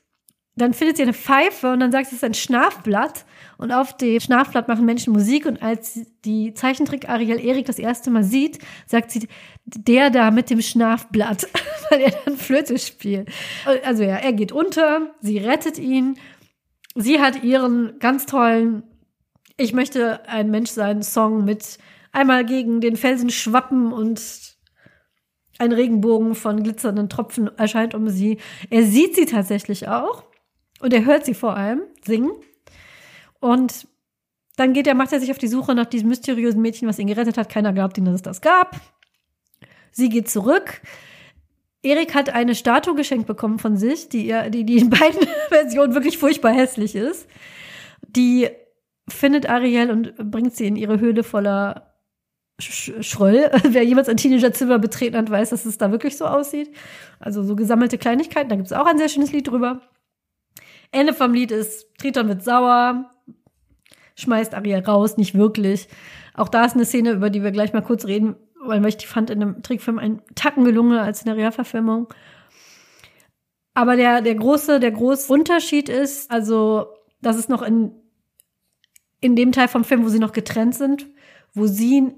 dann 0.54 0.72
findet 0.72 0.96
sie 0.96 1.02
eine 1.02 1.12
Pfeife 1.12 1.72
und 1.72 1.80
dann 1.80 1.92
sagt 1.92 2.06
sie, 2.06 2.14
es 2.14 2.22
ist 2.22 2.24
ein 2.24 2.34
Schnafblatt. 2.34 3.26
Und 3.58 3.72
auf 3.72 3.96
dem 3.96 4.20
Schnafblatt 4.20 4.68
machen 4.68 4.86
Menschen 4.86 5.12
Musik. 5.12 5.44
Und 5.44 5.62
als 5.62 6.00
die 6.24 6.54
Zeichentrick 6.54 7.08
Ariel 7.08 7.44
Erik 7.44 7.66
das 7.66 7.78
erste 7.78 8.10
Mal 8.10 8.24
sieht, 8.24 8.58
sagt 8.86 9.10
sie, 9.10 9.28
der 9.66 10.08
da 10.10 10.30
mit 10.30 10.48
dem 10.48 10.62
Schnafblatt, 10.62 11.48
weil 11.90 12.00
er 12.00 12.12
dann 12.24 12.36
Flöte 12.36 12.78
spielt. 12.78 13.28
Also 13.84 14.02
ja, 14.02 14.16
er 14.16 14.32
geht 14.32 14.52
unter, 14.52 15.14
sie 15.20 15.38
rettet 15.38 15.78
ihn. 15.78 16.18
Sie 16.94 17.20
hat 17.20 17.42
ihren 17.42 17.98
ganz 17.98 18.24
tollen 18.24 18.82
Ich 19.58 19.74
möchte 19.74 20.26
ein 20.26 20.50
Mensch 20.50 20.70
sein 20.70 21.02
Song 21.02 21.44
mit 21.44 21.76
einmal 22.12 22.46
gegen 22.46 22.80
den 22.80 22.96
Felsen 22.96 23.28
schwappen 23.28 23.92
und 23.92 24.55
ein 25.58 25.72
Regenbogen 25.72 26.34
von 26.34 26.62
glitzernden 26.62 27.08
Tropfen 27.08 27.50
erscheint 27.58 27.94
um 27.94 28.08
sie. 28.08 28.38
Er 28.70 28.84
sieht 28.84 29.14
sie 29.14 29.26
tatsächlich 29.26 29.88
auch 29.88 30.24
und 30.80 30.92
er 30.92 31.04
hört 31.04 31.24
sie 31.24 31.34
vor 31.34 31.56
allem 31.56 31.82
singen. 32.04 32.32
Und 33.40 33.88
dann 34.56 34.72
geht 34.72 34.86
er, 34.86 34.94
macht 34.94 35.12
er 35.12 35.20
sich 35.20 35.30
auf 35.30 35.38
die 35.38 35.48
Suche 35.48 35.74
nach 35.74 35.86
diesem 35.86 36.08
mysteriösen 36.08 36.60
Mädchen, 36.60 36.88
was 36.88 36.98
ihn 36.98 37.06
gerettet 37.06 37.36
hat. 37.38 37.48
Keiner 37.48 37.72
glaubt 37.72 37.96
ihm, 37.98 38.04
dass 38.04 38.14
es 38.16 38.22
das 38.22 38.40
gab. 38.40 38.80
Sie 39.92 40.08
geht 40.08 40.28
zurück. 40.28 40.82
Erik 41.82 42.14
hat 42.14 42.30
eine 42.30 42.54
Statue 42.54 42.94
geschenkt 42.94 43.26
bekommen 43.26 43.58
von 43.58 43.76
sich, 43.76 44.08
die, 44.08 44.34
die, 44.50 44.64
die 44.64 44.78
in 44.78 44.90
beiden 44.90 45.26
Versionen 45.48 45.94
wirklich 45.94 46.18
furchtbar 46.18 46.52
hässlich 46.52 46.94
ist. 46.94 47.28
Die 48.08 48.48
findet 49.08 49.48
Ariel 49.48 49.90
und 49.90 50.16
bringt 50.30 50.56
sie 50.56 50.66
in 50.66 50.76
ihre 50.76 51.00
Höhle 51.00 51.22
voller 51.22 51.95
Schröll. 52.58 53.50
Wer 53.64 53.84
jemals 53.84 54.08
ein 54.08 54.16
Teenagerzimmer 54.16 54.78
betreten 54.78 55.16
hat, 55.16 55.30
weiß, 55.30 55.50
dass 55.50 55.66
es 55.66 55.78
da 55.78 55.90
wirklich 55.90 56.16
so 56.16 56.26
aussieht. 56.26 56.74
Also 57.20 57.42
so 57.42 57.54
gesammelte 57.54 57.98
Kleinigkeiten. 57.98 58.48
Da 58.48 58.56
gibt 58.56 58.66
es 58.66 58.72
auch 58.72 58.86
ein 58.86 58.98
sehr 58.98 59.08
schönes 59.08 59.32
Lied 59.32 59.48
drüber. 59.48 59.82
Ende 60.92 61.12
vom 61.12 61.34
Lied 61.34 61.50
ist, 61.50 61.86
Triton 61.98 62.28
wird 62.28 62.42
sauer, 62.42 63.10
schmeißt 64.14 64.54
Ariel 64.54 64.80
raus, 64.80 65.16
nicht 65.16 65.34
wirklich. 65.34 65.88
Auch 66.34 66.48
da 66.48 66.64
ist 66.64 66.74
eine 66.74 66.84
Szene, 66.84 67.12
über 67.12 67.28
die 67.28 67.42
wir 67.42 67.50
gleich 67.50 67.72
mal 67.72 67.82
kurz 67.82 68.06
reden, 68.06 68.36
weil 68.64 68.84
ich 68.86 68.96
die 68.96 69.06
fand 69.06 69.30
in 69.30 69.42
einem 69.42 69.62
Trickfilm 69.62 69.98
einen 69.98 70.22
Tacken 70.34 70.64
gelungen 70.64 70.98
als 70.98 71.20
in 71.20 71.26
der 71.26 71.36
Realverfilmung. 71.36 72.08
Aber 73.74 73.96
der, 73.96 74.22
der 74.22 74.34
große, 74.34 74.80
der 74.80 74.92
große 74.92 75.30
Unterschied 75.30 75.90
ist, 75.90 76.30
also, 76.30 76.86
dass 77.20 77.36
es 77.36 77.50
noch 77.50 77.60
in, 77.60 77.92
in 79.20 79.36
dem 79.36 79.52
Teil 79.52 79.68
vom 79.68 79.84
Film, 79.84 80.04
wo 80.04 80.08
sie 80.08 80.18
noch 80.18 80.32
getrennt 80.32 80.74
sind, 80.74 81.06
wo 81.52 81.66
sie 81.66 82.14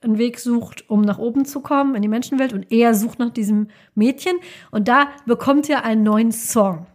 einen 0.00 0.18
Weg 0.18 0.38
sucht, 0.38 0.88
um 0.88 1.00
nach 1.02 1.18
oben 1.18 1.44
zu 1.44 1.60
kommen 1.60 1.94
in 1.94 2.02
die 2.02 2.08
Menschenwelt 2.08 2.52
und 2.52 2.70
er 2.70 2.94
sucht 2.94 3.18
nach 3.18 3.30
diesem 3.30 3.68
Mädchen 3.94 4.36
und 4.70 4.88
da 4.88 5.08
bekommt 5.26 5.68
er 5.68 5.84
einen 5.84 6.02
neuen 6.02 6.32
Song. 6.32 6.86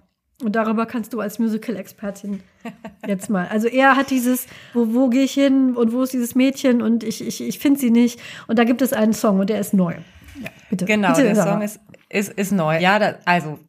Und 0.42 0.56
darüber 0.56 0.86
kannst 0.86 1.14
du 1.14 1.22
als 1.22 1.40
Musical-Expertin 1.40 2.42
jetzt 3.08 3.30
mal. 3.30 3.48
Also 3.48 3.68
er 3.68 3.96
hat 3.96 4.10
dieses, 4.10 4.48
wo, 4.74 4.94
wo 4.94 5.10
gehe 5.10 5.24
ich 5.24 5.34
hin 5.34 5.76
und 5.76 5.94
wo 5.94 6.04
ist 6.04 6.14
dieses 6.14 6.36
Mädchen 6.36 6.82
und 6.82 7.04
ich, 7.04 7.26
ich, 7.26 7.42
ich 7.42 7.60
finde 7.60 7.80
sie 7.80 7.92
nicht. 7.92 8.20
Und 8.48 8.60
da 8.60 8.64
gibt 8.64 8.82
es 8.82 8.94
einen 8.94 9.14
Song 9.14 9.40
und 9.40 9.50
der 9.50 9.60
ist 9.60 9.74
neu. 9.74 9.94
Ja, 10.42 10.50
bitte. 10.70 10.86
Genau, 10.86 11.10
bitte, 11.10 11.24
der 11.24 11.36
Song 11.36 11.62
ist, 11.62 11.80
ist, 12.10 12.34
ist 12.34 12.52
neu. 12.52 12.80
Ja, 12.80 13.00
da, 13.00 13.16
also 13.26 13.60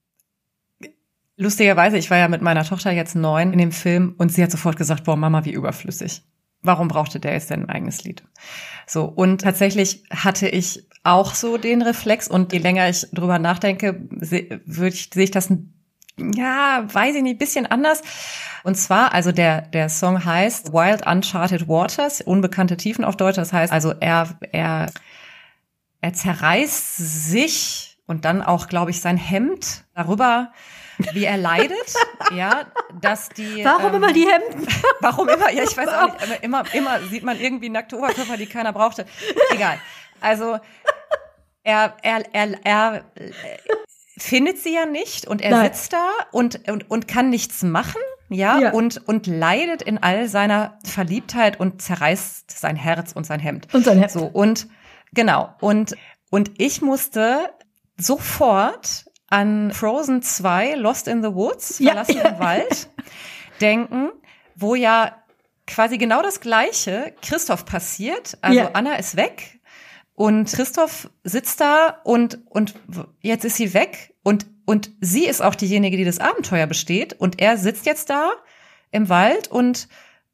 lustigerweise, 1.36 1.98
ich 1.98 2.10
war 2.10 2.18
ja 2.18 2.28
mit 2.28 2.42
meiner 2.42 2.64
Tochter 2.64 2.90
jetzt 2.90 3.14
neun 3.14 3.52
in 3.52 3.58
dem 3.58 3.72
Film 3.72 4.14
und 4.18 4.32
sie 4.32 4.42
hat 4.42 4.50
sofort 4.50 4.76
gesagt, 4.76 5.04
boah, 5.04 5.16
Mama, 5.16 5.44
wie 5.44 5.52
überflüssig. 5.52 6.22
Warum 6.64 6.88
brauchte 6.88 7.20
der 7.20 7.34
jetzt 7.34 7.50
denn 7.50 7.64
ein 7.64 7.70
eigenes 7.70 8.02
Lied? 8.02 8.24
So, 8.86 9.04
und 9.04 9.42
tatsächlich 9.42 10.02
hatte 10.10 10.48
ich 10.48 10.88
auch 11.04 11.34
so 11.34 11.58
den 11.58 11.82
Reflex 11.82 12.26
und 12.26 12.52
je 12.52 12.58
länger 12.58 12.88
ich 12.88 13.06
drüber 13.12 13.38
nachdenke, 13.38 14.08
sehe 14.18 14.60
ich, 14.66 15.10
sehe 15.12 15.24
ich 15.24 15.30
das 15.30 15.50
ein 15.50 15.70
ja, 16.16 16.84
weiß 16.86 17.16
ich 17.16 17.22
nicht, 17.22 17.38
bisschen 17.38 17.66
anders. 17.66 18.02
Und 18.62 18.76
zwar, 18.76 19.12
also 19.12 19.32
der, 19.32 19.62
der 19.62 19.88
Song 19.88 20.24
heißt 20.24 20.72
Wild 20.72 21.06
Uncharted 21.06 21.68
Waters, 21.68 22.20
unbekannte 22.20 22.76
Tiefen 22.76 23.04
auf 23.04 23.16
Deutsch. 23.16 23.36
Das 23.36 23.52
heißt, 23.52 23.72
also 23.72 23.92
er, 23.98 24.38
er, 24.52 24.92
er 26.00 26.12
zerreißt 26.12 26.96
sich 26.96 27.98
und 28.06 28.24
dann 28.24 28.42
auch, 28.42 28.68
glaube 28.68 28.92
ich, 28.92 29.00
sein 29.00 29.16
Hemd 29.16 29.84
darüber, 29.94 30.52
wie 31.12 31.24
er 31.24 31.36
leidet, 31.36 31.94
ja, 32.34 32.66
dass 33.00 33.28
die. 33.28 33.64
Warum 33.64 33.90
ähm, 33.90 33.94
immer 33.96 34.12
die 34.12 34.26
Hemden? 34.26 34.66
Warum 35.00 35.28
immer? 35.28 35.50
Ja, 35.50 35.62
ich 35.62 35.76
weiß 35.76 35.88
auch 35.88 36.12
nicht. 36.12 36.22
Aber 36.22 36.42
immer, 36.42 36.74
immer 36.74 37.00
sieht 37.10 37.24
man 37.24 37.40
irgendwie 37.40 37.68
nackte 37.68 37.96
Oberkörper, 37.96 38.36
die 38.36 38.46
keiner 38.46 38.72
brauchte. 38.72 39.06
Egal. 39.50 39.78
Also 40.20 40.58
er, 41.62 41.96
er, 42.02 42.34
er, 42.34 42.64
er 42.64 43.04
findet 44.16 44.58
sie 44.58 44.74
ja 44.74 44.86
nicht 44.86 45.26
und 45.26 45.42
er 45.42 45.50
Nein. 45.50 45.72
sitzt 45.72 45.92
da 45.92 46.08
und, 46.30 46.68
und, 46.68 46.90
und 46.90 47.08
kann 47.08 47.30
nichts 47.30 47.62
machen, 47.62 48.00
ja, 48.28 48.58
ja, 48.58 48.72
Und, 48.72 49.06
und 49.06 49.26
leidet 49.26 49.82
in 49.82 50.02
all 50.02 50.28
seiner 50.28 50.78
Verliebtheit 50.84 51.60
und 51.60 51.82
zerreißt 51.82 52.50
sein 52.50 52.76
Herz 52.76 53.12
und 53.12 53.26
sein 53.26 53.38
Hemd. 53.38 53.72
Und 53.74 53.84
sein 53.84 53.98
Hemd. 53.98 54.10
So, 54.10 54.24
und 54.24 54.66
genau. 55.12 55.54
Und, 55.60 55.96
und 56.30 56.50
ich 56.58 56.80
musste 56.80 57.50
sofort 57.96 59.04
an 59.34 59.72
Frozen 59.72 60.22
2, 60.22 60.76
Lost 60.76 61.08
in 61.08 61.20
the 61.20 61.34
Woods, 61.34 61.78
verlassen 61.78 62.18
ja, 62.18 62.28
im 62.28 62.38
Wald, 62.38 62.88
denken, 63.60 64.10
wo 64.54 64.76
ja 64.76 65.16
quasi 65.66 65.98
genau 65.98 66.22
das 66.22 66.40
Gleiche 66.40 67.12
Christoph 67.20 67.64
passiert. 67.64 68.38
Also 68.42 68.60
ja. 68.60 68.70
Anna 68.74 68.94
ist 68.94 69.16
weg 69.16 69.60
und 70.14 70.52
Christoph 70.52 71.10
sitzt 71.24 71.60
da 71.60 72.00
und, 72.04 72.38
und 72.48 72.74
jetzt 73.20 73.44
ist 73.44 73.56
sie 73.56 73.74
weg 73.74 74.14
und, 74.22 74.46
und 74.66 74.92
sie 75.00 75.26
ist 75.26 75.42
auch 75.42 75.56
diejenige, 75.56 75.96
die 75.96 76.04
das 76.04 76.20
Abenteuer 76.20 76.68
besteht 76.68 77.14
und 77.14 77.40
er 77.40 77.56
sitzt 77.56 77.86
jetzt 77.86 78.10
da 78.10 78.30
im 78.92 79.08
Wald 79.08 79.48
und, 79.48 79.88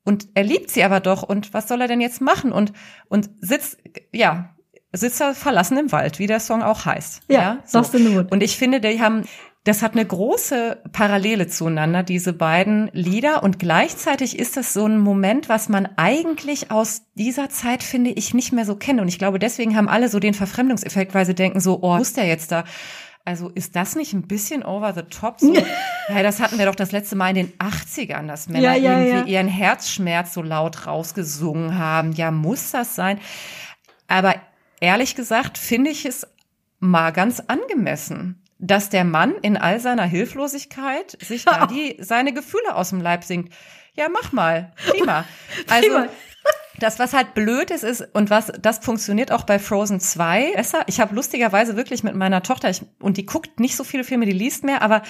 und 0.05 0.29
er 0.35 0.45
liebt 0.45 0.71
sie 0.71 0.85
aber 0.85 1.01
doch 1.01 1.23
und 1.23 1.55
was 1.55 1.69
soll 1.69 1.81
er 1.81 1.89
denn 1.89 2.03
jetzt 2.03 2.21
machen 2.21 2.53
und, 2.53 2.75
und 3.09 3.31
sitzt, 3.41 3.79
ja, 4.13 4.55
sitzt 4.93 5.21
er 5.21 5.35
verlassen 5.35 5.79
im 5.79 5.93
Wald, 5.93 6.19
wie 6.19 6.27
der 6.27 6.41
Song 6.41 6.63
auch 6.63 6.85
heißt. 6.85 7.23
Ja, 7.29 7.41
ja 7.41 7.59
so. 7.65 7.79
Lost 7.79 7.95
in 7.95 8.07
the 8.07 8.17
Wood. 8.17 8.33
Und 8.33 8.43
ich 8.43 8.57
finde, 8.57 8.81
die 8.81 9.01
haben, 9.01 9.25
das 9.65 9.83
hat 9.83 9.93
eine 9.93 10.05
große 10.05 10.83
Parallele 10.93 11.47
zueinander, 11.47 12.03
diese 12.03 12.33
beiden 12.33 12.91
Lieder. 12.93 13.43
Und 13.43 13.59
gleichzeitig 13.59 14.39
ist 14.39 14.57
das 14.57 14.73
so 14.73 14.87
ein 14.87 14.99
Moment, 14.99 15.49
was 15.49 15.69
man 15.69 15.89
eigentlich 15.97 16.71
aus 16.71 17.03
dieser 17.15 17.51
Zeit, 17.51 17.83
finde 17.83 18.11
ich, 18.11 18.35
nicht 18.35 18.53
mehr 18.53 18.65
so 18.65 18.75
kennt. 18.75 19.01
Und 19.01 19.09
ich 19.09 19.19
glaube, 19.19 19.39
deswegen 19.39 19.77
haben 19.77 19.89
alle 19.89 20.09
so 20.09 20.19
den 20.19 20.35
Verfremdungseffekt, 20.35 21.15
weil 21.15 21.27
sie 21.27 21.35
denken 21.35 21.61
so, 21.61 21.81
oh, 21.83 21.97
ist 21.97 22.17
der 22.17 22.27
jetzt 22.27 22.51
da? 22.51 22.65
Also 23.25 23.51
ist 23.51 23.77
das 23.77 23.97
nicht 23.97 24.15
ein 24.15 24.27
bisschen 24.27 24.65
over 24.65 24.95
the 24.95 25.03
top? 25.03 25.39
So, 25.41 25.55
ja, 26.09 26.23
das 26.23 26.41
hatten 26.41 26.59
wir 26.59 26.67
doch 26.67 26.75
das 26.75 26.91
letzte 26.91 27.17
Mal 27.17 27.29
in 27.29 27.47
den 27.47 27.53
80ern, 27.59 28.27
dass 28.27 28.49
Männer 28.49 28.75
ja, 28.75 28.75
ja, 28.75 28.99
irgendwie 28.99 29.31
ja. 29.31 29.39
ihren 29.39 29.49
Herzschmerz 29.49 30.33
so 30.33 30.43
laut 30.43 30.87
rausgesungen 30.87 31.79
haben. 31.79 32.13
Ja, 32.13 32.31
muss 32.31 32.71
das 32.73 32.97
sein? 32.97 33.21
Aber 34.09 34.35
ehrlich 34.81 35.15
gesagt 35.15 35.59
finde 35.59 35.91
ich 35.91 36.05
es 36.05 36.27
mal 36.79 37.11
ganz 37.11 37.41
angemessen, 37.41 38.43
dass 38.59 38.91
der 38.91 39.05
Mann 39.05 39.35
in 39.43 39.57
all 39.57 39.81
seiner 39.81 40.05
Hilflosigkeit 40.05 41.17
sich 41.21 41.45
da 41.45 41.67
die, 41.71 41.97
seine 42.01 42.33
Gefühle 42.33 42.75
aus 42.75 42.91
dem 42.91 43.01
Leib 43.01 43.25
singt. 43.25 43.53
Ja, 43.95 44.09
mach 44.09 44.33
mal. 44.33 44.73
Prima. 44.89 45.25
Also, 45.69 46.07
Das, 46.81 46.99
was 46.99 47.13
halt 47.13 47.35
blöd 47.35 47.71
ist, 47.71 47.85
ist, 47.85 48.09
und 48.15 48.31
was, 48.31 48.53
das 48.61 48.79
funktioniert 48.79 49.31
auch 49.31 49.45
bei 49.45 49.59
Frozen 49.59 50.01
2 50.01 50.55
besser. 50.55 50.83
Ich 50.87 51.01
habe 51.01 51.15
lustigerweise 51.15 51.77
wirklich 51.77 52.03
mit 52.03 52.15
meiner 52.15 52.43
Tochter, 52.43 52.71
ich, 52.71 52.83
und 53.01 53.17
die 53.17 53.27
guckt 53.27 53.61
nicht 53.61 53.77
so 53.77 53.85
viele 53.85 54.03
Filme, 54.03 54.27
die 54.27 54.33
liest 54.33 54.65
mehr, 54.65 54.83
aber 54.83 55.03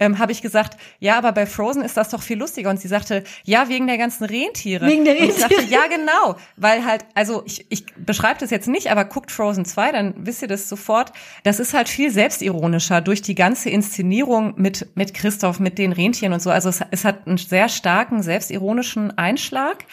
ähm, 0.00 0.18
habe 0.18 0.32
ich 0.32 0.42
gesagt, 0.42 0.78
ja, 1.00 1.18
aber 1.18 1.32
bei 1.32 1.46
Frozen 1.46 1.82
ist 1.82 1.96
das 1.96 2.10
doch 2.10 2.22
viel 2.22 2.38
lustiger. 2.38 2.70
Und 2.70 2.80
sie 2.80 2.88
sagte, 2.88 3.24
ja, 3.44 3.68
wegen 3.68 3.86
der 3.86 3.98
ganzen 3.98 4.24
Rentiere. 4.24 4.86
Wegen 4.86 5.04
der 5.04 5.14
Rentiere. 5.14 5.32
Und 5.32 5.36
ich 5.36 5.58
sagte, 5.58 5.64
ja, 5.70 5.86
genau. 5.88 6.36
Weil 6.56 6.84
halt, 6.84 7.04
also 7.14 7.42
ich, 7.46 7.66
ich 7.70 7.86
beschreibe 7.96 8.38
das 8.40 8.50
jetzt 8.50 8.68
nicht, 8.68 8.90
aber 8.90 9.04
guckt 9.04 9.32
Frozen 9.32 9.64
2, 9.64 9.92
dann 9.92 10.14
wisst 10.18 10.42
ihr 10.42 10.48
das 10.48 10.68
sofort. 10.68 11.12
Das 11.42 11.58
ist 11.58 11.74
halt 11.74 11.88
viel 11.88 12.10
selbstironischer 12.10 13.00
durch 13.00 13.22
die 13.22 13.34
ganze 13.34 13.70
Inszenierung 13.70 14.54
mit, 14.56 14.88
mit 14.94 15.14
Christoph, 15.14 15.58
mit 15.60 15.78
den 15.78 15.92
Rentieren 15.92 16.32
und 16.32 16.40
so. 16.40 16.50
Also 16.50 16.68
es, 16.68 16.80
es 16.90 17.04
hat 17.04 17.26
einen 17.26 17.38
sehr 17.38 17.68
starken 17.68 18.22
selbstironischen 18.22 19.16
Einschlag. 19.16 19.84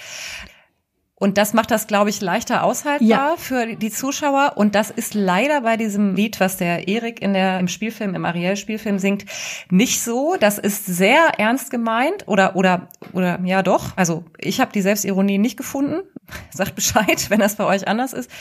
Und 1.22 1.38
das 1.38 1.53
macht 1.53 1.69
das, 1.69 1.85
glaube 1.85 2.10
ich, 2.10 2.19
leichter 2.19 2.64
aushaltbar 2.64 3.07
Ja. 3.07 3.35
für 3.38 3.76
die 3.76 3.91
Zuschauer. 3.91 4.53
Und 4.56 4.73
das 4.73 4.89
ist 4.89 5.14
leider 5.14 5.61
bei 5.61 5.77
diesem 5.77 6.15
Lied, 6.15 6.39
was 6.39 6.57
der 6.57 6.88
Erik 6.88 7.22
in 7.22 7.34
der, 7.34 7.60
im 7.60 7.68
Spielfilm, 7.68 8.15
im 8.15 8.26
Ariel-Spielfilm 8.26 8.98
singt, 8.98 9.26
nicht 9.69 10.02
so. 10.02 10.35
Das 10.39 10.57
ist 10.57 10.88
sehr 10.88 11.19
ernst 11.38 11.69
gemeint 11.69 12.27
oder, 12.27 12.56
oder, 12.56 12.88
oder, 13.14 13.39
ja 13.43 13.61
doch. 13.61 13.95
Also 13.98 14.23
ich 14.39 14.60
habe 14.60 14.72
die 14.72 14.81
Selbstironie 14.81 15.38
nicht 15.38 15.57
gefunden. 15.57 16.02
Sagt 16.49 16.73
Bescheid, 16.73 17.23
wenn 17.30 17.39
das 17.39 17.53
bei 17.53 17.65
euch 17.65 17.88
anders 17.88 18.14
ist. 18.14 18.31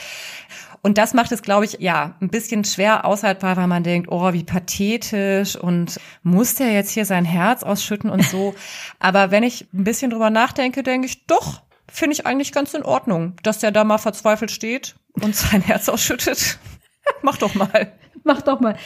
Und 0.80 0.96
das 0.96 1.12
macht 1.12 1.32
es, 1.32 1.42
glaube 1.42 1.66
ich, 1.66 1.76
ja, 1.80 2.14
ein 2.22 2.30
bisschen 2.30 2.64
schwer 2.64 3.04
aushaltbar, 3.04 3.58
weil 3.58 3.66
man 3.66 3.82
denkt, 3.82 4.08
oh, 4.10 4.32
wie 4.32 4.42
pathetisch 4.44 5.54
und 5.54 6.00
muss 6.22 6.54
der 6.54 6.72
jetzt 6.72 6.92
hier 6.92 7.04
sein 7.04 7.26
Herz 7.26 7.62
ausschütten 7.62 8.08
und 8.08 8.24
so. 8.24 8.54
Aber 8.98 9.30
wenn 9.30 9.42
ich 9.42 9.66
ein 9.74 9.84
bisschen 9.84 10.10
drüber 10.10 10.30
nachdenke, 10.30 10.82
denke 10.82 11.06
ich, 11.08 11.26
doch, 11.26 11.60
finde 11.90 12.14
ich 12.14 12.26
eigentlich 12.26 12.52
ganz 12.52 12.74
in 12.74 12.82
Ordnung, 12.82 13.36
dass 13.42 13.58
der 13.58 13.70
da 13.70 13.84
mal 13.84 13.98
verzweifelt 13.98 14.50
steht 14.50 14.96
und 15.20 15.34
sein 15.34 15.62
Herz 15.62 15.88
ausschüttet. 15.88 16.58
Mach 17.22 17.36
doch 17.36 17.54
mal. 17.54 17.92
Mach 18.24 18.42
doch 18.42 18.60
mal. 18.60 18.76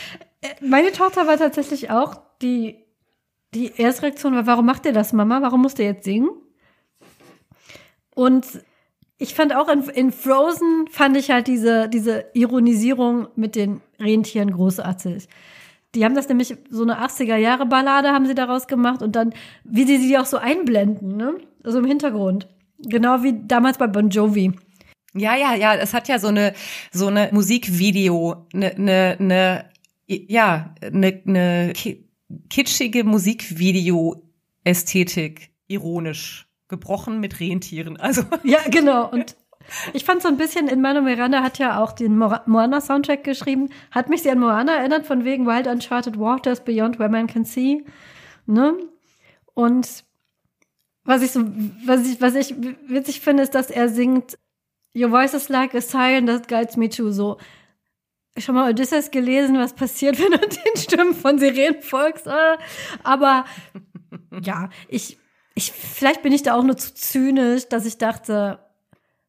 Äh, 0.41 0.49
Meine 0.61 0.93
Tochter 0.93 1.27
war 1.27 1.37
tatsächlich 1.37 1.91
auch 1.91 2.21
die, 2.43 2.77
die 3.55 3.73
erste 3.77 4.03
Reaktion 4.03 4.35
war, 4.35 4.47
warum 4.47 4.67
macht 4.67 4.87
ihr 4.87 4.93
das, 4.93 5.13
Mama? 5.13 5.43
Warum 5.43 5.63
musst 5.63 5.79
ihr 5.79 5.87
jetzt 5.87 6.05
singen? 6.05 6.31
Und 8.15 8.47
ich 9.19 9.35
fand 9.35 9.55
auch 9.55 9.69
in, 9.69 9.83
in 9.91 10.13
Frozen 10.13 10.87
fand 10.91 11.17
ich 11.17 11.31
halt 11.31 11.47
diese, 11.47 11.89
diese 11.89 12.27
Ironisierung 12.35 13.29
mit 13.37 13.55
den 13.55 13.81
Rentieren 13.99 14.51
großartig. 14.51 15.29
Die 15.95 16.05
haben 16.05 16.15
das 16.17 16.29
nämlich 16.29 16.57
so 16.71 16.83
eine 16.83 17.01
80er 17.01 17.37
Jahre 17.37 17.67
Ballade 17.67 18.09
haben 18.09 18.27
sie 18.27 18.35
daraus 18.35 18.67
gemacht 18.67 19.03
und 19.03 19.15
dann, 19.15 19.33
wie 19.63 19.85
sie 19.85 19.99
sie 19.99 20.19
auch 20.19 20.27
so 20.27 20.39
einblenden, 20.39 21.17
ne? 21.17 21.39
Also 21.63 21.79
im 21.79 21.85
Hintergrund. 21.85 22.49
Genau 22.79 23.23
wie 23.23 23.35
damals 23.47 23.79
bei 23.79 23.87
Bon 23.87 24.09
Jovi. 24.11 24.53
Ja, 25.15 25.37
ja, 25.37 25.55
ja, 25.55 25.75
es 25.77 25.95
hat 25.95 26.09
ja 26.09 26.19
so 26.19 26.27
eine 26.29 26.53
so 26.91 27.07
eine 27.07 27.29
Musikvideo, 27.33 28.47
eine 28.53 28.73
eine, 28.75 29.17
eine 29.21 29.65
ja, 30.07 30.75
eine, 30.83 31.23
eine 31.27 31.73
ki- 31.75 32.05
kitschige 32.51 33.05
Musikvideo-Ästhetik, 33.05 35.51
ironisch 35.67 36.47
gebrochen 36.69 37.21
mit 37.21 37.41
Rentieren. 37.41 37.97
Also 37.99 38.23
Ja, 38.45 38.59
genau. 38.71 39.09
Und 39.11 39.37
ich 39.95 40.05
fand 40.05 40.21
so 40.21 40.29
ein 40.29 40.37
bisschen, 40.37 40.69
in 40.69 40.83
Mano 40.83 41.01
Miranda 41.01 41.43
hat 41.43 41.59
ja 41.59 41.83
auch 41.83 41.93
den 41.93 42.19
Mo- 42.19 42.37
Moana-Soundtrack 42.47 43.25
geschrieben. 43.25 43.71
Hat 43.91 44.11
mich 44.11 44.23
sehr 44.23 44.33
an 44.33 44.41
Moana 44.41 44.77
erinnert, 44.77 45.07
von 45.07 45.25
wegen 45.25 45.47
Wild 45.47 45.67
Uncharted 45.67 46.19
Waters 46.19 46.63
Beyond 46.65 46.99
Where 46.99 47.09
Man 47.09 47.27
Can 47.29 47.45
See. 47.45 47.83
Ne? 48.47 48.75
Und 49.55 50.05
was 51.05 51.23
ich 51.23 51.31
so, 51.33 51.41
was 51.85 52.07
ich, 52.07 52.21
was 52.21 52.35
ich 52.35 52.55
witzig 52.89 53.21
finde, 53.21 53.43
ist, 53.43 53.55
dass 53.55 53.71
er 53.71 53.89
singt, 53.89 54.39
Your 54.97 55.11
voice 55.11 55.35
is 55.35 55.49
like 55.49 55.75
a 55.75 55.81
siren 55.81 56.27
that 56.27 56.47
guides 56.47 56.77
me 56.77 56.89
to, 56.89 57.11
so. 57.11 57.37
Schon 58.39 58.55
mal 58.55 58.71
Odysseus 58.71 59.11
gelesen, 59.11 59.59
was 59.59 59.73
passiert, 59.75 60.19
wenn 60.21 60.31
du 60.33 60.39
den 60.39 60.77
Stimmen 60.77 61.15
von 61.15 61.39
Sirenen 61.39 61.83
folgst. 61.83 62.27
äh. 62.27 62.57
Aber 63.03 63.45
ja, 64.43 64.71
ich, 64.89 65.19
ich, 65.57 65.73
vielleicht 65.73 66.23
bin 66.23 66.33
ich 66.33 66.43
da 66.45 66.55
auch 66.55 66.63
nur 66.63 66.77
zu 66.77 66.95
zynisch, 66.95 67.69
dass 67.69 67.87
ich 67.87 67.99
dachte, 67.99 68.59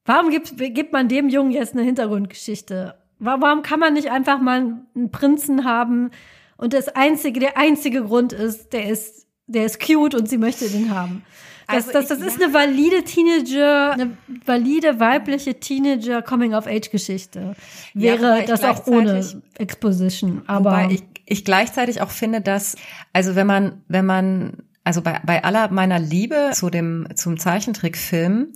warum 0.05 0.29
gibt, 0.29 0.55
gibt 0.57 0.93
man 0.93 1.07
dem 1.07 1.29
Jungen 1.29 1.51
jetzt 1.51 1.73
eine 1.73 1.83
Hintergrundgeschichte? 1.83 2.95
Wa- 3.19 3.37
Warum 3.39 3.61
kann 3.63 3.79
man 3.79 3.93
nicht 3.93 4.11
einfach 4.11 4.39
mal 4.39 4.83
einen 4.95 5.11
Prinzen 5.11 5.65
haben 5.65 6.11
und 6.57 6.73
das 6.73 6.89
einzige, 6.89 7.39
der 7.39 7.57
einzige 7.57 8.03
Grund 8.03 8.33
ist, 8.33 8.73
der 8.73 8.89
ist, 8.89 9.27
der 9.47 9.65
ist 9.65 9.79
cute 9.79 10.13
und 10.15 10.27
sie 10.29 10.37
möchte 10.37 10.69
den 10.69 10.91
haben? 10.93 11.23
Das, 11.67 11.87
Also 11.87 11.91
das, 11.93 12.07
das 12.09 12.19
ich- 12.19 12.25
ist 12.27 12.41
eine 12.43 12.53
valide 12.53 13.03
Teenager, 13.03 13.93
eine 13.93 14.17
valide 14.45 14.99
weibliche 14.99 15.59
Teenager 15.59 16.21
Coming-of-Age-Geschichte. 16.21 17.55
Wäre 17.93 18.39
ich 18.41 18.45
das 18.45 18.63
auch 18.63 18.85
ohne 18.87 19.25
Exposition. 19.57 20.43
Aber 20.47 20.71
Wobei 20.71 20.87
ich, 20.93 21.03
ich 21.25 21.43
gleichzeitig 21.45 22.01
auch 22.01 22.11
finde, 22.11 22.41
dass, 22.41 22.75
also 23.13 23.35
wenn 23.35 23.47
man, 23.47 23.81
wenn 23.87 24.05
man, 24.05 24.57
also 24.83 25.01
bei, 25.01 25.19
bei 25.25 25.43
aller 25.43 25.71
meiner 25.71 25.97
Liebe 25.99 26.51
zu 26.53 26.69
dem, 26.69 27.07
zum 27.15 27.39
Zeichentrickfilm, 27.39 28.49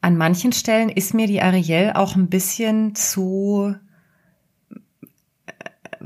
an 0.00 0.16
manchen 0.16 0.52
Stellen 0.52 0.88
ist 0.88 1.12
mir 1.12 1.26
die 1.26 1.42
Ariel 1.42 1.92
auch 1.94 2.14
ein 2.16 2.28
bisschen 2.28 2.94
zu, 2.94 3.74
äh, 5.46 6.04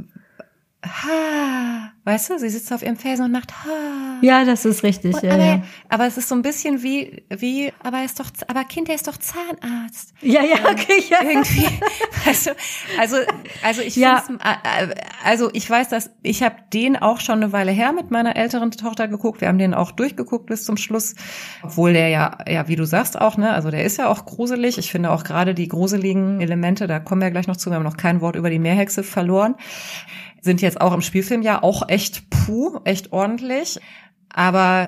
ha, 0.84 1.92
weißt 2.04 2.30
du, 2.30 2.38
sie 2.38 2.48
sitzt 2.48 2.72
auf 2.72 2.82
ihrem 2.82 2.96
Felsen 2.96 3.24
und 3.24 3.32
macht 3.32 3.52
ha. 3.52 4.18
ja, 4.22 4.44
das 4.44 4.64
ist 4.64 4.82
richtig. 4.82 5.14
Und, 5.14 5.22
Ja, 5.22 5.34
aber, 5.34 5.44
ja. 5.44 5.62
aber 5.88 6.06
es 6.06 6.16
ist 6.18 6.28
so 6.28 6.34
ein 6.34 6.42
bisschen 6.42 6.82
wie, 6.82 7.24
wie, 7.30 7.72
aber 7.82 7.98
er 7.98 8.04
ist 8.04 8.20
doch, 8.20 8.26
aber 8.48 8.64
Kind, 8.64 8.88
der 8.88 8.94
ist 8.94 9.06
doch 9.08 9.16
Zahnarzt 9.16 10.14
ja, 10.20 10.42
ja, 10.42 10.56
okay, 10.70 11.02
ja. 11.10 11.18
irgendwie, 11.22 11.66
weißt 12.26 12.46
du, 12.48 12.50
also, 12.98 13.16
also 13.62 13.82
ich 13.82 13.96
Ja. 13.96 14.22
äh, 14.28 14.84
äh, 14.84 14.94
also 15.24 15.50
ich 15.52 15.68
weiß, 15.68 15.88
dass 15.88 16.10
ich 16.22 16.42
habe 16.42 16.56
den 16.72 16.96
auch 16.96 17.20
schon 17.20 17.42
eine 17.42 17.52
Weile 17.52 17.72
her 17.72 17.92
mit 17.92 18.10
meiner 18.10 18.36
älteren 18.36 18.70
Tochter 18.70 19.08
geguckt. 19.08 19.40
Wir 19.40 19.48
haben 19.48 19.58
den 19.58 19.74
auch 19.74 19.90
durchgeguckt 19.90 20.46
bis 20.46 20.64
zum 20.64 20.76
Schluss, 20.76 21.14
obwohl 21.62 21.92
der 21.92 22.08
ja, 22.08 22.38
ja, 22.48 22.68
wie 22.68 22.76
du 22.76 22.84
sagst 22.84 23.20
auch, 23.20 23.36
ne, 23.36 23.52
also 23.52 23.70
der 23.70 23.84
ist 23.84 23.98
ja 23.98 24.08
auch 24.08 24.24
gruselig. 24.26 24.78
Ich 24.78 24.90
finde 24.90 25.10
auch 25.10 25.24
gerade 25.24 25.54
die 25.54 25.68
gruseligen 25.68 26.40
Elemente, 26.40 26.86
da 26.86 27.00
kommen 27.00 27.22
wir 27.22 27.30
gleich 27.30 27.46
noch 27.46 27.56
zu. 27.56 27.70
Wir 27.70 27.76
haben 27.76 27.82
noch 27.82 27.96
kein 27.96 28.20
Wort 28.20 28.36
über 28.36 28.50
die 28.50 28.58
Meerhexe 28.58 29.02
verloren, 29.02 29.54
sind 30.44 30.60
jetzt 30.60 30.80
auch 30.80 30.92
im 30.92 31.00
Spielfilm 31.00 31.42
ja 31.42 31.62
auch 31.62 31.88
echt 31.88 32.28
puh, 32.30 32.80
echt 32.84 33.12
ordentlich, 33.12 33.80
aber 34.28 34.86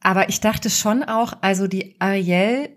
aber 0.00 0.28
ich 0.28 0.40
dachte 0.40 0.68
schon 0.68 1.02
auch, 1.02 1.32
also 1.40 1.66
die 1.66 1.96
Ariel 1.98 2.68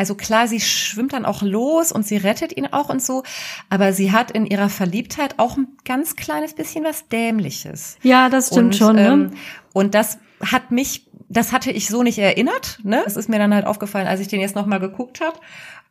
also 0.00 0.14
klar, 0.14 0.48
sie 0.48 0.60
schwimmt 0.60 1.12
dann 1.12 1.26
auch 1.26 1.42
los 1.42 1.92
und 1.92 2.06
sie 2.06 2.16
rettet 2.16 2.56
ihn 2.56 2.66
auch 2.66 2.88
und 2.88 3.02
so, 3.02 3.22
aber 3.68 3.92
sie 3.92 4.12
hat 4.12 4.30
in 4.30 4.46
ihrer 4.46 4.70
Verliebtheit 4.70 5.38
auch 5.38 5.58
ein 5.58 5.76
ganz 5.84 6.16
kleines 6.16 6.54
bisschen 6.54 6.84
was 6.84 7.08
Dämliches. 7.08 7.98
Ja, 8.02 8.30
das 8.30 8.46
stimmt 8.46 8.66
und, 8.66 8.76
schon. 8.76 8.96
Ne? 8.96 9.06
Ähm, 9.06 9.30
und 9.74 9.94
das 9.94 10.18
hat 10.40 10.70
mich, 10.70 11.10
das 11.28 11.52
hatte 11.52 11.70
ich 11.70 11.88
so 11.88 12.02
nicht 12.02 12.18
erinnert. 12.18 12.78
Ne? 12.82 13.02
Das 13.04 13.16
ist 13.16 13.28
mir 13.28 13.38
dann 13.38 13.52
halt 13.52 13.66
aufgefallen, 13.66 14.06
als 14.06 14.20
ich 14.20 14.28
den 14.28 14.40
jetzt 14.40 14.54
nochmal 14.54 14.80
geguckt 14.80 15.20
habe. 15.20 15.38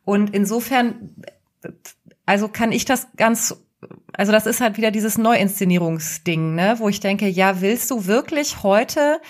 Und 0.04 0.34
insofern, 0.34 1.14
also 2.26 2.48
kann 2.48 2.72
ich 2.72 2.84
das 2.84 3.08
ganz, 3.16 3.62
also 4.12 4.32
das 4.32 4.46
ist 4.46 4.60
halt 4.60 4.76
wieder 4.76 4.90
dieses 4.90 5.16
Neuinszenierungsding, 5.16 6.54
ne? 6.54 6.74
wo 6.78 6.88
ich 6.88 7.00
denke, 7.00 7.26
ja, 7.28 7.60
willst 7.60 7.90
du 7.90 8.06
wirklich 8.06 8.62
heute 8.62 9.20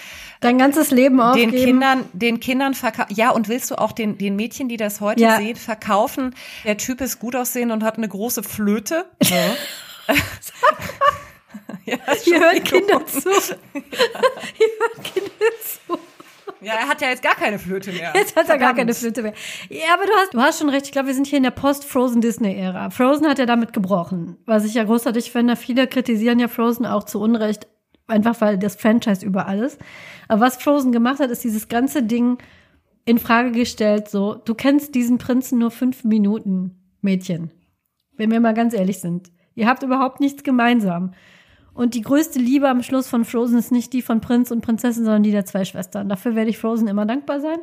Dein 0.41 0.59
ganzes 0.59 0.91
Leben 0.91 1.21
aufgeben. 1.21 1.53
den 1.53 1.65
Kindern, 1.65 2.05
den 2.13 2.41
Kindern 2.41 2.75
verkaufen. 2.75 3.15
Ja, 3.15 3.31
und 3.31 3.49
willst 3.49 3.71
du 3.71 3.77
auch 3.77 3.93
den, 3.93 4.19
den 4.19 4.37
Mädchen, 4.37 4.69
die 4.69 4.77
das 4.77 5.01
heute 5.01 5.23
Ja. 5.23 5.37
sehen, 5.37 5.57
verkaufen? 5.57 6.35
Der 6.65 6.77
Typ 6.79 7.01
ist 7.01 7.19
gut 7.19 7.37
aussehend 7.37 7.71
und 7.73 7.85
hat 7.85 7.99
eine 7.99 8.09
große 8.09 8.43
Flöte. 8.43 9.05
ja, 9.23 9.53
ist 12.13 12.25
Hier 12.25 12.41
hören 12.41 12.65
Kinder 12.65 13.07
zu. 13.07 13.31
Hier 13.31 14.69
hören 14.79 15.03
Kinder 15.03 15.53
zu. 15.63 15.99
Ja, 16.63 16.75
er 16.75 16.89
hat 16.89 17.01
ja 17.01 17.09
jetzt 17.09 17.23
gar 17.23 17.35
keine 17.35 17.59
Flöte 17.59 17.93
mehr. 17.93 18.13
Jetzt 18.15 18.37
hat 18.37 18.49
er 18.49 18.59
gar 18.59 18.75
Verdammt. 18.75 18.79
keine 18.79 18.95
Flöte 18.95 19.23
mehr. 19.23 19.33
Ja, 19.69 19.95
aber 19.95 20.05
du 20.05 20.13
hast, 20.13 20.35
du 20.35 20.41
hast 20.41 20.59
schon 20.59 20.69
recht. 20.69 20.87
Ich 20.87 20.93
glaube, 20.93 21.09
wir 21.09 21.15
sind 21.15 21.27
hier 21.27 21.39
in 21.39 21.43
der 21.43 21.51
Post-Frozen-Disney-Ära. 21.51 22.91
Frozen 22.91 23.27
hat 23.29 23.39
ja 23.39 23.47
damit 23.47 23.73
gebrochen. 23.73 24.37
Was 24.47 24.65
ich 24.65 24.75
ja 24.75 24.85
großartig 24.85 25.31
finde. 25.31 25.57
Viele 25.57 25.87
kritisieren 25.87 26.39
ja 26.39 26.49
Frozen 26.49 26.87
auch 26.87 27.05
zu 27.05 27.21
Unrecht. 27.21 27.67
Einfach 28.07 28.41
weil 28.41 28.59
das 28.59 28.77
Franchise 28.77 29.25
überall 29.25 29.61
ist. 29.61 29.81
Aber 30.29 30.43
was 30.43 30.57
Frozen 30.57 30.93
gemacht 30.93 31.21
hat, 31.21 31.31
ist 31.31 31.45
dieses 31.45 31.69
ganze 31.69 32.03
Ding 32.03 32.39
in 33.05 33.19
Frage 33.19 33.53
gestellt. 33.53 34.09
So, 34.09 34.35
du 34.35 34.55
kennst 34.55 34.95
diesen 34.95 35.19
Prinzen 35.19 35.59
nur 35.59 35.71
fünf 35.71 36.05
Minuten, 36.05 36.77
Mädchen. 37.01 37.51
Wenn 38.17 38.31
wir 38.31 38.41
mal 38.41 38.55
ganz 38.55 38.75
ehrlich 38.75 39.01
sind. 39.01 39.31
Ihr 39.55 39.67
habt 39.67 39.83
überhaupt 39.83 40.21
nichts 40.21 40.43
gemeinsam. 40.43 41.15
Und 41.75 41.95
die 41.95 42.03
größte 42.03 42.39
Liebe 42.39 42.69
am 42.69 42.83
Schluss 42.83 43.09
von 43.09 43.25
Frozen 43.25 43.59
ist 43.59 43.73
nicht 43.73 43.93
die 43.93 44.03
von 44.03 44.21
Prinz 44.21 44.51
und 44.51 44.61
Prinzessin, 44.61 45.05
sondern 45.05 45.23
die 45.23 45.31
der 45.31 45.47
zwei 45.47 45.65
Schwestern. 45.65 46.09
Dafür 46.09 46.35
werde 46.35 46.51
ich 46.51 46.59
Frozen 46.59 46.89
immer 46.89 47.07
dankbar 47.07 47.41
sein. 47.41 47.59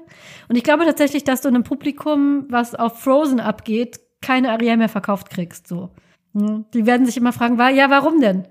Und 0.48 0.56
ich 0.56 0.64
glaube 0.64 0.86
tatsächlich, 0.86 1.24
dass 1.24 1.42
du 1.42 1.50
in 1.50 1.56
einem 1.56 1.64
Publikum, 1.64 2.46
was 2.50 2.74
auf 2.74 3.00
Frozen 3.02 3.40
abgeht, 3.40 4.00
keine 4.22 4.52
Ariel 4.52 4.78
mehr 4.78 4.90
verkauft 4.90 5.30
kriegst. 5.30 5.68
So. 5.68 5.92
Hm. 6.34 6.66
Die 6.74 6.86
werden 6.86 7.06
sich 7.06 7.18
immer 7.18 7.34
fragen, 7.34 7.58
ja, 7.76 7.90
warum 7.90 8.22
denn? 8.22 8.48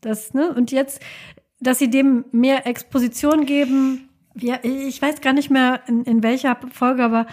Das, 0.00 0.34
ne? 0.34 0.52
Und 0.54 0.70
jetzt, 0.70 1.00
dass 1.60 1.78
sie 1.78 1.90
dem 1.90 2.26
mehr 2.30 2.66
Exposition 2.66 3.46
geben, 3.46 4.08
Ja, 4.36 4.58
ich 4.62 5.00
weiß 5.00 5.20
gar 5.20 5.32
nicht 5.32 5.50
mehr, 5.50 5.80
in, 5.86 6.04
in 6.04 6.22
welcher 6.22 6.58
Folge, 6.72 7.04
aber 7.04 7.26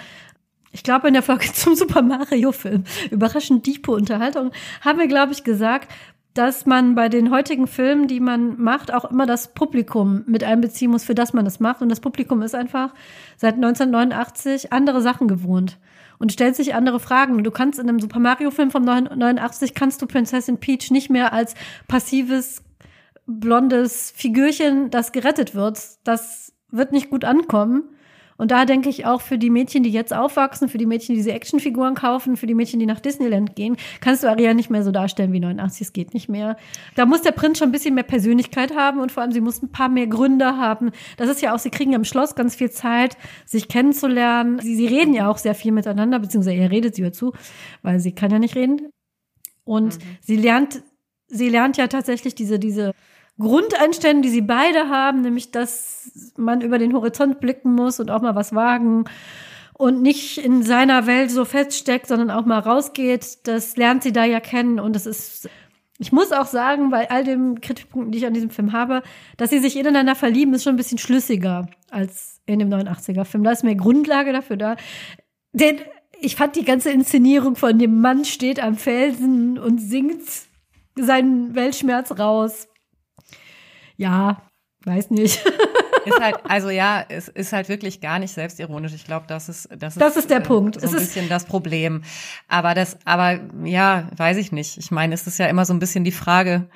ich 0.72 0.84
glaube, 0.84 1.08
in 1.08 1.14
der 1.14 1.24
Folge 1.24 1.46
zum 1.54 1.76
Super 1.76 2.02
Mario-Film, 2.02 2.84
überraschend 3.10 3.66
diepe 3.66 3.92
Unterhaltung, 3.92 4.52
haben 4.82 5.00
wir, 5.00 5.08
glaube 5.08 5.34
ich, 5.34 5.44
gesagt, 5.44 5.92
dass 6.34 6.66
man 6.66 6.96
bei 6.96 7.10
den 7.10 7.30
heutigen 7.30 7.68
Filmen, 7.68 8.08
die 8.08 8.20
man 8.20 8.60
macht, 8.62 8.94
auch 8.94 9.06
immer 9.06 9.26
das 9.26 9.54
Publikum 9.54 10.24
mit 10.28 10.44
einbeziehen 10.44 10.92
muss, 10.92 11.04
für 11.04 11.16
das 11.16 11.34
man 11.34 11.46
es 11.46 11.60
macht. 11.60 11.82
Und 11.82 11.90
das 11.90 12.00
Publikum 12.00 12.42
ist 12.42 12.56
einfach 12.56 12.94
seit 13.38 13.56
1989 13.56 14.72
andere 14.72 15.02
Sachen 15.02 15.28
gewohnt 15.28 15.78
und 16.20 16.32
stellt 16.32 16.56
sich 16.56 16.74
andere 16.74 17.00
Fragen. 17.00 17.44
Du 17.44 17.52
kannst 17.52 17.80
in 17.80 17.90
einem 17.90 18.00
Super 18.00 18.20
Mario-Film 18.20 18.72
von 18.72 18.84
89 18.84 19.74
kannst 19.74 20.02
du 20.02 20.08
Prinzessin 20.08 20.58
Peach 20.58 20.90
nicht 20.90 21.10
mehr 21.10 21.34
als 21.34 21.56
passives 21.88 22.64
blondes 23.26 24.12
Figürchen, 24.16 24.90
das 24.90 25.12
gerettet 25.12 25.54
wird. 25.54 25.80
Das 26.04 26.54
wird 26.70 26.92
nicht 26.92 27.10
gut 27.10 27.26
ankommen. 27.26 27.84
Und 28.42 28.50
da 28.50 28.66
denke 28.66 28.90
ich 28.90 29.06
auch 29.06 29.22
für 29.22 29.38
die 29.38 29.52
Mädchen, 29.52 29.84
die 29.84 29.92
jetzt 29.92 30.12
aufwachsen, 30.12 30.68
für 30.68 30.80
die 30.80 30.88
Mädchen, 30.88 31.14
die 31.14 31.22
diese 31.22 31.32
Actionfiguren 31.32 31.94
kaufen, 31.94 32.36
für 32.38 32.48
die 32.48 32.56
Mädchen, 32.56 32.80
die 32.80 32.88
nach 32.88 33.00
Disneyland 33.00 33.56
gehen, 33.56 33.78
kannst 34.00 34.24
du 34.24 34.28
Ariel 34.28 34.56
nicht 34.56 34.72
mehr 34.72 34.82
so 34.82 34.90
darstellen 34.90 35.32
wie 35.32 35.40
89. 35.40 35.82
Es 35.82 35.94
geht 35.94 36.16
nicht 36.16 36.28
mehr. 36.28 36.58
Da 36.96 37.06
muss 37.06 37.22
der 37.22 37.34
Prinz 37.34 37.60
schon 37.60 37.70
ein 37.70 37.72
bisschen 37.72 37.94
mehr 37.94 38.04
Persönlichkeit 38.04 38.76
haben 38.76 39.00
und 39.00 39.12
vor 39.12 39.22
allem 39.22 39.32
sie 39.32 39.42
muss 39.42 39.62
ein 39.62 39.72
paar 39.72 39.90
mehr 39.90 40.08
Gründe 40.08 40.58
haben. 40.58 40.90
Das 41.18 41.30
ist 41.30 41.44
ja 41.44 41.54
auch, 41.54 41.60
sie 41.60 41.70
kriegen 41.70 41.92
ja 41.92 42.00
im 42.00 42.04
Schloss 42.04 42.34
ganz 42.34 42.56
viel 42.56 42.72
Zeit, 42.72 43.16
sich 43.46 43.68
kennenzulernen. 43.68 44.58
Sie, 44.58 44.76
sie 44.76 44.88
reden 44.88 45.14
ja 45.14 45.30
auch 45.30 45.38
sehr 45.38 45.54
viel 45.54 45.72
miteinander, 45.72 46.18
beziehungsweise 46.18 46.58
er 46.58 46.72
redet 46.72 46.96
sie 46.96 47.12
zu, 47.12 47.34
weil 47.84 48.00
sie 48.00 48.14
kann 48.14 48.32
ja 48.32 48.40
nicht 48.40 48.56
reden. 48.56 48.90
Und 49.66 50.00
mhm. 50.00 50.18
sie 50.20 50.38
lernt, 50.38 50.82
sie 51.28 51.50
lernt 51.50 51.78
ja 51.78 51.86
tatsächlich 51.86 52.34
diese, 52.34 52.58
diese 52.58 52.94
Grundeinstellungen, 53.42 54.22
die 54.22 54.30
sie 54.30 54.42
beide 54.42 54.90
haben, 54.90 55.22
nämlich 55.22 55.52
dass 55.52 56.12
man 56.38 56.62
über 56.62 56.78
den 56.78 56.94
Horizont 56.94 57.40
blicken 57.40 57.74
muss 57.74 58.00
und 58.00 58.10
auch 58.10 58.22
mal 58.22 58.36
was 58.36 58.56
wagen 58.56 59.06
und 59.74 60.02
nicht 60.02 60.38
in 60.38 60.64
seiner 60.64 61.08
Welt 61.08 61.32
so 61.32 61.44
feststeckt, 61.44 62.08
sondern 62.08 62.32
auch 62.32 62.46
mal 62.46 62.60
rausgeht, 62.60 63.48
das 63.48 63.78
lernt 63.78 64.04
sie 64.04 64.14
da 64.14 64.26
ja 64.26 64.40
kennen 64.40 64.80
und 64.80 64.96
es 64.96 65.06
ist 65.06 65.50
ich 66.02 66.12
muss 66.12 66.32
auch 66.32 66.48
sagen, 66.48 66.90
bei 66.90 67.12
all 67.12 67.24
den 67.24 67.62
Kritikpunkten, 67.62 68.12
die 68.12 68.18
ich 68.18 68.26
an 68.26 68.34
diesem 68.34 68.50
Film 68.50 68.74
habe, 68.74 69.04
dass 69.38 69.52
sie 69.52 69.60
sich 69.60 69.78
ineinander 69.78 70.16
verlieben, 70.16 70.52
ist 70.56 70.64
schon 70.64 70.74
ein 70.74 70.78
bisschen 70.78 70.98
schlüssiger 70.98 71.68
als 71.92 72.42
in 72.48 72.58
dem 72.58 72.70
89er-Film. 72.70 73.44
Da 73.44 73.52
ist 73.52 73.64
mehr 73.64 73.76
Grundlage 73.76 74.34
dafür 74.34 74.58
da. 74.58 74.78
Denn 75.54 75.78
ich 76.20 76.36
fand 76.36 76.56
die 76.56 76.66
ganze 76.66 76.90
Inszenierung 76.90 77.56
von 77.56 77.78
dem 77.78 78.02
Mann 78.02 78.26
steht 78.26 78.60
am 78.60 78.78
Felsen 78.78 79.60
und 79.60 79.78
singt 79.78 80.24
seinen 80.96 81.54
Weltschmerz 81.54 82.18
raus 82.18 82.68
ja, 84.02 84.42
weiß 84.84 85.12
nicht. 85.12 85.46
ist 86.06 86.20
halt, 86.20 86.36
also 86.44 86.70
ja, 86.70 87.06
es 87.08 87.28
ist 87.28 87.54
halt 87.54 87.70
wirklich 87.70 88.02
gar 88.02 88.18
nicht 88.18 88.34
selbstironisch. 88.34 88.94
Ich 88.94 89.06
glaube, 89.06 89.28
das 89.28 89.48
ist, 89.48 89.70
das 89.78 89.96
ist, 89.96 90.02
das 90.02 90.18
ist 90.18 90.30
der 90.30 90.40
äh, 90.40 90.44
Punkt. 90.44 90.82
So 90.82 90.88
ein 90.88 90.96
es 90.96 91.02
bisschen 91.02 91.30
das 91.30 91.46
Problem. 91.46 92.02
Aber 92.48 92.74
das, 92.74 92.98
aber 93.06 93.40
ja, 93.64 94.10
weiß 94.18 94.38
ich 94.38 94.52
nicht. 94.52 94.78
Ich 94.80 94.90
meine, 94.90 95.14
es 95.14 95.28
ist 95.28 95.38
ja 95.38 95.46
immer 95.46 95.66
so 95.66 95.74
ein 95.74 95.80
bisschen 95.80 96.04
die 96.04 96.12
Frage, 96.12 96.68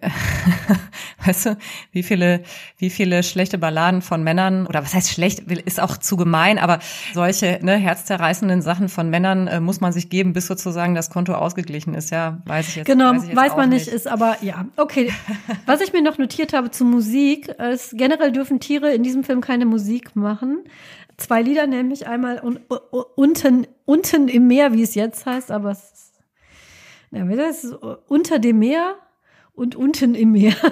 weißt 1.24 1.46
du, 1.46 1.56
wie 1.92 2.02
viele, 2.02 2.42
wie 2.78 2.90
viele 2.90 3.22
schlechte 3.22 3.58
Balladen 3.58 4.02
von 4.02 4.22
Männern, 4.22 4.66
oder 4.66 4.82
was 4.82 4.94
heißt 4.94 5.10
schlecht, 5.10 5.40
ist 5.40 5.80
auch 5.80 5.96
zu 5.96 6.16
gemein, 6.16 6.58
aber 6.58 6.78
solche 7.12 7.58
ne, 7.62 7.76
herzzerreißenden 7.76 8.62
Sachen 8.62 8.88
von 8.88 9.10
Männern 9.10 9.46
äh, 9.46 9.60
muss 9.60 9.80
man 9.80 9.92
sich 9.92 10.10
geben, 10.10 10.32
bis 10.32 10.46
sozusagen 10.46 10.94
das 10.94 11.10
Konto 11.10 11.34
ausgeglichen 11.34 11.94
ist. 11.94 12.10
Ja, 12.10 12.42
weiß 12.46 12.68
ich 12.68 12.76
jetzt 12.76 12.86
Genau, 12.86 13.12
weiß, 13.12 13.26
jetzt 13.26 13.36
weiß 13.36 13.56
man 13.56 13.70
nicht, 13.70 13.88
ist 13.88 14.06
aber 14.06 14.36
ja. 14.42 14.66
Okay. 14.76 15.12
was 15.66 15.80
ich 15.80 15.92
mir 15.92 16.02
noch 16.02 16.18
notiert 16.18 16.52
habe 16.52 16.70
zu 16.70 16.84
Musik, 16.84 17.48
ist 17.48 17.96
generell 17.96 18.32
dürfen 18.32 18.60
Tiere 18.60 18.92
in 18.92 19.02
diesem 19.02 19.24
Film 19.24 19.40
keine 19.40 19.66
Musik 19.66 20.16
machen. 20.16 20.64
Zwei 21.16 21.42
Lieder, 21.42 21.66
nämlich 21.66 22.06
einmal 22.06 22.40
un, 22.42 22.58
unten, 23.14 23.66
unten 23.84 24.28
im 24.28 24.48
Meer, 24.48 24.72
wie 24.72 24.82
es 24.82 24.94
jetzt 24.96 25.26
heißt, 25.26 25.52
aber 25.52 25.70
es 25.70 25.78
ist, 25.78 26.12
ja, 27.12 27.24
das 27.24 27.62
ist 27.62 27.74
unter 28.08 28.40
dem 28.40 28.58
Meer 28.58 28.96
und 29.54 29.76
unten 29.76 30.14
im 30.14 30.32
Meer. 30.32 30.54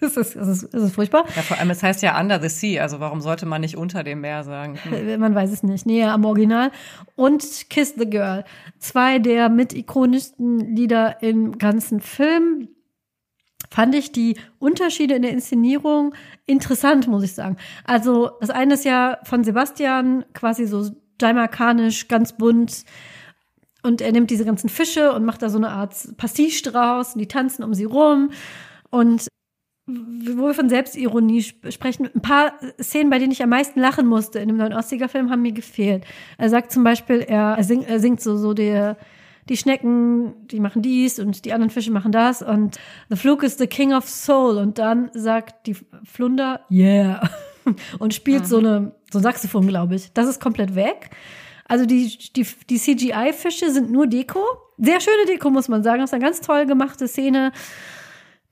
Das 0.00 0.16
ist, 0.16 0.36
das, 0.36 0.46
ist, 0.46 0.72
das 0.72 0.82
ist 0.82 0.94
furchtbar. 0.94 1.24
Ja, 1.34 1.42
vor 1.42 1.58
allem, 1.58 1.70
es 1.70 1.82
heißt 1.82 2.02
ja 2.02 2.20
Under 2.20 2.40
the 2.40 2.48
Sea, 2.48 2.82
also 2.82 3.00
warum 3.00 3.20
sollte 3.20 3.46
man 3.46 3.60
nicht 3.62 3.76
unter 3.76 4.04
dem 4.04 4.20
Meer 4.20 4.44
sagen? 4.44 4.78
Hm. 4.84 5.18
Man 5.18 5.34
weiß 5.34 5.50
es 5.50 5.64
nicht. 5.64 5.86
Näher 5.86 6.12
am 6.12 6.24
Original. 6.24 6.70
Und 7.16 7.42
Kiss 7.68 7.94
the 7.98 8.08
Girl. 8.08 8.44
Zwei 8.78 9.18
der 9.18 9.48
mit 9.48 9.72
ikonischsten 9.72 10.76
Lieder 10.76 11.20
im 11.20 11.58
ganzen 11.58 12.00
Film. 12.00 12.68
Fand 13.70 13.94
ich 13.94 14.12
die 14.12 14.36
Unterschiede 14.60 15.14
in 15.14 15.22
der 15.22 15.32
Inszenierung 15.32 16.14
interessant, 16.46 17.08
muss 17.08 17.24
ich 17.24 17.34
sagen. 17.34 17.56
Also, 17.84 18.30
das 18.40 18.50
eine 18.50 18.74
ist 18.74 18.84
ja 18.84 19.18
von 19.24 19.42
Sebastian 19.42 20.24
quasi 20.32 20.66
so 20.66 20.90
jamaikanisch, 21.20 22.06
ganz 22.06 22.34
bunt 22.34 22.84
und 23.82 24.00
er 24.00 24.12
nimmt 24.12 24.30
diese 24.30 24.44
ganzen 24.44 24.68
Fische 24.68 25.12
und 25.12 25.24
macht 25.24 25.42
da 25.42 25.50
so 25.50 25.58
eine 25.58 25.70
Art 25.70 25.94
Pastiche 26.16 26.70
draus 26.70 27.14
und 27.14 27.20
die 27.20 27.28
tanzen 27.28 27.62
um 27.62 27.74
sie 27.74 27.84
rum. 27.84 28.30
Und 28.90 29.28
wo 29.86 30.46
wir 30.46 30.54
von 30.54 30.68
Selbstironie 30.68 31.42
sprechen, 31.42 32.10
ein 32.14 32.20
paar 32.20 32.52
Szenen, 32.80 33.08
bei 33.08 33.18
denen 33.18 33.32
ich 33.32 33.42
am 33.42 33.48
meisten 33.48 33.80
lachen 33.80 34.06
musste 34.06 34.38
in 34.38 34.48
dem 34.48 34.58
neuen 34.58 34.74
Ostiger-Film, 34.74 35.30
haben 35.30 35.42
mir 35.42 35.52
gefehlt. 35.52 36.04
Er 36.36 36.50
sagt 36.50 36.72
zum 36.72 36.84
Beispiel, 36.84 37.20
er, 37.20 37.54
er, 37.56 37.64
singt, 37.64 37.88
er 37.88 37.98
singt 37.98 38.20
so, 38.20 38.36
so 38.36 38.52
der, 38.52 38.98
die 39.48 39.56
Schnecken, 39.56 40.34
die 40.48 40.60
machen 40.60 40.82
dies 40.82 41.18
und 41.18 41.46
die 41.46 41.54
anderen 41.54 41.70
Fische 41.70 41.90
machen 41.90 42.12
das 42.12 42.42
und 42.42 42.78
The 43.08 43.16
Fluke 43.16 43.46
is 43.46 43.56
the 43.56 43.66
King 43.66 43.94
of 43.94 44.06
Soul 44.08 44.58
und 44.58 44.78
dann 44.78 45.10
sagt 45.14 45.66
die 45.66 45.76
Flunder, 46.04 46.60
yeah, 46.70 47.22
und 47.98 48.12
spielt 48.12 48.42
mhm. 48.42 48.46
so 48.46 48.58
eine, 48.58 48.92
so 49.10 49.20
ein 49.20 49.22
Saxophon, 49.22 49.66
glaube 49.66 49.94
ich. 49.94 50.12
Das 50.12 50.28
ist 50.28 50.40
komplett 50.40 50.74
weg. 50.74 51.10
Also 51.68 51.84
die, 51.84 52.18
die, 52.34 52.46
die 52.70 52.78
CGI-Fische 52.78 53.70
sind 53.70 53.92
nur 53.92 54.06
Deko. 54.06 54.40
Sehr 54.78 55.00
schöne 55.00 55.26
Deko, 55.26 55.50
muss 55.50 55.68
man 55.68 55.82
sagen. 55.82 56.00
Das 56.00 56.10
ist 56.10 56.14
eine 56.14 56.24
ganz 56.24 56.40
toll 56.40 56.64
gemachte 56.66 57.06
Szene. 57.06 57.52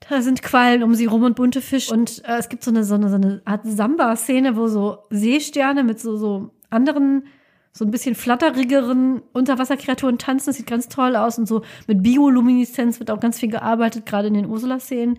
Da 0.07 0.21
sind 0.21 0.43
Quallen 0.43 0.83
um 0.83 0.93
sie 0.93 1.07
rum 1.07 1.23
und 1.23 1.35
bunte 1.35 1.61
Fische. 1.61 1.91
Und 1.93 2.23
äh, 2.25 2.37
es 2.37 2.47
gibt 2.47 2.63
so 2.63 2.69
eine, 2.69 2.83
so 2.83 2.93
eine, 2.93 3.09
so 3.09 3.15
eine 3.15 3.41
Art 3.43 3.61
Samba-Szene, 3.63 4.55
wo 4.55 4.67
so 4.67 4.99
Seesterne 5.09 5.83
mit 5.83 5.99
so, 5.99 6.15
so 6.15 6.51
anderen, 6.69 7.25
so 7.73 7.85
ein 7.85 7.91
bisschen 7.91 8.13
flatterigeren 8.13 9.23
Unterwasserkreaturen 9.33 10.19
tanzen. 10.19 10.49
Das 10.49 10.57
sieht 10.57 10.67
ganz 10.67 10.87
toll 10.87 11.15
aus. 11.15 11.39
Und 11.39 11.47
so 11.47 11.63
mit 11.87 12.03
Biolumineszenz 12.03 12.99
wird 12.99 13.09
auch 13.09 13.19
ganz 13.19 13.39
viel 13.39 13.49
gearbeitet, 13.49 14.05
gerade 14.05 14.27
in 14.27 14.35
den 14.35 14.45
Ursula-Szenen. 14.45 15.17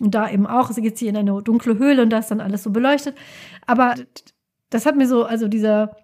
Und 0.00 0.14
da 0.14 0.30
eben 0.30 0.46
auch, 0.46 0.70
sie 0.70 0.80
geht 0.80 0.96
sie 0.96 1.08
in 1.08 1.16
eine 1.18 1.42
dunkle 1.42 1.78
Höhle 1.78 2.02
und 2.02 2.10
da 2.10 2.18
ist 2.18 2.30
dann 2.30 2.40
alles 2.40 2.62
so 2.62 2.70
beleuchtet. 2.70 3.14
Aber 3.66 3.94
das 4.70 4.86
hat 4.86 4.96
mir 4.96 5.06
so, 5.06 5.24
also 5.24 5.48
dieser 5.48 5.96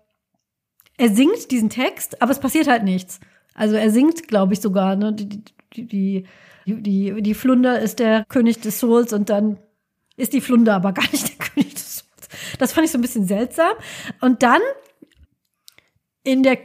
er 1.03 1.13
singt 1.13 1.51
diesen 1.51 1.69
Text, 1.69 2.23
aber 2.23 2.31
es 2.31 2.39
passiert 2.39 2.69
halt 2.69 2.85
nichts. 2.85 3.19
Also 3.55 3.75
er 3.75 3.91
singt, 3.91 4.29
glaube 4.29 4.53
ich, 4.53 4.61
sogar, 4.61 4.95
ne? 4.95 5.13
Die, 5.13 5.29
die, 5.29 5.83
die, 5.85 6.25
die, 6.65 7.23
die 7.23 7.35
Flunder 7.35 7.81
ist 7.81 7.99
der 7.99 8.25
König 8.29 8.61
des 8.61 8.79
Souls 8.79 9.13
und 9.13 9.29
dann 9.29 9.59
ist 10.17 10.33
die 10.33 10.41
Flunder 10.41 10.77
aber 10.77 10.93
gar 10.93 11.11
nicht 11.11 11.29
der 11.29 11.45
König 11.45 11.75
des 11.75 11.99
Souls. 11.99 12.29
Das 12.61 12.73
fand 12.73 12.85
ich 12.85 12.93
so 12.93 12.99
ein 12.99 13.01
bisschen 13.01 13.27
seltsam. 13.27 13.73
Und 14.21 14.45
dann 14.45 14.61
in 16.23 16.45
der 16.45 16.57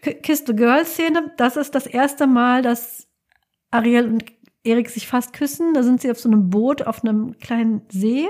Kiss 0.00 0.42
the 0.44 0.56
Girl 0.56 0.84
Szene, 0.84 1.32
das 1.36 1.56
ist 1.56 1.76
das 1.76 1.86
erste 1.86 2.26
Mal, 2.26 2.62
dass 2.62 3.06
Ariel 3.70 4.08
und 4.08 4.24
Erik 4.64 4.90
sich 4.90 5.06
fast 5.06 5.32
küssen. 5.32 5.74
Da 5.74 5.84
sind 5.84 6.00
sie 6.00 6.10
auf 6.10 6.18
so 6.18 6.28
einem 6.28 6.50
Boot 6.50 6.82
auf 6.82 7.04
einem 7.04 7.38
kleinen 7.38 7.82
See. 7.88 8.26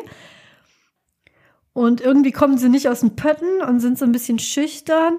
Und 1.73 2.03
irgendwie 2.03 2.33
kommen 2.33 2.59
sie 2.59 2.69
nicht 2.69 2.91
aus 2.91 3.01
den 3.01 3.17
Pötten 3.17 3.63
und 3.63 3.81
sind 3.81 3.99
so 3.99 4.05
ein 4.05 4.13
bisschen 4.13 4.39
schüchtern. 4.39 5.19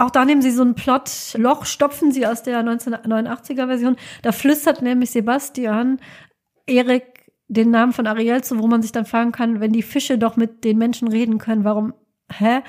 Auch 0.00 0.10
da 0.10 0.24
nehmen 0.24 0.40
sie 0.40 0.50
so 0.50 0.62
ein 0.62 0.74
Plotloch, 0.74 1.66
stopfen 1.66 2.10
sie 2.10 2.26
aus 2.26 2.42
der 2.42 2.62
1989er 2.64 3.66
Version. 3.66 3.96
Da 4.22 4.32
flüstert 4.32 4.80
nämlich 4.80 5.10
Sebastian 5.10 6.00
Erik 6.66 7.30
den 7.48 7.70
Namen 7.70 7.92
von 7.92 8.06
Ariel 8.06 8.42
zu, 8.42 8.58
wo 8.58 8.66
man 8.66 8.80
sich 8.80 8.92
dann 8.92 9.04
fragen 9.04 9.30
kann, 9.30 9.60
wenn 9.60 9.72
die 9.72 9.82
Fische 9.82 10.16
doch 10.16 10.36
mit 10.36 10.64
den 10.64 10.78
Menschen 10.78 11.06
reden 11.08 11.36
können, 11.36 11.64
warum 11.64 11.92
hä? 12.32 12.60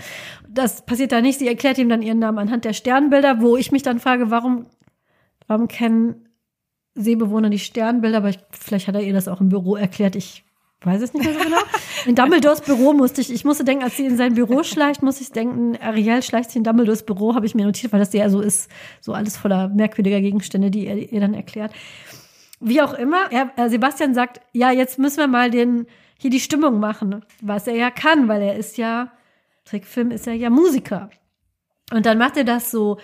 Das 0.49 0.85
passiert 0.85 1.13
da 1.13 1.21
nicht. 1.21 1.39
Sie 1.39 1.47
erklärt 1.47 1.77
ihm 1.77 1.87
dann 1.87 2.01
ihren 2.01 2.19
Namen 2.19 2.37
anhand 2.37 2.65
der 2.65 2.73
Sternbilder, 2.73 3.39
wo 3.39 3.55
ich 3.55 3.71
mich 3.71 3.83
dann 3.83 3.99
frage, 3.99 4.29
warum, 4.29 4.65
warum 5.47 5.69
kennen 5.69 6.27
Seebewohner 6.95 7.49
die 7.49 7.59
Sternbilder? 7.59 8.17
Aber 8.17 8.29
ich, 8.29 8.39
vielleicht 8.51 8.89
hat 8.89 8.95
er 8.95 9.03
ihr 9.03 9.13
das 9.13 9.29
auch 9.29 9.39
im 9.39 9.47
Büro 9.47 9.77
erklärt. 9.77 10.17
Ich 10.17 10.43
weiß 10.83 11.01
es 11.01 11.13
nicht 11.13 11.23
mehr 11.23 11.33
so 11.33 11.39
genau. 11.39 11.61
In 12.05 12.15
Dumbledores 12.15 12.61
Büro 12.61 12.93
musste 12.93 13.21
ich, 13.21 13.31
ich 13.31 13.45
musste 13.45 13.63
denken, 13.63 13.83
als 13.83 13.97
sie 13.97 14.05
in 14.05 14.17
sein 14.17 14.33
Büro 14.33 14.63
schleicht, 14.63 15.03
muss 15.03 15.21
ich 15.21 15.31
denken, 15.31 15.77
Ariel 15.79 16.23
schleicht 16.23 16.49
sich 16.49 16.57
in 16.57 16.63
Dumbledores 16.63 17.03
Büro, 17.03 17.35
habe 17.35 17.45
ich 17.45 17.53
mir 17.53 17.65
notiert, 17.65 17.93
weil 17.93 17.99
das 17.99 18.13
ja 18.13 18.29
so 18.29 18.41
ist, 18.41 18.69
so 18.99 19.13
alles 19.13 19.37
voller 19.37 19.69
merkwürdiger 19.69 20.21
Gegenstände, 20.21 20.71
die 20.71 20.87
er 20.87 20.97
ihr 20.97 21.19
dann 21.19 21.33
erklärt. 21.33 21.71
Wie 22.59 22.81
auch 22.81 22.93
immer, 22.93 23.31
er, 23.31 23.51
äh, 23.57 23.69
Sebastian 23.69 24.13
sagt, 24.13 24.41
ja, 24.53 24.71
jetzt 24.71 24.97
müssen 24.99 25.17
wir 25.17 25.27
mal 25.27 25.51
den, 25.51 25.85
hier 26.17 26.29
die 26.29 26.39
Stimmung 26.39 26.79
machen, 26.79 27.23
was 27.41 27.67
er 27.67 27.75
ja 27.75 27.91
kann, 27.91 28.27
weil 28.27 28.41
er 28.41 28.55
ist 28.55 28.77
ja, 28.77 29.11
Trickfilm 29.65 30.11
ist 30.11 30.27
er 30.27 30.33
ja 30.33 30.49
Musiker. 30.49 31.09
Und 31.91 32.05
dann 32.05 32.17
macht 32.17 32.37
er 32.37 32.43
das 32.43 32.71
so, 32.71 32.97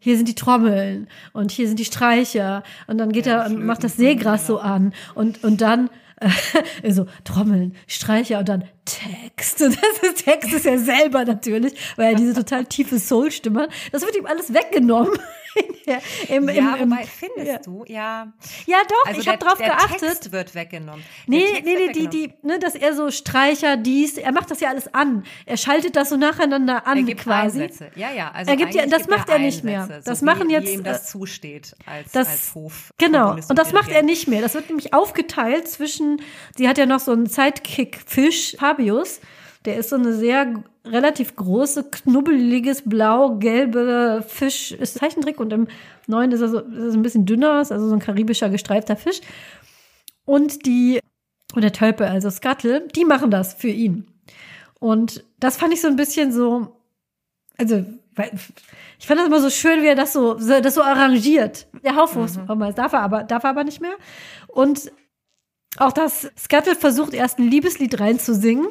hier 0.00 0.16
sind 0.16 0.28
die 0.28 0.34
Trommeln 0.34 1.08
und 1.32 1.50
hier 1.50 1.66
sind 1.66 1.78
die 1.80 1.84
Streicher 1.84 2.62
und 2.86 2.98
dann 2.98 3.10
geht 3.10 3.26
ja, 3.26 3.42
er 3.42 3.46
und 3.46 3.64
macht 3.64 3.82
das 3.82 3.96
Seegras 3.96 4.46
so 4.46 4.58
an 4.60 4.92
und, 5.14 5.42
und 5.42 5.60
dann 5.60 5.90
äh, 6.20 6.90
so 6.92 7.06
Trommeln, 7.24 7.74
Streicher 7.86 8.38
und 8.38 8.48
dann 8.48 8.64
Text. 8.84 9.60
Und 9.62 9.76
das 9.76 10.10
ist 10.10 10.24
Text 10.24 10.52
ist 10.52 10.64
ja 10.64 10.78
selber 10.78 11.24
natürlich, 11.24 11.74
weil 11.96 12.12
er 12.12 12.14
diese 12.14 12.34
total 12.34 12.64
tiefe 12.64 12.98
Soul-Stimme 12.98 13.62
hat. 13.62 13.70
Das 13.92 14.02
wird 14.02 14.16
ihm 14.16 14.26
alles 14.26 14.52
weggenommen. 14.52 15.18
Im, 16.28 16.48
ja, 16.50 16.74
im, 16.76 16.92
im, 16.92 16.98
findest 16.98 17.46
ja. 17.46 17.58
du, 17.58 17.84
ja. 17.86 18.32
Ja, 18.66 18.76
doch, 18.88 19.06
also 19.06 19.20
ich 19.20 19.28
habe 19.28 19.38
drauf 19.38 19.56
der 19.56 19.68
geachtet. 19.68 20.00
Text 20.00 20.32
wird 20.32 20.54
weggenommen. 20.54 21.02
Nee, 21.26 21.62
nee, 21.64 21.76
nee, 21.76 21.92
die, 21.92 22.08
die, 22.08 22.34
ne, 22.42 22.58
dass 22.58 22.74
er 22.74 22.94
so 22.94 23.10
Streicher, 23.10 23.78
dies, 23.78 24.18
er 24.18 24.32
macht 24.32 24.50
das 24.50 24.60
ja 24.60 24.68
alles 24.68 24.92
an. 24.92 25.24
Er 25.46 25.56
schaltet 25.56 25.96
das 25.96 26.10
so 26.10 26.16
nacheinander 26.16 26.86
an, 26.86 26.98
er 26.98 27.04
gibt 27.04 27.22
quasi. 27.22 27.62
Einsätze. 27.62 27.90
Ja, 27.94 28.10
ja, 28.12 28.30
also 28.32 28.50
er 28.50 28.56
gibt 28.56 28.74
ja, 28.74 28.86
das 28.86 29.08
macht 29.08 29.30
er, 29.30 29.38
nicht 29.38 29.64
mehr. 29.64 29.88
Das 30.04 30.20
so 30.20 30.26
machen 30.26 30.48
wie, 30.48 30.52
jetzt. 30.52 30.68
Wie 30.68 30.74
ihm 30.74 30.84
das 30.84 31.08
zusteht 31.08 31.74
als, 31.86 32.12
das, 32.12 32.28
als 32.28 32.54
Hof. 32.54 32.92
Genau, 32.98 33.32
und 33.32 33.58
das 33.58 33.72
macht 33.72 33.90
er 33.90 34.02
nicht 34.02 34.28
mehr. 34.28 34.42
Das 34.42 34.54
wird 34.54 34.68
nämlich 34.68 34.92
aufgeteilt 34.92 35.68
zwischen, 35.68 36.20
sie 36.56 36.68
hat 36.68 36.76
ja 36.76 36.86
noch 36.86 37.00
so 37.00 37.12
einen 37.12 37.26
Sidekick-Fisch, 37.26 38.56
Fabius. 38.58 39.20
Der 39.68 39.76
ist 39.76 39.90
so 39.90 39.96
eine 39.96 40.14
sehr 40.14 40.64
relativ 40.86 41.36
große, 41.36 41.90
knubbeliges, 41.90 42.84
blau-gelbe 42.86 44.24
Fisch, 44.26 44.72
ist 44.72 44.94
Zeichentrick 44.94 45.40
und 45.40 45.52
im 45.52 45.68
neuen 46.06 46.32
ist 46.32 46.40
er 46.40 46.48
so 46.48 46.60
ist 46.60 46.74
er 46.74 46.92
ein 46.94 47.02
bisschen 47.02 47.26
dünner, 47.26 47.52
also 47.52 47.86
so 47.86 47.94
ein 47.94 47.98
karibischer 47.98 48.48
gestreifter 48.48 48.96
Fisch. 48.96 49.20
Und 50.24 50.64
die, 50.64 51.00
und 51.54 51.60
der 51.60 51.74
Tölpe, 51.74 52.08
also 52.08 52.30
Scuttle, 52.30 52.88
die 52.96 53.04
machen 53.04 53.30
das 53.30 53.52
für 53.52 53.68
ihn. 53.68 54.06
Und 54.80 55.22
das 55.38 55.58
fand 55.58 55.74
ich 55.74 55.82
so 55.82 55.88
ein 55.88 55.96
bisschen 55.96 56.32
so, 56.32 56.80
also, 57.58 57.84
ich 58.98 59.06
fand 59.06 59.20
das 59.20 59.26
immer 59.26 59.40
so 59.42 59.50
schön, 59.50 59.82
wie 59.82 59.88
er 59.88 59.96
das 59.96 60.14
so, 60.14 60.32
das 60.32 60.74
so 60.74 60.82
arrangiert. 60.82 61.66
Der 61.84 61.94
Haufus, 61.94 62.38
mhm. 62.38 62.74
darf 62.74 62.94
er 62.94 63.02
aber, 63.02 63.22
darf 63.22 63.44
er 63.44 63.50
aber 63.50 63.64
nicht 63.64 63.82
mehr. 63.82 63.96
Und 64.46 64.90
auch 65.76 65.92
das 65.92 66.32
Scuttle 66.38 66.74
versucht 66.74 67.12
erst 67.12 67.38
ein 67.38 67.50
Liebeslied 67.50 68.00
reinzusingen 68.00 68.68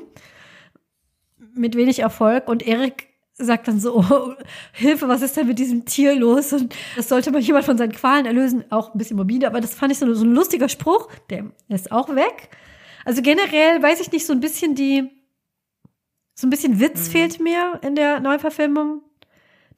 mit 1.57 1.75
wenig 1.75 1.99
Erfolg 1.99 2.47
und 2.47 2.65
Erik 2.65 3.07
sagt 3.39 3.67
dann 3.67 3.79
so, 3.79 3.97
oh, 3.97 4.33
Hilfe, 4.73 5.07
was 5.07 5.21
ist 5.21 5.37
denn 5.37 5.47
mit 5.47 5.59
diesem 5.59 5.85
Tier 5.85 6.15
los? 6.15 6.53
Und 6.53 6.75
das 6.95 7.09
sollte 7.09 7.31
mal 7.31 7.41
jemand 7.41 7.65
von 7.65 7.77
seinen 7.77 7.91
Qualen 7.91 8.25
erlösen. 8.25 8.63
Auch 8.71 8.93
ein 8.93 8.97
bisschen 8.97 9.15
morbide, 9.15 9.47
aber 9.47 9.61
das 9.61 9.75
fand 9.75 9.91
ich 9.91 9.99
so, 9.99 10.11
so 10.13 10.25
ein 10.25 10.33
lustiger 10.33 10.69
Spruch. 10.69 11.09
Der 11.29 11.45
ist 11.69 11.91
auch 11.91 12.09
weg. 12.15 12.49
Also 13.05 13.21
generell 13.21 13.81
weiß 13.81 14.01
ich 14.01 14.11
nicht, 14.11 14.25
so 14.25 14.33
ein 14.33 14.39
bisschen 14.39 14.75
die, 14.75 15.09
so 16.33 16.47
ein 16.47 16.49
bisschen 16.49 16.79
Witz 16.79 17.07
mhm. 17.07 17.11
fehlt 17.11 17.39
mir 17.39 17.79
in 17.83 17.95
der 17.95 18.19
Neuverfilmung. 18.19 19.01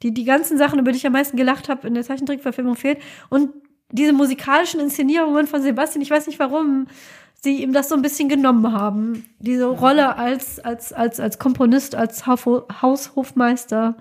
Die, 0.01 0.13
die 0.13 0.23
ganzen 0.23 0.57
Sachen, 0.57 0.79
über 0.79 0.93
die 0.93 0.97
ich 0.97 1.05
am 1.05 1.13
meisten 1.13 1.35
gelacht 1.35 1.67
habe 1.67 1.85
in 1.85 1.93
der 1.93 2.03
Zeichentrickverfilmung 2.03 2.77
fehlt. 2.77 2.99
Und 3.29 3.51
diese 3.91 4.13
musikalischen 4.13 4.79
Inszenierungen 4.79 5.47
von 5.47 5.61
Sebastian, 5.61 6.01
ich 6.01 6.09
weiß 6.09 6.27
nicht 6.27 6.39
warum, 6.39 6.87
sie 7.41 7.63
ihm 7.63 7.73
das 7.73 7.89
so 7.89 7.95
ein 7.95 8.01
bisschen 8.01 8.29
genommen 8.29 8.73
haben. 8.73 9.25
Diese 9.39 9.65
Rolle 9.65 10.17
als, 10.17 10.59
als, 10.59 10.93
als, 10.93 11.19
als 11.19 11.39
Komponist, 11.39 11.95
als 11.95 12.25
Haushofmeister. 12.27 13.95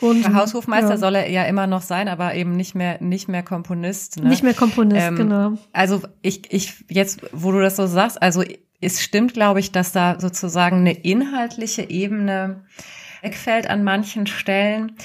Und, 0.00 0.34
Haushofmeister 0.34 0.90
ja. 0.90 0.96
soll 0.96 1.14
er 1.16 1.28
ja 1.28 1.44
immer 1.44 1.66
noch 1.66 1.82
sein, 1.82 2.08
aber 2.08 2.34
eben 2.34 2.56
nicht 2.56 2.74
mehr, 2.74 3.02
nicht 3.02 3.28
mehr 3.28 3.42
Komponist. 3.42 4.18
Ne? 4.18 4.30
Nicht 4.30 4.42
mehr 4.42 4.54
Komponist, 4.54 5.08
ähm, 5.08 5.16
genau. 5.16 5.52
Also 5.72 6.00
ich, 6.22 6.52
ich, 6.52 6.84
jetzt, 6.88 7.20
wo 7.32 7.52
du 7.52 7.60
das 7.60 7.76
so 7.76 7.86
sagst, 7.86 8.22
also 8.22 8.42
es 8.80 9.02
stimmt, 9.02 9.34
glaube 9.34 9.60
ich, 9.60 9.72
dass 9.72 9.92
da 9.92 10.18
sozusagen 10.18 10.78
eine 10.78 10.92
inhaltliche 10.92 11.90
Ebene 11.90 12.64
wegfällt 13.20 13.68
an 13.68 13.84
manchen 13.84 14.26
Stellen 14.26 14.96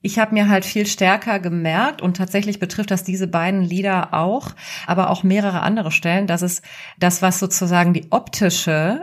ich 0.00 0.18
habe 0.18 0.34
mir 0.34 0.48
halt 0.48 0.64
viel 0.64 0.86
stärker 0.86 1.40
gemerkt 1.40 2.02
und 2.02 2.16
tatsächlich 2.16 2.60
betrifft 2.60 2.90
das 2.90 3.02
diese 3.02 3.26
beiden 3.26 3.62
Lieder 3.62 4.14
auch, 4.14 4.52
aber 4.86 5.10
auch 5.10 5.24
mehrere 5.24 5.60
andere 5.60 5.90
Stellen, 5.90 6.26
dass 6.26 6.42
es 6.42 6.62
das, 6.98 7.20
was 7.20 7.40
sozusagen 7.40 7.92
die 7.92 8.06
optische 8.10 9.02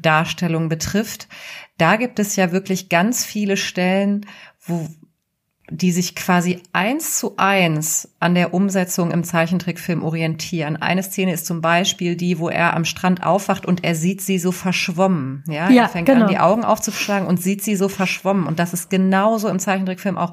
Darstellung 0.00 0.68
betrifft, 0.68 1.28
da 1.78 1.96
gibt 1.96 2.18
es 2.18 2.36
ja 2.36 2.52
wirklich 2.52 2.88
ganz 2.88 3.24
viele 3.24 3.56
Stellen, 3.56 4.26
wo 4.66 4.88
die 5.70 5.92
sich 5.92 6.14
quasi 6.14 6.62
eins 6.72 7.18
zu 7.18 7.34
eins 7.36 8.08
an 8.20 8.34
der 8.34 8.54
Umsetzung 8.54 9.10
im 9.10 9.22
Zeichentrickfilm 9.22 10.02
orientieren. 10.02 10.76
Eine 10.76 11.02
Szene 11.02 11.32
ist 11.32 11.46
zum 11.46 11.60
Beispiel 11.60 12.16
die, 12.16 12.38
wo 12.38 12.48
er 12.48 12.74
am 12.74 12.84
Strand 12.84 13.22
aufwacht 13.22 13.66
und 13.66 13.84
er 13.84 13.94
sieht 13.94 14.22
sie 14.22 14.38
so 14.38 14.50
verschwommen. 14.50 15.44
Ja, 15.46 15.68
ja 15.68 15.82
er 15.82 15.88
fängt 15.88 16.06
genau. 16.06 16.22
an, 16.22 16.28
die 16.28 16.38
Augen 16.38 16.64
aufzuschlagen 16.64 17.28
und 17.28 17.42
sieht 17.42 17.62
sie 17.62 17.76
so 17.76 17.88
verschwommen. 17.88 18.46
Und 18.46 18.58
das 18.58 18.72
ist 18.72 18.88
genauso 18.88 19.48
im 19.48 19.58
Zeichentrickfilm 19.58 20.16
auch, 20.16 20.32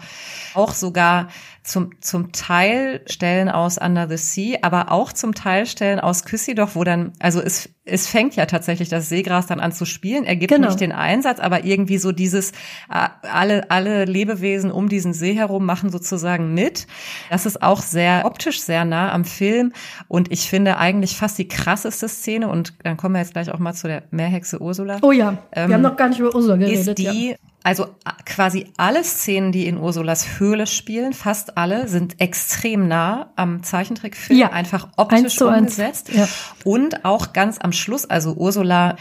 auch 0.54 0.74
sogar 0.74 1.28
zum, 1.66 2.00
zum 2.00 2.32
Teil 2.32 3.02
Stellen 3.08 3.50
aus 3.50 3.80
Under 3.80 4.08
the 4.08 4.18
Sea, 4.18 4.60
aber 4.62 4.92
auch 4.92 5.12
zum 5.12 5.34
Teil 5.34 5.66
Stellen 5.66 6.00
aus 6.00 6.24
Küssi 6.24 6.54
doch, 6.54 6.76
wo 6.76 6.84
dann, 6.84 7.14
also 7.20 7.42
es, 7.42 7.70
es 7.86 8.08
fängt 8.08 8.36
ja 8.36 8.46
tatsächlich 8.46 8.88
das 8.88 9.10
Seegras 9.10 9.48
dann 9.48 9.60
an 9.60 9.72
zu 9.72 9.86
spielen. 9.86 10.26
Er 10.26 10.36
gibt 10.36 10.54
genau. 10.54 10.68
nicht 10.68 10.80
den 10.80 10.92
Einsatz, 10.92 11.40
aber 11.40 11.66
irgendwie 11.66 11.98
so 11.98 12.12
dieses, 12.12 12.52
äh, 12.52 13.10
alle, 13.24 13.72
alle 13.72 14.06
Lebewesen 14.06 14.72
um 14.72 14.90
diesen 14.90 15.14
See 15.14 15.34
herum 15.34 15.66
machen 15.66 15.90
sozusagen 15.90 16.54
mit. 16.54 16.86
Das 17.32 17.48
ist 17.48 17.64
auch 17.64 17.82
sehr 17.82 18.26
optisch 18.26 18.62
sehr 18.62 18.86
nah 18.86 19.12
am 19.12 19.26
Film 19.26 19.74
und 20.08 20.32
ich 20.32 20.48
finde 20.48 20.78
eigentlich 20.78 21.18
fast 21.18 21.40
die 21.40 21.48
krasseste 21.48 22.08
Szene 22.08 22.48
und 22.48 22.76
dann 22.84 22.96
kommen 22.96 23.16
wir 23.16 23.22
jetzt 23.22 23.34
gleich 23.34 23.50
auch 23.50 23.60
mal 23.60 23.74
zu 23.74 23.88
der 23.88 24.04
Meerhexe 24.12 24.62
Ursula. 24.62 25.00
Oh 25.02 25.12
ja, 25.12 25.40
wir 25.52 25.64
ähm, 25.64 25.74
haben 25.74 25.82
noch 25.82 25.98
gar 25.98 26.10
nicht 26.10 26.20
über 26.20 26.34
Ursula 26.36 26.58
geredet. 26.58 26.88
Ist 26.88 26.98
die, 27.00 27.30
ja 27.32 27.36
also 27.66 27.88
quasi 28.26 28.68
alle 28.78 29.04
Szenen, 29.04 29.52
die 29.52 29.66
in 29.66 29.80
Ursulas 29.80 30.40
Höhle 30.40 30.68
spielen, 30.68 31.14
fast 31.14 31.58
alle, 31.58 31.88
sind 31.88 32.22
extrem 32.22 32.88
nah 32.88 33.34
am 33.36 33.64
Zeichentrickfilm, 33.64 34.40
ja, 34.40 34.52
einfach 34.52 34.90
optisch 34.98 35.42
umgesetzt. 35.42 36.12
Ja. 36.14 36.28
Und 36.64 37.06
auch 37.06 37.34
ganz 37.34 37.58
am 37.60 37.72
Schluss, 37.72 38.06
also 38.06 38.34
Ursula 38.34 38.96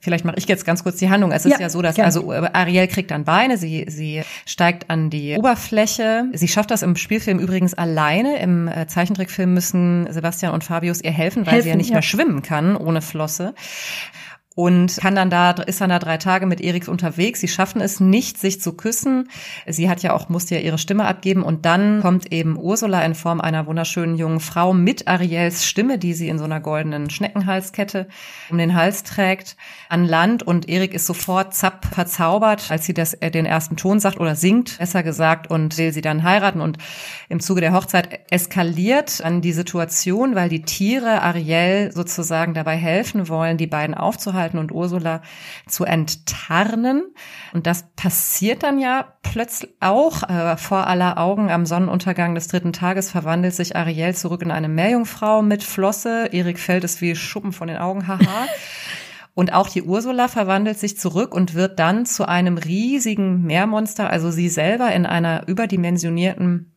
Vielleicht 0.00 0.24
mache 0.24 0.36
ich 0.38 0.46
jetzt 0.46 0.64
ganz 0.64 0.84
kurz 0.84 0.96
die 0.98 1.10
Handlung. 1.10 1.32
Es 1.32 1.44
ist 1.44 1.52
ja, 1.52 1.60
ja 1.60 1.68
so, 1.68 1.82
dass 1.82 1.96
gerne. 1.96 2.06
also 2.06 2.32
Ariel 2.32 2.86
kriegt 2.86 3.10
dann 3.10 3.24
Beine, 3.24 3.58
sie 3.58 3.84
sie 3.88 4.22
steigt 4.46 4.90
an 4.90 5.10
die 5.10 5.34
Oberfläche. 5.36 6.26
Sie 6.32 6.46
schafft 6.46 6.70
das 6.70 6.82
im 6.82 6.94
Spielfilm 6.94 7.40
übrigens 7.40 7.74
alleine. 7.74 8.38
Im 8.38 8.68
äh, 8.68 8.86
Zeichentrickfilm 8.86 9.52
müssen 9.52 10.06
Sebastian 10.12 10.54
und 10.54 10.62
Fabius 10.62 11.02
ihr 11.02 11.10
helfen, 11.10 11.46
weil 11.46 11.54
helfen, 11.54 11.64
sie 11.64 11.70
ja 11.70 11.76
nicht 11.76 11.90
ja. 11.90 11.94
mehr 11.94 12.02
schwimmen 12.02 12.42
kann 12.42 12.76
ohne 12.76 13.02
Flosse 13.02 13.54
und 14.58 14.96
kann 14.96 15.14
dann 15.14 15.30
da, 15.30 15.52
ist 15.52 15.80
dann 15.80 15.90
da 15.90 16.00
drei 16.00 16.16
Tage 16.16 16.44
mit 16.44 16.60
Eriks 16.60 16.88
unterwegs. 16.88 17.38
Sie 17.38 17.46
schaffen 17.46 17.80
es 17.80 18.00
nicht, 18.00 18.38
sich 18.38 18.60
zu 18.60 18.72
küssen. 18.72 19.28
Sie 19.68 19.88
hat 19.88 20.02
ja 20.02 20.12
auch, 20.12 20.28
musste 20.30 20.56
ja 20.56 20.60
ihre 20.60 20.78
Stimme 20.78 21.04
abgeben 21.04 21.44
und 21.44 21.64
dann 21.64 22.00
kommt 22.00 22.32
eben 22.32 22.58
Ursula 22.58 23.04
in 23.04 23.14
Form 23.14 23.40
einer 23.40 23.66
wunderschönen 23.66 24.16
jungen 24.16 24.40
Frau 24.40 24.74
mit 24.74 25.06
Ariels 25.06 25.64
Stimme, 25.64 25.96
die 25.96 26.12
sie 26.12 26.28
in 26.28 26.38
so 26.38 26.44
einer 26.44 26.58
goldenen 26.58 27.08
Schneckenhalskette 27.08 28.08
um 28.50 28.58
den 28.58 28.74
Hals 28.74 29.04
trägt, 29.04 29.56
an 29.88 30.04
Land 30.04 30.42
und 30.42 30.68
Erik 30.68 30.92
ist 30.92 31.06
sofort 31.06 31.54
zapp 31.54 31.86
verzaubert, 31.94 32.68
als 32.72 32.84
sie 32.84 32.94
das, 32.94 33.14
äh, 33.14 33.30
den 33.30 33.46
ersten 33.46 33.76
Ton 33.76 34.00
sagt 34.00 34.18
oder 34.18 34.34
singt, 34.34 34.78
besser 34.78 35.04
gesagt, 35.04 35.48
und 35.48 35.78
will 35.78 35.92
sie 35.92 36.00
dann 36.00 36.24
heiraten 36.24 36.60
und 36.60 36.78
im 37.28 37.38
Zuge 37.38 37.60
der 37.60 37.74
Hochzeit 37.74 38.22
eskaliert 38.30 39.20
dann 39.22 39.40
die 39.40 39.52
Situation, 39.52 40.34
weil 40.34 40.48
die 40.48 40.62
Tiere 40.62 41.22
Ariel 41.22 41.92
sozusagen 41.94 42.54
dabei 42.54 42.76
helfen 42.76 43.28
wollen, 43.28 43.56
die 43.56 43.68
beiden 43.68 43.94
aufzuhalten 43.94 44.47
aufzuhalten 44.48 44.58
und 44.58 44.72
Ursula 44.72 45.22
zu 45.66 45.84
enttarnen. 45.84 47.14
Und 47.52 47.66
das 47.66 47.84
passiert 47.96 48.62
dann 48.62 48.78
ja 48.78 49.14
plötzlich 49.22 49.70
auch 49.80 50.22
äh, 50.28 50.56
vor 50.56 50.86
aller 50.86 51.18
Augen 51.18 51.50
am 51.50 51.66
Sonnenuntergang 51.66 52.34
des 52.34 52.48
dritten 52.48 52.72
Tages 52.72 53.10
verwandelt 53.10 53.54
sich 53.54 53.76
Ariel 53.76 54.14
zurück 54.14 54.42
in 54.42 54.50
eine 54.50 54.68
Meerjungfrau 54.68 55.42
mit 55.42 55.62
Flosse. 55.62 56.28
Erik 56.32 56.58
fällt 56.58 56.84
es 56.84 57.00
wie 57.00 57.14
Schuppen 57.14 57.52
von 57.52 57.68
den 57.68 57.78
Augen, 57.78 58.06
haha. 58.06 58.18
Und 59.34 59.52
auch 59.52 59.68
die 59.68 59.84
Ursula 59.84 60.26
verwandelt 60.26 60.80
sich 60.80 60.98
zurück 60.98 61.32
und 61.32 61.54
wird 61.54 61.78
dann 61.78 62.06
zu 62.06 62.26
einem 62.26 62.58
riesigen 62.58 63.44
Meermonster, 63.44 64.10
also 64.10 64.32
sie 64.32 64.48
selber 64.48 64.90
in 64.90 65.06
einer 65.06 65.46
überdimensionierten 65.46 66.72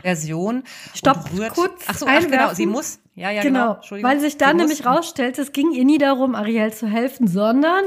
Version. 0.00 0.62
Stopp, 0.94 1.28
kurz 1.54 1.84
ach 1.88 1.98
so, 1.98 2.06
ach 2.08 2.20
genau, 2.20 2.54
sie 2.54 2.64
muss, 2.64 3.00
ja, 3.20 3.30
ja, 3.30 3.42
genau. 3.42 3.78
genau 3.88 4.02
weil 4.02 4.18
sich 4.18 4.38
dann 4.38 4.56
nämlich 4.56 4.86
rausstellt, 4.86 5.38
es 5.38 5.52
ging 5.52 5.72
ihr 5.72 5.84
nie 5.84 5.98
darum, 5.98 6.34
Ariel 6.34 6.72
zu 6.72 6.86
helfen, 6.86 7.26
sondern 7.28 7.84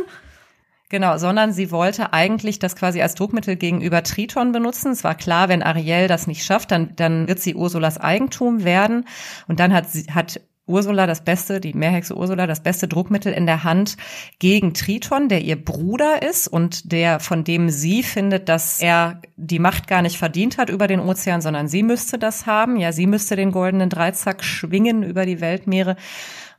Genau, 0.90 1.18
sondern 1.18 1.52
sie 1.52 1.72
wollte 1.72 2.14
eigentlich 2.14 2.60
das 2.60 2.76
quasi 2.76 3.02
als 3.02 3.16
Druckmittel 3.16 3.56
gegenüber 3.56 4.04
Triton 4.04 4.52
benutzen. 4.52 4.92
Es 4.92 5.04
war 5.04 5.16
klar, 5.16 5.50
wenn 5.50 5.64
Ariel 5.64 6.08
das 6.08 6.28
nicht 6.28 6.46
schafft, 6.46 6.70
dann, 6.70 6.96
dann 6.96 7.28
wird 7.28 7.40
sie 7.40 7.56
Ursulas 7.56 7.98
Eigentum 7.98 8.64
werden. 8.64 9.08
Und 9.48 9.60
dann 9.60 9.74
hat, 9.74 9.90
sie, 9.90 10.06
hat 10.14 10.40
Ursula 10.66 11.08
das 11.08 11.24
beste, 11.24 11.60
die 11.60 11.74
Meerhexe 11.74 12.16
Ursula 12.16 12.48
das 12.48 12.64
beste 12.64 12.88
Druckmittel 12.88 13.34
in 13.34 13.46
der 13.46 13.66
Hand 13.66 13.98
gegen 14.40 14.74
Triton, 14.74 15.28
der 15.28 15.42
ihr 15.42 15.64
Bruder 15.64 16.22
ist 16.22 16.48
und 16.48 16.92
der 16.94 17.20
von 17.20 17.44
dem 17.44 17.70
sie 17.70 18.02
findet, 18.02 18.48
dass 18.48 18.80
er 18.80 19.22
die 19.36 19.60
Macht 19.60 19.88
gar 19.88 20.02
nicht 20.02 20.18
verdient 20.18 20.58
hat 20.58 20.70
über 20.70 20.88
den 20.88 21.02
Ozean, 21.02 21.42
sondern 21.42 21.68
sie 21.68 21.84
müsste 21.84 22.18
das 22.18 22.46
haben. 22.46 22.78
Ja, 22.78 22.94
sie 22.94 23.08
müsste 23.08 23.36
den 23.36 23.52
goldenen 23.52 23.90
Dreizack 23.90 24.44
schwingen 24.44 25.04
über 25.04 25.26
die 25.26 25.42
Weltmeere. 25.42 25.98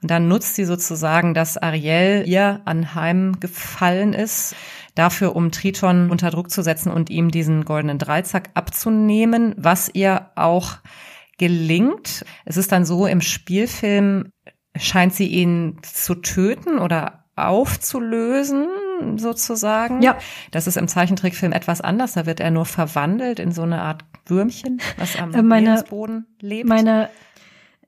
Und 0.02 0.10
dann 0.10 0.28
nutzt 0.28 0.54
sie 0.54 0.66
sozusagen, 0.66 1.32
dass 1.32 1.56
Ariel 1.56 2.24
ihr 2.26 2.60
anheimgefallen 2.66 4.12
ist, 4.12 4.54
dafür, 4.94 5.34
um 5.34 5.50
Triton 5.50 6.10
unter 6.10 6.30
Druck 6.30 6.50
zu 6.50 6.62
setzen 6.62 6.92
und 6.92 7.08
ihm 7.08 7.30
diesen 7.30 7.64
goldenen 7.64 7.98
Dreizack 7.98 8.50
abzunehmen, 8.52 9.54
was 9.56 9.90
ihr 9.94 10.28
auch 10.34 10.76
gelingt. 11.38 12.24
Es 12.44 12.56
ist 12.56 12.72
dann 12.72 12.84
so 12.84 13.06
im 13.06 13.20
Spielfilm, 13.20 14.30
scheint 14.76 15.14
sie 15.14 15.26
ihn 15.28 15.78
zu 15.82 16.14
töten 16.16 16.78
oder 16.78 17.24
aufzulösen, 17.36 18.66
sozusagen. 19.16 20.02
Ja. 20.02 20.16
Das 20.52 20.66
ist 20.66 20.76
im 20.76 20.86
Zeichentrickfilm 20.88 21.52
etwas 21.52 21.80
anders. 21.80 22.12
Da 22.14 22.26
wird 22.26 22.40
er 22.40 22.50
nur 22.50 22.64
verwandelt 22.64 23.38
in 23.40 23.52
so 23.52 23.62
eine 23.62 23.80
Art 23.82 24.04
Würmchen, 24.26 24.80
was 24.96 25.16
am 25.16 25.34
Äh, 25.34 25.42
meine- 25.42 25.70
Meeresboden 25.70 26.26
lebt. 26.40 26.68
Meine, 26.68 27.10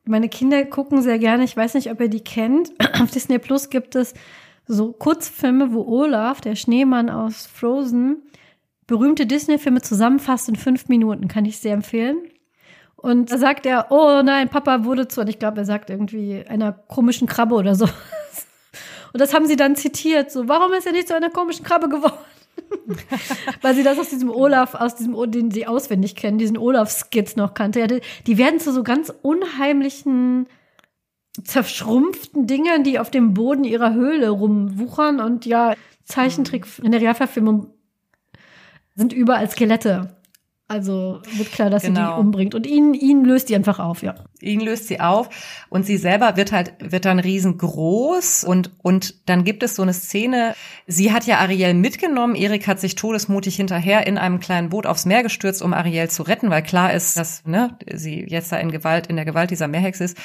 meine 0.04 0.28
Kinder 0.28 0.64
gucken 0.64 1.00
sehr 1.02 1.18
gerne, 1.18 1.44
ich 1.44 1.56
weiß 1.56 1.74
nicht, 1.74 1.90
ob 1.90 2.00
ihr 2.00 2.08
die 2.08 2.22
kennt. 2.24 2.72
Auf 3.00 3.10
Disney 3.10 3.38
Plus 3.38 3.70
gibt 3.70 3.94
es 3.94 4.14
so 4.66 4.92
Kurzfilme, 4.92 5.72
wo 5.72 5.82
Olaf, 5.82 6.40
der 6.40 6.56
Schneemann 6.56 7.08
aus 7.08 7.46
Frozen, 7.46 8.22
berühmte 8.88 9.26
Disney-Filme 9.26 9.80
zusammenfasst 9.80 10.48
in 10.48 10.56
fünf 10.56 10.88
Minuten. 10.88 11.28
Kann 11.28 11.44
ich 11.44 11.58
sehr 11.58 11.74
empfehlen. 11.74 12.16
Und 13.06 13.30
da 13.30 13.38
sagt 13.38 13.66
er, 13.66 13.86
oh 13.90 14.20
nein, 14.24 14.48
Papa 14.48 14.84
wurde 14.84 15.06
zu, 15.06 15.20
und 15.20 15.28
ich 15.28 15.38
glaube, 15.38 15.58
er 15.58 15.64
sagt 15.64 15.90
irgendwie 15.90 16.44
einer 16.48 16.72
komischen 16.72 17.28
Krabbe 17.28 17.54
oder 17.54 17.76
so. 17.76 17.84
Und 17.84 19.20
das 19.20 19.32
haben 19.32 19.46
sie 19.46 19.54
dann 19.54 19.76
zitiert, 19.76 20.32
so, 20.32 20.48
warum 20.48 20.72
ist 20.72 20.86
er 20.86 20.92
nicht 20.92 21.06
zu 21.06 21.14
einer 21.14 21.30
komischen 21.30 21.64
Krabbe 21.64 21.88
geworden? 21.88 22.18
Weil 23.62 23.76
sie 23.76 23.84
das 23.84 24.00
aus 24.00 24.08
diesem 24.08 24.28
Olaf, 24.28 24.74
aus 24.74 24.96
diesem, 24.96 25.14
den 25.30 25.52
sie 25.52 25.68
auswendig 25.68 26.16
kennen, 26.16 26.36
diesen 26.36 26.58
Olaf-Skits 26.58 27.36
noch 27.36 27.54
kannte. 27.54 27.78
Ja, 27.78 27.86
die, 27.86 28.00
die 28.26 28.38
werden 28.38 28.58
zu 28.58 28.72
so 28.72 28.82
ganz 28.82 29.14
unheimlichen, 29.22 30.48
zerschrumpften 31.44 32.48
Dingern, 32.48 32.82
die 32.82 32.98
auf 32.98 33.12
dem 33.12 33.34
Boden 33.34 33.62
ihrer 33.62 33.94
Höhle 33.94 34.30
rumwuchern 34.30 35.20
und 35.20 35.46
ja, 35.46 35.74
Zeichentrick 36.06 36.66
in 36.82 36.90
der 36.90 37.00
Realverfilmung 37.00 37.68
sind 38.96 39.12
überall 39.12 39.48
Skelette. 39.48 40.15
Also 40.68 41.20
wird 41.36 41.52
klar, 41.52 41.70
dass 41.70 41.82
sie 41.82 41.88
Genau. 41.88 42.16
die 42.16 42.20
umbringt. 42.20 42.56
Und 42.56 42.66
ihn, 42.66 42.92
ihn 42.92 43.24
löst 43.24 43.48
die 43.48 43.54
einfach 43.54 43.78
auf, 43.78 44.02
ja. 44.02 44.16
ihn 44.40 44.58
löst 44.58 44.88
sie 44.88 44.98
auf 44.98 45.28
und 45.68 45.86
sie 45.86 45.96
selber 45.96 46.36
wird 46.36 46.50
halt 46.50 46.74
wird 46.80 47.04
dann 47.04 47.20
riesengroß 47.20 48.42
und 48.42 48.72
und 48.82 49.28
dann 49.28 49.44
gibt 49.44 49.62
es 49.62 49.76
so 49.76 49.82
eine 49.82 49.92
Szene. 49.92 50.56
Sie 50.88 51.12
hat 51.12 51.24
ja 51.24 51.38
Ariel 51.38 51.74
mitgenommen. 51.74 52.34
Erik 52.34 52.66
hat 52.66 52.80
sich 52.80 52.96
todesmutig 52.96 53.54
hinterher 53.54 54.08
in 54.08 54.18
einem 54.18 54.40
kleinen 54.40 54.68
Boot 54.68 54.86
aufs 54.86 55.06
Meer 55.06 55.22
gestürzt, 55.22 55.62
um 55.62 55.72
Ariel 55.72 56.10
zu 56.10 56.24
retten, 56.24 56.50
weil 56.50 56.62
klar 56.62 56.92
ist, 56.92 57.16
dass 57.16 57.44
ne, 57.46 57.78
sie 57.94 58.26
jetzt 58.28 58.50
da 58.50 58.56
in 58.56 58.72
Gewalt 58.72 59.06
in 59.06 59.14
der 59.14 59.24
Gewalt 59.24 59.52
dieser 59.52 59.68
Meerhexe 59.68 60.02
ist. 60.02 60.18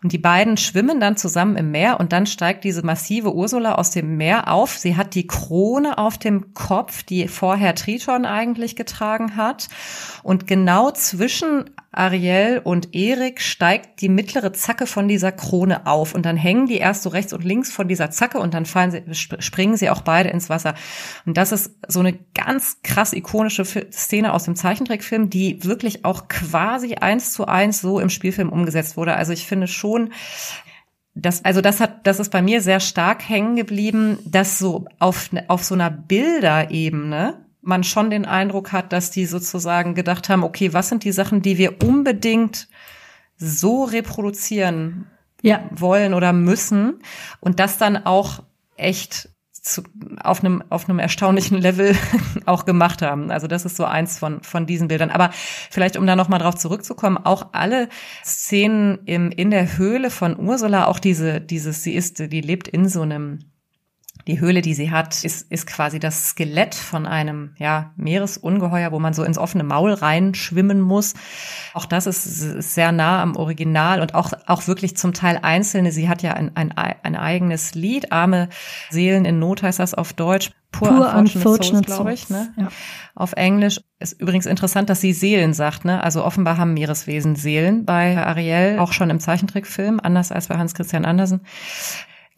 Und 0.00 0.12
die 0.12 0.18
beiden 0.18 0.56
schwimmen 0.58 1.00
dann 1.00 1.16
zusammen 1.16 1.56
im 1.56 1.72
Meer 1.72 1.98
und 1.98 2.12
dann 2.12 2.26
steigt 2.26 2.62
diese 2.62 2.84
massive 2.86 3.34
Ursula 3.34 3.74
aus 3.74 3.90
dem 3.90 4.16
Meer 4.16 4.46
auf. 4.52 4.78
Sie 4.78 4.96
hat 4.96 5.16
die 5.16 5.26
Krone 5.26 5.98
auf 5.98 6.18
dem 6.18 6.54
Kopf, 6.54 7.02
die 7.02 7.26
vorher 7.26 7.74
Triton 7.74 8.24
eigentlich 8.26 8.76
getragen 8.76 9.34
hat. 9.34 9.68
Und 10.22 10.46
genau 10.46 10.90
zwischen 10.90 11.70
Ariel 11.90 12.60
und 12.62 12.94
Erik 12.94 13.40
steigt 13.40 14.00
die 14.02 14.08
mittlere 14.08 14.52
Zacke 14.52 14.86
von 14.86 15.08
dieser 15.08 15.32
Krone 15.32 15.86
auf 15.86 16.14
und 16.14 16.26
dann 16.26 16.36
hängen 16.36 16.66
die 16.66 16.76
erst 16.76 17.02
so 17.02 17.08
rechts 17.08 17.32
und 17.32 17.44
links 17.44 17.72
von 17.72 17.88
dieser 17.88 18.10
Zacke 18.10 18.38
und 18.38 18.54
dann 18.54 18.66
fallen 18.66 18.90
sie, 18.90 19.02
sp- 19.16 19.40
springen 19.40 19.76
sie 19.76 19.90
auch 19.90 20.02
beide 20.02 20.28
ins 20.28 20.50
Wasser. 20.50 20.74
Und 21.24 21.36
das 21.36 21.50
ist 21.50 21.76
so 21.88 22.00
eine 22.00 22.18
ganz 22.34 22.78
krass 22.82 23.12
ikonische 23.12 23.64
Szene 23.64 24.32
aus 24.32 24.44
dem 24.44 24.54
Zeichentrickfilm, 24.54 25.30
die 25.30 25.64
wirklich 25.64 26.04
auch 26.04 26.28
quasi 26.28 26.96
eins 26.96 27.32
zu 27.32 27.46
eins 27.46 27.80
so 27.80 27.98
im 28.00 28.10
Spielfilm 28.10 28.50
umgesetzt 28.50 28.96
wurde. 28.96 29.14
Also 29.14 29.32
ich 29.32 29.46
finde 29.46 29.66
schon, 29.66 30.12
das, 31.14 31.44
also 31.44 31.60
das 31.60 31.80
hat, 31.80 32.06
das 32.06 32.20
ist 32.20 32.30
bei 32.30 32.42
mir 32.42 32.60
sehr 32.60 32.80
stark 32.80 33.28
hängen 33.28 33.56
geblieben, 33.56 34.18
dass 34.24 34.58
so 34.58 34.86
auf, 34.98 35.30
auf 35.48 35.64
so 35.64 35.74
einer 35.74 35.90
Bilderebene 35.90 37.47
man 37.68 37.84
schon 37.84 38.10
den 38.10 38.24
Eindruck 38.24 38.72
hat, 38.72 38.92
dass 38.92 39.10
die 39.10 39.26
sozusagen 39.26 39.94
gedacht 39.94 40.28
haben, 40.28 40.42
okay, 40.42 40.72
was 40.72 40.88
sind 40.88 41.04
die 41.04 41.12
Sachen, 41.12 41.42
die 41.42 41.58
wir 41.58 41.82
unbedingt 41.82 42.68
so 43.36 43.84
reproduzieren 43.84 45.06
Ja. 45.42 45.60
wollen 45.70 46.14
oder 46.14 46.32
müssen 46.32 47.00
und 47.40 47.60
das 47.60 47.78
dann 47.78 48.04
auch 48.06 48.42
echt 48.76 49.28
zu, 49.52 49.82
auf 50.22 50.40
einem 50.42 50.64
auf 50.70 50.88
einem 50.88 50.98
erstaunlichen 50.98 51.58
Level 51.58 51.94
auch 52.46 52.64
gemacht 52.64 53.02
haben. 53.02 53.30
Also 53.30 53.46
das 53.46 53.64
ist 53.64 53.76
so 53.76 53.84
eins 53.84 54.18
von 54.18 54.42
von 54.42 54.66
diesen 54.66 54.88
Bildern. 54.88 55.10
Aber 55.10 55.30
vielleicht 55.70 55.96
um 55.96 56.06
da 56.06 56.16
noch 56.16 56.28
mal 56.28 56.38
drauf 56.38 56.54
zurückzukommen, 56.54 57.18
auch 57.18 57.48
alle 57.52 57.88
Szenen 58.24 59.00
im 59.04 59.30
in 59.30 59.50
der 59.50 59.76
Höhle 59.76 60.10
von 60.10 60.38
Ursula, 60.38 60.86
auch 60.86 60.98
diese 60.98 61.40
dieses 61.40 61.82
sie 61.82 61.94
ist 61.94 62.18
die 62.18 62.40
lebt 62.40 62.66
in 62.66 62.88
so 62.88 63.02
einem 63.02 63.40
die 64.28 64.40
Höhle, 64.40 64.60
die 64.60 64.74
sie 64.74 64.90
hat, 64.90 65.24
ist, 65.24 65.50
ist 65.50 65.66
quasi 65.66 65.98
das 65.98 66.28
Skelett 66.28 66.74
von 66.74 67.06
einem 67.06 67.54
ja, 67.56 67.92
Meeresungeheuer, 67.96 68.92
wo 68.92 68.98
man 68.98 69.14
so 69.14 69.24
ins 69.24 69.38
offene 69.38 69.64
Maul 69.64 69.94
reinschwimmen 69.94 70.82
muss. 70.82 71.14
Auch 71.72 71.86
das 71.86 72.06
ist, 72.06 72.34
sehr 72.74 72.92
nah 72.92 73.22
am 73.22 73.36
Original 73.36 74.02
und 74.02 74.14
auch, 74.14 74.32
auch 74.46 74.68
wirklich 74.68 74.98
zum 74.98 75.14
Teil 75.14 75.40
einzelne. 75.42 75.92
Sie 75.92 76.10
hat 76.10 76.22
ja 76.22 76.34
ein, 76.34 76.54
ein, 76.56 76.76
ein 76.76 77.16
eigenes 77.16 77.74
Lied, 77.74 78.12
Arme 78.12 78.50
Seelen 78.90 79.24
in 79.24 79.38
Not 79.38 79.62
heißt 79.62 79.78
das 79.78 79.94
auf 79.94 80.12
Deutsch. 80.12 80.50
Pur, 80.70 80.88
Pur 80.88 81.14
Unfortunate, 81.14 81.38
Unfortunate 81.38 81.86
glaube 81.86 82.12
ich. 82.12 82.28
Ne? 82.28 82.52
ja. 82.58 82.68
Auf 83.14 83.32
Englisch 83.32 83.80
ist 83.98 84.20
übrigens 84.20 84.44
interessant, 84.44 84.90
dass 84.90 85.00
sie 85.00 85.14
Seelen 85.14 85.54
sagt. 85.54 85.86
Ne? 85.86 86.04
Also 86.04 86.22
offenbar 86.22 86.58
haben 86.58 86.74
Meereswesen 86.74 87.36
Seelen 87.36 87.86
bei 87.86 88.18
Ariel, 88.18 88.78
auch 88.78 88.92
schon 88.92 89.08
im 89.08 89.20
Zeichentrickfilm, 89.20 89.98
anders 90.02 90.30
als 90.30 90.48
bei 90.48 90.58
Hans 90.58 90.74
Christian 90.74 91.06
Andersen. 91.06 91.40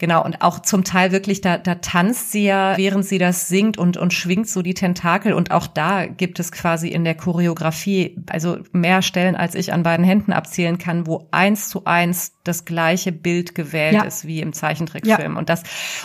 Genau, 0.01 0.25
und 0.25 0.41
auch 0.41 0.57
zum 0.63 0.83
Teil 0.83 1.11
wirklich, 1.11 1.41
da, 1.41 1.59
da 1.59 1.75
tanzt 1.75 2.31
sie 2.31 2.45
ja, 2.45 2.75
während 2.75 3.05
sie 3.05 3.19
das 3.19 3.47
singt 3.49 3.77
und, 3.77 3.97
und 3.97 4.13
schwingt 4.15 4.49
so 4.49 4.63
die 4.63 4.73
Tentakel. 4.73 5.31
Und 5.33 5.51
auch 5.51 5.67
da 5.67 6.07
gibt 6.07 6.39
es 6.39 6.51
quasi 6.51 6.87
in 6.87 7.03
der 7.03 7.13
Choreografie, 7.13 8.17
also 8.27 8.57
mehr 8.71 9.03
Stellen, 9.03 9.35
als 9.35 9.53
ich 9.53 9.71
an 9.73 9.83
beiden 9.83 10.03
Händen 10.03 10.33
abzählen 10.33 10.79
kann, 10.79 11.05
wo 11.05 11.27
eins 11.29 11.69
zu 11.69 11.85
eins 11.85 12.33
das 12.43 12.65
gleiche 12.65 13.11
Bild 13.11 13.53
gewählt 13.53 13.93
Ja. 13.93 14.01
ist 14.03 14.25
wie 14.25 14.41
im 14.41 14.53
Zeichentrickfilm. 14.53 15.37
Und 15.37 15.49
das, 15.49 15.61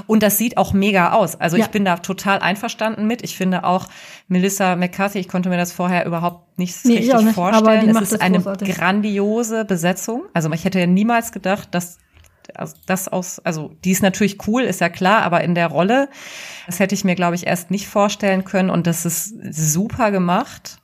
und 0.06 0.22
das 0.22 0.36
sieht 0.36 0.58
auch 0.58 0.74
mega 0.74 1.12
aus. 1.12 1.34
Also 1.40 1.56
Ja. 1.56 1.64
ich 1.64 1.70
bin 1.70 1.86
da 1.86 1.96
total 1.96 2.40
einverstanden 2.40 3.06
mit. 3.06 3.24
Ich 3.24 3.34
finde 3.34 3.64
auch 3.64 3.88
Melissa 4.28 4.76
McCarthy, 4.76 5.20
ich 5.20 5.28
konnte 5.28 5.48
mir 5.48 5.56
das 5.56 5.72
vorher 5.72 6.04
überhaupt 6.04 6.58
nicht 6.58 6.84
Nee, 6.84 6.96
ich 6.96 6.98
richtig 7.12 7.24
nicht, 7.28 7.34
vorstellen. 7.34 7.96
es 7.96 8.12
ist 8.12 8.20
eine 8.20 8.38
großartig. 8.40 8.74
grandiose 8.76 9.64
Besetzung. 9.64 10.24
Also 10.34 10.52
ich 10.52 10.66
hätte 10.66 10.80
ja 10.80 10.86
niemals 10.86 11.32
gedacht, 11.32 11.68
dass 11.74 11.96
das 12.86 13.08
aus, 13.08 13.38
also 13.40 13.74
die 13.84 13.90
ist 13.90 14.02
natürlich 14.02 14.46
cool, 14.46 14.62
ist 14.62 14.80
ja 14.80 14.88
klar, 14.88 15.22
aber 15.22 15.42
in 15.42 15.54
der 15.54 15.68
Rolle, 15.68 16.08
das 16.66 16.80
hätte 16.80 16.94
ich 16.94 17.04
mir, 17.04 17.14
glaube 17.14 17.34
ich, 17.34 17.46
erst 17.46 17.70
nicht 17.70 17.88
vorstellen 17.88 18.44
können 18.44 18.70
und 18.70 18.86
das 18.86 19.04
ist 19.04 19.34
super 19.54 20.10
gemacht. 20.10 20.78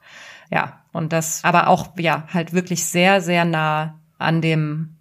Ja, 0.51 0.83
und 0.93 1.13
das, 1.13 1.43
aber 1.45 1.69
auch, 1.69 1.89
ja, 1.99 2.27
halt 2.33 2.53
wirklich 2.53 2.85
sehr, 2.85 3.21
sehr 3.21 3.45
nah 3.45 3.99
an 4.19 4.43
dem, 4.43 4.97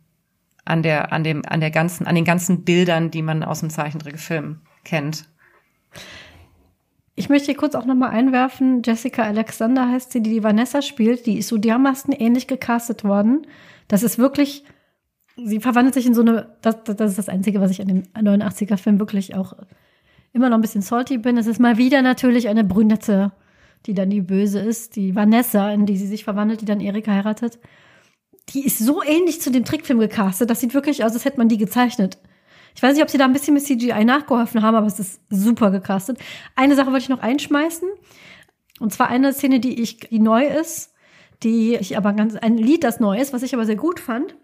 an 0.63 0.83
der, 0.83 1.11
an 1.11 1.23
dem, 1.23 1.43
an 1.45 1.59
der 1.59 1.71
ganzen, 1.71 2.07
an 2.07 2.15
den 2.15 2.25
ganzen 2.25 2.63
Bildern, 2.63 3.11
die 3.11 3.21
man 3.21 3.43
aus 3.43 3.59
dem 3.59 3.69
Zeichentrickfilm 3.69 4.61
kennt. 4.83 5.25
Ich 7.15 7.29
möchte 7.29 7.47
hier 7.47 7.57
kurz 7.57 7.75
auch 7.75 7.85
nochmal 7.85 8.11
einwerfen, 8.11 8.81
Jessica 8.83 9.23
Alexander 9.23 9.89
heißt 9.89 10.13
sie, 10.13 10.23
die 10.23 10.29
die 10.29 10.43
Vanessa 10.43 10.81
spielt, 10.81 11.25
die 11.25 11.38
ist 11.38 11.49
so 11.49 11.57
dermaßen 11.57 12.13
ähnlich 12.13 12.47
gecastet 12.47 13.03
worden. 13.03 13.45
Das 13.89 14.03
ist 14.03 14.17
wirklich, 14.17 14.63
sie 15.35 15.59
verwandelt 15.59 15.93
sich 15.93 16.05
in 16.05 16.13
so 16.13 16.21
eine, 16.21 16.55
das, 16.61 16.83
das 16.83 17.11
ist 17.11 17.17
das 17.17 17.29
Einzige, 17.29 17.61
was 17.61 17.71
ich 17.71 17.81
an 17.81 17.87
dem 17.87 18.03
89er-Film 18.13 18.99
wirklich 18.99 19.35
auch 19.35 19.53
immer 20.33 20.49
noch 20.49 20.57
ein 20.57 20.61
bisschen 20.61 20.81
salty 20.81 21.17
bin. 21.17 21.37
Es 21.37 21.47
ist 21.47 21.59
mal 21.59 21.77
wieder 21.77 22.01
natürlich 22.01 22.47
eine 22.47 22.63
Brünette, 22.63 23.31
die 23.85 23.93
dann 23.93 24.09
die 24.09 24.21
Böse 24.21 24.59
ist, 24.59 24.95
die 24.95 25.15
Vanessa, 25.15 25.71
in 25.71 25.85
die 25.85 25.97
sie 25.97 26.07
sich 26.07 26.23
verwandelt, 26.23 26.61
die 26.61 26.65
dann 26.65 26.79
Erika 26.79 27.11
heiratet. 27.11 27.59
Die 28.49 28.65
ist 28.65 28.79
so 28.79 29.03
ähnlich 29.03 29.41
zu 29.41 29.51
dem 29.51 29.65
Trickfilm 29.65 29.99
gecastet, 29.99 30.49
das 30.49 30.59
sieht 30.59 30.73
wirklich 30.73 31.03
aus, 31.03 31.13
als 31.13 31.25
hätte 31.25 31.37
man 31.37 31.47
die 31.47 31.57
gezeichnet. 31.57 32.17
Ich 32.75 32.81
weiß 32.81 32.93
nicht, 32.93 33.03
ob 33.03 33.09
sie 33.09 33.17
da 33.17 33.25
ein 33.25 33.33
bisschen 33.33 33.53
mit 33.53 33.63
CGI 33.63 34.05
nachgeholfen 34.05 34.61
haben, 34.61 34.75
aber 34.75 34.87
es 34.87 34.99
ist 34.99 35.21
super 35.29 35.71
gecastet. 35.71 36.17
Eine 36.55 36.75
Sache 36.75 36.87
wollte 36.87 37.03
ich 37.03 37.09
noch 37.09 37.19
einschmeißen. 37.19 37.87
Und 38.79 38.93
zwar 38.93 39.09
eine 39.09 39.33
Szene, 39.33 39.59
die 39.59 39.81
ich, 39.81 39.97
die 39.97 40.19
neu 40.19 40.45
ist, 40.45 40.93
die 41.43 41.75
ich 41.75 41.97
aber 41.97 42.13
ganz, 42.13 42.35
ein 42.35 42.57
Lied, 42.57 42.83
das 42.83 42.99
neu 42.99 43.19
ist, 43.19 43.33
was 43.33 43.43
ich 43.43 43.53
aber 43.53 43.65
sehr 43.65 43.75
gut 43.75 43.99
fand, 43.99 44.35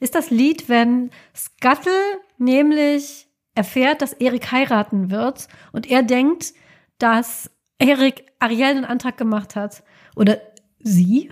ist 0.00 0.14
das 0.14 0.30
Lied, 0.30 0.68
wenn 0.68 1.10
Scuttle 1.34 2.20
nämlich 2.38 3.28
erfährt, 3.54 4.02
dass 4.02 4.12
Erik 4.14 4.52
heiraten 4.52 5.10
wird 5.10 5.48
und 5.72 5.90
er 5.90 6.02
denkt, 6.02 6.54
dass 6.98 7.50
Erik 7.78 8.26
Ariel 8.38 8.76
einen 8.76 8.84
Antrag 8.84 9.16
gemacht 9.16 9.56
hat. 9.56 9.82
Oder 10.16 10.40
sie. 10.78 11.30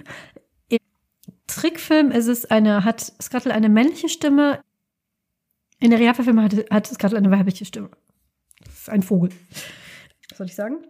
Im 0.68 0.78
Trickfilm 1.46 2.10
ist 2.10 2.26
es 2.26 2.46
eine, 2.46 2.84
hat 2.84 3.12
Scuttle 3.20 3.52
eine 3.52 3.68
männliche 3.68 4.08
Stimme, 4.08 4.62
in 5.80 5.90
der 5.90 6.00
Realverfilmung 6.00 6.44
hat, 6.44 6.54
hat 6.70 6.86
Scuttle 6.86 7.18
eine 7.18 7.30
weibliche 7.30 7.64
Stimme. 7.64 7.90
Das 8.64 8.74
ist 8.74 8.90
ein 8.90 9.02
Vogel. 9.02 9.30
Was 10.28 10.38
soll 10.38 10.46
ich 10.46 10.54
sagen? 10.54 10.84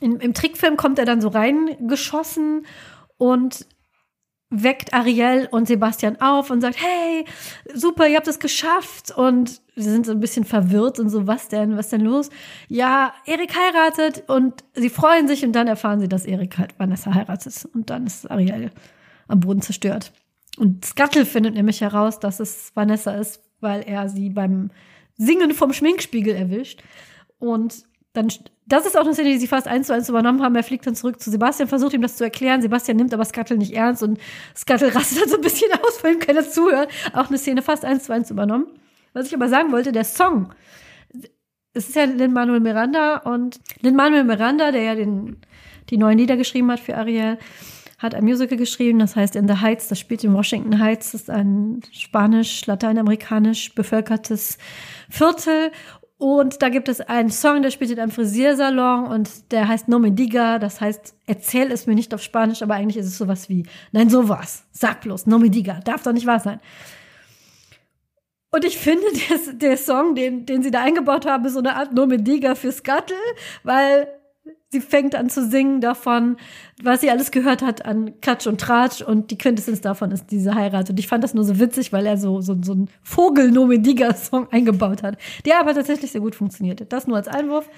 In, 0.00 0.20
Im 0.20 0.34
Trickfilm 0.34 0.76
kommt 0.76 0.98
er 0.98 1.04
dann 1.04 1.20
so 1.20 1.28
reingeschossen 1.28 2.66
und 3.16 3.66
weckt 4.50 4.94
Ariel 4.94 5.48
und 5.50 5.66
Sebastian 5.66 6.20
auf 6.20 6.50
und 6.50 6.60
sagt, 6.60 6.76
hey, 6.80 7.24
super, 7.74 8.06
ihr 8.06 8.16
habt 8.16 8.28
es 8.28 8.38
geschafft. 8.38 9.10
Und 9.10 9.60
sie 9.74 9.90
sind 9.90 10.06
so 10.06 10.12
ein 10.12 10.20
bisschen 10.20 10.44
verwirrt 10.44 10.98
und 10.98 11.08
so, 11.10 11.26
was 11.26 11.48
denn, 11.48 11.76
was 11.76 11.88
denn 11.88 12.02
los? 12.02 12.30
Ja, 12.68 13.12
Erik 13.24 13.56
heiratet 13.56 14.24
und 14.28 14.64
sie 14.74 14.90
freuen 14.90 15.26
sich 15.26 15.44
und 15.44 15.52
dann 15.52 15.66
erfahren 15.66 16.00
sie, 16.00 16.08
dass 16.08 16.26
Erik 16.26 16.58
halt 16.58 16.78
Vanessa 16.78 17.12
heiratet. 17.12 17.68
Und 17.74 17.90
dann 17.90 18.06
ist 18.06 18.30
Ariel 18.30 18.70
am 19.28 19.40
Boden 19.40 19.62
zerstört. 19.62 20.12
Und 20.56 20.84
Scuttle 20.84 21.26
findet 21.26 21.54
nämlich 21.54 21.80
heraus, 21.80 22.20
dass 22.20 22.40
es 22.40 22.70
Vanessa 22.74 23.12
ist, 23.12 23.42
weil 23.60 23.82
er 23.82 24.08
sie 24.08 24.30
beim 24.30 24.70
Singen 25.16 25.52
vom 25.52 25.72
Schminkspiegel 25.72 26.34
erwischt. 26.34 26.82
Und 27.38 27.84
dann, 28.12 28.28
das 28.66 28.84
ist 28.84 28.96
auch 28.98 29.04
eine 29.04 29.14
Szene, 29.14 29.30
die 29.30 29.38
sie 29.38 29.46
fast 29.46 29.68
eins 29.68 29.86
zu 29.86 29.94
eins 29.94 30.08
übernommen 30.08 30.42
haben. 30.42 30.56
Er 30.56 30.64
fliegt 30.64 30.86
dann 30.86 30.96
zurück 30.96 31.20
zu 31.20 31.30
Sebastian, 31.30 31.68
versucht 31.68 31.92
ihm 31.92 32.02
das 32.02 32.16
zu 32.16 32.24
erklären. 32.24 32.62
Sebastian 32.62 32.96
nimmt 32.96 33.14
aber 33.14 33.24
Scuttle 33.24 33.56
nicht 33.56 33.72
ernst 33.72 34.02
und 34.02 34.18
Scuttle 34.56 34.92
rastet 34.94 35.22
dann 35.22 35.28
so 35.28 35.36
ein 35.36 35.40
bisschen 35.42 35.70
aus, 35.72 36.02
weil 36.02 36.14
ihm 36.14 36.18
keiner 36.18 36.48
zuhört. 36.48 36.90
Auch 37.12 37.28
eine 37.28 37.38
Szene 37.38 37.62
fast 37.62 37.84
eins 37.84 38.04
zu 38.04 38.12
eins 38.12 38.30
übernommen. 38.30 38.66
Was 39.12 39.28
ich 39.28 39.34
aber 39.34 39.48
sagen 39.48 39.70
wollte, 39.70 39.92
der 39.92 40.04
Song. 40.04 40.52
Es 41.74 41.88
ist 41.88 41.94
ja 41.94 42.04
Lin-Manuel 42.04 42.60
Miranda 42.60 43.18
und 43.18 43.60
Lin-Manuel 43.82 44.24
Miranda, 44.24 44.72
der 44.72 44.82
ja 44.82 44.94
den, 44.94 45.36
die 45.90 45.96
neuen 45.96 46.18
Lieder 46.18 46.36
geschrieben 46.36 46.70
hat 46.70 46.80
für 46.80 46.96
Ariel, 46.96 47.38
hat 47.98 48.14
ein 48.14 48.24
Musical 48.24 48.58
geschrieben, 48.58 48.98
das 48.98 49.14
heißt 49.16 49.36
In 49.36 49.48
the 49.48 49.60
Heights, 49.60 49.88
das 49.88 49.98
spielt 50.00 50.24
in 50.24 50.34
Washington 50.34 50.80
Heights, 50.80 51.12
das 51.12 51.22
ist 51.22 51.30
ein 51.30 51.80
spanisch-lateinamerikanisch 51.92 53.74
bevölkertes 53.74 54.58
Viertel. 55.08 55.70
Und 56.18 56.62
da 56.62 56.70
gibt 56.70 56.88
es 56.88 57.02
einen 57.02 57.30
Song, 57.30 57.60
der 57.60 57.70
spielt 57.70 57.90
in 57.90 58.00
einem 58.00 58.10
Frisiersalon 58.10 59.06
und 59.06 59.52
der 59.52 59.68
heißt 59.68 59.86
No 59.88 59.98
Me 59.98 60.12
Diga, 60.12 60.58
das 60.58 60.80
heißt, 60.80 61.14
erzähl 61.26 61.70
es 61.70 61.86
mir 61.86 61.94
nicht 61.94 62.14
auf 62.14 62.22
Spanisch, 62.22 62.62
aber 62.62 62.74
eigentlich 62.74 62.96
ist 62.96 63.06
es 63.06 63.18
sowas 63.18 63.50
wie, 63.50 63.66
nein, 63.92 64.08
sowas, 64.08 64.64
sag 64.72 65.02
bloß, 65.02 65.26
No 65.26 65.38
Me 65.38 65.50
Diga, 65.50 65.80
darf 65.84 66.02
doch 66.04 66.12
nicht 66.12 66.26
wahr 66.26 66.40
sein. 66.40 66.60
Und 68.50 68.64
ich 68.64 68.78
finde, 68.78 69.04
der, 69.28 69.52
der 69.52 69.76
Song, 69.76 70.14
den, 70.14 70.46
den 70.46 70.62
sie 70.62 70.70
da 70.70 70.82
eingebaut 70.82 71.26
haben, 71.26 71.44
ist 71.44 71.52
so 71.52 71.58
eine 71.58 71.76
Art 71.76 71.92
No 71.92 72.06
Me 72.06 72.18
Diga 72.18 72.54
für 72.54 72.72
Scuttle, 72.72 73.16
weil 73.62 74.08
sie 74.76 74.82
fängt 74.82 75.14
an 75.14 75.30
zu 75.30 75.46
singen 75.46 75.80
davon, 75.80 76.36
was 76.82 77.00
sie 77.00 77.10
alles 77.10 77.30
gehört 77.30 77.62
hat 77.62 77.86
an 77.86 78.20
Klatsch 78.20 78.46
und 78.46 78.60
Tratsch 78.60 79.00
und 79.00 79.30
die 79.30 79.38
Quintessenz 79.38 79.80
davon 79.80 80.10
ist 80.10 80.30
diese 80.30 80.54
Heirat. 80.54 80.90
Und 80.90 80.98
ich 80.98 81.08
fand 81.08 81.24
das 81.24 81.32
nur 81.32 81.44
so 81.44 81.58
witzig, 81.58 81.92
weil 81.92 82.04
er 82.04 82.18
so, 82.18 82.40
so, 82.42 82.56
so 82.62 82.72
einen 82.72 82.90
Vogel-Nomediga-Song 83.02 84.48
eingebaut 84.50 85.02
hat, 85.02 85.16
der 85.46 85.60
aber 85.60 85.74
tatsächlich 85.74 86.12
sehr 86.12 86.20
gut 86.20 86.34
funktionierte. 86.34 86.84
Das 86.84 87.06
nur 87.06 87.16
als 87.16 87.28
Einwurf. 87.28 87.68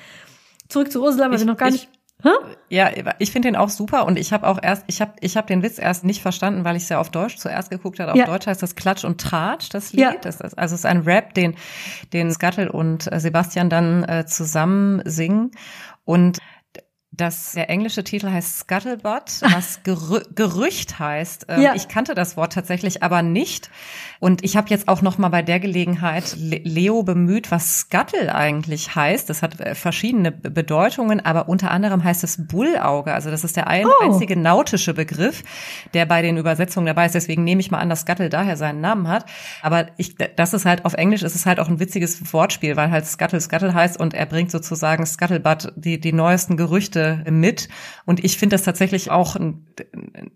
Zurück 0.68 0.90
zu 0.90 1.02
Ursula, 1.02 1.26
weil 1.26 1.36
ich, 1.36 1.40
wir 1.40 1.46
noch 1.46 1.56
gar 1.56 1.68
ich, 1.68 1.74
nicht 1.74 1.88
Hä? 2.24 2.30
Ja, 2.68 2.90
ich 3.20 3.30
finde 3.30 3.46
den 3.46 3.54
auch 3.54 3.68
super 3.68 4.04
und 4.04 4.18
ich 4.18 4.32
habe 4.32 4.48
auch 4.48 4.58
erst, 4.60 4.82
ich 4.88 5.00
habe 5.00 5.12
ich 5.20 5.36
hab 5.36 5.46
den 5.46 5.62
Witz 5.62 5.78
erst 5.78 6.04
nicht 6.04 6.20
verstanden, 6.20 6.64
weil 6.64 6.74
ich 6.74 6.82
es 6.82 6.88
ja 6.88 6.98
auf 6.98 7.10
Deutsch 7.10 7.36
zuerst 7.36 7.70
geguckt 7.70 8.00
habe. 8.00 8.10
Auf 8.10 8.18
ja. 8.18 8.26
Deutsch 8.26 8.48
heißt 8.48 8.60
das 8.60 8.74
Klatsch 8.74 9.04
und 9.04 9.20
Tratsch, 9.20 9.68
das 9.68 9.92
Lied. 9.92 10.00
Ja. 10.00 10.14
Das 10.20 10.40
ist, 10.40 10.58
also 10.58 10.74
es 10.74 10.80
ist 10.80 10.84
ein 10.84 11.02
Rap, 11.02 11.34
den, 11.34 11.54
den 12.12 12.32
Scuttle 12.32 12.72
und 12.72 13.10
äh, 13.12 13.20
Sebastian 13.20 13.70
dann 13.70 14.02
äh, 14.02 14.26
zusammen 14.26 15.00
singen. 15.04 15.52
Und 16.04 16.38
das, 17.18 17.52
der 17.52 17.68
englische 17.68 18.04
Titel 18.04 18.30
heißt 18.30 18.60
Scuttlebutt, 18.60 19.40
was 19.42 19.82
Gerü 19.84 20.20
Gerücht 20.34 20.98
heißt. 20.98 21.46
Ähm, 21.48 21.62
ja. 21.62 21.74
Ich 21.74 21.88
kannte 21.88 22.14
das 22.14 22.36
Wort 22.36 22.52
tatsächlich 22.52 23.02
aber 23.02 23.22
nicht. 23.22 23.70
Und 24.20 24.44
ich 24.44 24.56
habe 24.56 24.68
jetzt 24.70 24.88
auch 24.88 25.02
noch 25.02 25.18
mal 25.18 25.28
bei 25.28 25.42
der 25.42 25.60
Gelegenheit 25.60 26.36
Leo 26.36 27.02
bemüht, 27.02 27.50
was 27.50 27.80
Scuttle 27.80 28.34
eigentlich 28.34 28.94
heißt. 28.94 29.28
Das 29.28 29.42
hat 29.42 29.60
äh, 29.60 29.74
verschiedene 29.74 30.32
Bedeutungen, 30.32 31.24
aber 31.24 31.48
unter 31.48 31.70
anderem 31.70 32.02
heißt 32.02 32.24
es 32.24 32.46
Bullauge. 32.46 33.12
Also 33.12 33.30
das 33.30 33.44
ist 33.44 33.56
der 33.56 33.66
ein, 33.66 33.86
oh. 33.86 34.04
einzige 34.04 34.36
nautische 34.36 34.94
Begriff, 34.94 35.42
der 35.94 36.06
bei 36.06 36.22
den 36.22 36.36
Übersetzungen 36.36 36.86
dabei 36.86 37.06
ist. 37.06 37.14
Deswegen 37.14 37.44
nehme 37.44 37.60
ich 37.60 37.70
mal 37.70 37.78
an, 37.78 37.90
dass 37.90 38.00
Scuttle 38.00 38.28
daher 38.28 38.56
seinen 38.56 38.80
Namen 38.80 39.08
hat. 39.08 39.24
Aber 39.62 39.86
ich, 39.96 40.16
das 40.16 40.54
ist 40.54 40.64
halt 40.64 40.84
auf 40.84 40.94
Englisch 40.94 41.22
ist 41.22 41.34
es 41.34 41.46
halt 41.46 41.60
auch 41.60 41.68
ein 41.68 41.80
witziges 41.80 42.32
Wortspiel, 42.32 42.76
weil 42.76 42.90
halt 42.90 43.06
Scuttle 43.06 43.40
Scuttle 43.40 43.74
heißt 43.74 43.98
und 43.98 44.14
er 44.14 44.26
bringt 44.26 44.50
sozusagen 44.50 45.04
Scuttlebutt 45.04 45.72
die, 45.76 46.00
die 46.00 46.12
neuesten 46.12 46.56
Gerüchte 46.56 47.07
mit. 47.30 47.68
Und 48.04 48.24
ich 48.24 48.38
finde 48.38 48.54
das 48.54 48.62
tatsächlich 48.62 49.10
auch, 49.10 49.36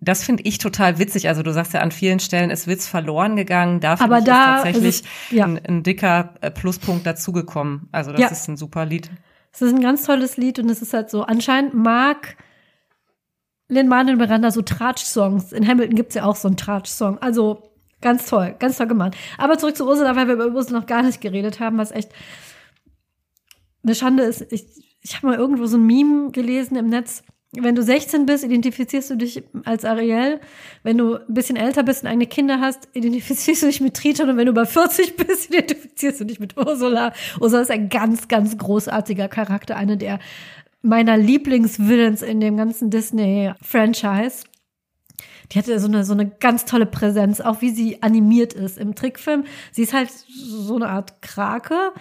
das 0.00 0.24
finde 0.24 0.42
ich 0.44 0.58
total 0.58 0.98
witzig. 0.98 1.28
Also 1.28 1.42
du 1.42 1.52
sagst 1.52 1.72
ja 1.72 1.80
an 1.80 1.92
vielen 1.92 2.20
Stellen, 2.20 2.50
es 2.50 2.66
wird's 2.66 2.86
verloren 2.86 3.36
gegangen. 3.36 3.80
Da 3.80 3.92
Aber 4.00 4.20
da 4.20 4.56
ist 4.56 4.62
tatsächlich 4.62 4.88
ist 4.88 5.04
es, 5.04 5.36
ja. 5.36 5.44
ein, 5.44 5.60
ein, 5.64 5.82
dicker 5.82 6.34
äh, 6.40 6.50
Pluspunkt 6.50 7.06
dazugekommen. 7.06 7.88
Also 7.92 8.12
das 8.12 8.20
ja. 8.20 8.28
ist 8.28 8.48
ein 8.48 8.56
super 8.56 8.84
Lied. 8.84 9.10
Es 9.52 9.62
ist 9.62 9.74
ein 9.74 9.82
ganz 9.82 10.04
tolles 10.04 10.36
Lied 10.36 10.58
und 10.58 10.70
es 10.70 10.80
ist 10.80 10.94
halt 10.94 11.10
so, 11.10 11.22
anscheinend 11.22 11.74
mag 11.74 12.36
Lin-Manuel 13.68 14.16
Miranda 14.16 14.50
so 14.50 14.62
Tratsch-Songs. 14.62 15.52
In 15.52 15.66
Hamilton 15.66 15.96
gibt's 15.96 16.14
ja 16.14 16.24
auch 16.24 16.36
so 16.36 16.48
einen 16.48 16.56
Tratsch-Song. 16.56 17.18
Also 17.18 17.70
ganz 18.00 18.26
toll, 18.26 18.54
ganz 18.58 18.76
toll 18.76 18.86
gemacht. 18.86 19.16
Aber 19.38 19.58
zurück 19.58 19.76
zu 19.76 19.86
Ursula, 19.86 20.14
weil 20.16 20.26
wir 20.26 20.34
über 20.34 20.48
Ursula 20.48 20.80
noch 20.80 20.86
gar 20.86 21.02
nicht 21.02 21.20
geredet 21.20 21.60
haben, 21.60 21.78
was 21.78 21.90
echt 21.90 22.10
eine 23.82 23.94
Schande 23.94 24.24
ist. 24.24 24.52
Ich, 24.52 24.91
ich 25.02 25.16
habe 25.16 25.26
mal 25.26 25.36
irgendwo 25.36 25.66
so 25.66 25.76
ein 25.76 25.86
Meme 25.86 26.30
gelesen 26.30 26.76
im 26.76 26.88
Netz. 26.88 27.22
Wenn 27.54 27.74
du 27.74 27.82
16 27.82 28.24
bist, 28.24 28.44
identifizierst 28.44 29.10
du 29.10 29.16
dich 29.16 29.42
als 29.64 29.84
Ariel. 29.84 30.40
Wenn 30.84 30.96
du 30.96 31.16
ein 31.16 31.34
bisschen 31.34 31.56
älter 31.56 31.82
bist 31.82 32.02
und 32.02 32.08
eigene 32.08 32.26
Kinder 32.26 32.60
hast, 32.60 32.88
identifizierst 32.94 33.62
du 33.62 33.66
dich 33.66 33.82
mit 33.82 33.94
Triton. 33.94 34.30
Und 34.30 34.36
wenn 34.38 34.46
du 34.46 34.52
über 34.52 34.64
40 34.64 35.16
bist, 35.16 35.50
identifizierst 35.50 36.20
du 36.20 36.24
dich 36.24 36.40
mit 36.40 36.56
Ursula. 36.56 37.12
Ursula 37.40 37.60
ist 37.60 37.70
ein 37.70 37.90
ganz, 37.90 38.28
ganz 38.28 38.56
großartiger 38.56 39.28
Charakter. 39.28 39.76
Eine 39.76 39.98
der 39.98 40.18
meiner 40.80 41.16
Lieblingsvillains 41.16 42.22
in 42.22 42.40
dem 42.40 42.56
ganzen 42.56 42.90
Disney-Franchise. 42.90 44.44
Die 45.52 45.58
hatte 45.58 45.78
so 45.78 45.88
eine, 45.88 46.04
so 46.04 46.14
eine 46.14 46.28
ganz 46.28 46.64
tolle 46.64 46.86
Präsenz, 46.86 47.40
auch 47.40 47.60
wie 47.60 47.70
sie 47.70 48.02
animiert 48.02 48.54
ist 48.54 48.78
im 48.78 48.94
Trickfilm. 48.94 49.44
Sie 49.70 49.82
ist 49.82 49.92
halt 49.92 50.10
so 50.10 50.74
eine 50.74 50.88
Art 50.88 51.20
Krake 51.20 51.92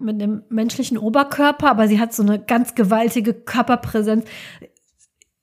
mit 0.00 0.20
einem 0.20 0.42
menschlichen 0.48 0.98
Oberkörper, 0.98 1.70
aber 1.70 1.88
sie 1.88 2.00
hat 2.00 2.14
so 2.14 2.22
eine 2.22 2.38
ganz 2.38 2.74
gewaltige 2.74 3.34
Körperpräsenz. 3.34 4.24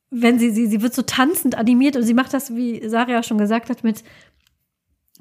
Wenn 0.10 0.40
sie, 0.40 0.52
sie, 0.52 0.68
sie 0.68 0.82
wird 0.82 0.94
so 0.94 1.02
tanzend 1.02 1.56
animiert 1.58 1.96
und 1.96 2.04
sie 2.04 2.14
macht 2.14 2.34
das, 2.34 2.56
wie 2.56 2.88
Saria 2.88 3.24
schon 3.24 3.38
gesagt 3.38 3.70
hat, 3.70 3.84
mit, 3.84 4.04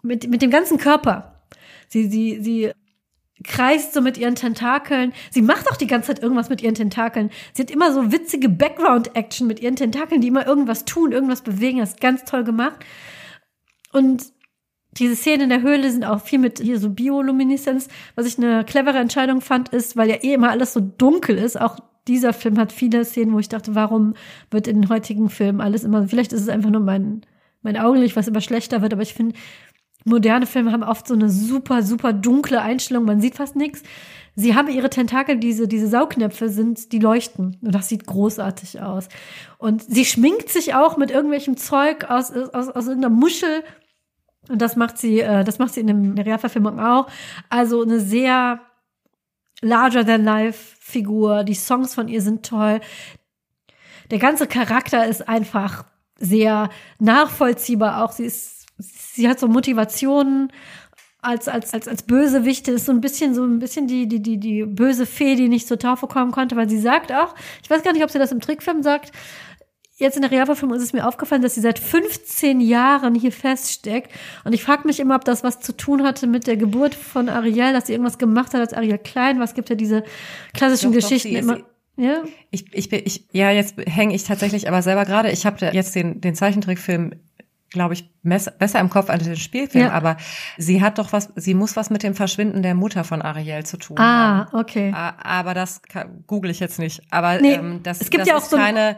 mit, 0.03 0.29
mit 0.29 0.43
dem 0.43 0.51
ganzen 0.51 0.79
Körper. 0.79 1.43
Sie, 1.89 2.09
sie, 2.09 2.41
sie 2.41 2.73
kreist 3.45 3.93
so 3.93 4.01
mit 4.01 4.17
ihren 4.17 4.35
Tentakeln. 4.35 5.13
Sie 5.31 5.43
macht 5.43 5.71
auch 5.71 5.77
die 5.77 5.87
ganze 5.87 6.09
Zeit 6.09 6.23
irgendwas 6.23 6.49
mit 6.49 6.63
ihren 6.63 6.75
Tentakeln. 6.75 7.31
Sie 7.53 7.63
hat 7.63 7.71
immer 7.71 7.93
so 7.93 8.13
witzige 8.13 8.49
Background-Action 8.49 9.47
mit 9.47 9.61
ihren 9.61 9.77
Tentakeln, 9.77 10.21
die 10.21 10.29
immer 10.29 10.47
irgendwas 10.47 10.85
tun, 10.85 11.13
irgendwas 11.13 11.43
bewegen. 11.43 11.79
Das 11.79 11.91
ist 11.91 12.01
ganz 12.01 12.25
toll 12.25 12.45
gemacht. 12.45 12.85
Und 13.93 14.33
diese 14.99 15.17
Szenen 15.17 15.43
in 15.43 15.49
der 15.51 15.63
Höhle 15.63 15.91
sind 15.91 16.05
auch 16.05 16.21
viel 16.21 16.39
mit 16.39 16.59
hier 16.61 16.79
so 16.79 16.91
Biolumineszenz. 16.91 17.89
Was 18.15 18.27
ich 18.27 18.39
eine 18.39 18.65
clevere 18.65 18.99
Entscheidung 18.99 19.41
fand, 19.41 19.69
ist, 19.71 19.97
weil 19.97 20.09
ja 20.09 20.17
eh 20.17 20.35
immer 20.35 20.51
alles 20.51 20.73
so 20.73 20.81
dunkel 20.81 21.37
ist, 21.39 21.61
auch 21.61 21.79
dieser 22.09 22.33
Film 22.33 22.59
hat 22.59 22.73
viele 22.73 23.05
Szenen, 23.05 23.33
wo 23.33 23.39
ich 23.39 23.49
dachte, 23.49 23.75
warum 23.75 24.15
wird 24.51 24.69
in 24.69 24.83
den 24.83 24.91
heutigen 24.91 25.29
Filmen 25.29 25.61
alles 25.61 25.85
immer, 25.85 26.07
vielleicht 26.09 26.33
ist 26.33 26.43
es 26.43 26.49
einfach 26.49 26.71
nur 26.71 26.81
mein, 26.81 27.23
mein 27.63 27.77
Augenlicht, 27.77 28.17
was 28.17 28.29
immer 28.29 28.41
schlechter 28.41 28.81
wird, 28.81 28.93
aber 28.93 29.03
ich 29.03 29.15
finde, 29.15 29.35
moderne 30.05 30.47
Filme 30.47 30.73
haben 30.73 30.85
oft 30.85 31.09
so 31.09 31.15
eine 31.15 31.29
super, 31.29 31.83
super 31.83 32.13
dunkle 32.13 32.63
Einstellung, 32.63 33.05
man 33.05 33.21
sieht 33.21 33.35
fast 33.35 33.57
nichts. 33.57 33.83
Sie 34.39 34.55
haben 34.55 34.69
ihre 34.69 34.91
Tentakel, 34.91 35.39
diese, 35.39 35.67
diese 35.67 35.89
Saugnäpfe 35.89 36.51
sind, 36.51 36.93
die 36.93 36.99
leuchten. 36.99 37.57
Und 37.63 37.75
das 37.75 37.89
sieht 37.89 38.07
großartig 38.07 38.83
aus. 38.83 39.09
Und 39.57 39.83
sie 39.83 40.05
schminkt 40.05 40.51
sich 40.51 40.75
auch 40.75 40.99
mit 40.99 41.11
irgendwelchem 41.11 41.57
Zeug 41.57 42.05
aus, 42.11 42.31
aus, 42.31 42.69
aus 42.69 42.87
irgendeiner 42.87 43.15
Muschel 43.15 43.65
und 44.49 44.63
das 44.63 44.77
macht 44.77 44.99
sie, 44.99 45.21
äh, 45.21 45.45
das 45.45 45.59
macht 45.59 45.75
sie 45.75 45.81
in 45.81 46.15
der 46.15 46.27
Realverfilmung 46.27 46.81
auch. 46.81 47.09
Also 47.49 47.83
eine 47.83 48.01
sehr 48.01 48.61
larger 49.61 50.05
than 50.05 50.25
life 50.25 50.77
Figur. 50.81 51.45
Die 51.45 51.55
Songs 51.55 51.95
von 51.95 52.09
ihr 52.09 52.23
sind 52.23 52.47
toll. 52.47 52.81
Der 54.11 54.19
ganze 54.19 54.47
Charakter 54.47 55.07
ist 55.07 55.29
einfach 55.29 55.85
sehr 56.19 56.71
nachvollziehbar. 56.99 58.05
Auch 58.05 58.13
sie 58.13 58.25
ist, 58.25 58.67
sie 58.79 59.29
hat 59.29 59.41
so 59.41 59.49
Motivationen 59.49 60.53
als, 61.27 61.49
als, 61.49 61.75
als, 61.75 61.89
als 61.89 62.05
Bösewichte 62.05 62.71
ist 62.71 62.87
so 62.87 62.93
ein 62.93 63.01
bisschen, 63.01 63.35
so 63.35 63.43
ein 63.43 63.59
bisschen 63.59 63.89
die, 63.89 64.07
die, 64.07 64.23
die, 64.23 64.39
die 64.39 64.65
böse 64.65 65.07
Fee, 65.07 65.35
die 65.35 65.49
nicht 65.49 65.67
zur 65.67 65.79
Taufe 65.79 66.07
kommen 66.07 66.31
konnte, 66.31 66.55
weil 66.55 66.69
sie 66.69 66.79
sagt 66.79 67.11
auch, 67.11 67.35
ich 67.63 67.69
weiß 67.69 67.83
gar 67.83 67.93
nicht, 67.93 68.05
ob 68.05 68.11
sie 68.11 68.21
das 68.21 68.31
im 68.31 68.41
Trickfilm 68.41 68.83
sagt, 68.85 69.11
jetzt 69.97 70.17
in 70.17 70.23
der 70.23 70.31
Realverfilmung 70.31 70.77
ist 70.77 70.83
es 70.83 70.93
mir 70.93 71.07
aufgefallen, 71.07 71.43
dass 71.43 71.55
sie 71.55 71.61
seit 71.61 71.79
15 71.79 72.61
Jahren 72.61 73.15
hier 73.15 73.33
feststeckt. 73.33 74.11
Und 74.45 74.53
ich 74.53 74.63
frage 74.63 74.87
mich 74.87 75.01
immer, 75.01 75.17
ob 75.17 75.25
das 75.25 75.43
was 75.43 75.61
zu 75.61 75.73
tun 75.73 76.05
hatte 76.05 76.27
mit 76.27 76.47
der 76.47 76.57
Geburt 76.57 76.95
von 76.95 77.29
Ariel, 77.29 77.73
dass 77.73 77.87
sie 77.87 77.93
irgendwas 77.93 78.19
gemacht 78.19 78.53
hat 78.55 78.61
als 78.61 78.75
Ariel 78.75 78.99
klein. 78.99 79.41
Was 79.41 79.55
gibt 79.55 79.71
ja 79.71 79.77
diese 79.77 80.05
klassischen 80.53 80.93
doch, 80.93 81.01
Geschichten 81.01 81.35
doch, 81.35 81.41
immer. 81.41 81.59
Ja. 81.97 82.23
Ich, 82.51 82.75
ich, 82.75 82.93
ich, 82.93 83.25
ja, 83.33 83.51
jetzt 83.51 83.77
hänge 83.87 84.15
ich 84.15 84.25
tatsächlich 84.25 84.69
aber 84.69 84.83
selber 84.83 85.07
gerade. 85.07 85.31
Ich 85.31 85.47
habe 85.47 85.65
jetzt 85.73 85.95
den, 85.95 86.21
den 86.21 86.35
Zeichentrickfilm 86.35 87.13
glaube 87.71 87.95
ich, 87.95 88.09
besser 88.23 88.81
im 88.81 88.89
Kopf 88.89 89.11
als 89.11 89.25
den 89.25 89.37
Spielfilm, 89.37 89.87
ja. 89.87 89.93
aber 89.93 90.17
sie 90.57 90.81
hat 90.81 90.99
doch 90.99 91.13
was, 91.13 91.33
sie 91.37 91.53
muss 91.53 91.77
was 91.77 91.91
mit 91.91 92.03
dem 92.03 92.15
Verschwinden 92.15 92.63
der 92.63 92.75
Mutter 92.75 93.05
von 93.05 93.23
Ariel 93.23 93.67
zu 93.67 93.77
tun 93.77 93.99
ah, 93.99 94.47
haben. 94.47 94.59
okay. 94.59 94.93
Aber 94.95 95.53
das 95.53 95.83
google 96.27 96.51
ich 96.51 96.61
jetzt 96.61 96.79
nicht. 96.79 97.03
Aber 97.11 97.41
nee, 97.41 97.55
ähm, 97.55 97.81
das, 97.83 98.01
es 98.01 98.11
gibt 98.11 98.23
das 98.23 98.29
ja 98.29 98.37
auch 98.37 98.43
ist 98.43 98.51
so 98.51 98.57
keine, 98.57 98.97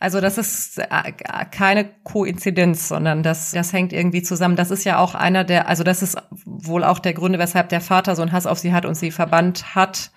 also 0.00 0.22
das 0.22 0.38
ist 0.38 0.78
äh, 0.78 1.12
keine 1.50 1.84
Koinzidenz, 2.04 2.88
sondern 2.88 3.22
das, 3.22 3.52
das 3.52 3.74
hängt 3.74 3.92
irgendwie 3.92 4.22
zusammen. 4.22 4.56
Das 4.56 4.70
ist 4.70 4.84
ja 4.84 4.98
auch 4.98 5.14
einer 5.14 5.44
der, 5.44 5.68
also 5.68 5.84
das 5.84 6.02
ist 6.02 6.16
wohl 6.46 6.84
auch 6.84 6.98
der 6.98 7.12
Gründe, 7.12 7.38
weshalb 7.38 7.68
der 7.68 7.82
Vater 7.82 8.16
so 8.16 8.22
einen 8.22 8.32
Hass 8.32 8.46
auf 8.46 8.58
sie 8.58 8.72
hat 8.72 8.86
und 8.86 8.94
sie 8.94 9.10
verbannt 9.10 9.74
hat, 9.74 10.10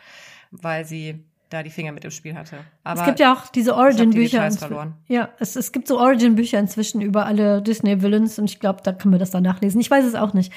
weil 0.51 0.85
sie 0.85 1.25
da 1.49 1.63
die 1.63 1.69
Finger 1.69 1.91
mit 1.91 2.05
im 2.05 2.11
Spiel 2.11 2.33
hatte. 2.33 2.59
Aber 2.85 3.01
es 3.01 3.05
gibt 3.05 3.19
ja 3.19 3.33
auch 3.33 3.47
diese 3.47 3.75
Origin-Bücher. 3.75 4.49
Die 4.49 5.13
ja, 5.13 5.29
es, 5.39 5.57
es 5.57 5.73
gibt 5.73 5.89
so 5.89 5.99
Origin-Bücher 5.99 6.59
inzwischen 6.59 7.01
über 7.01 7.25
alle 7.25 7.61
Disney-Villains 7.61 8.39
und 8.39 8.45
ich 8.45 8.61
glaube, 8.61 8.79
da 8.83 8.93
können 8.93 9.13
wir 9.13 9.19
das 9.19 9.31
dann 9.31 9.43
nachlesen. 9.43 9.81
Ich 9.81 9.91
weiß 9.91 10.05
es 10.05 10.15
auch 10.15 10.33
nicht. 10.33 10.53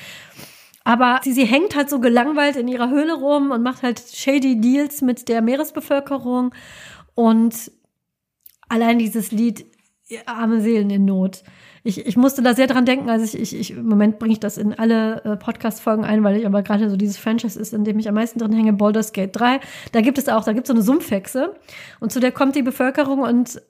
Aber 0.84 1.18
sie, 1.24 1.32
sie 1.32 1.44
hängt 1.44 1.74
halt 1.74 1.90
so 1.90 1.98
gelangweilt 1.98 2.54
in 2.54 2.68
ihrer 2.68 2.90
Höhle 2.90 3.14
rum 3.14 3.50
und 3.50 3.64
macht 3.64 3.82
halt 3.82 4.00
shady 4.00 4.60
Deals 4.60 5.02
mit 5.02 5.28
der 5.28 5.42
Meeresbevölkerung. 5.42 6.54
Und 7.16 7.72
allein 8.68 8.98
dieses 8.98 9.32
Lied, 9.32 9.66
arme 10.26 10.60
Seelen 10.60 10.90
in 10.90 11.04
Not. 11.04 11.42
Ich, 11.82 12.04
ich 12.04 12.16
musste 12.16 12.42
da 12.42 12.54
sehr 12.54 12.66
dran 12.66 12.84
denken, 12.84 13.08
also 13.10 13.24
ich, 13.24 13.40
ich, 13.40 13.58
ich 13.58 13.70
im 13.76 13.86
Moment 13.86 14.18
bringe 14.18 14.32
ich 14.32 14.40
das 14.40 14.58
in 14.58 14.72
alle 14.72 15.24
äh, 15.24 15.36
Podcast-Folgen 15.36 16.04
ein, 16.04 16.24
weil 16.24 16.36
ich 16.36 16.46
aber 16.46 16.62
gerade 16.62 16.90
so 16.90 16.96
dieses 16.96 17.16
Franchise 17.16 17.58
ist, 17.58 17.72
in 17.72 17.84
dem 17.84 17.98
ich 17.98 18.08
am 18.08 18.14
meisten 18.14 18.38
drin 18.38 18.52
hänge, 18.52 18.72
Baldur's 18.72 19.12
Gate 19.12 19.34
3. 19.34 19.60
Da 19.92 20.00
gibt 20.00 20.18
es 20.18 20.28
auch, 20.28 20.44
da 20.44 20.52
gibt 20.52 20.66
es 20.66 20.68
so 20.68 20.74
eine 20.74 20.82
Sumpfhexe 20.82 21.54
und 22.00 22.12
zu 22.12 22.20
der 22.20 22.32
kommt 22.32 22.56
die 22.56 22.62
Bevölkerung 22.62 23.20
und 23.20 23.60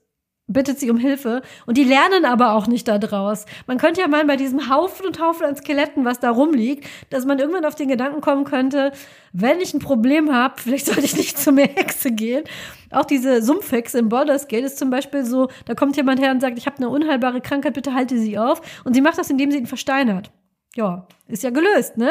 bittet 0.48 0.78
sie 0.78 0.90
um 0.90 0.96
Hilfe 0.96 1.42
und 1.66 1.76
die 1.76 1.84
lernen 1.84 2.24
aber 2.24 2.52
auch 2.52 2.66
nicht 2.66 2.86
daraus. 2.86 3.46
Man 3.66 3.78
könnte 3.78 4.00
ja 4.00 4.08
mal 4.08 4.24
bei 4.24 4.36
diesem 4.36 4.70
Haufen 4.70 5.06
und 5.06 5.20
Haufen 5.20 5.44
an 5.44 5.56
Skeletten, 5.56 6.04
was 6.04 6.20
da 6.20 6.30
rumliegt, 6.30 6.86
dass 7.10 7.24
man 7.24 7.38
irgendwann 7.38 7.64
auf 7.64 7.74
den 7.74 7.88
Gedanken 7.88 8.20
kommen 8.20 8.44
könnte, 8.44 8.92
wenn 9.32 9.60
ich 9.60 9.74
ein 9.74 9.80
Problem 9.80 10.32
habe, 10.32 10.54
vielleicht 10.62 10.86
sollte 10.86 11.04
ich 11.04 11.16
nicht 11.16 11.38
zu 11.38 11.52
mehr 11.52 11.68
Hexe 11.68 12.12
gehen. 12.12 12.44
Auch 12.90 13.04
diese 13.04 13.42
Sumpfhexe 13.42 13.98
im 13.98 14.08
Borders 14.08 14.46
Gate 14.46 14.64
ist 14.64 14.78
zum 14.78 14.90
Beispiel 14.90 15.24
so, 15.24 15.48
da 15.64 15.74
kommt 15.74 15.96
jemand 15.96 16.20
her 16.20 16.30
und 16.30 16.40
sagt, 16.40 16.56
ich 16.58 16.66
habe 16.66 16.76
eine 16.76 16.88
unheilbare 16.88 17.40
Krankheit, 17.40 17.74
bitte 17.74 17.94
halte 17.94 18.16
sie 18.18 18.38
auf. 18.38 18.60
Und 18.84 18.94
sie 18.94 19.00
macht 19.00 19.18
das, 19.18 19.28
indem 19.30 19.50
sie 19.50 19.58
ihn 19.58 19.66
versteinert. 19.66 20.30
Ja, 20.76 21.06
ist 21.26 21.42
ja 21.42 21.50
gelöst, 21.50 21.96
ne? 21.96 22.10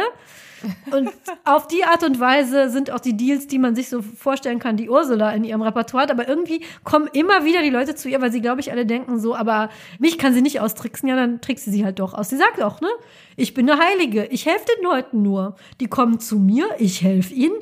Und 0.92 1.10
auf 1.44 1.68
die 1.68 1.84
Art 1.84 2.04
und 2.04 2.20
Weise 2.20 2.70
sind 2.70 2.92
auch 2.92 3.00
die 3.00 3.18
Deals, 3.18 3.48
die 3.48 3.60
man 3.60 3.76
sich 3.76 3.90
so 3.90 4.02
vorstellen 4.02 4.60
kann, 4.60 4.78
die 4.78 4.90
Ursula 4.90 5.32
in 5.32 5.44
ihrem 5.44 5.62
Repertoire. 5.62 6.10
Aber 6.10 6.28
irgendwie 6.28 6.64
kommen 6.84 7.08
immer 7.14 7.46
wieder 7.46 7.62
die 7.62 7.70
Leute 7.70 7.96
zu 7.96 8.10
ihr, 8.10 8.22
weil 8.22 8.32
sie, 8.32 8.42
glaube 8.42 8.62
ich, 8.62 8.72
alle 8.72 8.86
denken 8.86 9.20
so, 9.20 9.36
aber 9.36 9.70
mich 10.00 10.18
kann 10.18 10.34
sie 10.34 10.42
nicht 10.42 10.60
austricksen. 10.60 11.10
Ja, 11.10 11.16
dann 11.16 11.42
trickst 11.42 11.66
sie 11.66 11.72
sie 11.72 11.86
halt 11.86 12.00
doch 12.00 12.14
aus. 12.14 12.30
Sie 12.30 12.38
sagt 12.38 12.62
auch, 12.62 12.82
ne? 12.82 12.90
Ich 13.36 13.54
bin 13.54 13.70
eine 13.70 13.80
Heilige. 13.82 14.26
Ich 14.26 14.46
helfe 14.46 14.66
den 14.78 14.84
Leuten 14.84 15.22
nur. 15.22 15.56
Die 15.80 15.88
kommen 15.88 16.20
zu 16.20 16.40
mir, 16.40 16.68
ich 16.80 17.02
helfe 17.02 17.34
ihnen. 17.34 17.56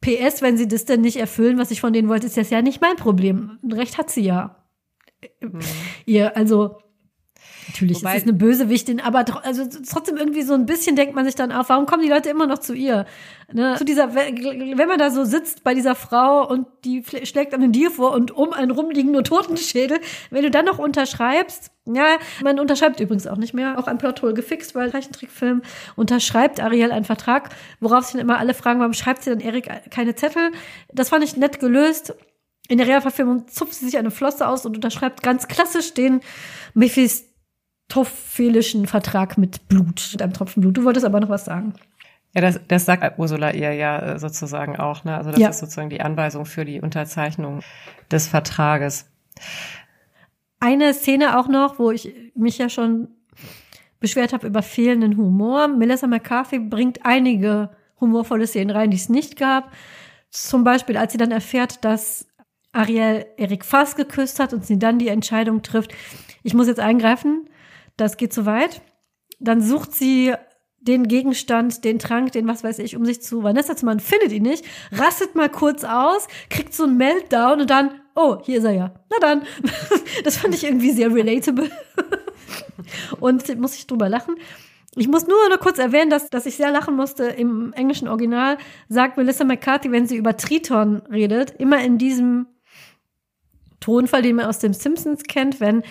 PS, 0.00 0.42
wenn 0.42 0.58
sie 0.58 0.68
das 0.68 0.84
denn 0.84 1.00
nicht 1.00 1.16
erfüllen, 1.16 1.58
was 1.58 1.70
ich 1.70 1.80
von 1.80 1.92
denen 1.92 2.08
wollte, 2.08 2.26
ist 2.26 2.36
das 2.36 2.50
ja 2.50 2.60
nicht 2.60 2.82
mein 2.82 2.96
Problem. 2.96 3.58
Recht 3.70 3.96
hat 3.96 4.10
sie 4.10 4.22
ja. 4.22 4.56
Mhm. 5.40 5.60
Ihr, 6.04 6.36
also, 6.36 6.76
Natürlich 7.68 7.98
Wobei, 7.98 8.16
ist 8.16 8.22
es 8.22 8.28
eine 8.28 8.32
Bösewichtin, 8.32 9.00
aber 9.00 9.24
also 9.44 9.64
trotzdem 9.90 10.16
irgendwie 10.16 10.42
so 10.42 10.54
ein 10.54 10.66
bisschen 10.66 10.96
denkt 10.96 11.14
man 11.14 11.24
sich 11.24 11.34
dann 11.34 11.52
auf, 11.52 11.68
warum 11.68 11.86
kommen 11.86 12.02
die 12.02 12.08
Leute 12.08 12.28
immer 12.28 12.46
noch 12.46 12.58
zu 12.58 12.74
ihr? 12.74 13.06
Ne? 13.52 13.74
Zu 13.78 13.84
dieser, 13.84 14.14
wenn 14.14 14.88
man 14.88 14.98
da 14.98 15.10
so 15.10 15.24
sitzt 15.24 15.64
bei 15.64 15.74
dieser 15.74 15.94
Frau 15.94 16.48
und 16.48 16.66
die 16.84 17.04
schlägt 17.04 17.54
einen 17.54 17.72
Deal 17.72 17.90
vor 17.90 18.12
und 18.12 18.30
um 18.32 18.52
einen 18.52 18.70
rumliegen 18.70 19.12
nur 19.12 19.24
Totenschädel, 19.24 19.98
wenn 20.30 20.42
du 20.42 20.50
dann 20.50 20.64
noch 20.64 20.78
unterschreibst, 20.78 21.70
ja, 21.86 22.16
man 22.42 22.58
unterschreibt 22.58 23.00
übrigens 23.00 23.26
auch 23.26 23.36
nicht 23.36 23.52
mehr, 23.52 23.78
auch 23.78 23.86
ein 23.86 23.98
Plothole 23.98 24.34
gefixt, 24.34 24.74
weil 24.74 24.90
Zeichentrickfilm 24.90 25.62
unterschreibt 25.96 26.60
Ariel 26.60 26.92
einen 26.92 27.04
Vertrag, 27.04 27.50
worauf 27.80 28.04
sich 28.04 28.12
dann 28.12 28.22
immer 28.22 28.38
alle 28.38 28.54
fragen, 28.54 28.80
warum 28.80 28.94
schreibt 28.94 29.22
sie 29.22 29.30
dann 29.30 29.40
Erik 29.40 29.68
keine 29.90 30.14
Zettel? 30.14 30.50
Das 30.92 31.10
fand 31.10 31.24
ich 31.24 31.36
nett 31.36 31.60
gelöst. 31.60 32.14
In 32.68 32.78
der 32.78 32.86
Realverfilmung 32.86 33.46
zupft 33.48 33.74
sie 33.74 33.84
sich 33.84 33.98
eine 33.98 34.10
Flosse 34.10 34.48
aus 34.48 34.64
und 34.64 34.74
unterschreibt 34.76 35.22
ganz 35.22 35.48
klassisch 35.48 35.92
den 35.92 36.20
Mephisto 36.72 37.33
tophelischen 37.88 38.86
Vertrag 38.86 39.38
mit 39.38 39.68
Blut, 39.68 40.10
mit 40.12 40.22
einem 40.22 40.32
Tropfen 40.32 40.60
Blut. 40.60 40.76
Du 40.76 40.84
wolltest 40.84 41.04
aber 41.04 41.20
noch 41.20 41.28
was 41.28 41.44
sagen. 41.44 41.74
Ja, 42.34 42.40
das, 42.40 42.60
das 42.66 42.84
sagt 42.84 43.18
Ursula 43.18 43.52
ihr 43.52 43.72
ja 43.74 44.14
äh, 44.14 44.18
sozusagen 44.18 44.76
auch. 44.76 45.04
Ne? 45.04 45.16
Also 45.16 45.30
das 45.30 45.40
ja. 45.40 45.50
ist 45.50 45.60
sozusagen 45.60 45.90
die 45.90 46.00
Anweisung 46.00 46.46
für 46.46 46.64
die 46.64 46.80
Unterzeichnung 46.80 47.60
des 48.10 48.26
Vertrages. 48.26 49.06
Eine 50.58 50.94
Szene 50.94 51.38
auch 51.38 51.46
noch, 51.46 51.78
wo 51.78 51.90
ich 51.90 52.12
mich 52.34 52.58
ja 52.58 52.68
schon 52.68 53.08
beschwert 54.00 54.32
habe 54.32 54.46
über 54.46 54.62
fehlenden 54.62 55.16
Humor. 55.16 55.68
Melissa 55.68 56.06
McCarthy 56.06 56.58
bringt 56.58 57.06
einige 57.06 57.70
humorvolle 58.00 58.46
Szenen 58.46 58.70
rein, 58.70 58.90
die 58.90 58.96
es 58.96 59.08
nicht 59.08 59.38
gab. 59.38 59.72
Zum 60.30 60.64
Beispiel, 60.64 60.96
als 60.96 61.12
sie 61.12 61.18
dann 61.18 61.30
erfährt, 61.30 61.84
dass 61.84 62.26
Ariel 62.72 63.26
Erik 63.36 63.64
Fass 63.64 63.94
geküsst 63.94 64.40
hat 64.40 64.52
und 64.52 64.66
sie 64.66 64.78
dann 64.78 64.98
die 64.98 65.08
Entscheidung 65.08 65.62
trifft, 65.62 65.92
ich 66.42 66.54
muss 66.54 66.66
jetzt 66.66 66.80
eingreifen, 66.80 67.48
das 67.96 68.16
geht 68.16 68.32
zu 68.32 68.46
weit. 68.46 68.82
Dann 69.40 69.60
sucht 69.60 69.94
sie 69.94 70.34
den 70.80 71.08
Gegenstand, 71.08 71.82
den 71.84 71.98
Trank, 71.98 72.32
den 72.32 72.46
was 72.46 72.62
weiß 72.62 72.78
ich, 72.80 72.96
um 72.96 73.06
sich 73.06 73.22
zu 73.22 73.42
Vanessa 73.42 73.74
zu 73.74 73.86
machen, 73.86 74.00
findet 74.00 74.32
ihn 74.32 74.42
nicht, 74.42 74.64
rastet 74.92 75.34
mal 75.34 75.48
kurz 75.48 75.82
aus, 75.82 76.28
kriegt 76.50 76.74
so 76.74 76.84
einen 76.84 76.98
Meltdown 76.98 77.62
und 77.62 77.70
dann, 77.70 78.02
oh, 78.14 78.38
hier 78.42 78.58
ist 78.58 78.64
er 78.64 78.72
ja. 78.72 78.94
Na 79.10 79.18
dann. 79.20 79.42
Das 80.22 80.36
fand 80.36 80.54
ich 80.54 80.64
irgendwie 80.64 80.92
sehr 80.92 81.12
relatable. 81.12 81.70
Und 83.20 83.58
muss 83.58 83.74
ich 83.74 83.86
drüber 83.86 84.08
lachen. 84.08 84.36
Ich 84.96 85.08
muss 85.08 85.26
nur 85.26 85.48
noch 85.50 85.58
kurz 85.58 85.78
erwähnen, 85.78 86.08
dass, 86.08 86.30
dass 86.30 86.46
ich 86.46 86.56
sehr 86.56 86.70
lachen 86.70 86.94
musste. 86.94 87.24
Im 87.24 87.72
englischen 87.72 88.08
Original 88.08 88.58
sagt 88.88 89.16
Melissa 89.16 89.44
McCarthy, 89.44 89.90
wenn 89.90 90.06
sie 90.06 90.16
über 90.16 90.36
Triton 90.36 91.02
redet, 91.10 91.50
immer 91.58 91.82
in 91.82 91.98
diesem 91.98 92.46
Tonfall, 93.80 94.22
den 94.22 94.36
man 94.36 94.46
aus 94.46 94.60
dem 94.60 94.72
Simpsons 94.72 95.24
kennt, 95.24 95.60
wenn 95.60 95.82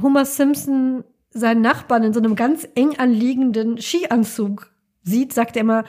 Homer 0.00 0.24
Simpson 0.24 1.04
seinen 1.30 1.60
Nachbarn 1.60 2.02
in 2.02 2.12
so 2.12 2.20
einem 2.20 2.36
ganz 2.36 2.66
eng 2.74 2.98
anliegenden 2.98 3.80
Skianzug 3.80 4.72
sieht, 5.02 5.32
sagt 5.32 5.56
er 5.56 5.62
immer, 5.62 5.84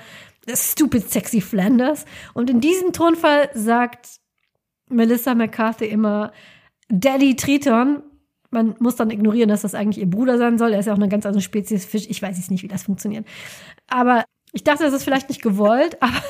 stupid 0.47 1.09
sexy 1.09 1.41
Flanders. 1.41 2.05
Und 2.33 2.49
in 2.49 2.61
diesem 2.61 2.93
Tonfall 2.93 3.49
sagt 3.53 4.19
Melissa 4.89 5.35
McCarthy 5.35 5.85
immer, 5.85 6.31
Daddy 6.89 7.35
Triton. 7.35 8.03
Man 8.49 8.75
muss 8.79 8.97
dann 8.97 9.11
ignorieren, 9.11 9.49
dass 9.49 9.61
das 9.61 9.75
eigentlich 9.75 9.99
ihr 9.99 10.09
Bruder 10.09 10.37
sein 10.37 10.57
soll. 10.57 10.73
Er 10.73 10.79
ist 10.79 10.85
ja 10.85 10.93
auch 10.93 10.97
eine 10.97 11.07
ganz 11.07 11.25
andere 11.25 11.41
Spezies 11.41 11.85
Fisch. 11.85 12.07
Ich 12.09 12.21
weiß 12.21 12.37
jetzt 12.37 12.51
nicht, 12.51 12.63
wie 12.63 12.67
das 12.67 12.83
funktioniert. 12.83 13.25
Aber 13.87 14.25
ich 14.51 14.63
dachte, 14.63 14.83
das 14.83 14.93
ist 14.93 15.03
vielleicht 15.03 15.29
nicht 15.29 15.41
gewollt, 15.41 15.97
aber 16.01 16.21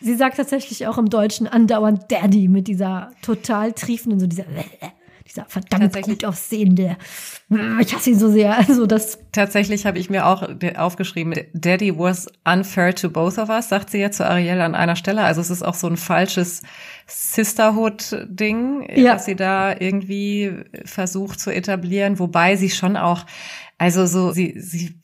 sie 0.00 0.14
sagt 0.14 0.36
tatsächlich 0.36 0.86
auch 0.86 0.98
im 0.98 1.08
Deutschen 1.08 1.46
andauernd 1.46 2.10
Daddy 2.10 2.48
mit 2.48 2.68
dieser 2.68 3.10
total 3.22 3.72
triefenden, 3.72 4.20
so 4.20 4.26
dieser 4.26 4.44
dieser 5.26 5.46
verdammt 5.46 6.00
gut 6.02 6.24
aussehende. 6.24 6.96
Ich 7.80 7.94
hasse 7.94 8.10
ihn 8.10 8.18
so 8.18 8.30
sehr. 8.30 8.56
Also 8.68 8.86
das. 8.86 9.18
Tatsächlich 9.32 9.86
habe 9.86 9.98
ich 9.98 10.10
mir 10.10 10.26
auch 10.26 10.48
aufgeschrieben, 10.76 11.34
Daddy 11.52 11.98
was 11.98 12.26
unfair 12.44 12.94
to 12.94 13.10
both 13.10 13.38
of 13.38 13.48
us, 13.48 13.68
sagt 13.68 13.90
sie 13.90 13.98
ja 13.98 14.10
zu 14.10 14.26
Ariel 14.28 14.60
an 14.60 14.74
einer 14.74 14.96
Stelle. 14.96 15.22
Also 15.22 15.40
es 15.40 15.50
ist 15.50 15.62
auch 15.62 15.74
so 15.74 15.86
ein 15.86 15.96
falsches 15.96 16.62
Sisterhood-Ding, 17.06 18.88
ja. 18.94 19.14
was 19.14 19.24
sie 19.24 19.36
da 19.36 19.74
irgendwie 19.78 20.52
versucht 20.84 21.40
zu 21.40 21.50
etablieren, 21.50 22.18
wobei 22.18 22.56
sie 22.56 22.70
schon 22.70 22.96
auch, 22.96 23.26
also 23.78 24.06
so, 24.06 24.32
sie, 24.32 24.54
sie 24.58 25.00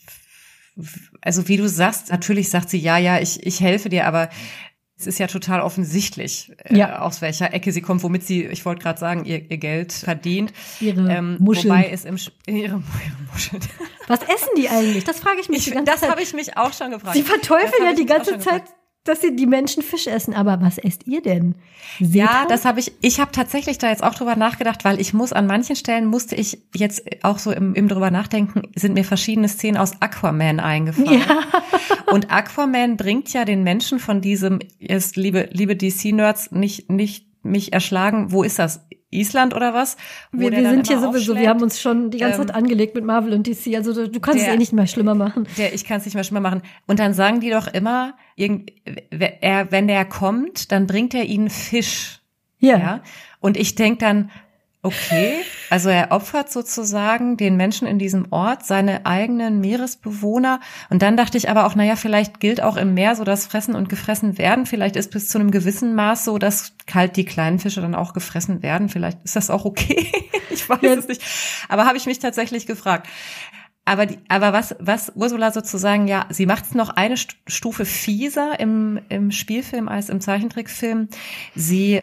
also 1.21 1.49
wie 1.49 1.57
du 1.57 1.69
sagst, 1.69 2.11
natürlich 2.11 2.49
sagt 2.49 2.71
sie, 2.71 2.79
ja, 2.79 2.97
ja, 2.99 3.21
ich, 3.21 3.45
ich 3.47 3.61
helfe 3.61 3.89
dir, 3.89 4.07
aber 4.07 4.31
es 5.01 5.07
ist 5.07 5.19
ja 5.19 5.27
total 5.27 5.63
offensichtlich, 5.63 6.53
äh, 6.65 6.77
ja. 6.77 7.01
aus 7.01 7.23
welcher 7.23 7.55
Ecke 7.55 7.73
sie 7.73 7.81
kommt, 7.81 8.03
womit 8.03 8.23
sie, 8.23 8.45
ich 8.45 8.65
wollte 8.67 8.83
gerade 8.83 8.99
sagen, 8.99 9.25
ihr, 9.25 9.51
ihr, 9.51 9.57
Geld 9.57 9.93
verdient. 9.93 10.53
Ihre 10.79 11.11
ähm, 11.11 11.37
Muscheln. 11.41 11.71
Wobei 11.71 11.91
es 11.91 12.05
im 12.05 12.17
ihre, 12.47 12.59
ihre 12.59 12.83
Muscheln. 13.33 13.63
Was 14.07 14.21
essen 14.23 14.51
die 14.57 14.69
eigentlich? 14.69 15.05
Das 15.05 15.21
frage 15.21 15.41
ich 15.41 15.49
mich 15.49 15.59
ich, 15.59 15.65
die 15.65 15.71
ganze 15.71 15.91
das 15.91 16.09
habe 16.09 16.23
ich 16.23 16.35
mich 16.35 16.57
auch 16.57 16.73
schon 16.73 16.91
gefragt. 16.91 17.17
Sie 17.17 17.23
verteufeln 17.23 17.83
ja 17.83 17.95
die 17.95 18.07
ganze 18.07 18.39
Zeit 18.39 18.65
dass 19.05 19.23
sie 19.23 19.35
die 19.35 19.47
Menschen 19.47 19.83
Fisch 19.83 20.07
essen. 20.07 20.35
Aber 20.35 20.61
was 20.61 20.79
esst 20.79 21.07
ihr 21.07 21.23
denn? 21.23 21.55
Seht 21.99 22.15
ja, 22.15 22.47
das 22.49 22.65
habe 22.65 22.81
ich. 22.81 22.93
Ich 23.01 23.21
habe 23.21 23.33
tatsächlich 23.33 23.79
da 23.79 23.89
jetzt 23.89 24.03
auch 24.03 24.15
drüber 24.15 24.37
nachgedacht, 24.37 24.85
weil 24.85 25.01
ich 25.01 25.15
muss 25.15 25.33
an 25.33 25.47
manchen 25.47 25.77
Stellen 25.77 26.07
musste 26.07 26.37
ich 26.37 26.63
jetzt 26.75 27.03
auch 27.23 27.39
so 27.39 27.51
im, 27.51 27.75
im 27.75 27.89
drüber 27.89 28.11
nachdenken, 28.11 28.63
sind 28.75 28.95
mir 28.95 29.05
verschiedene 29.05 29.49
Szenen 29.49 29.79
aus 29.79 30.01
Aquaman 30.01 30.61
eingefallen. 30.61 31.21
Ja. 31.21 31.43
Und 32.13 32.31
Aquaman 32.31 32.97
bringt 32.97 33.33
ja 33.33 33.45
den 33.45 33.63
Menschen 33.63 33.99
von 33.99 34.21
diesem, 34.21 34.59
jetzt 34.79 35.17
liebe 35.17 35.49
liebe 35.53 35.77
DC-Nerds, 35.77 36.53
nicht 36.53 36.91
nicht 36.91 37.27
mich 37.43 37.73
erschlagen. 37.73 38.33
Wo 38.33 38.43
ist 38.43 38.59
das? 38.59 38.81
Island 39.11 39.55
oder 39.55 39.75
was? 39.75 39.97
Wir, 40.31 40.53
wir 40.53 40.71
sind 40.71 40.87
hier 40.87 41.01
sowieso, 41.01 41.37
wir 41.37 41.49
haben 41.49 41.63
uns 41.63 41.81
schon 41.81 42.11
die 42.11 42.19
ganze 42.19 42.41
ähm, 42.41 42.47
Zeit 42.47 42.57
angelegt 42.57 42.95
mit 42.95 43.05
Marvel 43.05 43.33
und 43.33 43.47
DC. 43.47 43.75
Also 43.75 43.93
du, 43.93 44.09
du 44.09 44.21
kannst 44.21 44.41
der, 44.41 44.49
es 44.49 44.55
eh 44.55 44.59
nicht 44.59 44.73
mehr 44.73 44.87
schlimmer 44.87 45.15
machen. 45.15 45.47
Der, 45.59 45.75
ich 45.75 45.85
kann 45.85 45.99
es 45.99 46.05
nicht 46.05 46.15
mehr 46.15 46.25
schlimmer 46.25 46.41
machen. 46.41 46.63
Und 46.87 47.01
dann 47.01 47.13
sagen 47.13 47.41
die 47.41 47.51
doch 47.51 47.67
immer, 47.67 48.15
irgend, 48.37 48.73
er, 49.41 49.73
wenn 49.73 49.89
der 49.89 50.05
kommt, 50.05 50.71
dann 50.71 50.87
bringt 50.87 51.15
er 51.15 51.25
ihnen 51.25 51.51
Fisch. 51.51 52.21
Ja. 52.61 52.79
ja? 52.79 53.03
Und 53.41 53.57
ich 53.57 53.75
denk 53.75 53.99
dann, 53.99 54.31
Okay, 54.83 55.43
also 55.69 55.91
er 55.91 56.11
opfert 56.11 56.51
sozusagen 56.51 57.37
den 57.37 57.57
Menschen 57.57 57.87
in 57.87 57.99
diesem 57.99 58.33
Ort 58.33 58.65
seine 58.65 59.05
eigenen 59.05 59.61
Meeresbewohner. 59.61 60.59
Und 60.89 61.03
dann 61.03 61.19
dachte 61.19 61.37
ich 61.37 61.51
aber 61.51 61.67
auch, 61.67 61.75
naja, 61.75 61.97
vielleicht 61.97 62.41
gilt 62.41 62.63
auch 62.63 62.79
im 62.79 62.95
Meer 62.95 63.15
so 63.15 63.25
das 63.25 63.45
Fressen 63.45 63.75
und 63.75 63.91
gefressen 63.91 64.39
werden. 64.39 64.65
Vielleicht 64.65 64.97
ist 64.97 65.11
bis 65.11 65.29
zu 65.29 65.39
einem 65.39 65.51
gewissen 65.51 65.95
Maß 65.95 66.25
so, 66.25 66.39
dass 66.39 66.73
kalt 66.87 67.17
die 67.17 67.27
kleinen 67.27 67.59
Fische 67.59 67.83
dann 67.83 67.95
auch 67.95 68.15
gefressen 68.15 68.63
werden. 68.63 68.89
Vielleicht 68.89 69.23
ist 69.23 69.37
das 69.37 69.51
auch 69.51 69.67
okay. 69.67 70.11
ich 70.51 70.67
weiß 70.67 70.81
ja. 70.81 70.95
es 70.95 71.09
nicht. 71.09 71.23
Aber 71.69 71.85
habe 71.85 71.99
ich 71.99 72.07
mich 72.07 72.19
tatsächlich 72.19 72.67
gefragt. 72.67 73.07
Aber, 73.85 74.07
die, 74.07 74.19
aber 74.29 74.55
was, 74.55 74.77
was 74.79 75.13
Ursula 75.15 75.53
sozusagen, 75.53 76.09
ja, 76.09 76.25
sie 76.31 76.47
macht 76.47 76.65
es 76.65 76.75
noch 76.75 76.89
eine 76.89 77.17
Stufe 77.19 77.85
fieser 77.85 78.59
im, 78.61 78.99
im 79.11 79.31
Spielfilm 79.31 79.89
als 79.89 80.09
im 80.09 80.23
Zeichentrickfilm. 80.23 81.09
Sie 81.55 82.01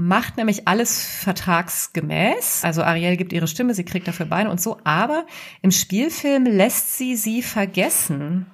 macht 0.00 0.38
nämlich 0.38 0.66
alles 0.66 1.04
vertragsgemäß. 1.04 2.64
Also 2.64 2.82
Ariel 2.82 3.16
gibt 3.16 3.32
ihre 3.32 3.46
Stimme, 3.46 3.74
sie 3.74 3.84
kriegt 3.84 4.08
dafür 4.08 4.26
Beine 4.26 4.50
und 4.50 4.60
so. 4.60 4.78
Aber 4.84 5.26
im 5.60 5.70
Spielfilm 5.70 6.44
lässt 6.44 6.96
sie 6.96 7.16
sie 7.16 7.42
vergessen, 7.42 8.46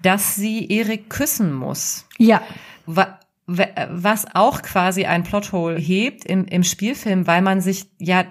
dass 0.00 0.36
sie 0.36 0.70
Erik 0.70 1.10
küssen 1.10 1.52
muss. 1.52 2.06
Ja. 2.16 2.42
Was 2.86 4.34
auch 4.34 4.62
quasi 4.62 5.04
ein 5.04 5.24
Plothole 5.24 5.78
hebt 5.78 6.24
im, 6.24 6.46
im 6.46 6.62
Spielfilm, 6.62 7.26
weil 7.26 7.42
man 7.42 7.60
sich 7.60 7.86
ja 7.98 8.24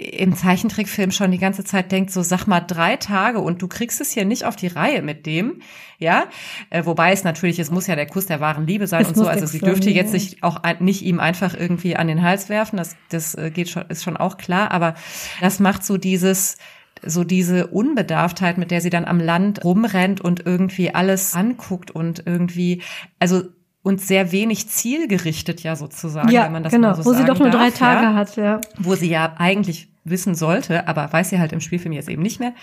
im 0.00 0.34
Zeichentrickfilm 0.34 1.10
schon 1.10 1.30
die 1.30 1.38
ganze 1.38 1.62
Zeit 1.62 1.92
denkt, 1.92 2.10
so 2.10 2.22
sag 2.22 2.46
mal 2.46 2.60
drei 2.60 2.96
Tage 2.96 3.40
und 3.40 3.60
du 3.60 3.68
kriegst 3.68 4.00
es 4.00 4.12
hier 4.12 4.24
nicht 4.24 4.44
auf 4.44 4.56
die 4.56 4.68
Reihe 4.68 5.02
mit 5.02 5.26
dem, 5.26 5.60
ja. 5.98 6.24
Äh, 6.70 6.86
wobei 6.86 7.12
es 7.12 7.22
natürlich, 7.22 7.58
es 7.58 7.70
muss 7.70 7.86
ja 7.86 7.96
der 7.96 8.06
Kuss 8.06 8.24
der 8.24 8.40
wahren 8.40 8.66
Liebe 8.66 8.86
sein 8.86 9.02
es 9.02 9.08
und 9.08 9.16
so. 9.16 9.26
Also 9.26 9.44
sie 9.44 9.58
dürfte 9.58 9.90
jetzt 9.90 10.12
sich 10.12 10.42
auch 10.42 10.62
nicht 10.78 11.02
ihm 11.02 11.20
einfach 11.20 11.54
irgendwie 11.54 11.96
an 11.96 12.08
den 12.08 12.22
Hals 12.22 12.48
werfen. 12.48 12.78
Das, 12.78 12.96
das 13.10 13.34
äh, 13.34 13.50
geht 13.50 13.68
schon, 13.68 13.84
ist 13.88 14.02
schon 14.02 14.16
auch 14.16 14.38
klar. 14.38 14.70
Aber 14.70 14.94
das 15.42 15.60
macht 15.60 15.84
so 15.84 15.98
dieses, 15.98 16.56
so 17.04 17.22
diese 17.22 17.66
Unbedarftheit, 17.66 18.56
mit 18.56 18.70
der 18.70 18.80
sie 18.80 18.90
dann 18.90 19.04
am 19.04 19.20
Land 19.20 19.64
rumrennt 19.64 20.22
und 20.22 20.46
irgendwie 20.46 20.94
alles 20.94 21.34
anguckt 21.34 21.90
und 21.90 22.22
irgendwie, 22.24 22.82
also 23.18 23.42
und 23.82 24.00
sehr 24.00 24.30
wenig 24.32 24.68
zielgerichtet 24.68 25.62
ja 25.62 25.74
sozusagen, 25.74 26.28
ja, 26.30 26.44
wenn 26.44 26.52
man 26.52 26.62
das 26.64 26.72
genau, 26.72 26.88
mal 26.88 26.96
so 26.96 27.04
wo 27.04 27.12
sagen 27.12 27.24
sie 27.24 27.32
doch 27.32 27.38
nur 27.38 27.50
darf, 27.50 27.62
drei 27.62 27.70
Tage 27.70 28.06
ja, 28.06 28.14
hat, 28.14 28.36
ja. 28.36 28.60
Wo 28.78 28.94
sie 28.94 29.08
ja 29.08 29.34
eigentlich 29.38 29.89
wissen 30.04 30.34
sollte, 30.34 30.88
aber 30.88 31.12
weiß 31.12 31.30
sie 31.30 31.38
halt 31.38 31.52
im 31.52 31.60
Spielfilm 31.60 31.92
jetzt 31.92 32.08
eben 32.08 32.22
nicht 32.22 32.40
mehr, 32.40 32.54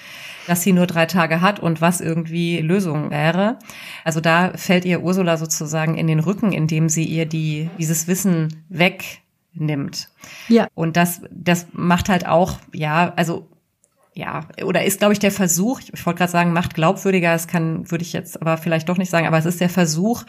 dass 0.48 0.64
sie 0.64 0.74
nur 0.74 0.88
drei 0.88 1.06
Tage 1.06 1.42
hat 1.42 1.60
und 1.60 1.82
was 1.82 2.02
irgendwie 2.02 2.60
Lösung 2.60 3.12
wäre. 3.12 3.60
Also 4.04 4.22
da 4.22 4.54
fällt 4.56 4.86
ihr 4.86 5.02
Ursula 5.02 5.38
sozusagen 5.38 5.98
in 5.98 6.08
den 6.08 6.20
Rücken, 6.20 6.52
indem 6.52 6.90
sie 6.90 7.04
ihr 7.04 7.26
die, 7.26 7.70
dieses 7.78 8.08
Wissen 8.08 8.64
wegnimmt. 8.70 10.10
Ja. 10.48 10.68
Und 10.74 10.98
das, 10.98 11.22
das 11.32 11.68
macht 11.74 12.10
halt 12.10 12.26
auch, 12.26 12.60
ja, 12.74 13.14
also 13.16 13.48
ja, 14.18 14.48
oder 14.64 14.84
ist, 14.84 14.98
glaube 14.98 15.14
ich, 15.14 15.20
der 15.20 15.32
Versuch, 15.32 15.80
ich 15.94 16.04
wollte 16.04 16.18
gerade 16.18 16.32
sagen, 16.32 16.52
macht 16.52 16.74
glaubwürdiger, 16.74 17.34
das 17.34 17.48
kann, 17.48 17.92
würde 17.92 18.02
ich 18.02 18.14
jetzt 18.14 18.42
aber 18.42 18.58
vielleicht 18.58 18.90
doch 18.90 18.98
nicht 18.98 19.12
sagen, 19.12 19.28
aber 19.28 19.38
es 19.38 19.46
ist 19.46 19.62
der 19.62 19.70
Versuch, 19.70 20.24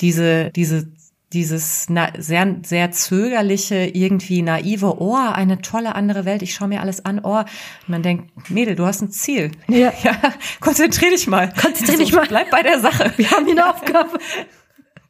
diese, 0.00 0.50
diese, 0.52 0.88
dieses 1.32 1.86
na, 1.88 2.10
sehr, 2.18 2.56
sehr 2.64 2.92
zögerliche, 2.92 3.90
irgendwie 3.92 4.42
naive, 4.42 5.00
oh, 5.00 5.16
eine 5.16 5.60
tolle 5.60 5.94
andere 5.94 6.24
Welt, 6.24 6.42
ich 6.42 6.54
schaue 6.54 6.68
mir 6.68 6.80
alles 6.80 7.04
an, 7.04 7.20
oh, 7.22 7.38
und 7.38 7.88
man 7.88 8.02
denkt, 8.02 8.50
Mädel, 8.50 8.76
du 8.76 8.86
hast 8.86 9.02
ein 9.02 9.10
Ziel. 9.10 9.50
Ja. 9.68 9.92
ja 10.02 10.16
konzentrier 10.60 11.10
dich 11.10 11.26
mal. 11.26 11.52
Konzentrier 11.60 11.98
dich 11.98 12.12
mal. 12.12 12.26
Bleib 12.26 12.50
bei 12.50 12.62
der 12.62 12.80
Sache. 12.80 13.12
Wir 13.16 13.30
haben 13.30 13.44
hier 13.44 13.54
eine 13.54 13.70
Aufgabe. 13.70 14.18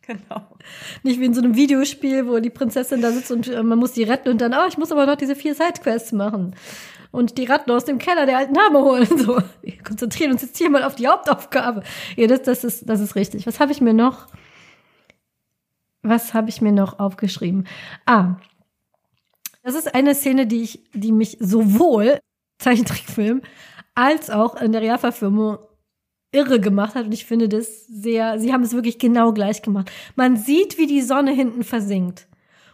Genau. 0.07 0.41
Nicht 1.03 1.19
wie 1.19 1.25
in 1.25 1.35
so 1.35 1.43
einem 1.43 1.57
Videospiel, 1.57 2.29
wo 2.29 2.39
die 2.39 2.49
Prinzessin 2.49 3.03
da 3.03 3.11
sitzt 3.11 3.33
und 3.33 3.49
äh, 3.49 3.61
man 3.65 3.77
muss 3.77 3.91
die 3.91 4.05
retten 4.05 4.29
und 4.29 4.41
dann, 4.41 4.55
oh, 4.55 4.69
ich 4.69 4.79
muss 4.79 4.93
aber 4.93 5.05
noch 5.05 5.17
diese 5.17 5.35
vier 5.35 5.57
Sidequests 5.57 6.13
machen 6.13 6.55
und 7.11 7.39
die 7.39 7.45
Ratten 7.45 7.71
aus 7.71 7.87
dem 7.87 7.99
Keller 7.99 8.27
der 8.27 8.39
alten 8.39 8.55
Dame 8.55 8.81
holen. 8.81 9.09
So, 9.17 9.39
wir 9.63 9.83
konzentrieren 9.83 10.33
uns 10.33 10.43
jetzt 10.43 10.59
hier 10.59 10.71
mal 10.71 10.85
auf 10.85 10.95
die 10.95 11.09
Hauptaufgabe. 11.09 11.83
Ja, 12.15 12.27
das, 12.27 12.43
das 12.43 12.63
ist, 12.63 12.89
das 12.89 13.01
ist 13.01 13.17
richtig. 13.17 13.47
Was 13.47 13.59
habe 13.59 13.73
ich 13.73 13.81
mir 13.81 13.95
noch? 13.95 14.29
Was 16.09 16.35
habe 16.35 16.49
ich 16.49 16.61
mir 16.61 16.73
noch 16.73 16.99
aufgeschrieben? 16.99 17.67
Ah, 18.07 18.37
das 19.63 19.75
ist 19.75 19.95
eine 19.95 20.15
Szene, 20.15 20.47
die 20.47 20.63
ich, 20.63 20.85
die 20.93 21.11
mich 21.11 21.39
sowohl 21.41 22.21
Zeichentrickfilm 22.59 23.43
als 23.95 24.31
auch 24.31 24.61
in 24.61 24.73
der 24.73 24.83
Realverfilmung 24.83 25.59
irre 26.31 26.61
gemacht 26.61 26.95
hat. 26.95 27.07
Und 27.07 27.13
ich 27.13 27.27
finde 27.27 27.49
das 27.49 27.87
sehr, 27.87 28.39
sie 28.39 28.53
haben 28.53 28.63
es 28.63 28.75
wirklich 28.75 28.99
genau 28.99 29.33
gleich 29.33 29.63
gemacht. 29.63 29.91
Man 30.15 30.37
sieht, 30.37 30.79
wie 30.79 30.87
die 30.87 31.03
Sonne 31.03 31.33
hinten 31.33 31.65
versinkt. 31.65 32.29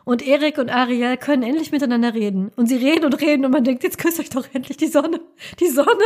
Und 0.04 0.26
Erik 0.26 0.58
und 0.58 0.68
Ariel 0.68 1.16
können 1.16 1.44
endlich 1.44 1.70
miteinander 1.72 2.12
reden. 2.12 2.50
Und 2.56 2.66
sie 2.66 2.76
reden 2.76 3.04
und 3.04 3.20
reden 3.20 3.44
und 3.44 3.52
man 3.52 3.64
denkt, 3.64 3.84
jetzt 3.84 3.98
küsst 3.98 4.18
euch 4.20 4.30
doch 4.30 4.46
endlich 4.52 4.76
die 4.76 4.88
Sonne. 4.88 5.20
Die 5.60 5.68
Sonne. 5.68 6.04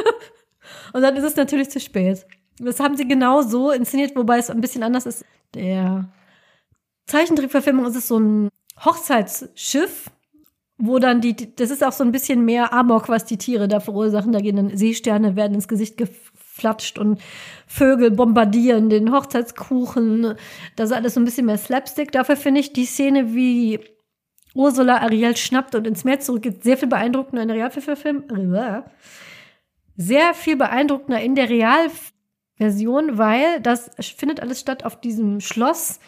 Und 0.92 1.02
dann 1.02 1.16
ist 1.16 1.24
es 1.24 1.36
natürlich 1.36 1.70
zu 1.70 1.80
spät. 1.80 2.26
Das 2.58 2.78
haben 2.78 2.96
sie 2.96 3.08
genau 3.08 3.42
so 3.42 3.70
inszeniert, 3.70 4.14
wobei 4.14 4.38
es 4.38 4.50
ein 4.50 4.60
bisschen 4.60 4.82
anders 4.82 5.06
ist. 5.06 5.24
Der 5.54 6.08
Zeichentrickverfilmung 7.06 7.86
ist 7.86 7.96
es 7.96 8.08
so 8.08 8.18
ein 8.18 8.48
Hochzeitsschiff, 8.84 10.10
wo 10.78 10.98
dann 10.98 11.20
die, 11.20 11.54
das 11.54 11.70
ist 11.70 11.82
auch 11.84 11.92
so 11.92 12.04
ein 12.04 12.12
bisschen 12.12 12.44
mehr 12.44 12.72
Amok, 12.72 13.08
was 13.08 13.24
die 13.24 13.38
Tiere 13.38 13.68
da 13.68 13.80
verursachen. 13.80 14.32
Da 14.32 14.40
gehen 14.40 14.56
dann 14.56 14.76
Seesterne, 14.76 15.36
werden 15.36 15.54
ins 15.54 15.68
Gesicht 15.68 15.96
geflatscht 15.96 16.98
und 16.98 17.20
Vögel 17.66 18.10
bombardieren 18.10 18.90
den 18.90 19.12
Hochzeitskuchen. 19.12 20.34
Das 20.74 20.90
ist 20.90 20.96
alles 20.96 21.14
so 21.14 21.20
ein 21.20 21.24
bisschen 21.24 21.46
mehr 21.46 21.58
Slapstick. 21.58 22.12
Dafür 22.12 22.36
finde 22.36 22.60
ich 22.60 22.72
die 22.72 22.84
Szene, 22.84 23.34
wie 23.34 23.80
Ursula 24.54 24.98
Ariel 24.98 25.36
schnappt 25.36 25.74
und 25.74 25.86
ins 25.86 26.04
Meer 26.04 26.20
zurückgeht, 26.20 26.64
sehr 26.64 26.76
viel 26.76 26.88
beeindruckender 26.88 27.42
in 27.42 27.48
der 27.48 27.56
Realverfilm. 27.56 28.24
Sehr 29.96 30.34
viel 30.34 30.56
beeindruckender 30.56 31.20
in 31.20 31.34
der 31.34 31.48
Realversion, 31.48 33.16
weil 33.16 33.60
das 33.60 33.90
findet 34.16 34.40
alles 34.40 34.60
statt 34.60 34.84
auf 34.84 35.00
diesem 35.00 35.40
Schloss. 35.40 36.00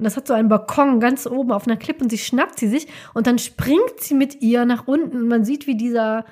Und 0.00 0.04
das 0.04 0.16
hat 0.16 0.26
so 0.26 0.32
einen 0.32 0.48
Balkon 0.48 0.98
ganz 0.98 1.26
oben 1.26 1.52
auf 1.52 1.66
einer 1.66 1.76
Klippe 1.76 2.02
und 2.02 2.08
sie 2.08 2.16
schnappt 2.16 2.58
sie 2.58 2.68
sich 2.68 2.86
und 3.12 3.26
dann 3.26 3.38
springt 3.38 4.00
sie 4.00 4.14
mit 4.14 4.40
ihr 4.40 4.64
nach 4.64 4.88
unten. 4.88 5.14
Und 5.14 5.28
man 5.28 5.44
sieht, 5.44 5.66
wie 5.66 5.76
dieser 5.76 6.24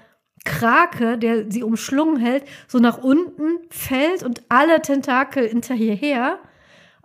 Krake, 0.46 1.18
der 1.18 1.50
sie 1.50 1.62
umschlungen 1.62 2.16
hält, 2.16 2.44
so 2.66 2.78
nach 2.78 2.96
unten 2.96 3.58
fällt 3.68 4.22
und 4.22 4.40
alle 4.48 4.80
Tentakel 4.80 5.46
hinter 5.46 5.74
ihr 5.74 6.38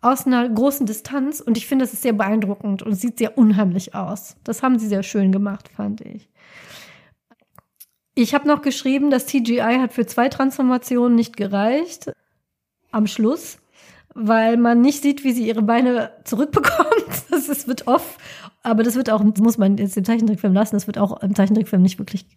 aus 0.01 0.25
einer 0.25 0.47
großen 0.47 0.85
Distanz. 0.85 1.41
Und 1.41 1.57
ich 1.57 1.67
finde, 1.67 1.83
das 1.83 1.91
ist 1.91 2.03
sehr 2.03 2.13
beeindruckend 2.13 2.81
und 2.81 2.95
sieht 2.95 3.17
sehr 3.17 3.37
unheimlich 3.37 3.93
aus. 3.93 4.37
Das 4.45 4.63
haben 4.63 4.79
sie 4.79 4.87
sehr 4.87 5.03
schön 5.03 5.33
gemacht, 5.33 5.67
fand 5.67 5.99
ich. 5.99 6.29
Ich 8.15 8.33
habe 8.33 8.47
noch 8.47 8.61
geschrieben, 8.61 9.09
das 9.09 9.25
CGI 9.25 9.79
hat 9.81 9.91
für 9.91 10.05
zwei 10.05 10.29
Transformationen 10.29 11.13
nicht 11.13 11.35
gereicht. 11.35 12.13
Am 12.91 13.05
Schluss 13.05 13.57
weil 14.15 14.57
man 14.57 14.81
nicht 14.81 15.01
sieht, 15.01 15.23
wie 15.23 15.31
sie 15.31 15.47
ihre 15.47 15.61
Beine 15.61 16.11
zurückbekommt. 16.23 16.89
Das 17.29 17.49
ist, 17.49 17.67
wird 17.67 17.87
off, 17.87 18.17
aber 18.61 18.83
das 18.83 18.95
wird 18.95 19.09
auch, 19.09 19.23
das 19.23 19.41
muss 19.41 19.57
man 19.57 19.77
jetzt 19.77 19.97
im 19.97 20.05
Zeichentrickfilm 20.05 20.53
lassen, 20.53 20.75
das 20.75 20.85
wird 20.85 20.99
auch 20.99 21.21
im 21.23 21.33
Zeichentrickfilm 21.33 21.81
nicht 21.81 21.97
wirklich 21.97 22.27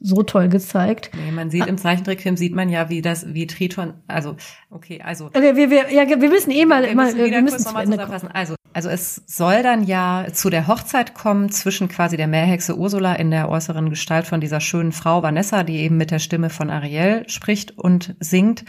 so 0.00 0.22
toll 0.22 0.48
gezeigt. 0.48 1.10
Nee, 1.14 1.30
man 1.32 1.50
sieht 1.50 1.66
im 1.66 1.78
Zeichentrickfilm 1.78 2.36
sieht 2.36 2.54
man 2.54 2.68
ja, 2.68 2.88
wie 2.88 3.02
das, 3.02 3.32
wie 3.34 3.46
Triton, 3.46 3.94
also 4.08 4.36
okay, 4.70 5.00
also. 5.02 5.30
Wir, 5.32 5.56
wir, 5.56 5.70
wir, 5.70 5.92
ja, 5.92 6.08
wir 6.08 6.28
müssen 6.28 6.50
eh 6.50 6.64
mal, 6.64 6.82
wir 6.82 6.94
mal, 6.94 7.12
müssen, 7.12 7.30
wir 7.30 7.42
müssen 7.42 7.58
zu 7.60 7.76
Ende 7.76 8.08
Also, 8.32 8.56
also 8.72 8.88
es 8.88 9.22
soll 9.26 9.62
dann 9.62 9.84
ja 9.84 10.26
zu 10.32 10.50
der 10.50 10.66
Hochzeit 10.66 11.14
kommen 11.14 11.50
zwischen 11.50 11.88
quasi 11.88 12.16
der 12.16 12.26
Meerhexe 12.26 12.76
Ursula 12.76 13.14
in 13.14 13.30
der 13.30 13.48
äußeren 13.48 13.90
Gestalt 13.90 14.26
von 14.26 14.40
dieser 14.40 14.60
schönen 14.60 14.92
Frau 14.92 15.22
Vanessa, 15.22 15.62
die 15.62 15.76
eben 15.78 15.96
mit 15.96 16.10
der 16.10 16.18
Stimme 16.18 16.50
von 16.50 16.70
Ariel 16.70 17.28
spricht 17.28 17.78
und 17.78 18.16
singt 18.18 18.64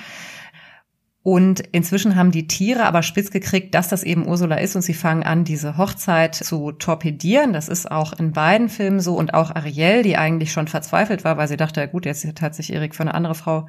und 1.24 1.62
inzwischen 1.72 2.18
haben 2.18 2.32
die 2.32 2.48
Tiere 2.48 2.84
aber 2.84 3.02
spitz 3.02 3.32
gekriegt, 3.32 3.74
dass 3.74 3.88
das 3.88 4.04
eben 4.04 4.28
Ursula 4.28 4.58
ist 4.58 4.76
und 4.76 4.82
sie 4.82 4.94
fangen 4.94 5.24
an, 5.24 5.46
diese 5.46 5.78
Hochzeit 5.78 6.36
zu 6.36 6.74
torpedieren. 6.74 7.54
Das 7.54 7.70
ist 7.70 7.90
auch 7.90 8.12
in 8.12 8.34
beiden 8.34 8.68
Filmen 8.68 9.00
so 9.00 9.16
und 9.16 9.34
auch 9.34 9.56
Ariel, 9.56 10.04
die 10.04 10.18
eigentlich 10.18 10.52
schon 10.52 10.68
verzweifelt 10.68 11.24
war, 11.24 11.38
weil 11.38 11.48
sie 11.48 11.56
dachte, 11.56 11.80
ja 11.80 11.86
gut, 11.86 12.06
jetzt 12.06 12.42
hat 12.42 12.56
sich 12.56 12.74
Erik 12.74 12.94
für 12.94 13.04
eine 13.04 13.14
andere 13.14 13.36
Frau 13.36 13.68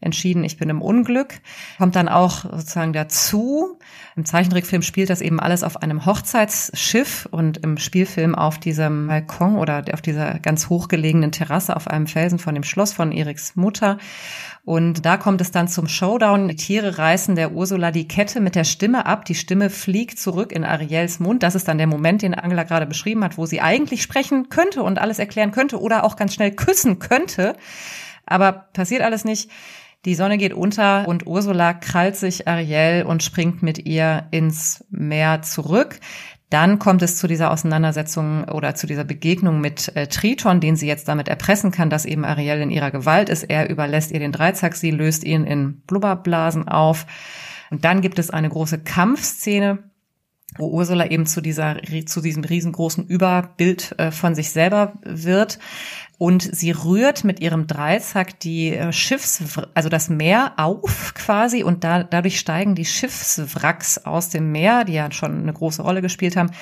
entschieden, 0.00 0.44
ich 0.44 0.56
bin 0.58 0.68
im 0.68 0.82
Unglück. 0.82 1.40
Kommt 1.78 1.96
dann 1.96 2.08
auch 2.08 2.44
sozusagen 2.44 2.92
dazu. 2.92 3.78
Im 4.14 4.24
Zeichentrickfilm 4.24 4.82
spielt 4.82 5.10
das 5.10 5.20
eben 5.20 5.40
alles 5.40 5.62
auf 5.62 5.82
einem 5.82 6.04
Hochzeitsschiff 6.04 7.26
und 7.30 7.58
im 7.58 7.78
Spielfilm 7.78 8.34
auf 8.34 8.58
diesem 8.58 9.06
Balkon 9.06 9.56
oder 9.56 9.84
auf 9.92 10.02
dieser 10.02 10.38
ganz 10.38 10.68
hochgelegenen 10.68 11.32
Terrasse 11.32 11.76
auf 11.76 11.88
einem 11.88 12.06
Felsen 12.06 12.38
von 12.38 12.54
dem 12.54 12.64
Schloss 12.64 12.92
von 12.92 13.12
Eriks 13.12 13.56
Mutter. 13.56 13.98
Und 14.66 15.06
da 15.06 15.16
kommt 15.16 15.40
es 15.40 15.52
dann 15.52 15.68
zum 15.68 15.86
Showdown. 15.86 16.48
Die 16.48 16.56
Tiere 16.56 16.98
reißen 16.98 17.36
der 17.36 17.52
Ursula 17.52 17.92
die 17.92 18.08
Kette 18.08 18.40
mit 18.40 18.56
der 18.56 18.64
Stimme 18.64 19.06
ab. 19.06 19.24
Die 19.24 19.36
Stimme 19.36 19.70
fliegt 19.70 20.18
zurück 20.18 20.50
in 20.50 20.64
Ariels 20.64 21.20
Mund. 21.20 21.44
Das 21.44 21.54
ist 21.54 21.68
dann 21.68 21.78
der 21.78 21.86
Moment, 21.86 22.22
den 22.22 22.34
Angela 22.34 22.64
gerade 22.64 22.84
beschrieben 22.84 23.22
hat, 23.22 23.38
wo 23.38 23.46
sie 23.46 23.60
eigentlich 23.60 24.02
sprechen 24.02 24.48
könnte 24.48 24.82
und 24.82 24.98
alles 24.98 25.20
erklären 25.20 25.52
könnte 25.52 25.80
oder 25.80 26.02
auch 26.02 26.16
ganz 26.16 26.34
schnell 26.34 26.50
küssen 26.50 26.98
könnte. 26.98 27.56
Aber 28.26 28.50
passiert 28.72 29.02
alles 29.02 29.24
nicht. 29.24 29.52
Die 30.04 30.16
Sonne 30.16 30.36
geht 30.36 30.52
unter 30.52 31.06
und 31.06 31.28
Ursula 31.28 31.72
krallt 31.72 32.16
sich 32.16 32.48
Ariel 32.48 33.04
und 33.06 33.22
springt 33.22 33.62
mit 33.62 33.86
ihr 33.86 34.26
ins 34.32 34.84
Meer 34.90 35.42
zurück. 35.42 36.00
Dann 36.50 36.78
kommt 36.78 37.02
es 37.02 37.16
zu 37.16 37.26
dieser 37.26 37.50
Auseinandersetzung 37.50 38.44
oder 38.44 38.76
zu 38.76 38.86
dieser 38.86 39.02
Begegnung 39.02 39.60
mit 39.60 39.94
äh, 39.96 40.06
Triton, 40.06 40.60
den 40.60 40.76
sie 40.76 40.86
jetzt 40.86 41.08
damit 41.08 41.26
erpressen 41.26 41.72
kann, 41.72 41.90
dass 41.90 42.04
eben 42.04 42.24
Ariel 42.24 42.60
in 42.60 42.70
ihrer 42.70 42.92
Gewalt 42.92 43.28
ist. 43.28 43.44
Er 43.44 43.68
überlässt 43.68 44.12
ihr 44.12 44.20
den 44.20 44.30
Dreizack, 44.30 44.76
sie 44.76 44.92
löst 44.92 45.24
ihn 45.24 45.44
in 45.44 45.80
Blubberblasen 45.80 46.68
auf. 46.68 47.06
Und 47.70 47.84
dann 47.84 48.00
gibt 48.00 48.20
es 48.20 48.30
eine 48.30 48.48
große 48.48 48.78
Kampfszene, 48.78 49.90
wo 50.58 50.68
Ursula 50.68 51.06
eben 51.06 51.26
zu 51.26 51.40
dieser 51.40 51.76
zu 52.06 52.20
diesem 52.20 52.44
riesengroßen 52.44 53.06
Überbild 53.06 53.94
äh, 53.98 54.10
von 54.10 54.34
sich 54.34 54.50
selber 54.50 54.94
wird. 55.02 55.58
Und 56.18 56.42
sie 56.42 56.70
rührt 56.70 57.24
mit 57.24 57.40
ihrem 57.40 57.66
Dreizack 57.66 58.40
die 58.40 58.72
äh, 58.72 58.90
Schiffs, 58.90 59.42
also 59.74 59.90
das 59.90 60.08
Meer 60.08 60.54
auf 60.56 61.12
quasi. 61.14 61.62
Und 61.62 61.84
da, 61.84 62.04
dadurch 62.04 62.38
steigen 62.38 62.74
die 62.74 62.86
Schiffswracks 62.86 63.98
aus 63.98 64.30
dem 64.30 64.50
Meer, 64.50 64.84
die 64.84 64.94
ja 64.94 65.12
schon 65.12 65.42
eine 65.42 65.52
große 65.52 65.82
Rolle 65.82 66.00
gespielt 66.00 66.36
haben, 66.36 66.52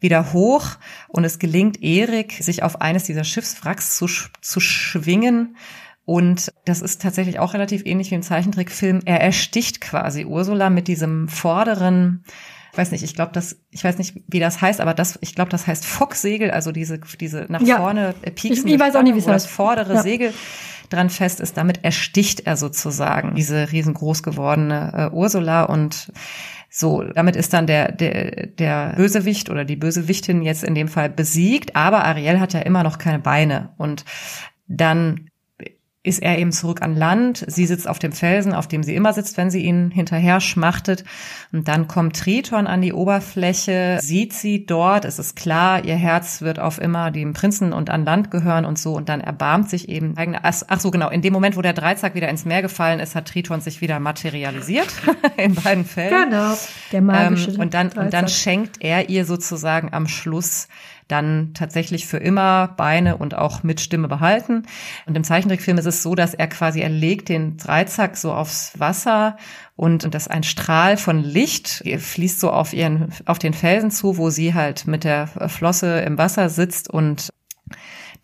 wieder 0.00 0.32
hoch. 0.32 0.66
Und 1.08 1.24
es 1.24 1.38
gelingt 1.38 1.82
Erik, 1.82 2.32
sich 2.32 2.62
auf 2.62 2.80
eines 2.80 3.04
dieser 3.04 3.24
Schiffswracks 3.24 3.96
zu, 3.96 4.06
zu 4.40 4.60
schwingen. 4.60 5.56
Und 6.06 6.52
das 6.64 6.80
ist 6.80 7.02
tatsächlich 7.02 7.38
auch 7.38 7.52
relativ 7.54 7.84
ähnlich 7.84 8.10
wie 8.10 8.14
im 8.14 8.22
Zeichentrickfilm. 8.22 9.00
Er 9.04 9.20
ersticht 9.20 9.82
quasi 9.82 10.24
Ursula 10.24 10.70
mit 10.70 10.88
diesem 10.88 11.28
vorderen, 11.28 12.24
weiß 12.76 12.90
nicht, 12.90 13.04
ich 13.04 13.14
glaube, 13.14 13.32
das, 13.32 13.56
ich 13.70 13.84
weiß 13.84 13.98
nicht, 13.98 14.14
wie 14.28 14.40
das 14.40 14.60
heißt, 14.60 14.80
aber 14.80 14.94
das, 14.94 15.18
ich 15.20 15.34
glaube, 15.34 15.50
das 15.50 15.66
heißt 15.66 15.84
Focksegel, 15.86 16.50
also 16.50 16.72
diese, 16.72 16.98
diese 17.20 17.46
nach 17.48 17.60
Ja. 17.60 17.76
vorne 17.78 18.14
äh, 18.22 18.30
pieksen. 18.30 18.66
Ich- 18.68 18.74
ich 18.74 18.80
weiß 18.80 18.96
auch 18.96 19.02
nicht, 19.02 19.14
wie 19.14 19.18
es 19.18 19.26
wo 19.26 19.30
das 19.30 19.44
heißt. 19.44 19.52
vordere 19.54 19.94
Ja. 19.94 20.02
Segel 20.02 20.32
dran 20.90 21.10
fest 21.10 21.40
ist. 21.40 21.56
Damit 21.56 21.84
ersticht 21.84 22.40
er 22.46 22.56
sozusagen 22.56 23.34
diese 23.34 23.72
riesengroß 23.72 24.22
gewordene 24.22 25.10
äh, 25.12 25.14
Ursula 25.14 25.64
und 25.64 26.12
so, 26.76 27.04
damit 27.04 27.36
ist 27.36 27.52
dann 27.52 27.68
der, 27.68 27.92
der, 27.92 28.48
der 28.48 28.94
Bösewicht 28.96 29.48
oder 29.48 29.64
die 29.64 29.76
Bösewichtin 29.76 30.42
jetzt 30.42 30.64
in 30.64 30.74
dem 30.74 30.88
Fall 30.88 31.08
besiegt, 31.08 31.76
aber 31.76 32.04
Ariel 32.04 32.40
hat 32.40 32.52
ja 32.52 32.58
immer 32.60 32.82
noch 32.82 32.98
keine 32.98 33.20
Beine 33.20 33.70
und 33.76 34.04
dann 34.66 35.28
ist 36.04 36.22
er 36.22 36.38
eben 36.38 36.52
zurück 36.52 36.82
an 36.82 36.94
Land. 36.94 37.44
Sie 37.48 37.64
sitzt 37.64 37.88
auf 37.88 37.98
dem 37.98 38.12
Felsen, 38.12 38.52
auf 38.52 38.68
dem 38.68 38.82
sie 38.82 38.94
immer 38.94 39.14
sitzt, 39.14 39.38
wenn 39.38 39.50
sie 39.50 39.64
ihn 39.64 39.90
hinterher 39.90 40.40
schmachtet. 40.40 41.02
Und 41.50 41.66
dann 41.66 41.88
kommt 41.88 42.16
Triton 42.16 42.66
an 42.66 42.82
die 42.82 42.92
Oberfläche, 42.92 43.98
sieht 44.02 44.34
sie 44.34 44.66
dort. 44.66 45.06
Es 45.06 45.18
ist 45.18 45.34
klar, 45.34 45.82
ihr 45.82 45.96
Herz 45.96 46.42
wird 46.42 46.58
auf 46.58 46.78
immer 46.78 47.10
dem 47.10 47.32
Prinzen 47.32 47.72
und 47.72 47.88
an 47.88 48.04
Land 48.04 48.30
gehören 48.30 48.66
und 48.66 48.78
so. 48.78 48.92
Und 48.92 49.08
dann 49.08 49.22
erbarmt 49.22 49.70
sich 49.70 49.88
eben 49.88 50.14
eigene, 50.18 50.44
ach, 50.44 50.78
so, 50.78 50.90
genau. 50.90 51.08
In 51.08 51.22
dem 51.22 51.32
Moment, 51.32 51.56
wo 51.56 51.62
der 51.62 51.72
Dreizack 51.72 52.14
wieder 52.14 52.28
ins 52.28 52.44
Meer 52.44 52.60
gefallen 52.60 53.00
ist, 53.00 53.14
hat 53.14 53.26
Triton 53.26 53.62
sich 53.62 53.80
wieder 53.80 53.98
materialisiert. 53.98 54.88
in 55.38 55.54
beiden 55.54 55.86
Fällen. 55.86 56.30
Genau. 56.30 56.54
Der 56.92 57.00
magische. 57.00 57.52
Ähm, 57.52 57.60
und 57.60 57.72
dann, 57.72 57.86
und 57.86 57.96
dann 57.96 58.10
Dreizack. 58.10 58.30
schenkt 58.30 58.76
er 58.80 59.08
ihr 59.08 59.24
sozusagen 59.24 59.94
am 59.94 60.06
Schluss 60.06 60.68
dann 61.08 61.52
tatsächlich 61.54 62.06
für 62.06 62.16
immer 62.16 62.68
Beine 62.76 63.16
und 63.16 63.34
auch 63.34 63.62
mit 63.62 63.80
Stimme 63.80 64.08
behalten. 64.08 64.64
Und 65.06 65.16
im 65.16 65.24
Zeichentrickfilm 65.24 65.78
ist 65.78 65.86
es 65.86 66.02
so, 66.02 66.14
dass 66.14 66.34
er 66.34 66.46
quasi, 66.48 66.80
er 66.80 66.88
legt 66.88 67.28
den 67.28 67.56
Dreizack 67.56 68.16
so 68.16 68.32
aufs 68.32 68.78
Wasser 68.78 69.36
und, 69.76 70.04
und 70.04 70.14
das 70.14 70.28
ein 70.28 70.44
Strahl 70.44 70.96
von 70.96 71.22
Licht 71.22 71.84
fließt 71.98 72.40
so 72.40 72.50
auf 72.50 72.72
ihren, 72.72 73.12
auf 73.26 73.38
den 73.38 73.54
Felsen 73.54 73.90
zu, 73.90 74.16
wo 74.16 74.30
sie 74.30 74.54
halt 74.54 74.86
mit 74.86 75.04
der 75.04 75.26
Flosse 75.26 76.00
im 76.00 76.16
Wasser 76.16 76.48
sitzt 76.48 76.88
und 76.88 77.32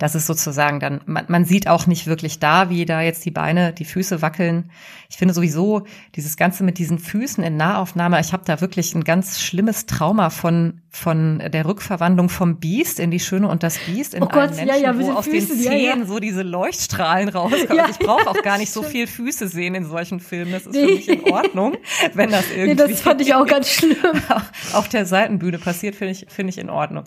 das 0.00 0.14
ist 0.14 0.26
sozusagen 0.26 0.80
dann, 0.80 1.02
man, 1.04 1.26
man 1.28 1.44
sieht 1.44 1.68
auch 1.68 1.86
nicht 1.86 2.06
wirklich 2.06 2.38
da, 2.38 2.70
wie 2.70 2.86
da 2.86 3.02
jetzt 3.02 3.22
die 3.26 3.30
Beine, 3.30 3.74
die 3.74 3.84
Füße 3.84 4.22
wackeln. 4.22 4.70
Ich 5.10 5.16
finde 5.16 5.34
sowieso 5.34 5.82
dieses 6.14 6.36
Ganze 6.36 6.62
mit 6.62 6.78
diesen 6.78 7.00
Füßen 7.00 7.42
in 7.42 7.56
Nahaufnahme, 7.56 8.20
ich 8.20 8.32
habe 8.32 8.44
da 8.46 8.60
wirklich 8.60 8.94
ein 8.94 9.02
ganz 9.02 9.40
schlimmes 9.40 9.86
Trauma 9.86 10.30
von, 10.30 10.82
von 10.88 11.42
der 11.52 11.66
Rückverwandlung 11.66 12.28
vom 12.28 12.60
Biest 12.60 13.00
in 13.00 13.10
die 13.10 13.18
Schöne 13.18 13.48
und 13.48 13.64
das 13.64 13.76
Biest 13.78 14.14
in 14.14 14.22
Oh 14.22 14.26
Gott, 14.28 14.50
ja, 14.56 14.64
Menschen, 14.64 14.82
ja, 14.82 14.92
mit 14.92 15.06
wo 15.08 15.12
aus 15.12 15.26
Füßen, 15.26 15.56
den 15.58 15.64
ja, 15.64 15.72
ja. 15.72 15.92
Zähnen 15.92 16.06
so 16.06 16.20
diese 16.20 16.42
Leuchtstrahlen 16.42 17.28
rauskommen. 17.28 17.76
Ja, 17.76 17.86
Also 17.86 17.96
ich 18.00 18.06
brauche 18.06 18.28
auch 18.30 18.40
gar 18.42 18.56
nicht 18.58 18.70
so 18.72 18.84
viel 18.84 19.08
Füße 19.08 19.48
sehen 19.48 19.74
in 19.74 19.84
solchen 19.84 20.20
Filmen. 20.20 20.52
Das 20.52 20.66
ist 20.66 20.74
Nee. 20.74 20.86
für 20.86 20.94
mich 20.94 21.08
in 21.08 21.24
Ordnung, 21.32 21.76
wenn 22.14 22.30
das 22.30 22.44
Nee, 22.54 22.62
irgendwie 22.62 22.76
das 22.92 23.00
fand 23.00 23.20
ich 23.20 23.34
auch 23.34 23.46
ganz 23.46 23.68
schlimm. 23.68 23.96
auf 24.74 24.88
der 24.88 25.06
Seitenbühne 25.06 25.58
passiert, 25.58 25.96
finde 25.96 26.12
ich, 26.12 26.26
finde 26.28 26.50
ich 26.50 26.58
in 26.58 26.70
Ordnung. 26.70 27.04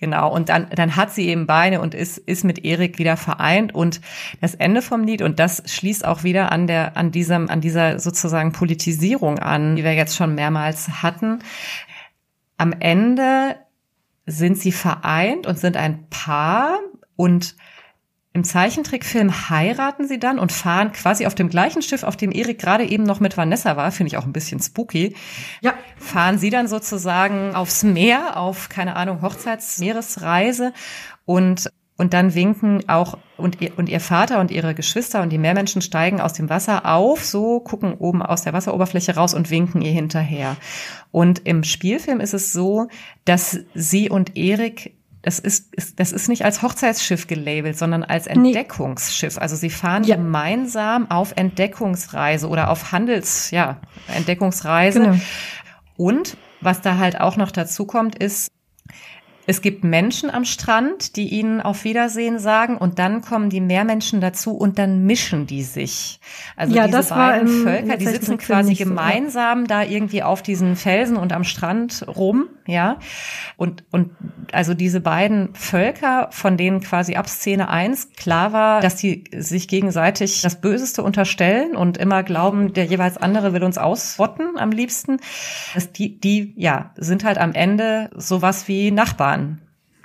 Genau. 0.00 0.32
Und 0.32 0.48
dann, 0.48 0.68
dann 0.74 0.96
hat 0.96 1.12
sie 1.12 1.28
eben 1.28 1.46
Beine 1.46 1.80
und 1.80 1.94
ist, 1.94 2.18
ist 2.18 2.44
mit 2.44 2.64
Erik 2.64 2.98
wieder 2.98 3.16
vereint. 3.16 3.74
Und 3.74 4.00
das 4.40 4.54
Ende 4.54 4.80
vom 4.82 5.04
Lied, 5.04 5.20
und 5.22 5.38
das 5.38 5.62
schließt 5.66 6.04
auch 6.06 6.22
wieder 6.22 6.50
an 6.52 6.66
der, 6.66 6.96
an 6.96 7.12
diesem, 7.26 7.50
an 7.50 7.60
dieser 7.60 7.98
sozusagen 7.98 8.52
Politisierung 8.52 9.38
an, 9.38 9.76
die 9.76 9.84
wir 9.84 9.94
jetzt 9.94 10.16
schon 10.16 10.34
mehrmals 10.34 11.02
hatten. 11.02 11.40
Am 12.56 12.72
Ende 12.78 13.56
sind 14.26 14.58
sie 14.58 14.72
vereint 14.72 15.46
und 15.46 15.58
sind 15.58 15.76
ein 15.76 16.08
Paar 16.08 16.78
und 17.16 17.56
im 18.32 18.44
Zeichentrickfilm 18.44 19.48
heiraten 19.48 20.06
sie 20.06 20.18
dann 20.18 20.38
und 20.38 20.52
fahren 20.52 20.92
quasi 20.92 21.26
auf 21.26 21.34
dem 21.34 21.48
gleichen 21.48 21.80
Schiff, 21.80 22.02
auf 22.02 22.18
dem 22.18 22.30
Erik 22.32 22.58
gerade 22.58 22.84
eben 22.84 23.04
noch 23.04 23.18
mit 23.18 23.36
Vanessa 23.36 23.78
war, 23.78 23.90
finde 23.92 24.08
ich 24.08 24.18
auch 24.18 24.26
ein 24.26 24.32
bisschen 24.34 24.60
spooky 24.60 25.16
Ja. 25.62 25.72
fahren 25.96 26.38
sie 26.38 26.50
dann 26.50 26.68
sozusagen 26.68 27.54
aufs 27.54 27.82
Meer, 27.82 28.36
auf, 28.36 28.68
keine 28.68 28.94
Ahnung, 28.96 29.22
Hochzeitsmeeresreise 29.22 30.74
und 31.24 31.70
und 31.96 32.12
dann 32.12 32.34
winken 32.34 32.88
auch 32.88 33.18
und 33.36 33.60
ihr, 33.60 33.72
und 33.76 33.88
ihr 33.88 34.00
Vater 34.00 34.40
und 34.40 34.50
ihre 34.50 34.74
Geschwister 34.74 35.22
und 35.22 35.30
die 35.30 35.38
Meermenschen 35.38 35.82
steigen 35.82 36.20
aus 36.20 36.34
dem 36.34 36.48
Wasser 36.50 36.86
auf, 36.86 37.24
so 37.24 37.60
gucken 37.60 37.94
oben 37.94 38.22
aus 38.22 38.42
der 38.42 38.52
Wasseroberfläche 38.52 39.14
raus 39.14 39.34
und 39.34 39.50
winken 39.50 39.82
ihr 39.82 39.92
hinterher. 39.92 40.56
Und 41.10 41.46
im 41.46 41.64
Spielfilm 41.64 42.20
ist 42.20 42.34
es 42.34 42.52
so, 42.52 42.88
dass 43.24 43.58
sie 43.74 44.10
und 44.10 44.36
Erik 44.36 44.94
das 45.22 45.40
ist, 45.40 45.74
ist, 45.74 45.98
das 45.98 46.12
ist 46.12 46.28
nicht 46.28 46.44
als 46.44 46.62
Hochzeitsschiff 46.62 47.26
gelabelt, 47.26 47.76
sondern 47.76 48.04
als. 48.04 48.28
Entdeckungsschiff. 48.28 49.38
Also 49.38 49.56
sie 49.56 49.70
fahren 49.70 50.04
Ja. 50.04 50.14
gemeinsam 50.14 51.10
auf 51.10 51.32
Entdeckungsreise 51.34 52.48
oder 52.48 52.70
auf 52.70 52.92
Handels, 52.92 53.50
ja, 53.50 53.80
Entdeckungsreise. 54.06 55.00
Genau. 55.00 55.16
Und 55.96 56.36
was 56.60 56.80
da 56.80 56.98
halt 56.98 57.20
auch 57.20 57.36
noch 57.36 57.50
dazu 57.50 57.86
kommt, 57.86 58.16
ist, 58.16 58.52
es 59.46 59.62
gibt 59.62 59.84
Menschen 59.84 60.28
am 60.30 60.44
Strand, 60.44 61.16
die 61.16 61.28
ihnen 61.28 61.60
auf 61.60 61.84
Wiedersehen 61.84 62.38
sagen 62.38 62.76
und 62.76 62.98
dann 62.98 63.20
kommen 63.22 63.48
die 63.48 63.60
Meermenschen 63.60 64.20
dazu 64.20 64.52
und 64.56 64.78
dann 64.78 65.04
mischen 65.06 65.46
die 65.46 65.62
sich. 65.62 66.18
Also 66.56 66.74
Ja, 66.74 66.86
diese 66.86 67.04
beiden 67.14 67.48
im- 67.48 67.62
Völker, 67.62 67.96
die 67.96 68.06
sitzen 68.06 68.38
quasi 68.38 68.70
nicht 68.70 68.78
so, 68.78 68.84
ja. 68.84 68.88
gemeinsam 68.90 69.66
da 69.66 69.82
irgendwie 69.82 70.22
auf 70.22 70.42
diesen 70.42 70.74
Felsen 70.74 71.16
und 71.16 71.32
am 71.32 71.44
Strand 71.44 72.04
rum, 72.08 72.48
ja. 72.66 72.98
Und, 73.56 73.84
und 73.92 74.10
also 74.52 74.74
diese 74.74 75.00
beiden 75.00 75.54
Völker, 75.54 76.28
von 76.32 76.56
denen 76.56 76.80
quasi 76.80 77.14
ab 77.14 77.28
Szene 77.28 77.68
eins 77.68 78.10
klar 78.16 78.52
war, 78.52 78.80
dass 78.80 78.96
die 78.96 79.24
sich 79.36 79.68
gegenseitig 79.68 80.42
das 80.42 80.60
Böseste 80.60 81.02
unterstellen 81.04 81.76
und 81.76 81.98
immer 81.98 82.22
glauben, 82.24 82.72
der 82.72 82.84
jeweils 82.86 83.16
andere 83.16 83.52
will 83.52 83.62
uns 83.62 83.78
ausrotten 83.78 84.58
am 84.58 84.70
liebsten. 84.72 85.18
Dass 85.74 85.92
die, 85.92 86.18
die, 86.18 86.52
ja, 86.56 86.90
sind 86.96 87.22
halt 87.22 87.38
am 87.38 87.52
Ende 87.52 88.10
sowas 88.16 88.66
wie 88.66 88.90
Nachbarn 88.90 89.35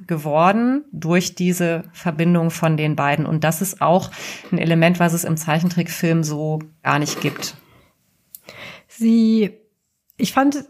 geworden 0.07 0.83
durch 0.91 1.35
diese 1.35 1.83
Verbindung 1.93 2.51
von 2.51 2.77
den 2.77 2.95
beiden. 2.95 3.25
Und 3.25 3.43
das 3.43 3.61
ist 3.61 3.81
auch 3.81 4.11
ein 4.51 4.57
Element, 4.57 4.99
was 4.99 5.13
es 5.13 5.23
im 5.23 5.37
Zeichentrickfilm 5.37 6.23
so 6.23 6.59
gar 6.83 6.99
nicht 6.99 7.21
gibt. 7.21 7.55
Sie, 8.87 9.51
ich 10.17 10.33
fand 10.33 10.65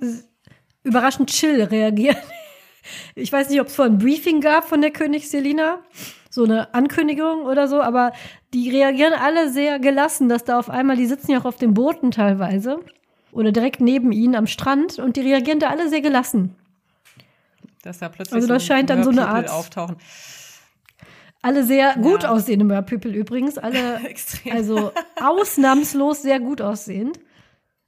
überraschend 0.84 1.30
chill 1.30 1.64
reagieren. 1.64 2.18
Ich 3.14 3.32
weiß 3.32 3.50
nicht, 3.50 3.62
ob 3.62 3.68
es 3.68 3.76
vorhin 3.76 3.96
ein 3.96 4.00
Briefing 4.00 4.42
gab 4.42 4.68
von 4.68 4.82
der 4.82 4.90
König 4.90 5.30
Selina, 5.30 5.82
so 6.32 6.46
eine 6.46 6.74
Ankündigung 6.74 7.44
oder 7.44 7.68
so, 7.68 7.80
aber 7.80 8.12
die 8.54 8.72
reagieren 8.72 9.14
alle 9.14 9.52
sehr 9.52 9.78
gelassen, 9.80 10.30
dass 10.30 10.46
da 10.46 10.58
auf 10.58 10.70
einmal, 10.70 10.96
die 10.96 11.06
sitzen 11.06 11.32
ja 11.32 11.40
auch 11.40 11.46
auf 11.46 11.58
den 11.58 11.76
Booten 11.76 12.10
teilweise 12.10 12.80
oder 13.32 13.52
direkt 13.52 13.82
neben 13.82 14.12
ihnen 14.12 14.36
am 14.36 14.48
Strand 14.48 14.98
und 14.98 15.16
die 15.16 15.22
reagieren 15.22 15.60
da 15.60 15.68
alle 15.68 15.90
sehr 15.90 16.02
gelassen. 16.02 16.56
Dass 17.84 17.99
da 17.99 18.10
plötzlich 18.10 18.36
Also 18.36 18.48
das 18.48 18.62
so 18.64 18.68
scheint 18.68 18.90
dann 18.90 19.03
so 19.03 19.10
eine 19.10 19.28
Art- 19.28 19.49
auftauchen. 19.49 19.95
Alle 21.41 21.64
sehr 21.64 21.95
gut 21.95 22.24
Ja. 22.24 22.30
aussehende 22.30 22.66
Mörpüppel 22.66 23.16
übrigens, 23.16 23.58
alle 23.58 23.95
Extrem. 24.08 24.53
also 24.53 24.91
ausnahmslos 25.20 26.22
sehr 26.22 26.40
gut 26.40 26.62
aussehend. 26.62 27.20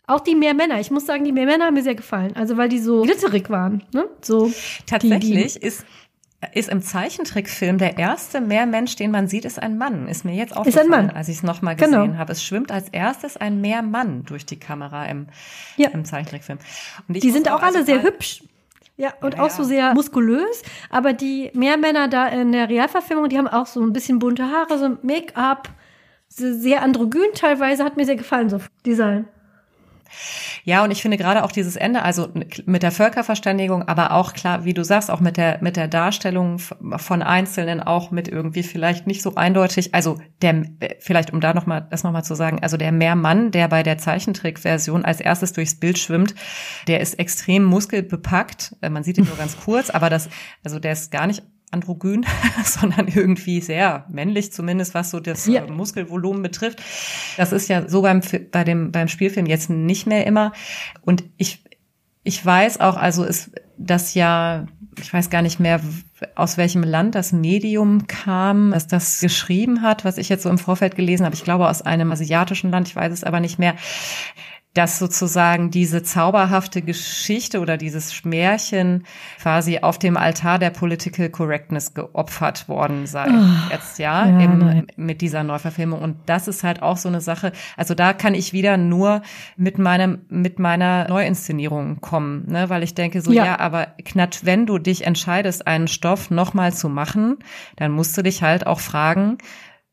Auch 0.08 0.20
die 0.22 0.36
Meermänner, 0.36 0.80
ich 0.80 0.92
muss 0.92 1.06
sagen, 1.06 1.24
die 1.24 1.32
Meermänner 1.32 1.66
haben 1.66 1.76
mir 1.76 1.84
sehr 1.84 1.96
gefallen, 1.96 2.36
also 2.36 2.58
weil 2.58 2.68
die 2.68 2.80
so 2.80 3.04
glitterig 3.04 3.50
waren, 3.50 3.84
ne? 3.94 4.06
So 4.22 4.52
Tatsächlich 4.86 5.62
ist 5.62 5.86
ist 6.54 6.68
im 6.68 6.82
Zeichentrickfilm 6.82 7.78
der 7.78 7.98
erste 7.98 8.42
Meermensch, 8.42 8.98
den 8.98 9.12
man 9.12 9.30
sieht, 9.30 9.46
ist 9.46 9.60
ein 9.60 9.78
Mann. 9.78 10.10
Ist 10.10 10.26
mir 10.26 10.34
jetzt 10.36 10.52
Ist 10.52 10.58
aufgefallen, 10.58 10.92
ein 10.94 11.06
Mann. 11.08 11.16
als 11.16 11.30
ich 11.30 11.38
es 11.38 11.44
nochmal 11.44 11.78
Genau. 11.78 12.00
gesehen 12.02 12.18
habe. 12.18 12.34
Es 12.34 12.44
schwimmt 12.44 12.70
als 12.70 12.90
erstes 12.90 13.38
ein 13.38 13.62
Meermann 13.62 14.26
durch 14.26 14.46
die 14.46 14.60
Kamera 14.60 15.06
im, 15.06 15.28
Ja. 15.78 15.92
im 15.92 16.04
Zeichentrickfilm. 16.04 16.60
Die 17.08 17.32
sind 17.32 17.50
auch 17.50 17.62
also 17.62 17.78
alle 17.78 17.86
sehr 17.86 18.04
hübsch. 18.04 18.44
Ja, 18.96 19.14
und 19.22 19.36
Ja, 19.36 19.42
auch 19.42 19.48
ja. 19.48 19.54
so 19.54 19.64
sehr 19.64 19.94
muskulös. 19.94 20.62
Aber 20.90 21.14
die 21.14 21.50
Meermänner 21.54 22.08
da 22.08 22.28
in 22.28 22.52
der 22.52 22.70
Realverfilmung, 22.70 23.30
die 23.30 23.38
haben 23.38 23.48
auch 23.48 23.66
so 23.66 23.82
ein 23.82 23.94
bisschen 23.94 24.20
bunte 24.20 24.50
Haare, 24.50 24.78
so 24.78 24.98
Make-up, 25.02 25.70
sehr 26.30 26.82
androgyn 26.82 27.34
teilweise, 27.36 27.84
hat 27.84 27.98
mir 27.98 28.06
sehr 28.06 28.16
gefallen, 28.16 28.50
so 28.50 28.60
Design. 28.86 29.28
Ja, 30.64 30.84
und 30.84 30.92
ich 30.92 31.02
finde 31.02 31.18
gerade 31.18 31.44
auch 31.44 31.52
dieses 31.52 31.76
Ende, 31.76 32.04
also 32.04 32.30
mit 32.66 32.84
der 32.84 32.92
Völkerverständigung, 32.92 33.88
aber 33.88 34.12
auch 34.12 34.34
klar, 34.34 34.66
wie 34.66 34.74
du 34.74 34.84
sagst, 34.84 35.12
auch 35.12 35.20
mit 35.20 35.38
der, 35.38 35.60
mit 35.62 35.76
der 35.76 35.88
Darstellung 35.88 36.60
von 36.60 37.22
Einzelnen, 37.22 37.82
auch 37.82 38.12
mit 38.12 38.28
irgendwie 38.28 38.64
vielleicht 38.64 39.08
nicht 39.08 39.22
so 39.22 39.36
eindeutig, 39.36 39.94
also 39.94 40.20
der, 40.42 40.64
vielleicht 41.00 41.34
um 41.34 41.42
da 41.42 41.54
nochmal, 41.54 41.88
das 41.90 42.04
nochmal 42.04 42.24
zu 42.24 42.36
sagen, 42.36 42.60
also 42.62 42.78
der 42.78 42.92
Meermann, 42.92 43.52
der 43.52 43.68
bei 43.68 43.84
der 43.84 43.98
Zeichentrickversion 43.98 45.06
als 45.06 45.20
erstes 45.20 45.54
durchs 45.54 45.80
Bild 45.80 45.98
schwimmt, 45.98 46.36
der 46.88 47.02
ist 47.02 47.16
extrem 47.20 47.64
muskelbepackt. 47.64 48.76
Äh, 48.82 48.90
Man 48.90 49.04
sieht 49.04 49.18
ihn 49.18 49.26
nur 49.26 49.38
ganz 49.38 49.58
kurz, 49.58 49.90
aber 49.90 50.10
das, 50.10 50.30
also 50.64 50.80
der 50.80 50.94
ist 50.94 51.12
gar 51.12 51.28
nicht 51.28 51.44
androgyn, 51.74 52.26
sondern 52.64 53.08
irgendwie 53.08 53.62
sehr 53.62 54.06
männlich, 54.10 54.54
zumindest 54.54 54.94
was 54.94 55.12
so 55.12 55.20
das 55.20 55.46
Ja. 55.46 55.66
äh, 55.66 55.72
Muskelvolumen 55.72 56.42
betrifft. 56.42 56.82
Das 57.38 57.52
ist 57.52 57.68
ja 57.68 57.90
so 57.90 58.02
beim, 58.02 58.22
bei 58.52 58.64
dem, 58.64 58.92
beim 58.92 59.08
Spielfilm 59.08 59.46
jetzt 59.46 59.70
nicht 59.70 60.08
mehr 60.08 60.26
immer. 60.26 60.54
Und 61.02 61.24
ich, 61.38 61.64
ich 62.24 62.46
weiß 62.46 62.80
auch, 62.80 62.96
also 62.96 63.24
ist, 63.24 63.52
dass 63.78 64.14
ja 64.14 64.68
ich 65.00 65.14
weiß 65.14 65.30
gar 65.30 65.42
nicht 65.42 65.60
mehr, 65.60 65.80
aus 66.36 66.58
welchem 66.58 66.84
Land 66.84 67.16
das 67.16 67.32
Medium 67.32 68.08
kam, 68.08 68.72
das 68.72 68.88
das 68.88 69.20
geschrieben 69.20 69.82
hat, 69.82 70.06
was 70.06 70.18
ich 70.18 70.30
jetzt 70.30 70.44
so 70.44 70.50
im 70.50 70.58
Vorfeld 70.58 70.96
gelesen 70.96 71.26
habe. 71.26 71.36
Ich 71.36 71.44
glaube 71.44 71.68
aus 71.68 71.82
einem 71.82 72.12
asiatischen 72.12 72.72
Land, 72.72 72.88
ich 72.88 72.96
weiß 72.96 73.12
es 73.12 73.24
aber 73.24 73.40
nicht 73.40 73.60
mehr 73.60 73.76
dass 74.74 74.98
sozusagen 74.98 75.70
diese 75.70 76.02
zauberhafte 76.02 76.82
Geschichte 76.82 77.60
oder 77.60 77.78
dieses 77.78 78.26
Märchen 78.26 79.06
quasi 79.40 79.80
auf 79.80 80.00
dem 80.00 80.18
Altar 80.18 80.58
der 80.58 80.72
Political 80.72 81.30
Correctness 81.30 81.94
geopfert 81.94 82.68
worden 82.68 83.06
sei. 83.06 83.28
Oh, 83.30 83.72
jetzt 83.72 84.00
ja, 84.00 84.26
ja 84.26 84.40
im, 84.40 84.88
mit 84.96 85.22
dieser 85.22 85.44
Neuverfilmung. 85.44 86.02
Und 86.02 86.18
das 86.26 86.48
ist 86.48 86.64
halt 86.64 86.82
auch 86.82 86.98
so 86.98 87.08
eine 87.08 87.22
Sache. 87.22 87.52
Also 87.78 87.94
da 87.94 88.14
kann 88.14 88.34
ich 88.34 88.52
wieder 88.52 88.78
nur 88.78 89.22
mit 89.58 89.78
meinem, 89.78 90.26
mit 90.30 90.58
meiner 90.58 91.08
Neuinszenierung 91.08 92.02
kommen, 92.02 92.46
ne? 92.48 92.70
weil 92.70 92.82
ich 92.82 92.96
denke 92.96 93.22
so, 93.22 93.32
ja, 93.32 93.46
ja 93.46 93.60
aber 93.60 93.90
Knatsch, 94.04 94.40
wenn 94.42 94.66
du 94.66 94.80
dich 94.80 95.06
entscheidest, 95.06 95.68
einen 95.68 95.88
Stoff 95.88 96.32
nochmal 96.32 96.74
zu 96.74 96.90
machen, 96.90 97.38
dann 97.76 97.92
musst 97.92 98.18
du 98.18 98.24
dich 98.24 98.42
halt 98.42 98.66
auch 98.66 98.80
fragen, 98.80 99.38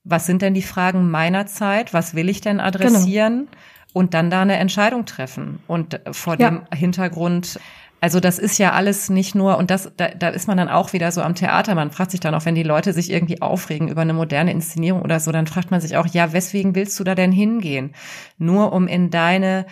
was 0.05 0.25
sind 0.25 0.41
denn 0.41 0.55
die 0.55 0.63
Fragen 0.63 1.11
meiner 1.11 1.45
Zeit? 1.45 1.93
Was 1.93 2.15
will 2.15 2.31
ich 2.31 2.41
denn 2.41 2.57
genau. 2.57 2.69
adressieren? 2.69 3.49
Genau 3.51 3.59
und 3.93 4.15
dann 4.15 4.31
da 4.31 4.43
eine 4.43 4.57
Entscheidung 4.57 5.05
treffen. 5.05 5.61
Und 5.67 6.01
vor 6.13 6.39
ja. 6.39 6.51
dem 6.51 6.63
Hintergrund, 6.73 7.59
also 8.01 8.21
das 8.21 8.39
ist 8.39 8.59
ja 8.59 8.73
alles 8.73 9.11
nicht 9.11 9.35
nur, 9.35 9.59
und 9.59 9.71
das, 9.71 9.93
da, 9.97 10.09
da 10.09 10.29
ist 10.29 10.49
man 10.49 10.57
dann 10.57 10.69
auch 10.69 10.93
wieder 10.93 11.13
so 11.13 11.23
am 11.23 11.35
Theater, 11.35 11.75
man 11.75 11.91
fragt 11.91 12.13
sich 12.13 12.21
dann 12.21 12.35
auch, 12.35 12.47
wenn 12.47 12.55
die 12.55 12.63
Leute 12.63 12.93
sich 12.93 13.11
irgendwie 13.11 13.43
aufregen 13.43 13.89
über 13.89 14.01
eine 14.03 14.15
moderne 14.15 14.53
Inszenierung 14.53 15.03
oder 15.03 15.21
so, 15.21 15.33
dann 15.33 15.47
fragt 15.47 15.71
man 15.71 15.81
sich 15.81 15.97
auch, 15.97 16.07
ja, 16.07 16.33
weswegen 16.33 16.75
willst 16.75 16.99
du 16.99 17.05
da 17.05 17.15
denn 17.15 17.33
hingehen? 17.33 17.95
Nur 18.39 18.73
um 18.73 18.89
in 18.89 19.11
deine, 19.11 19.67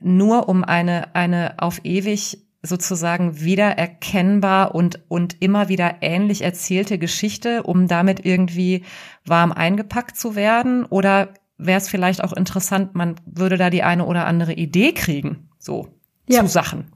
nur 0.00 0.48
um 0.48 0.62
eine, 0.62 1.14
eine 1.14 1.54
auf 1.58 1.80
ewig 1.84 2.38
sozusagen 2.62 3.40
wiedererkennbar 3.40 4.74
und, 4.74 5.00
und 5.08 5.36
immer 5.40 5.68
wieder 5.70 5.96
ähnlich 6.02 6.42
erzählte 6.42 6.98
Geschichte, 6.98 7.62
um 7.62 7.88
damit 7.88 8.26
irgendwie 8.26 8.84
warm 9.24 9.52
eingepackt 9.52 10.16
zu 10.16 10.34
werden? 10.34 10.84
Oder 10.84 11.30
wäre 11.60 11.78
es 11.78 11.88
vielleicht 11.88 12.24
auch 12.24 12.32
interessant, 12.32 12.94
man 12.94 13.16
würde 13.26 13.56
da 13.56 13.70
die 13.70 13.82
eine 13.82 14.06
oder 14.06 14.26
andere 14.26 14.52
Idee 14.52 14.92
kriegen, 14.92 15.48
so 15.58 15.88
ja. 16.28 16.40
zu 16.40 16.46
Sachen. 16.46 16.86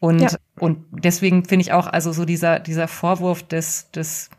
Und, 0.00 0.20
ja. 0.20 0.28
und 0.60 0.84
deswegen 0.92 1.44
finde 1.44 1.62
ich 1.62 1.72
auch, 1.72 1.86
also 1.86 2.12
so 2.12 2.24
dieser, 2.24 2.60
dieser 2.60 2.86
Vorwurf 2.86 3.42
des, 3.42 3.90
des, 3.90 4.30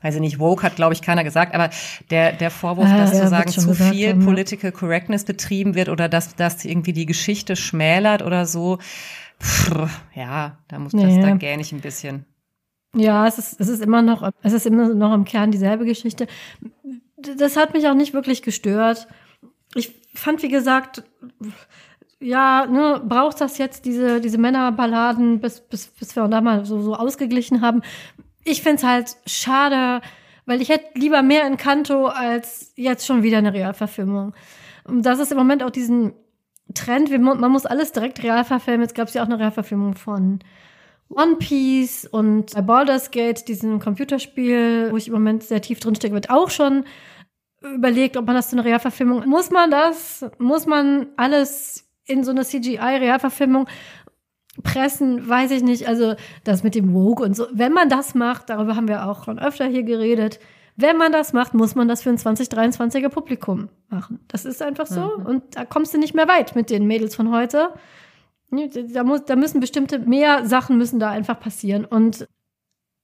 weiß 0.00 0.16
ich 0.16 0.20
nicht, 0.20 0.38
woke 0.38 0.62
hat, 0.64 0.76
glaube 0.76 0.92
ich, 0.92 1.02
keiner 1.02 1.22
gesagt, 1.22 1.54
aber 1.54 1.70
der, 2.10 2.32
der 2.32 2.50
Vorwurf, 2.50 2.88
ah, 2.88 2.98
dass 2.98 3.12
ja, 3.12 3.18
sozusagen 3.18 3.50
zu 3.50 3.68
gesagt, 3.68 3.94
viel 3.94 4.10
haben, 4.10 4.24
Political 4.24 4.72
Correctness 4.72 5.24
betrieben 5.24 5.74
wird 5.74 5.88
oder 5.88 6.08
dass, 6.08 6.34
dass 6.34 6.64
irgendwie 6.64 6.92
die 6.92 7.06
Geschichte 7.06 7.54
schmälert 7.54 8.22
oder 8.22 8.46
so, 8.46 8.78
pff, 9.40 9.88
ja, 10.14 10.58
da 10.68 10.78
muss 10.78 10.92
das, 10.92 11.14
da 11.20 11.30
gähne 11.36 11.62
ich 11.62 11.72
ein 11.72 11.80
bisschen. 11.80 12.24
Ja, 12.94 13.26
es 13.26 13.38
ist, 13.38 13.58
es 13.58 13.68
ist 13.68 13.82
immer 13.82 14.02
noch, 14.02 14.30
es 14.42 14.52
ist 14.52 14.66
immer 14.66 14.88
noch 14.92 15.14
im 15.14 15.24
Kern 15.24 15.50
dieselbe 15.50 15.86
Geschichte 15.86 16.26
das 17.36 17.56
hat 17.56 17.74
mich 17.74 17.88
auch 17.88 17.94
nicht 17.94 18.14
wirklich 18.14 18.42
gestört. 18.42 19.08
Ich 19.74 19.94
fand, 20.14 20.42
wie 20.42 20.48
gesagt, 20.48 21.02
ja, 22.20 22.66
ne, 22.66 23.02
braucht 23.04 23.40
das 23.40 23.58
jetzt 23.58 23.84
diese, 23.84 24.20
diese 24.20 24.38
Männerballaden, 24.38 25.40
bis, 25.40 25.60
bis, 25.60 25.88
bis 25.88 26.14
wir 26.14 26.28
da 26.28 26.40
mal 26.40 26.64
so, 26.64 26.80
so 26.80 26.94
ausgeglichen 26.94 27.60
haben. 27.60 27.82
Ich 28.44 28.62
find's 28.62 28.84
halt 28.84 29.16
schade, 29.26 30.00
weil 30.46 30.62
ich 30.62 30.68
hätte 30.68 30.98
lieber 30.98 31.22
mehr 31.22 31.46
in 31.46 31.56
Kanto 31.56 32.06
als 32.06 32.72
jetzt 32.76 33.06
schon 33.06 33.22
wieder 33.22 33.38
eine 33.38 33.52
Realverfilmung. 33.52 34.34
Und 34.84 35.02
das 35.02 35.18
ist 35.18 35.32
im 35.32 35.38
Moment 35.38 35.62
auch 35.62 35.70
diesen 35.70 36.14
Trend, 36.74 37.10
man 37.20 37.52
muss 37.52 37.66
alles 37.66 37.92
direkt 37.92 38.22
real 38.22 38.44
verfilmen. 38.44 38.82
Jetzt 38.82 38.94
gab 38.94 39.08
es 39.08 39.14
ja 39.14 39.22
auch 39.22 39.26
eine 39.26 39.38
Realverfilmung 39.38 39.94
von 39.94 40.40
One 41.08 41.36
Piece 41.36 42.06
und 42.06 42.54
bei 42.54 42.62
Baldur's 42.62 43.10
Gate, 43.10 43.46
diesem 43.48 43.80
Computerspiel, 43.80 44.88
wo 44.90 44.96
ich 44.96 45.08
im 45.08 45.14
Moment 45.14 45.42
sehr 45.42 45.60
tief 45.60 45.80
drinstecke, 45.80 46.14
wird 46.14 46.30
auch 46.30 46.50
schon 46.50 46.84
überlegt, 47.74 48.16
ob 48.16 48.26
man 48.26 48.36
das 48.36 48.50
zu 48.50 48.56
einer 48.56 48.64
Realverfilmung, 48.64 49.28
muss 49.28 49.50
man 49.50 49.70
das, 49.70 50.24
muss 50.38 50.66
man 50.66 51.08
alles 51.16 51.88
in 52.04 52.24
so 52.24 52.30
eine 52.30 52.44
CGI-Realverfilmung 52.44 53.66
pressen, 54.62 55.28
weiß 55.28 55.50
ich 55.52 55.62
nicht. 55.62 55.88
Also 55.88 56.14
das 56.44 56.62
mit 56.62 56.74
dem 56.74 56.92
Vogue 56.92 57.24
und 57.24 57.34
so. 57.34 57.46
Wenn 57.52 57.72
man 57.72 57.88
das 57.88 58.14
macht, 58.14 58.50
darüber 58.50 58.76
haben 58.76 58.88
wir 58.88 59.06
auch 59.08 59.24
schon 59.24 59.38
öfter 59.38 59.66
hier 59.66 59.82
geredet, 59.82 60.40
wenn 60.76 60.96
man 60.96 61.12
das 61.12 61.32
macht, 61.32 61.54
muss 61.54 61.74
man 61.74 61.88
das 61.88 62.02
für 62.02 62.10
ein 62.10 62.16
2023er 62.16 63.08
Publikum 63.08 63.68
machen. 63.88 64.20
Das 64.28 64.44
ist 64.44 64.62
einfach 64.62 64.86
so. 64.86 65.18
Mhm. 65.18 65.26
Und 65.26 65.56
da 65.56 65.64
kommst 65.64 65.92
du 65.92 65.98
nicht 65.98 66.14
mehr 66.14 66.28
weit 66.28 66.56
mit 66.56 66.70
den 66.70 66.86
Mädels 66.86 67.14
von 67.14 67.30
heute. 67.30 67.74
Da, 68.92 69.04
muss, 69.04 69.24
da 69.24 69.36
müssen 69.36 69.60
bestimmte 69.60 69.98
mehr 69.98 70.46
Sachen 70.46 70.78
müssen 70.78 70.98
da 70.98 71.10
einfach 71.10 71.38
passieren. 71.40 71.84
Und 71.84 72.26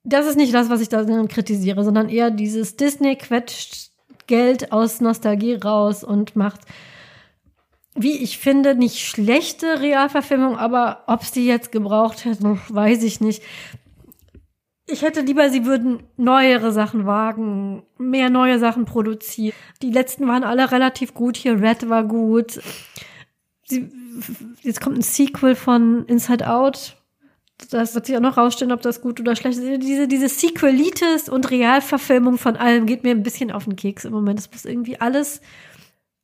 das 0.02 0.26
ist 0.26 0.36
nicht 0.36 0.54
das, 0.54 0.70
was 0.70 0.80
ich 0.80 0.88
da 0.88 1.04
kritisiere, 1.26 1.84
sondern 1.84 2.08
eher 2.08 2.30
dieses 2.30 2.76
Disney 2.76 3.16
quetscht 3.16 3.87
Geld 4.28 4.70
aus 4.70 5.00
Nostalgie 5.00 5.54
raus 5.54 6.04
und 6.04 6.36
macht, 6.36 6.60
wie 7.96 8.16
ich 8.16 8.38
finde, 8.38 8.76
nicht 8.76 9.00
schlechte 9.00 9.80
Realverfilmung, 9.80 10.56
aber 10.56 11.02
ob 11.08 11.24
sie 11.24 11.46
jetzt 11.46 11.72
gebraucht 11.72 12.24
hätten, 12.24 12.60
weiß 12.68 13.02
ich 13.02 13.20
nicht. 13.20 13.42
Ich 14.86 15.02
hätte 15.02 15.20
lieber, 15.20 15.50
sie 15.50 15.66
würden 15.66 16.04
neuere 16.16 16.72
Sachen 16.72 17.04
wagen, 17.04 17.82
mehr 17.98 18.30
neue 18.30 18.58
Sachen 18.58 18.84
produzieren. 18.86 19.54
Die 19.82 19.90
letzten 19.90 20.26
waren 20.26 20.44
alle 20.44 20.70
relativ 20.70 21.12
gut. 21.12 21.36
Hier 21.36 21.60
Red 21.60 21.90
war 21.90 22.04
gut. 22.04 22.58
Sie, 23.64 23.90
jetzt 24.62 24.80
kommt 24.80 24.96
ein 24.96 25.02
Sequel 25.02 25.56
von 25.56 26.06
Inside 26.06 26.48
Out 26.50 26.97
das 27.70 27.94
wird 27.94 28.06
sich 28.06 28.16
auch 28.16 28.20
noch 28.20 28.36
rausstellen, 28.36 28.72
ob 28.72 28.82
das 28.82 29.00
gut 29.00 29.20
oder 29.20 29.34
schlecht 29.34 29.58
ist. 29.58 29.82
Diese, 29.82 30.06
diese 30.06 30.28
Sequelitis 30.28 31.28
und 31.28 31.50
Realverfilmung 31.50 32.38
von 32.38 32.56
allem 32.56 32.86
geht 32.86 33.02
mir 33.02 33.10
ein 33.10 33.22
bisschen 33.22 33.50
auf 33.50 33.64
den 33.64 33.76
Keks 33.76 34.04
im 34.04 34.12
Moment. 34.12 34.38
Das 34.38 34.50
muss 34.50 34.64
irgendwie 34.64 35.00
alles, 35.00 35.40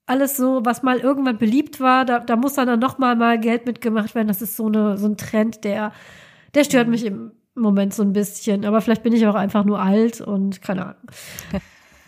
alles 0.06 0.36
so, 0.36 0.60
was 0.64 0.82
mal 0.82 0.98
irgendwann 0.98 1.38
beliebt 1.38 1.80
war, 1.80 2.04
da, 2.04 2.20
da 2.20 2.36
muss 2.36 2.54
dann 2.54 2.78
noch 2.78 2.98
mal, 2.98 3.16
mal 3.16 3.38
Geld 3.38 3.66
mitgemacht 3.66 4.14
werden. 4.14 4.28
Das 4.28 4.42
ist 4.42 4.56
so, 4.56 4.66
eine, 4.66 4.96
so 4.96 5.06
ein 5.06 5.16
Trend, 5.16 5.64
der, 5.64 5.92
der 6.54 6.64
stört 6.64 6.88
mich 6.88 7.04
im 7.04 7.32
Moment 7.54 7.94
so 7.94 8.02
ein 8.02 8.12
bisschen. 8.12 8.64
Aber 8.64 8.80
vielleicht 8.80 9.02
bin 9.02 9.12
ich 9.12 9.26
auch 9.26 9.34
einfach 9.34 9.64
nur 9.64 9.80
alt 9.80 10.20
und 10.20 10.62
keine 10.62 10.82
Ahnung. 10.82 11.02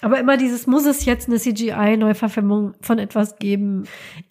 Aber 0.02 0.20
immer 0.20 0.36
dieses, 0.36 0.66
muss 0.66 0.84
es 0.84 1.04
jetzt 1.04 1.28
eine 1.28 1.38
CGI-Neuverfilmung 1.38 2.74
von 2.80 2.98
etwas 2.98 3.38
geben? 3.38 3.84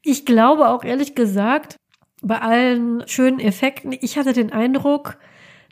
Ich 0.03 0.25
glaube 0.25 0.69
auch 0.69 0.83
ehrlich 0.83 1.15
gesagt, 1.15 1.77
bei 2.21 2.39
allen 2.39 3.03
schönen 3.07 3.39
Effekten, 3.39 3.95
ich 3.99 4.17
hatte 4.17 4.33
den 4.33 4.51
Eindruck, 4.51 5.17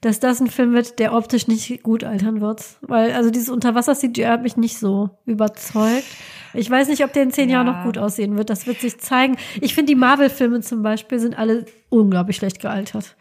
dass 0.04 0.20
das 0.20 0.42
ein 0.42 0.48
Film 0.48 0.74
wird, 0.74 1.00
der 1.00 1.14
optisch 1.14 1.48
nicht 1.48 1.82
gut 1.82 2.04
altern 2.04 2.42
wird. 2.42 2.64
Weil, 2.82 3.14
also 3.14 3.30
dieses 3.30 3.50
Unterwasser-CGI 3.50 4.24
hat 4.26 4.44
mich 4.44 4.58
nicht 4.58 4.78
so 4.78 5.12
überzeugt. 5.26 6.06
Ich 6.54 6.70
weiß 6.70 6.90
nicht, 6.90 7.04
ob 7.04 7.14
der 7.14 7.24
in 7.24 7.32
zehn 7.32 7.50
ja. 7.50 7.56
Jahren 7.56 7.68
noch 7.68 7.84
gut 7.84 7.98
aussehen 7.98 8.38
wird. 8.38 8.50
Das 8.50 8.68
wird 8.68 8.82
sich 8.82 9.00
zeigen. 9.00 9.38
Ich 9.62 9.74
finde, 9.74 9.92
die 9.92 10.00
Marvel-Filme 10.00 10.60
zum 10.62 10.84
Beispiel 10.84 11.20
sind 11.20 11.38
alle 11.38 11.66
unglaublich 11.90 12.36
schlecht 12.36 12.60
gealtert. 12.60 13.16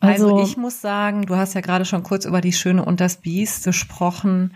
Also, 0.00 0.34
also 0.34 0.42
ich 0.42 0.56
muss 0.56 0.80
sagen, 0.80 1.26
du 1.26 1.36
hast 1.36 1.54
ja 1.54 1.60
gerade 1.60 1.84
schon 1.84 2.02
kurz 2.02 2.24
über 2.24 2.40
die 2.40 2.52
Schöne 2.52 2.84
und 2.84 3.00
das 3.00 3.18
Biest 3.18 3.64
gesprochen. 3.64 4.54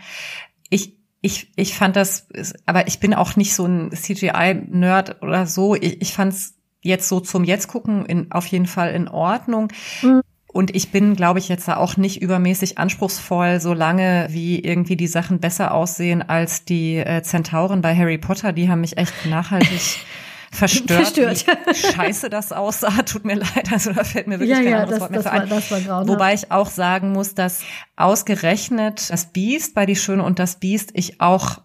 Ich, 0.69 0.97
ich, 1.21 1.53
ich 1.55 1.73
fand 1.73 1.95
das, 1.95 2.27
aber 2.65 2.87
ich 2.87 2.99
bin 2.99 3.13
auch 3.13 3.37
nicht 3.37 3.55
so 3.55 3.65
ein 3.65 3.91
CGI-Nerd 3.93 5.21
oder 5.21 5.45
so. 5.45 5.73
Ich, 5.75 6.01
ich 6.01 6.13
fand 6.13 6.33
es 6.33 6.56
jetzt 6.87 7.07
so 7.07 7.19
zum 7.19 7.43
Jetzt 7.43 7.67
gucken 7.67 8.05
in, 8.05 8.31
auf 8.31 8.47
jeden 8.47 8.65
Fall 8.65 8.91
in 8.91 9.07
Ordnung. 9.07 9.71
Mhm. 10.01 10.21
Und 10.51 10.75
ich 10.75 10.91
bin, 10.91 11.15
glaube 11.15 11.39
ich, 11.39 11.49
jetzt 11.49 11.69
auch 11.69 11.97
nicht 11.97 12.21
übermäßig 12.21 12.77
anspruchsvoll, 12.79 13.59
solange 13.59 14.27
wie 14.31 14.59
irgendwie 14.59 14.95
die 14.95 15.07
Sachen 15.07 15.39
besser 15.39 15.73
aussehen 15.73 16.27
als 16.27 16.65
die 16.65 16.97
äh, 16.97 17.21
Zentauren 17.21 17.81
bei 17.81 17.95
Harry 17.95 18.17
Potter. 18.17 18.53
Die 18.53 18.69
haben 18.69 18.81
mich 18.81 18.97
echt 18.97 19.13
nachhaltig 19.27 19.81
verstört, 20.51 21.15
verstört. 21.15 21.45
scheiße 21.75 22.29
das 22.29 22.51
aussah. 22.53 23.03
Tut 23.03 23.25
mir 23.25 23.35
leid, 23.35 23.71
also 23.71 23.93
da 23.93 24.03
fällt 24.03 24.27
mir 24.27 24.39
wirklich 24.39 24.57
ja, 24.57 24.63
kein 24.63 24.71
ja, 24.71 24.77
anderes 24.83 24.93
das, 24.93 25.01
Wort 25.01 25.11
mehr 25.11 25.21
das 25.21 25.31
ein. 25.31 25.39
War, 25.41 25.47
das 25.47 25.71
war 25.71 25.79
grauenhaft. 25.81 26.07
Wobei 26.07 26.33
ich 26.33 26.51
auch 26.51 26.69
sagen 26.69 27.11
muss, 27.11 27.35
dass 27.35 27.61
ausgerechnet 27.95 29.11
das 29.11 29.27
Biest 29.27 29.75
bei 29.75 29.85
Die 29.85 29.95
Schöne 29.95 30.23
und 30.23 30.39
das 30.39 30.55
Biest 30.55 30.91
ich 30.93 31.21
auch 31.21 31.61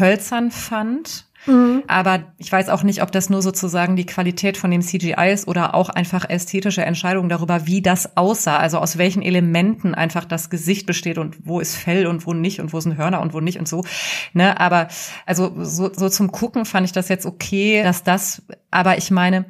hölzern 0.00 0.50
fand 0.50 1.29
Mhm. 1.46 1.82
Aber 1.86 2.24
ich 2.38 2.50
weiß 2.50 2.68
auch 2.68 2.82
nicht, 2.82 3.02
ob 3.02 3.12
das 3.12 3.30
nur 3.30 3.42
sozusagen 3.42 3.96
die 3.96 4.06
Qualität 4.06 4.56
von 4.56 4.70
dem 4.70 4.82
CGI 4.82 5.32
ist 5.32 5.48
oder 5.48 5.74
auch 5.74 5.88
einfach 5.88 6.28
ästhetische 6.28 6.82
Entscheidungen 6.82 7.28
darüber, 7.28 7.66
wie 7.66 7.82
das 7.82 8.16
aussah. 8.16 8.58
Also 8.58 8.78
aus 8.78 8.98
welchen 8.98 9.22
Elementen 9.22 9.94
einfach 9.94 10.24
das 10.24 10.50
Gesicht 10.50 10.86
besteht 10.86 11.18
und 11.18 11.46
wo 11.46 11.60
ist 11.60 11.76
Fell 11.76 12.06
und 12.06 12.26
wo 12.26 12.34
nicht 12.34 12.60
und 12.60 12.72
wo 12.72 12.80
sind 12.80 12.96
Hörner 12.96 13.20
und 13.20 13.32
wo 13.32 13.40
nicht 13.40 13.58
und 13.58 13.68
so. 13.68 13.84
Ne, 14.32 14.58
aber 14.60 14.88
also 15.26 15.52
so, 15.62 15.90
so 15.92 16.08
zum 16.08 16.30
Gucken 16.30 16.64
fand 16.64 16.86
ich 16.86 16.92
das 16.92 17.08
jetzt 17.08 17.26
okay, 17.26 17.82
dass 17.82 18.02
das, 18.02 18.42
aber 18.70 18.98
ich 18.98 19.10
meine, 19.10 19.46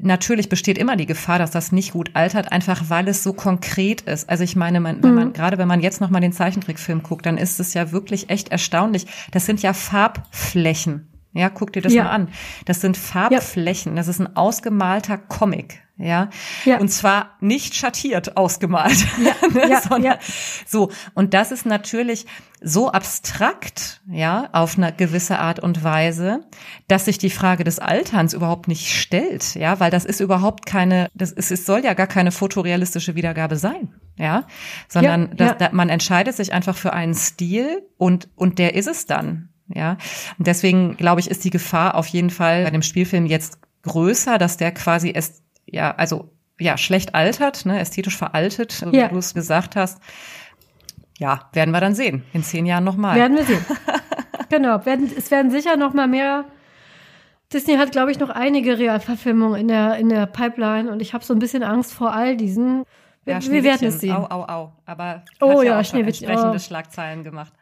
natürlich 0.00 0.48
besteht 0.48 0.78
immer 0.78 0.96
die 0.96 1.06
Gefahr, 1.06 1.38
dass 1.38 1.50
das 1.50 1.72
nicht 1.72 1.92
gut 1.92 2.10
altert, 2.14 2.52
einfach 2.52 2.88
weil 2.88 3.08
es 3.08 3.22
so 3.22 3.32
konkret 3.32 4.02
ist. 4.02 4.28
Also 4.28 4.42
ich 4.44 4.56
meine, 4.56 4.80
man, 4.80 5.02
wenn 5.02 5.14
man, 5.14 5.28
mhm. 5.28 5.32
gerade 5.32 5.58
wenn 5.58 5.68
man 5.68 5.80
jetzt 5.80 6.00
noch 6.00 6.10
mal 6.10 6.20
den 6.20 6.32
Zeichentrickfilm 6.32 7.02
guckt, 7.02 7.26
dann 7.26 7.38
ist 7.38 7.60
es 7.60 7.74
ja 7.74 7.92
wirklich 7.92 8.30
echt 8.30 8.48
erstaunlich. 8.48 9.06
Das 9.30 9.46
sind 9.46 9.62
ja 9.62 9.72
Farbflächen. 9.72 11.08
Ja, 11.36 11.50
guck 11.50 11.72
dir 11.72 11.82
das 11.82 11.92
Ja. 11.92 12.04
mal 12.04 12.10
an. 12.10 12.28
Das 12.64 12.80
sind 12.80 12.96
Farbflächen. 12.96 13.96
Das 13.96 14.08
ist 14.08 14.20
ein 14.20 14.36
ausgemalter 14.36 15.18
Comic. 15.18 15.82
Ja. 15.98 16.28
Ja. 16.66 16.78
Und 16.78 16.88
zwar 16.90 17.36
nicht 17.40 17.74
schattiert 17.74 18.36
ausgemalt. 18.36 19.06
ne, 19.54 19.70
ja, 19.70 19.80
sondern 19.80 20.02
ja. 20.02 20.18
so. 20.66 20.90
Und 21.14 21.32
das 21.32 21.52
ist 21.52 21.64
natürlich 21.64 22.26
so 22.60 22.90
abstrakt, 22.90 24.02
ja, 24.10 24.48
auf 24.52 24.76
eine 24.76 24.92
gewisse 24.92 25.38
Art 25.38 25.58
und 25.60 25.84
Weise, 25.84 26.40
dass 26.88 27.06
sich 27.06 27.16
die 27.18 27.30
Frage 27.30 27.64
des 27.64 27.78
Alterns 27.78 28.34
überhaupt 28.34 28.68
nicht 28.68 28.90
stellt, 28.92 29.54
ja, 29.54 29.78
weil 29.80 29.90
das 29.90 30.04
ist 30.04 30.20
überhaupt 30.20 30.66
keine, 30.66 31.08
das 31.14 31.32
ist, 31.32 31.50
es 31.50 31.64
soll 31.64 31.84
ja 31.84 31.94
gar 31.94 32.06
keine 32.06 32.32
fotorealistische 32.32 33.14
Wiedergabe 33.14 33.56
sein, 33.56 33.94
ja, 34.16 34.46
sondern 34.88 35.28
Ja, 35.28 35.34
das, 35.34 35.48
ja. 35.48 35.54
Da, 35.54 35.68
man 35.72 35.88
entscheidet 35.88 36.34
sich 36.34 36.52
einfach 36.52 36.76
für 36.76 36.92
einen 36.92 37.14
Stil 37.14 37.82
und, 37.98 38.28
und 38.36 38.58
der 38.58 38.74
ist 38.74 38.88
es 38.88 39.06
dann, 39.06 39.50
ja. 39.68 39.96
Und 40.38 40.46
deswegen, 40.46 40.96
glaube 40.96 41.20
ich, 41.20 41.30
ist 41.30 41.44
die 41.44 41.50
Gefahr 41.50 41.94
auf 41.94 42.06
jeden 42.08 42.30
Fall 42.30 42.64
bei 42.64 42.70
dem 42.70 42.82
Spielfilm 42.82 43.26
jetzt 43.26 43.58
größer, 43.82 44.38
dass 44.38 44.56
der 44.56 44.72
quasi 44.72 45.12
es, 45.14 45.42
ja, 45.66 45.94
also, 45.94 46.30
ja, 46.58 46.76
schlecht 46.78 47.14
altert, 47.14 47.66
ne, 47.66 47.78
ästhetisch 47.78 48.16
veraltet, 48.16 48.72
so 48.72 48.90
Ja. 48.90 49.08
wie 49.08 49.14
du 49.14 49.18
es 49.18 49.34
gesagt 49.34 49.76
hast. 49.76 50.00
Ja, 51.18 51.48
werden 51.52 51.70
wir 51.70 51.80
dann 51.80 51.94
sehen. 51.94 52.24
In 52.32 52.42
zehn 52.42 52.66
Jahren 52.66 52.84
nochmal. 52.84 53.16
Werden 53.16 53.36
wir 53.36 53.44
sehen. 53.44 53.64
genau, 54.50 54.84
werden, 54.84 55.10
es 55.16 55.30
werden 55.30 55.50
sicher 55.50 55.76
noch 55.76 55.94
mal 55.94 56.08
mehr. 56.08 56.44
Disney 57.52 57.76
hat, 57.76 57.92
glaube 57.92 58.10
ich, 58.10 58.18
noch 58.18 58.30
einige 58.30 58.78
Realverfilmungen 58.78 59.60
in 59.60 59.68
der, 59.68 59.96
in 59.96 60.08
der 60.08 60.26
Pipeline 60.26 60.90
und 60.90 61.00
ich 61.00 61.14
habe 61.14 61.24
so 61.24 61.32
ein 61.32 61.38
bisschen 61.38 61.62
Angst 61.62 61.92
vor 61.92 62.12
all 62.12 62.36
diesen. 62.36 62.84
Wir, 63.24 63.38
Ja, 63.38 63.50
wir 63.50 63.64
werden 63.64 63.88
es 63.88 64.00
sehen. 64.00 64.14
Au, 64.14 64.26
au, 64.28 64.44
au. 64.46 64.72
Aber 64.84 65.24
Oh 65.40 65.62
ja, 65.62 65.80
auch 65.80 65.84
schon 65.84 66.00
entsprechende 66.00 66.52
oh. 66.54 66.58
Schlagzeilen 66.58 67.24
gemacht. 67.24 67.52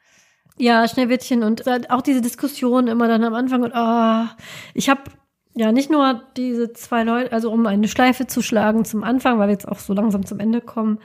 Ja, 0.56 0.86
Schneewittchen 0.86 1.42
und 1.42 1.64
auch 1.90 2.02
diese 2.02 2.20
Diskussion 2.20 2.86
immer 2.86 3.08
dann 3.08 3.24
am 3.24 3.34
Anfang 3.34 3.62
und 3.64 3.72
oh, 3.74 4.24
ich 4.72 4.88
habe 4.88 5.02
ja 5.54 5.72
nicht 5.72 5.90
nur 5.90 6.22
diese 6.36 6.72
zwei 6.72 7.02
Leute, 7.02 7.32
also 7.32 7.50
um 7.50 7.66
eine 7.66 7.88
Schleife 7.88 8.26
zu 8.26 8.42
schlagen 8.42 8.84
zum 8.84 9.02
Anfang, 9.02 9.38
weil 9.38 9.48
wir 9.48 9.52
jetzt 9.52 9.68
auch 9.68 9.78
so 9.78 9.94
langsam 9.94 10.26
zum 10.26 10.38
Ende 10.40 10.60
kommen. 10.60 10.98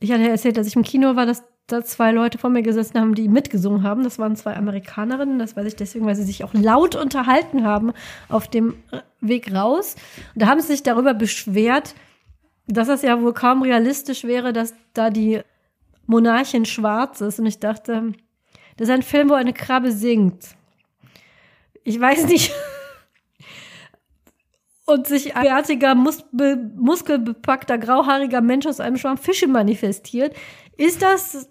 Ich 0.00 0.12
hatte 0.12 0.22
ja 0.22 0.28
erzählt, 0.28 0.56
dass 0.56 0.66
ich 0.66 0.76
im 0.76 0.82
Kino 0.82 1.16
war, 1.16 1.26
dass 1.26 1.44
da 1.66 1.84
zwei 1.84 2.12
Leute 2.12 2.38
vor 2.38 2.50
mir 2.50 2.62
gesessen 2.62 2.98
haben, 2.98 3.14
die 3.14 3.28
mitgesungen 3.28 3.82
haben. 3.82 4.02
Das 4.02 4.18
waren 4.18 4.36
zwei 4.36 4.56
Amerikanerinnen, 4.56 5.38
das 5.38 5.56
weiß 5.56 5.66
ich 5.66 5.76
deswegen, 5.76 6.06
weil 6.06 6.16
sie 6.16 6.24
sich 6.24 6.44
auch 6.44 6.54
laut 6.54 6.94
unterhalten 6.94 7.64
haben 7.64 7.92
auf 8.28 8.48
dem 8.48 8.74
Weg 9.20 9.54
raus. 9.54 9.96
Und 10.34 10.42
da 10.42 10.46
haben 10.46 10.60
sie 10.60 10.68
sich 10.68 10.82
darüber 10.82 11.14
beschwert, 11.14 11.94
dass 12.66 12.88
das 12.88 13.02
ja 13.02 13.20
wohl 13.20 13.34
kaum 13.34 13.62
realistisch 13.62 14.24
wäre, 14.24 14.52
dass 14.52 14.74
da 14.94 15.10
die 15.10 15.40
Monarchin 16.08 16.64
schwarz 16.64 17.20
ist. 17.20 17.38
Und 17.38 17.46
ich 17.46 17.60
dachte, 17.60 18.12
das 18.76 18.88
ist 18.88 18.94
ein 18.94 19.02
Film, 19.02 19.28
wo 19.30 19.34
eine 19.34 19.52
Krabbe 19.52 19.92
singt. 19.92 20.56
Ich 21.84 22.00
weiß 22.00 22.26
nicht. 22.26 22.52
Und 24.86 25.06
sich 25.06 25.36
ein 25.36 25.44
bärtiger, 25.44 25.94
mus 25.94 26.24
be 26.32 26.56
muskelbepackter, 26.76 27.76
grauhaariger 27.76 28.40
Mensch 28.40 28.66
aus 28.66 28.80
einem 28.80 28.96
Schwarm 28.96 29.18
Fische 29.18 29.46
manifestiert. 29.46 30.34
Ist 30.78 31.02
das 31.02 31.50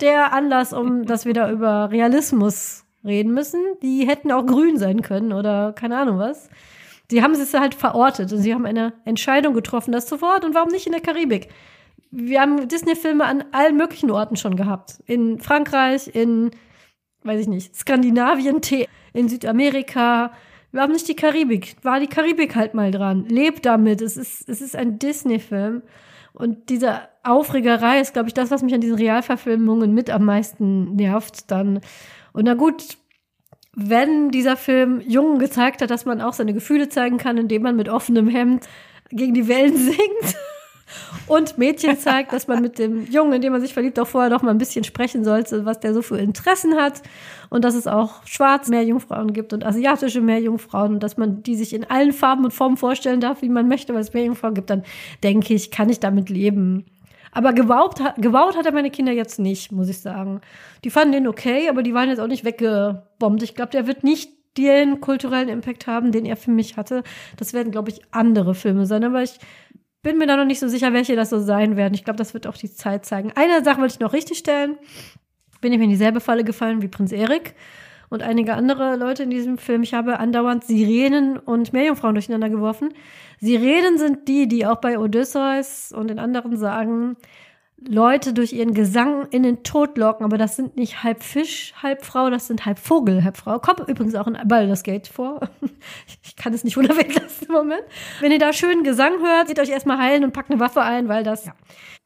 der 0.00 0.32
Anlass, 0.32 0.72
um 0.72 1.06
dass 1.06 1.24
wir 1.24 1.32
da 1.32 1.48
über 1.50 1.92
Realismus 1.92 2.84
reden 3.04 3.32
müssen? 3.32 3.60
Die 3.82 4.08
hätten 4.08 4.32
auch 4.32 4.44
grün 4.44 4.78
sein 4.78 5.02
können 5.02 5.32
oder 5.32 5.72
keine 5.74 5.96
Ahnung 5.96 6.18
was. 6.18 6.50
Sie 7.08 7.22
haben 7.22 7.34
es 7.34 7.54
halt 7.54 7.76
verortet 7.76 8.32
und 8.32 8.38
sie 8.38 8.52
haben 8.52 8.66
eine 8.66 8.94
Entscheidung 9.04 9.54
getroffen, 9.54 9.92
das 9.92 10.08
sofort 10.08 10.44
und 10.44 10.54
warum 10.54 10.70
nicht 10.70 10.86
in 10.86 10.92
der 10.92 11.02
Karibik? 11.02 11.50
Wir 12.14 12.42
haben 12.42 12.68
Disney-Filme 12.68 13.24
an 13.24 13.42
allen 13.52 13.78
möglichen 13.78 14.10
Orten 14.10 14.36
schon 14.36 14.54
gehabt. 14.54 15.02
In 15.06 15.40
Frankreich, 15.40 16.14
in, 16.14 16.50
weiß 17.24 17.40
ich 17.40 17.48
nicht, 17.48 17.74
Skandinavien, 17.74 18.60
in 19.14 19.28
Südamerika. 19.30 20.32
Wir 20.72 20.82
haben 20.82 20.92
nicht 20.92 21.08
die 21.08 21.16
Karibik. 21.16 21.76
War 21.82 22.00
die 22.00 22.08
Karibik 22.08 22.54
halt 22.54 22.74
mal 22.74 22.90
dran. 22.90 23.24
Lebt 23.24 23.64
damit. 23.64 24.02
Es 24.02 24.18
ist, 24.18 24.46
es 24.46 24.60
ist 24.60 24.76
ein 24.76 24.98
Disney-Film. 24.98 25.82
Und 26.34 26.68
diese 26.68 27.00
Aufregerei 27.22 28.00
ist, 28.00 28.12
glaube 28.12 28.28
ich, 28.28 28.34
das, 28.34 28.50
was 28.50 28.62
mich 28.62 28.74
an 28.74 28.82
diesen 28.82 28.96
Realverfilmungen 28.98 29.94
mit 29.94 30.10
am 30.10 30.26
meisten 30.26 30.94
nervt 30.94 31.50
dann. 31.50 31.80
Und 32.34 32.44
na 32.44 32.52
gut, 32.52 32.98
wenn 33.74 34.30
dieser 34.30 34.58
Film 34.58 35.00
Jungen 35.00 35.38
gezeigt 35.38 35.80
hat, 35.80 35.88
dass 35.88 36.04
man 36.04 36.20
auch 36.20 36.34
seine 36.34 36.52
Gefühle 36.52 36.90
zeigen 36.90 37.16
kann, 37.16 37.38
indem 37.38 37.62
man 37.62 37.74
mit 37.76 37.88
offenem 37.88 38.28
Hemd 38.28 38.68
gegen 39.10 39.32
die 39.32 39.48
Wellen 39.48 39.76
singt. 39.78 40.36
Und 41.26 41.56
Mädchen 41.56 41.96
zeigt, 41.98 42.32
dass 42.32 42.48
man 42.48 42.60
mit 42.62 42.78
dem 42.78 43.06
Jungen, 43.06 43.32
in 43.34 43.42
dem 43.42 43.52
man 43.52 43.60
sich 43.60 43.72
verliebt, 43.72 43.98
auch 44.00 44.06
vorher 44.06 44.30
noch 44.30 44.42
mal 44.42 44.50
ein 44.50 44.58
bisschen 44.58 44.84
sprechen 44.84 45.24
sollte, 45.24 45.64
was 45.64 45.80
der 45.80 45.94
so 45.94 46.02
für 46.02 46.18
Interessen 46.18 46.74
hat. 46.76 47.02
Und 47.48 47.64
dass 47.64 47.74
es 47.74 47.86
auch 47.86 48.26
schwarz 48.26 48.68
Meerjungfrauen 48.68 49.32
gibt 49.32 49.52
und 49.52 49.64
asiatische 49.64 50.20
Meerjungfrauen 50.20 50.94
und 50.94 51.02
dass 51.02 51.16
man 51.16 51.42
die 51.42 51.54
sich 51.54 51.74
in 51.74 51.84
allen 51.88 52.12
Farben 52.12 52.44
und 52.44 52.52
Formen 52.52 52.76
vorstellen 52.76 53.20
darf, 53.20 53.42
wie 53.42 53.48
man 53.48 53.68
möchte, 53.68 53.94
weil 53.94 54.00
es 54.00 54.12
Meerjungfrauen 54.14 54.54
gibt, 54.54 54.70
dann 54.70 54.82
denke 55.22 55.54
ich, 55.54 55.70
kann 55.70 55.88
ich 55.88 56.00
damit 56.00 56.28
leben. 56.30 56.86
Aber 57.30 57.52
gebaut, 57.54 58.00
hat- 58.00 58.16
gebaut 58.20 58.56
hat 58.56 58.66
er 58.66 58.72
meine 58.72 58.90
Kinder 58.90 59.12
jetzt 59.12 59.38
nicht, 59.38 59.72
muss 59.72 59.88
ich 59.88 60.00
sagen. 60.00 60.40
Die 60.84 60.90
fanden 60.90 61.12
den 61.12 61.26
okay, 61.28 61.68
aber 61.70 61.82
die 61.82 61.94
waren 61.94 62.10
jetzt 62.10 62.20
auch 62.20 62.26
nicht 62.26 62.44
weggebombt. 62.44 63.42
Ich 63.42 63.54
glaube, 63.54 63.70
der 63.72 63.86
wird 63.86 64.04
nicht 64.04 64.30
den 64.58 65.00
kulturellen 65.00 65.48
Impact 65.48 65.86
haben, 65.86 66.12
den 66.12 66.26
er 66.26 66.36
für 66.36 66.50
mich 66.50 66.76
hatte. 66.76 67.02
Das 67.38 67.54
werden, 67.54 67.72
glaube 67.72 67.88
ich, 67.88 68.02
andere 68.10 68.54
Filme 68.54 68.84
sein. 68.84 69.02
Aber 69.02 69.22
ich 69.22 69.38
bin 70.02 70.18
mir 70.18 70.26
da 70.26 70.36
noch 70.36 70.44
nicht 70.44 70.60
so 70.60 70.68
sicher, 70.68 70.92
welche 70.92 71.16
das 71.16 71.30
so 71.30 71.38
sein 71.38 71.76
werden. 71.76 71.94
Ich 71.94 72.04
glaube, 72.04 72.18
das 72.18 72.34
wird 72.34 72.46
auch 72.46 72.56
die 72.56 72.72
Zeit 72.72 73.06
zeigen. 73.06 73.32
Eine 73.34 73.64
Sache 73.64 73.80
wollte 73.80 73.94
ich 73.94 74.00
noch 74.00 74.12
richtig 74.12 74.38
stellen. 74.38 74.76
Bin 75.60 75.72
ich 75.72 75.78
mir 75.78 75.84
in 75.84 75.90
dieselbe 75.90 76.20
Falle 76.20 76.44
gefallen 76.44 76.82
wie 76.82 76.88
Prinz 76.88 77.12
Erik 77.12 77.54
und 78.08 78.22
einige 78.22 78.54
andere 78.54 78.96
Leute 78.96 79.22
in 79.22 79.30
diesem 79.30 79.58
Film. 79.58 79.82
Ich 79.84 79.94
habe 79.94 80.18
andauernd 80.18 80.64
Sirenen 80.64 81.38
und 81.38 81.72
Meerjungfrauen 81.72 82.14
durcheinander 82.14 82.50
geworfen. 82.50 82.92
Sirenen 83.40 83.96
sind 83.96 84.28
die, 84.28 84.48
die 84.48 84.66
auch 84.66 84.80
bei 84.80 84.98
Odysseus 84.98 85.92
und 85.92 86.08
den 86.08 86.18
anderen 86.18 86.56
sagen, 86.56 87.16
Leute 87.88 88.32
durch 88.32 88.52
ihren 88.52 88.74
Gesang 88.74 89.26
in 89.30 89.42
den 89.42 89.62
Tod 89.62 89.98
locken, 89.98 90.24
aber 90.24 90.38
das 90.38 90.56
sind 90.56 90.76
nicht 90.76 91.02
halb 91.02 91.22
Fisch, 91.22 91.74
halb 91.82 92.04
Frau, 92.04 92.30
das 92.30 92.46
sind 92.46 92.64
halb 92.66 92.78
Vogel, 92.78 93.24
halb 93.24 93.36
Frau. 93.36 93.58
Kommt 93.58 93.80
übrigens 93.88 94.14
auch 94.14 94.26
in 94.26 94.36
Baldur's 94.46 94.82
Gate 94.82 95.08
vor. 95.08 95.40
Ich 96.24 96.36
kann 96.36 96.54
es 96.54 96.64
nicht 96.64 96.76
unerwähnt 96.78 97.14
lassen 97.14 97.46
im 97.46 97.52
Moment. 97.52 97.82
Wenn 98.20 98.32
ihr 98.32 98.38
da 98.38 98.52
schönen 98.52 98.84
Gesang 98.84 99.20
hört, 99.20 99.48
seht 99.48 99.60
euch 99.60 99.68
erstmal 99.68 99.98
heilen 99.98 100.24
und 100.24 100.32
packt 100.32 100.50
eine 100.50 100.60
Waffe 100.60 100.80
ein, 100.80 101.08
weil 101.08 101.24
das. 101.24 101.50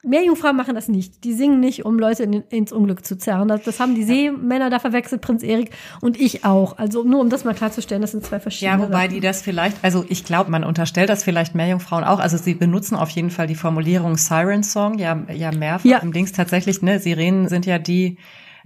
Meerjungfrauen 0.06 0.56
machen 0.56 0.74
das 0.74 0.88
nicht. 0.88 1.24
Die 1.24 1.32
singen 1.32 1.60
nicht, 1.60 1.84
um 1.84 1.98
Leute 1.98 2.22
in, 2.22 2.32
ins 2.50 2.72
Unglück 2.72 3.04
zu 3.04 3.18
zerren. 3.18 3.48
Das, 3.48 3.62
das 3.62 3.80
haben 3.80 3.94
die 3.94 4.04
Seemänner 4.04 4.70
da 4.70 4.78
verwechselt, 4.78 5.20
Prinz 5.20 5.42
Erik 5.42 5.70
und 6.00 6.18
ich 6.20 6.44
auch. 6.44 6.78
Also 6.78 7.02
nur 7.02 7.20
um 7.20 7.28
das 7.30 7.44
mal 7.44 7.54
klarzustellen, 7.54 8.00
das 8.02 8.12
sind 8.12 8.24
zwei 8.24 8.40
verschiedene. 8.40 8.78
Ja, 8.78 8.82
wobei 8.82 9.02
Sachen. 9.02 9.14
die 9.14 9.20
das 9.20 9.42
vielleicht, 9.42 9.76
also 9.82 10.04
ich 10.08 10.24
glaube, 10.24 10.50
man 10.50 10.64
unterstellt 10.64 11.08
das 11.08 11.24
vielleicht 11.24 11.54
Meerjungfrauen 11.54 12.04
auch. 12.04 12.20
Also 12.20 12.36
sie 12.36 12.54
benutzen 12.54 12.94
auf 12.96 13.10
jeden 13.10 13.30
Fall 13.30 13.46
die 13.46 13.54
Formulierung 13.54 14.16
Siren 14.16 14.62
Song, 14.62 14.98
ja, 14.98 15.22
ja 15.34 15.50
mehrfach 15.52 15.84
Ja. 15.84 15.98
im 15.98 16.12
Dings 16.12 16.32
tatsächlich, 16.32 16.82
ne? 16.82 16.98
Sirenen 17.00 17.48
sind 17.48 17.66
ja 17.66 17.78
die, 17.78 18.16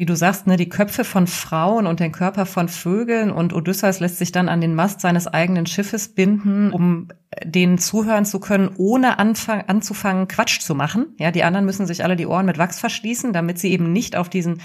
wie 0.00 0.06
du 0.06 0.16
sagst, 0.16 0.46
ne, 0.46 0.56
die 0.56 0.70
Köpfe 0.70 1.04
von 1.04 1.26
Frauen 1.26 1.86
und 1.86 2.00
den 2.00 2.10
Körper 2.10 2.46
von 2.46 2.70
Vögeln 2.70 3.30
und 3.30 3.52
Odysseus 3.52 4.00
lässt 4.00 4.16
sich 4.16 4.32
dann 4.32 4.48
an 4.48 4.62
den 4.62 4.74
Mast 4.74 5.02
seines 5.02 5.26
eigenen 5.26 5.66
Schiffes 5.66 6.14
binden, 6.14 6.72
um 6.72 7.08
denen 7.44 7.76
zuhören 7.76 8.24
zu 8.24 8.40
können, 8.40 8.70
ohne 8.78 9.18
anfang, 9.18 9.64
anzufangen, 9.66 10.26
Quatsch 10.26 10.60
zu 10.60 10.74
machen. 10.74 11.14
Ja, 11.18 11.30
die 11.30 11.44
anderen 11.44 11.66
müssen 11.66 11.86
sich 11.86 12.02
alle 12.02 12.16
die 12.16 12.26
Ohren 12.26 12.46
mit 12.46 12.56
Wachs 12.56 12.80
verschließen, 12.80 13.34
damit 13.34 13.58
sie 13.58 13.72
eben 13.72 13.92
nicht 13.92 14.16
auf 14.16 14.30
diesen 14.30 14.62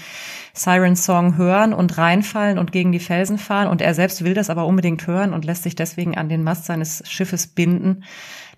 Siren-Song 0.54 1.36
hören 1.36 1.74
und 1.74 1.98
reinfallen 1.98 2.58
und 2.58 2.72
gegen 2.72 2.90
die 2.90 2.98
Felsen 2.98 3.36
fahren. 3.36 3.68
Und 3.68 3.82
er 3.82 3.92
selbst 3.92 4.24
will 4.24 4.32
das 4.32 4.48
aber 4.48 4.64
unbedingt 4.64 5.06
hören 5.06 5.34
und 5.34 5.44
lässt 5.44 5.64
sich 5.64 5.74
deswegen 5.74 6.16
an 6.16 6.30
den 6.30 6.44
Mast 6.44 6.64
seines 6.64 7.02
Schiffes 7.06 7.46
binden, 7.46 8.04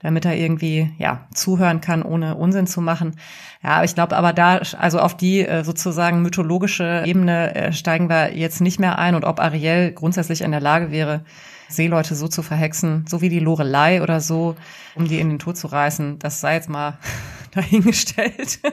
damit 0.01 0.25
er 0.25 0.37
irgendwie, 0.37 0.93
ja, 0.97 1.27
zuhören 1.35 1.81
kann, 1.81 2.05
ohne 2.05 2.37
Unsinn 2.37 2.69
zu 2.69 2.81
machen. 2.81 3.17
Ja, 3.63 3.83
ich 3.83 3.95
glaube, 3.95 4.17
aber 4.17 4.33
da, 4.33 4.61
also 4.79 5.01
auf 5.01 5.17
die 5.17 5.41
äh, 5.41 5.65
sozusagen 5.65 6.23
mythologische 6.23 7.03
Ebene 7.05 7.55
äh, 7.55 7.73
steigen 7.73 8.09
wir 8.09 8.37
jetzt 8.37 8.61
nicht 8.61 8.79
mehr 8.79 8.99
ein 8.99 9.17
und 9.17 9.25
ob 9.25 9.41
Ariel 9.41 9.93
grundsätzlich 9.93 10.43
in 10.43 10.53
der 10.53 10.61
Lage 10.61 10.93
wäre, 10.93 11.25
Seeleute 11.69 12.15
so 12.15 12.29
zu 12.29 12.43
verhexen, 12.43 13.05
so 13.09 13.21
wie 13.21 13.29
die 13.29 13.41
Lorelei 13.41 14.01
oder 14.03 14.21
so, 14.21 14.55
um 14.95 15.07
die 15.07 15.21
in 15.21 15.29
den 15.29 15.39
Tod 15.39 15.57
zu 15.57 15.67
reißen, 15.67 16.19
das 16.19 16.41
sei 16.41 16.55
jetzt 16.55 16.69
mal 16.69 16.99
dahingestellt. 17.55 18.61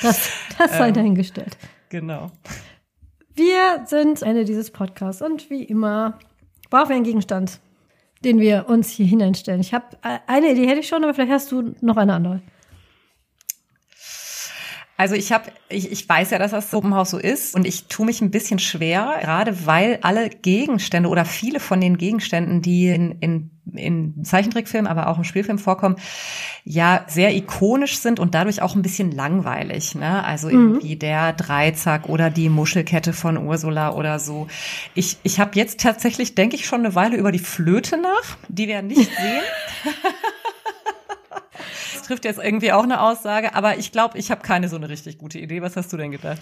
Das, 0.00 0.30
das 0.56 0.78
sei 0.78 0.88
Ähm. 0.88 0.94
dahingestellt. 0.94 1.56
genau. 1.88 2.30
Wir 3.34 3.84
sind 3.86 4.22
Ende 4.22 4.44
dieses 4.44 4.70
Podcasts 4.70 5.20
und 5.22 5.50
wie 5.50 5.64
immer 5.64 6.20
brauchen 6.70 6.90
wir 6.90 6.94
einen 6.94 7.04
Gegenstand, 7.04 7.58
den 8.24 8.38
wir 8.38 8.68
uns 8.68 8.90
hier 8.90 9.06
hineinstellen. 9.06 9.60
Ich 9.60 9.74
habe 9.74 9.86
eine 10.28 10.52
Idee 10.52 10.68
hätte 10.68 10.78
ich 10.78 10.86
schon, 10.86 11.02
aber 11.02 11.14
vielleicht 11.14 11.32
hast 11.32 11.50
du 11.50 11.74
noch 11.80 11.96
eine 11.96 12.14
andere. 12.14 12.40
Also 14.98 15.14
ich 15.14 15.30
habe, 15.30 15.52
ich, 15.68 15.92
ich 15.92 16.08
weiß 16.08 16.30
ja, 16.30 16.40
dass 16.40 16.50
das 16.50 16.66
Puppenhaus 16.66 17.10
so 17.10 17.18
ist 17.18 17.54
und 17.54 17.64
ich 17.64 17.84
tue 17.84 18.04
mich 18.04 18.20
ein 18.20 18.32
bisschen 18.32 18.58
schwer, 18.58 19.18
gerade 19.20 19.64
weil 19.64 20.00
alle 20.02 20.28
Gegenstände 20.28 21.08
oder 21.08 21.24
viele 21.24 21.60
von 21.60 21.80
den 21.80 21.98
Gegenständen, 21.98 22.62
die 22.62 22.88
in, 22.88 23.12
in, 23.20 23.50
in 23.74 24.24
Zeichentrickfilmen, 24.24 24.90
aber 24.90 25.06
auch 25.06 25.16
im 25.16 25.22
Spielfilm 25.22 25.60
vorkommen, 25.60 25.94
ja 26.64 27.04
sehr 27.06 27.32
ikonisch 27.36 27.98
sind 27.98 28.18
und 28.18 28.34
dadurch 28.34 28.60
auch 28.60 28.74
ein 28.74 28.82
bisschen 28.82 29.12
langweilig. 29.12 29.94
Ne? 29.94 30.24
Also 30.24 30.48
mhm. 30.48 30.54
irgendwie 30.54 30.96
der 30.96 31.32
Dreizack 31.32 32.08
oder 32.08 32.28
die 32.28 32.48
Muschelkette 32.48 33.12
von 33.12 33.36
Ursula 33.38 33.92
oder 33.92 34.18
so. 34.18 34.48
Ich, 34.96 35.18
ich 35.22 35.38
habe 35.38 35.52
jetzt 35.54 35.78
tatsächlich, 35.78 36.34
denke 36.34 36.56
ich, 36.56 36.66
schon 36.66 36.80
eine 36.80 36.96
Weile 36.96 37.16
über 37.16 37.30
die 37.30 37.38
Flöte 37.38 37.98
nach, 37.98 38.36
die 38.48 38.66
wir 38.66 38.82
nicht 38.82 39.12
sehen. 39.16 39.42
trifft 42.08 42.24
jetzt 42.24 42.38
irgendwie 42.42 42.72
auch 42.72 42.82
eine 42.82 43.00
Aussage, 43.02 43.54
aber 43.54 43.76
ich 43.78 43.92
glaube, 43.92 44.18
ich 44.18 44.30
habe 44.30 44.40
keine 44.40 44.68
so 44.68 44.76
eine 44.76 44.88
richtig 44.88 45.18
gute 45.18 45.38
Idee. 45.38 45.62
Was 45.62 45.76
hast 45.76 45.92
du 45.92 45.96
denn 45.98 46.10
gedacht? 46.10 46.40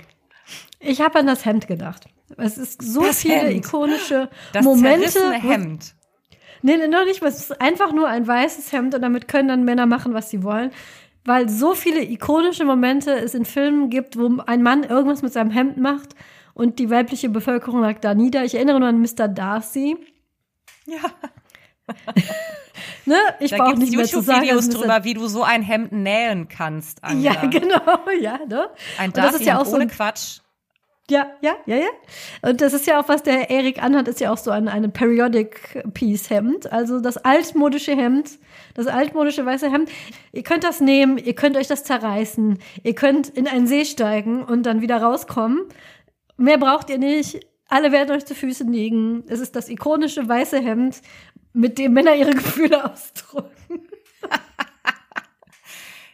Ich 0.78 1.00
habe 1.00 1.18
an 1.18 1.26
das 1.26 1.44
Hemd 1.44 1.66
gedacht. 1.66 2.06
Es 2.36 2.56
ist 2.56 2.80
so 2.82 3.04
das 3.04 3.20
viele 3.22 3.34
Hemd. 3.34 3.66
ikonische 3.66 4.30
Das 4.52 4.64
Momente. 4.64 5.10
zerrissene 5.10 5.42
Hemd. 5.42 5.94
Nee, 6.62 6.76
nee, 6.76 6.86
noch 6.86 7.04
nicht. 7.04 7.20
Es 7.22 7.40
ist 7.40 7.60
einfach 7.60 7.92
nur 7.92 8.08
ein 8.08 8.26
weißes 8.26 8.70
Hemd 8.72 8.94
und 8.94 9.02
damit 9.02 9.26
können 9.28 9.48
dann 9.48 9.64
Männer 9.64 9.86
machen, 9.86 10.14
was 10.14 10.30
sie 10.30 10.42
wollen. 10.44 10.70
Weil 11.24 11.48
so 11.48 11.74
viele 11.74 12.02
ikonische 12.02 12.64
Momente 12.64 13.12
es 13.12 13.34
in 13.34 13.44
Filmen 13.44 13.90
gibt, 13.90 14.16
wo 14.16 14.40
ein 14.46 14.62
Mann 14.62 14.84
irgendwas 14.84 15.22
mit 15.22 15.32
seinem 15.32 15.50
Hemd 15.50 15.76
macht 15.78 16.14
und 16.54 16.78
die 16.78 16.88
weibliche 16.90 17.28
Bevölkerung 17.28 17.80
lag 17.80 17.98
da 17.98 18.14
nieder. 18.14 18.44
Ich 18.44 18.54
erinnere 18.54 18.78
nur 18.78 18.88
an 18.88 19.00
Mr. 19.00 19.26
Darcy. 19.26 19.96
Ja. 20.86 20.98
Ne? 23.04 23.16
Ich 23.40 23.52
Da 23.52 23.58
brauche 23.58 23.78
nicht 23.78 23.94
mehr 23.94 24.04
zu 24.06 24.20
sagen. 24.20 24.44
YouTube-Videos 24.44 24.66
dass 24.68 24.74
Mr. 24.74 24.80
drüber, 24.80 25.04
wie 25.04 25.14
du 25.14 25.26
so 25.28 25.42
ein 25.44 25.62
Hemd 25.62 25.92
nähen 25.92 26.48
kannst, 26.48 26.98
Angela. 27.04 27.34
Ja, 27.34 27.46
genau, 27.46 27.98
ja, 28.20 28.38
ne? 28.48 28.68
Ein 28.98 29.10
Und 29.10 29.16
das 29.16 29.36
ist 29.36 29.44
ja 29.44 29.58
auch 29.60 29.64
so 29.66 29.74
ohne 29.76 29.84
ein- 29.84 29.90
Quatsch. 29.90 30.40
Ja, 31.08 31.28
ja, 31.40 31.54
ja, 31.66 31.76
ja. 31.76 31.86
Und 32.42 32.60
das 32.60 32.72
ist 32.72 32.84
ja 32.88 33.00
auch, 33.00 33.08
was 33.08 33.22
der 33.22 33.48
Erik 33.48 33.80
anhat, 33.80 34.08
ist 34.08 34.18
ja 34.18 34.32
auch 34.32 34.38
so 34.38 34.50
ein, 34.50 34.66
eine 34.66 34.88
Periodic 34.88 35.84
Piece 35.94 36.30
Hemd. 36.30 36.72
Also 36.72 36.98
das 36.98 37.16
altmodische 37.16 37.94
Hemd, 37.96 38.40
das 38.74 38.88
altmodische 38.88 39.46
weiße 39.46 39.70
Hemd. 39.70 39.88
Ihr 40.32 40.42
könnt 40.42 40.64
das 40.64 40.80
nehmen, 40.80 41.16
ihr 41.16 41.34
könnt 41.36 41.56
euch 41.56 41.68
das 41.68 41.84
zerreißen, 41.84 42.58
ihr 42.82 42.94
könnt 42.96 43.28
in 43.28 43.46
einen 43.46 43.68
See 43.68 43.84
steigen 43.84 44.42
und 44.42 44.64
dann 44.64 44.80
wieder 44.80 45.00
rauskommen. 45.00 45.60
Mehr 46.38 46.58
braucht 46.58 46.90
ihr 46.90 46.98
nicht. 46.98 47.38
Alle 47.68 47.92
werden 47.92 48.10
euch 48.16 48.26
zu 48.26 48.34
Füßen 48.34 48.72
liegen. 48.72 49.22
Es 49.28 49.38
ist 49.38 49.54
das 49.54 49.68
ikonische 49.68 50.28
weiße 50.28 50.58
Hemd, 50.58 51.02
mit 51.56 51.78
dem 51.78 51.92
Männer 51.94 52.14
ihre 52.14 52.32
Gefühle 52.32 52.84
ausdrücken. 52.92 53.50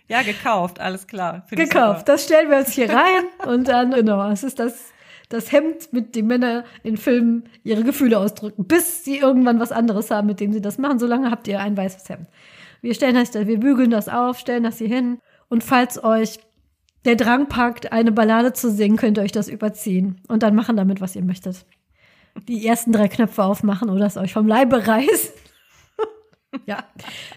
Ja, 0.09 0.21
gekauft, 0.21 0.79
alles 0.79 1.07
klar. 1.07 1.47
Gekauft. 1.51 2.07
Das 2.07 2.25
stellen 2.25 2.51
wir 2.51 2.59
uns 2.59 2.73
hier 2.73 2.91
rein 2.91 3.25
und 3.47 3.67
dann, 3.67 3.93
genau, 3.93 4.29
es 4.31 4.43
ist 4.43 4.59
das, 4.59 4.93
das 5.31 5.53
Hemd, 5.53 5.91
mit 5.95 6.15
dem 6.15 6.27
Männer 6.27 6.65
in 6.83 6.99
Filmen 6.99 7.45
ihre 7.65 7.83
Gefühle 7.83 8.19
ausdrücken, 8.19 8.67
bis 8.67 9.05
sie 9.05 9.17
irgendwann 9.17 9.59
was 9.59 9.73
anderes 9.73 10.11
haben, 10.11 10.27
mit 10.27 10.39
dem 10.41 10.53
sie 10.53 10.61
das 10.61 10.77
machen. 10.77 10.99
Solange 10.99 11.31
habt 11.31 11.49
ihr 11.49 11.61
ein 11.61 11.79
weißes 11.79 12.11
Hemd. 12.11 12.29
Wir 12.83 12.93
stellen 12.93 13.15
das, 13.15 13.33
wir 13.33 13.59
bügeln 13.59 13.91
das 13.91 14.11
auf, 14.11 14.39
stellen 14.39 14.65
das 14.65 14.77
hier 14.77 14.89
hin. 14.89 15.19
Und 15.49 15.65
falls 15.65 16.05
euch 16.05 16.41
der 17.07 17.17
Drang 17.17 17.49
packt, 17.49 17.93
eine 17.93 18.13
Ballade 18.13 18.53
zu 18.53 18.71
singen, 18.71 18.99
könnt 18.99 19.17
ihr 19.17 19.23
euch 19.23 19.33
das 19.33 19.49
überziehen 19.49 20.21
und 20.29 20.43
dann 20.43 20.55
machen 20.55 20.77
damit, 20.77 21.01
was 21.01 21.17
ihr 21.17 21.25
möchtet. 21.25 21.65
Die 22.49 22.67
ersten 22.67 22.93
drei 22.93 23.09
Knöpfe 23.09 23.45
aufmachen 23.45 23.91
oder 23.91 24.07
es 24.07 24.17
euch 24.17 24.33
vom 24.33 24.47
Leibe 24.47 24.87
reißen. 24.87 25.31
Ja, 26.67 26.85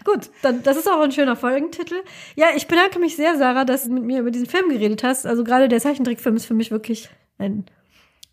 gut, 0.04 0.28
dann 0.42 0.62
das 0.62 0.76
ist 0.76 0.86
auch 0.90 1.00
ein 1.00 1.10
schöner 1.10 1.36
Folgentitel. 1.36 1.94
Ja, 2.34 2.48
ich 2.54 2.66
bedanke 2.66 2.98
mich 2.98 3.16
sehr, 3.16 3.38
Sarah, 3.38 3.64
dass 3.64 3.84
du 3.84 3.94
mit 3.94 4.04
mir 4.04 4.20
über 4.20 4.30
diesen 4.30 4.46
Film 4.46 4.68
geredet 4.68 5.02
hast. 5.02 5.24
Also 5.24 5.42
gerade 5.42 5.68
der 5.68 5.80
Zeichentrickfilm 5.80 6.36
ist 6.36 6.44
für 6.44 6.52
mich 6.52 6.70
wirklich 6.70 7.08
ein 7.38 7.64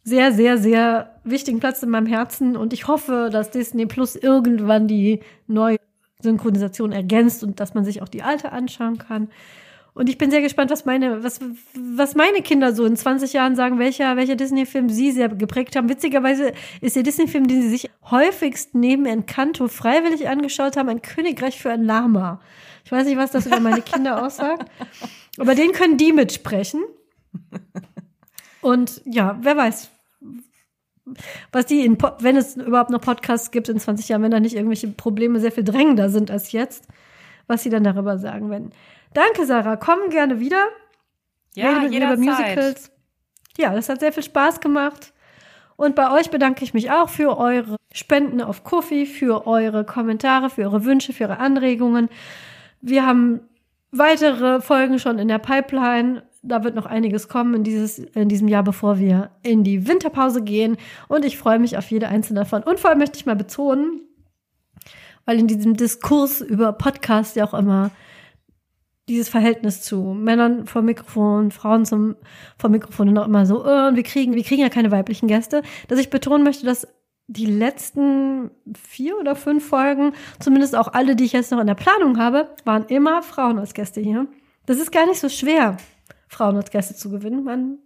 sehr, 0.03 0.33
sehr, 0.33 0.57
sehr 0.57 1.15
wichtigen 1.23 1.59
Platz 1.59 1.81
in 1.83 1.89
meinem 1.89 2.07
Herzen 2.07 2.57
und 2.57 2.73
ich 2.73 2.87
hoffe, 2.87 3.29
dass 3.31 3.51
Disney 3.51 3.85
Plus 3.85 4.17
irgendwann 4.17 4.89
die 4.89 5.21
neue 5.47 5.77
Synchronisation 6.21 6.91
ergänzt 6.91 7.43
und 7.43 7.59
dass 7.59 7.73
man 7.73 7.85
sich 7.85 8.01
auch 8.01 8.09
die 8.09 8.23
alte 8.23 8.51
anschauen 8.51 8.97
kann. 8.97 9.29
Und 9.95 10.09
ich 10.09 10.17
bin 10.17 10.31
sehr 10.31 10.41
gespannt, 10.41 10.71
was 10.71 10.85
meine, 10.85 11.23
was, 11.23 11.39
was 11.75 12.15
meine 12.15 12.41
Kinder 12.41 12.73
so 12.73 12.83
in 12.85 12.95
20 12.95 13.33
Jahren 13.33 13.55
sagen, 13.55 13.77
welcher, 13.77 14.17
welcher 14.17 14.35
Disney-Film 14.35 14.89
sie 14.89 15.11
sehr 15.11 15.29
geprägt 15.29 15.75
haben. 15.75 15.87
Witzigerweise 15.87 16.53
ist 16.81 16.95
der 16.95 17.03
Disney-Film, 17.03 17.47
den 17.47 17.61
sie 17.61 17.69
sich 17.69 17.91
häufigst 18.09 18.73
neben 18.73 19.05
Encanto 19.05 19.67
freiwillig 19.67 20.27
angeschaut 20.27 20.77
haben, 20.77 20.89
ein 20.89 21.03
Königreich 21.03 21.61
für 21.61 21.71
ein 21.71 21.83
Lama. 21.83 22.41
Ich 22.85 22.91
weiß 22.91 23.05
nicht, 23.05 23.17
was 23.17 23.31
das 23.31 23.45
über 23.45 23.59
meine 23.59 23.81
Kinder 23.81 24.23
aussagt. 24.25 24.69
Aber 25.37 25.53
den 25.53 25.71
können 25.73 25.97
die 25.97 26.11
mitsprechen. 26.11 26.81
Und 28.61 29.01
ja, 29.05 29.37
wer 29.41 29.57
weiß, 29.57 29.91
was 31.51 31.65
die 31.65 31.85
in, 31.85 31.97
wenn 32.19 32.37
es 32.37 32.55
überhaupt 32.55 32.89
noch 32.89 33.01
Podcasts 33.01 33.51
gibt 33.51 33.69
in 33.69 33.79
20 33.79 34.09
Jahren, 34.09 34.23
wenn 34.23 34.31
da 34.31 34.39
nicht 34.39 34.55
irgendwelche 34.55 34.87
Probleme 34.87 35.39
sehr 35.39 35.51
viel 35.51 35.63
drängender 35.63 36.09
sind 36.09 36.31
als 36.31 36.51
jetzt, 36.51 36.87
was 37.47 37.61
sie 37.61 37.69
dann 37.69 37.83
darüber 37.83 38.17
sagen 38.17 38.49
werden. 38.49 38.71
Danke, 39.13 39.45
Sarah. 39.45 39.77
Komm 39.77 40.09
gerne 40.09 40.39
wieder. 40.39 40.67
Ja, 41.55 41.69
Rede 41.69 41.81
mit 41.81 41.91
mir 41.91 41.97
über 41.97 42.15
jederzeit. 42.15 42.47
Musicals. 42.47 42.91
Ja, 43.57 43.73
das 43.73 43.89
hat 43.89 43.99
sehr 43.99 44.11
viel 44.11 44.23
Spaß 44.23 44.59
gemacht. 44.59 45.13
Und 45.75 45.95
bei 45.95 46.11
euch 46.11 46.29
bedanke 46.29 46.63
ich 46.63 46.73
mich 46.73 46.91
auch 46.91 47.09
für 47.09 47.37
eure 47.37 47.77
Spenden 47.93 48.41
auf 48.41 48.63
Kofi, 48.63 49.05
für 49.05 49.47
eure 49.47 49.85
Kommentare, 49.85 50.49
für 50.49 50.63
eure 50.63 50.85
Wünsche, 50.85 51.13
für 51.13 51.25
eure 51.25 51.39
Anregungen. 51.39 52.09
Wir 52.81 53.05
haben 53.05 53.41
weitere 53.91 54.61
Folgen 54.61 54.99
schon 54.99 55.19
in 55.19 55.27
der 55.27 55.39
Pipeline. 55.39 56.23
Da 56.41 56.63
wird 56.63 56.75
noch 56.75 56.85
einiges 56.85 57.27
kommen 57.27 57.53
in, 57.53 57.63
dieses, 57.63 57.99
in 57.99 58.29
diesem 58.29 58.47
Jahr, 58.47 58.63
bevor 58.63 58.99
wir 58.99 59.31
in 59.43 59.63
die 59.63 59.87
Winterpause 59.87 60.43
gehen. 60.43 60.77
Und 61.07 61.25
ich 61.25 61.37
freue 61.37 61.59
mich 61.59 61.77
auf 61.77 61.89
jede 61.89 62.07
einzelne 62.07 62.41
davon. 62.41 62.63
Und 62.63 62.79
vor 62.79 62.89
allem 62.89 62.99
möchte 62.99 63.17
ich 63.17 63.25
mal 63.25 63.35
betonen, 63.35 64.01
weil 65.25 65.39
in 65.39 65.47
diesem 65.47 65.75
Diskurs 65.75 66.41
über 66.41 66.73
Podcasts 66.73 67.35
ja 67.35 67.45
auch 67.45 67.53
immer 67.53 67.91
dieses 69.09 69.29
Verhältnis 69.29 69.81
zu 69.81 70.01
Männern 70.01 70.65
vor 70.65 70.81
Mikrofon, 70.81 71.51
Frauen 71.51 71.85
zum 71.85 72.15
vor 72.57 72.69
Mikrofon 72.69 73.09
und 73.09 73.17
auch 73.17 73.27
immer 73.27 73.45
so, 73.45 73.65
äh, 73.65 73.87
und 73.87 73.95
wir 73.95 74.03
kriegen, 74.03 74.33
wir 74.33 74.43
kriegen 74.43 74.61
ja 74.61 74.69
keine 74.69 74.91
weiblichen 74.91 75.27
Gäste, 75.27 75.61
dass 75.87 75.99
ich 75.99 76.09
betonen 76.09 76.43
möchte, 76.43 76.65
dass 76.65 76.87
die 77.27 77.45
letzten 77.45 78.51
vier 78.75 79.17
oder 79.17 79.35
fünf 79.35 79.67
Folgen, 79.67 80.13
zumindest 80.39 80.75
auch 80.75 80.93
alle, 80.93 81.15
die 81.15 81.23
ich 81.23 81.33
jetzt 81.33 81.51
noch 81.51 81.59
in 81.59 81.67
der 81.67 81.75
Planung 81.75 82.17
habe, 82.17 82.49
waren 82.65 82.85
immer 82.85 83.21
Frauen 83.23 83.59
als 83.59 83.73
Gäste 83.73 84.01
hier. 84.01 84.27
Das 84.65 84.77
ist 84.77 84.91
gar 84.91 85.05
nicht 85.05 85.19
so 85.19 85.29
schwer, 85.29 85.77
Frauen 86.27 86.57
als 86.57 86.69
Gäste 86.69 86.95
zu 86.95 87.09
gewinnen. 87.09 87.43
Man 87.43 87.79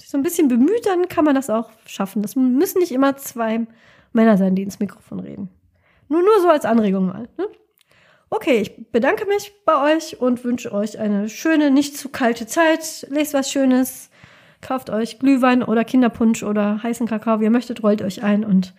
sich 0.00 0.10
so 0.10 0.18
ein 0.18 0.22
bisschen 0.22 0.48
bemüht, 0.48 0.86
dann 0.86 1.08
kann 1.08 1.24
man 1.24 1.34
das 1.34 1.50
auch 1.50 1.70
schaffen. 1.86 2.22
Das 2.22 2.36
müssen 2.36 2.78
nicht 2.78 2.92
immer 2.92 3.16
zwei 3.16 3.66
Männer 4.12 4.36
sein, 4.36 4.54
die 4.54 4.62
ins 4.62 4.80
Mikrofon 4.80 5.20
reden. 5.20 5.50
Nur, 6.08 6.22
nur 6.22 6.40
so 6.40 6.48
als 6.48 6.64
Anregung 6.64 7.06
mal. 7.06 7.28
Ne? 7.38 7.46
Okay, 8.32 8.60
ich 8.60 8.92
bedanke 8.92 9.26
mich 9.26 9.52
bei 9.64 9.96
euch 9.96 10.20
und 10.20 10.44
wünsche 10.44 10.70
euch 10.72 11.00
eine 11.00 11.28
schöne, 11.28 11.72
nicht 11.72 11.96
zu 11.98 12.10
kalte 12.10 12.46
Zeit. 12.46 13.04
Lest 13.10 13.34
was 13.34 13.50
Schönes, 13.50 14.08
kauft 14.60 14.88
euch 14.88 15.18
Glühwein 15.18 15.64
oder 15.64 15.84
Kinderpunsch 15.84 16.44
oder 16.44 16.80
heißen 16.80 17.08
Kakao, 17.08 17.40
wie 17.40 17.44
ihr 17.44 17.50
möchtet, 17.50 17.82
rollt 17.82 18.02
euch 18.02 18.22
ein 18.22 18.44
und 18.44 18.72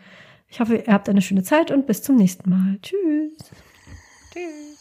ich 0.48 0.62
hoffe, 0.62 0.76
ihr 0.78 0.94
habt 0.94 1.10
eine 1.10 1.22
schöne 1.22 1.44
Zeit 1.44 1.70
und 1.70 1.86
bis 1.86 2.02
zum 2.02 2.16
nächsten 2.16 2.50
Mal. 2.50 2.80
Tschüss. 2.82 3.52
Tschüss. 4.34 4.78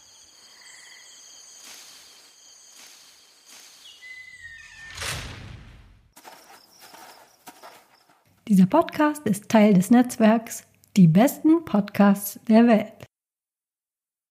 Dieser 8.46 8.66
Podcast 8.66 9.26
ist 9.26 9.48
Teil 9.48 9.74
des 9.74 9.90
Netzwerks 9.90 10.64
Die 10.96 11.08
besten 11.08 11.64
Podcasts 11.64 12.38
der 12.48 12.66
Welt. 12.68 13.09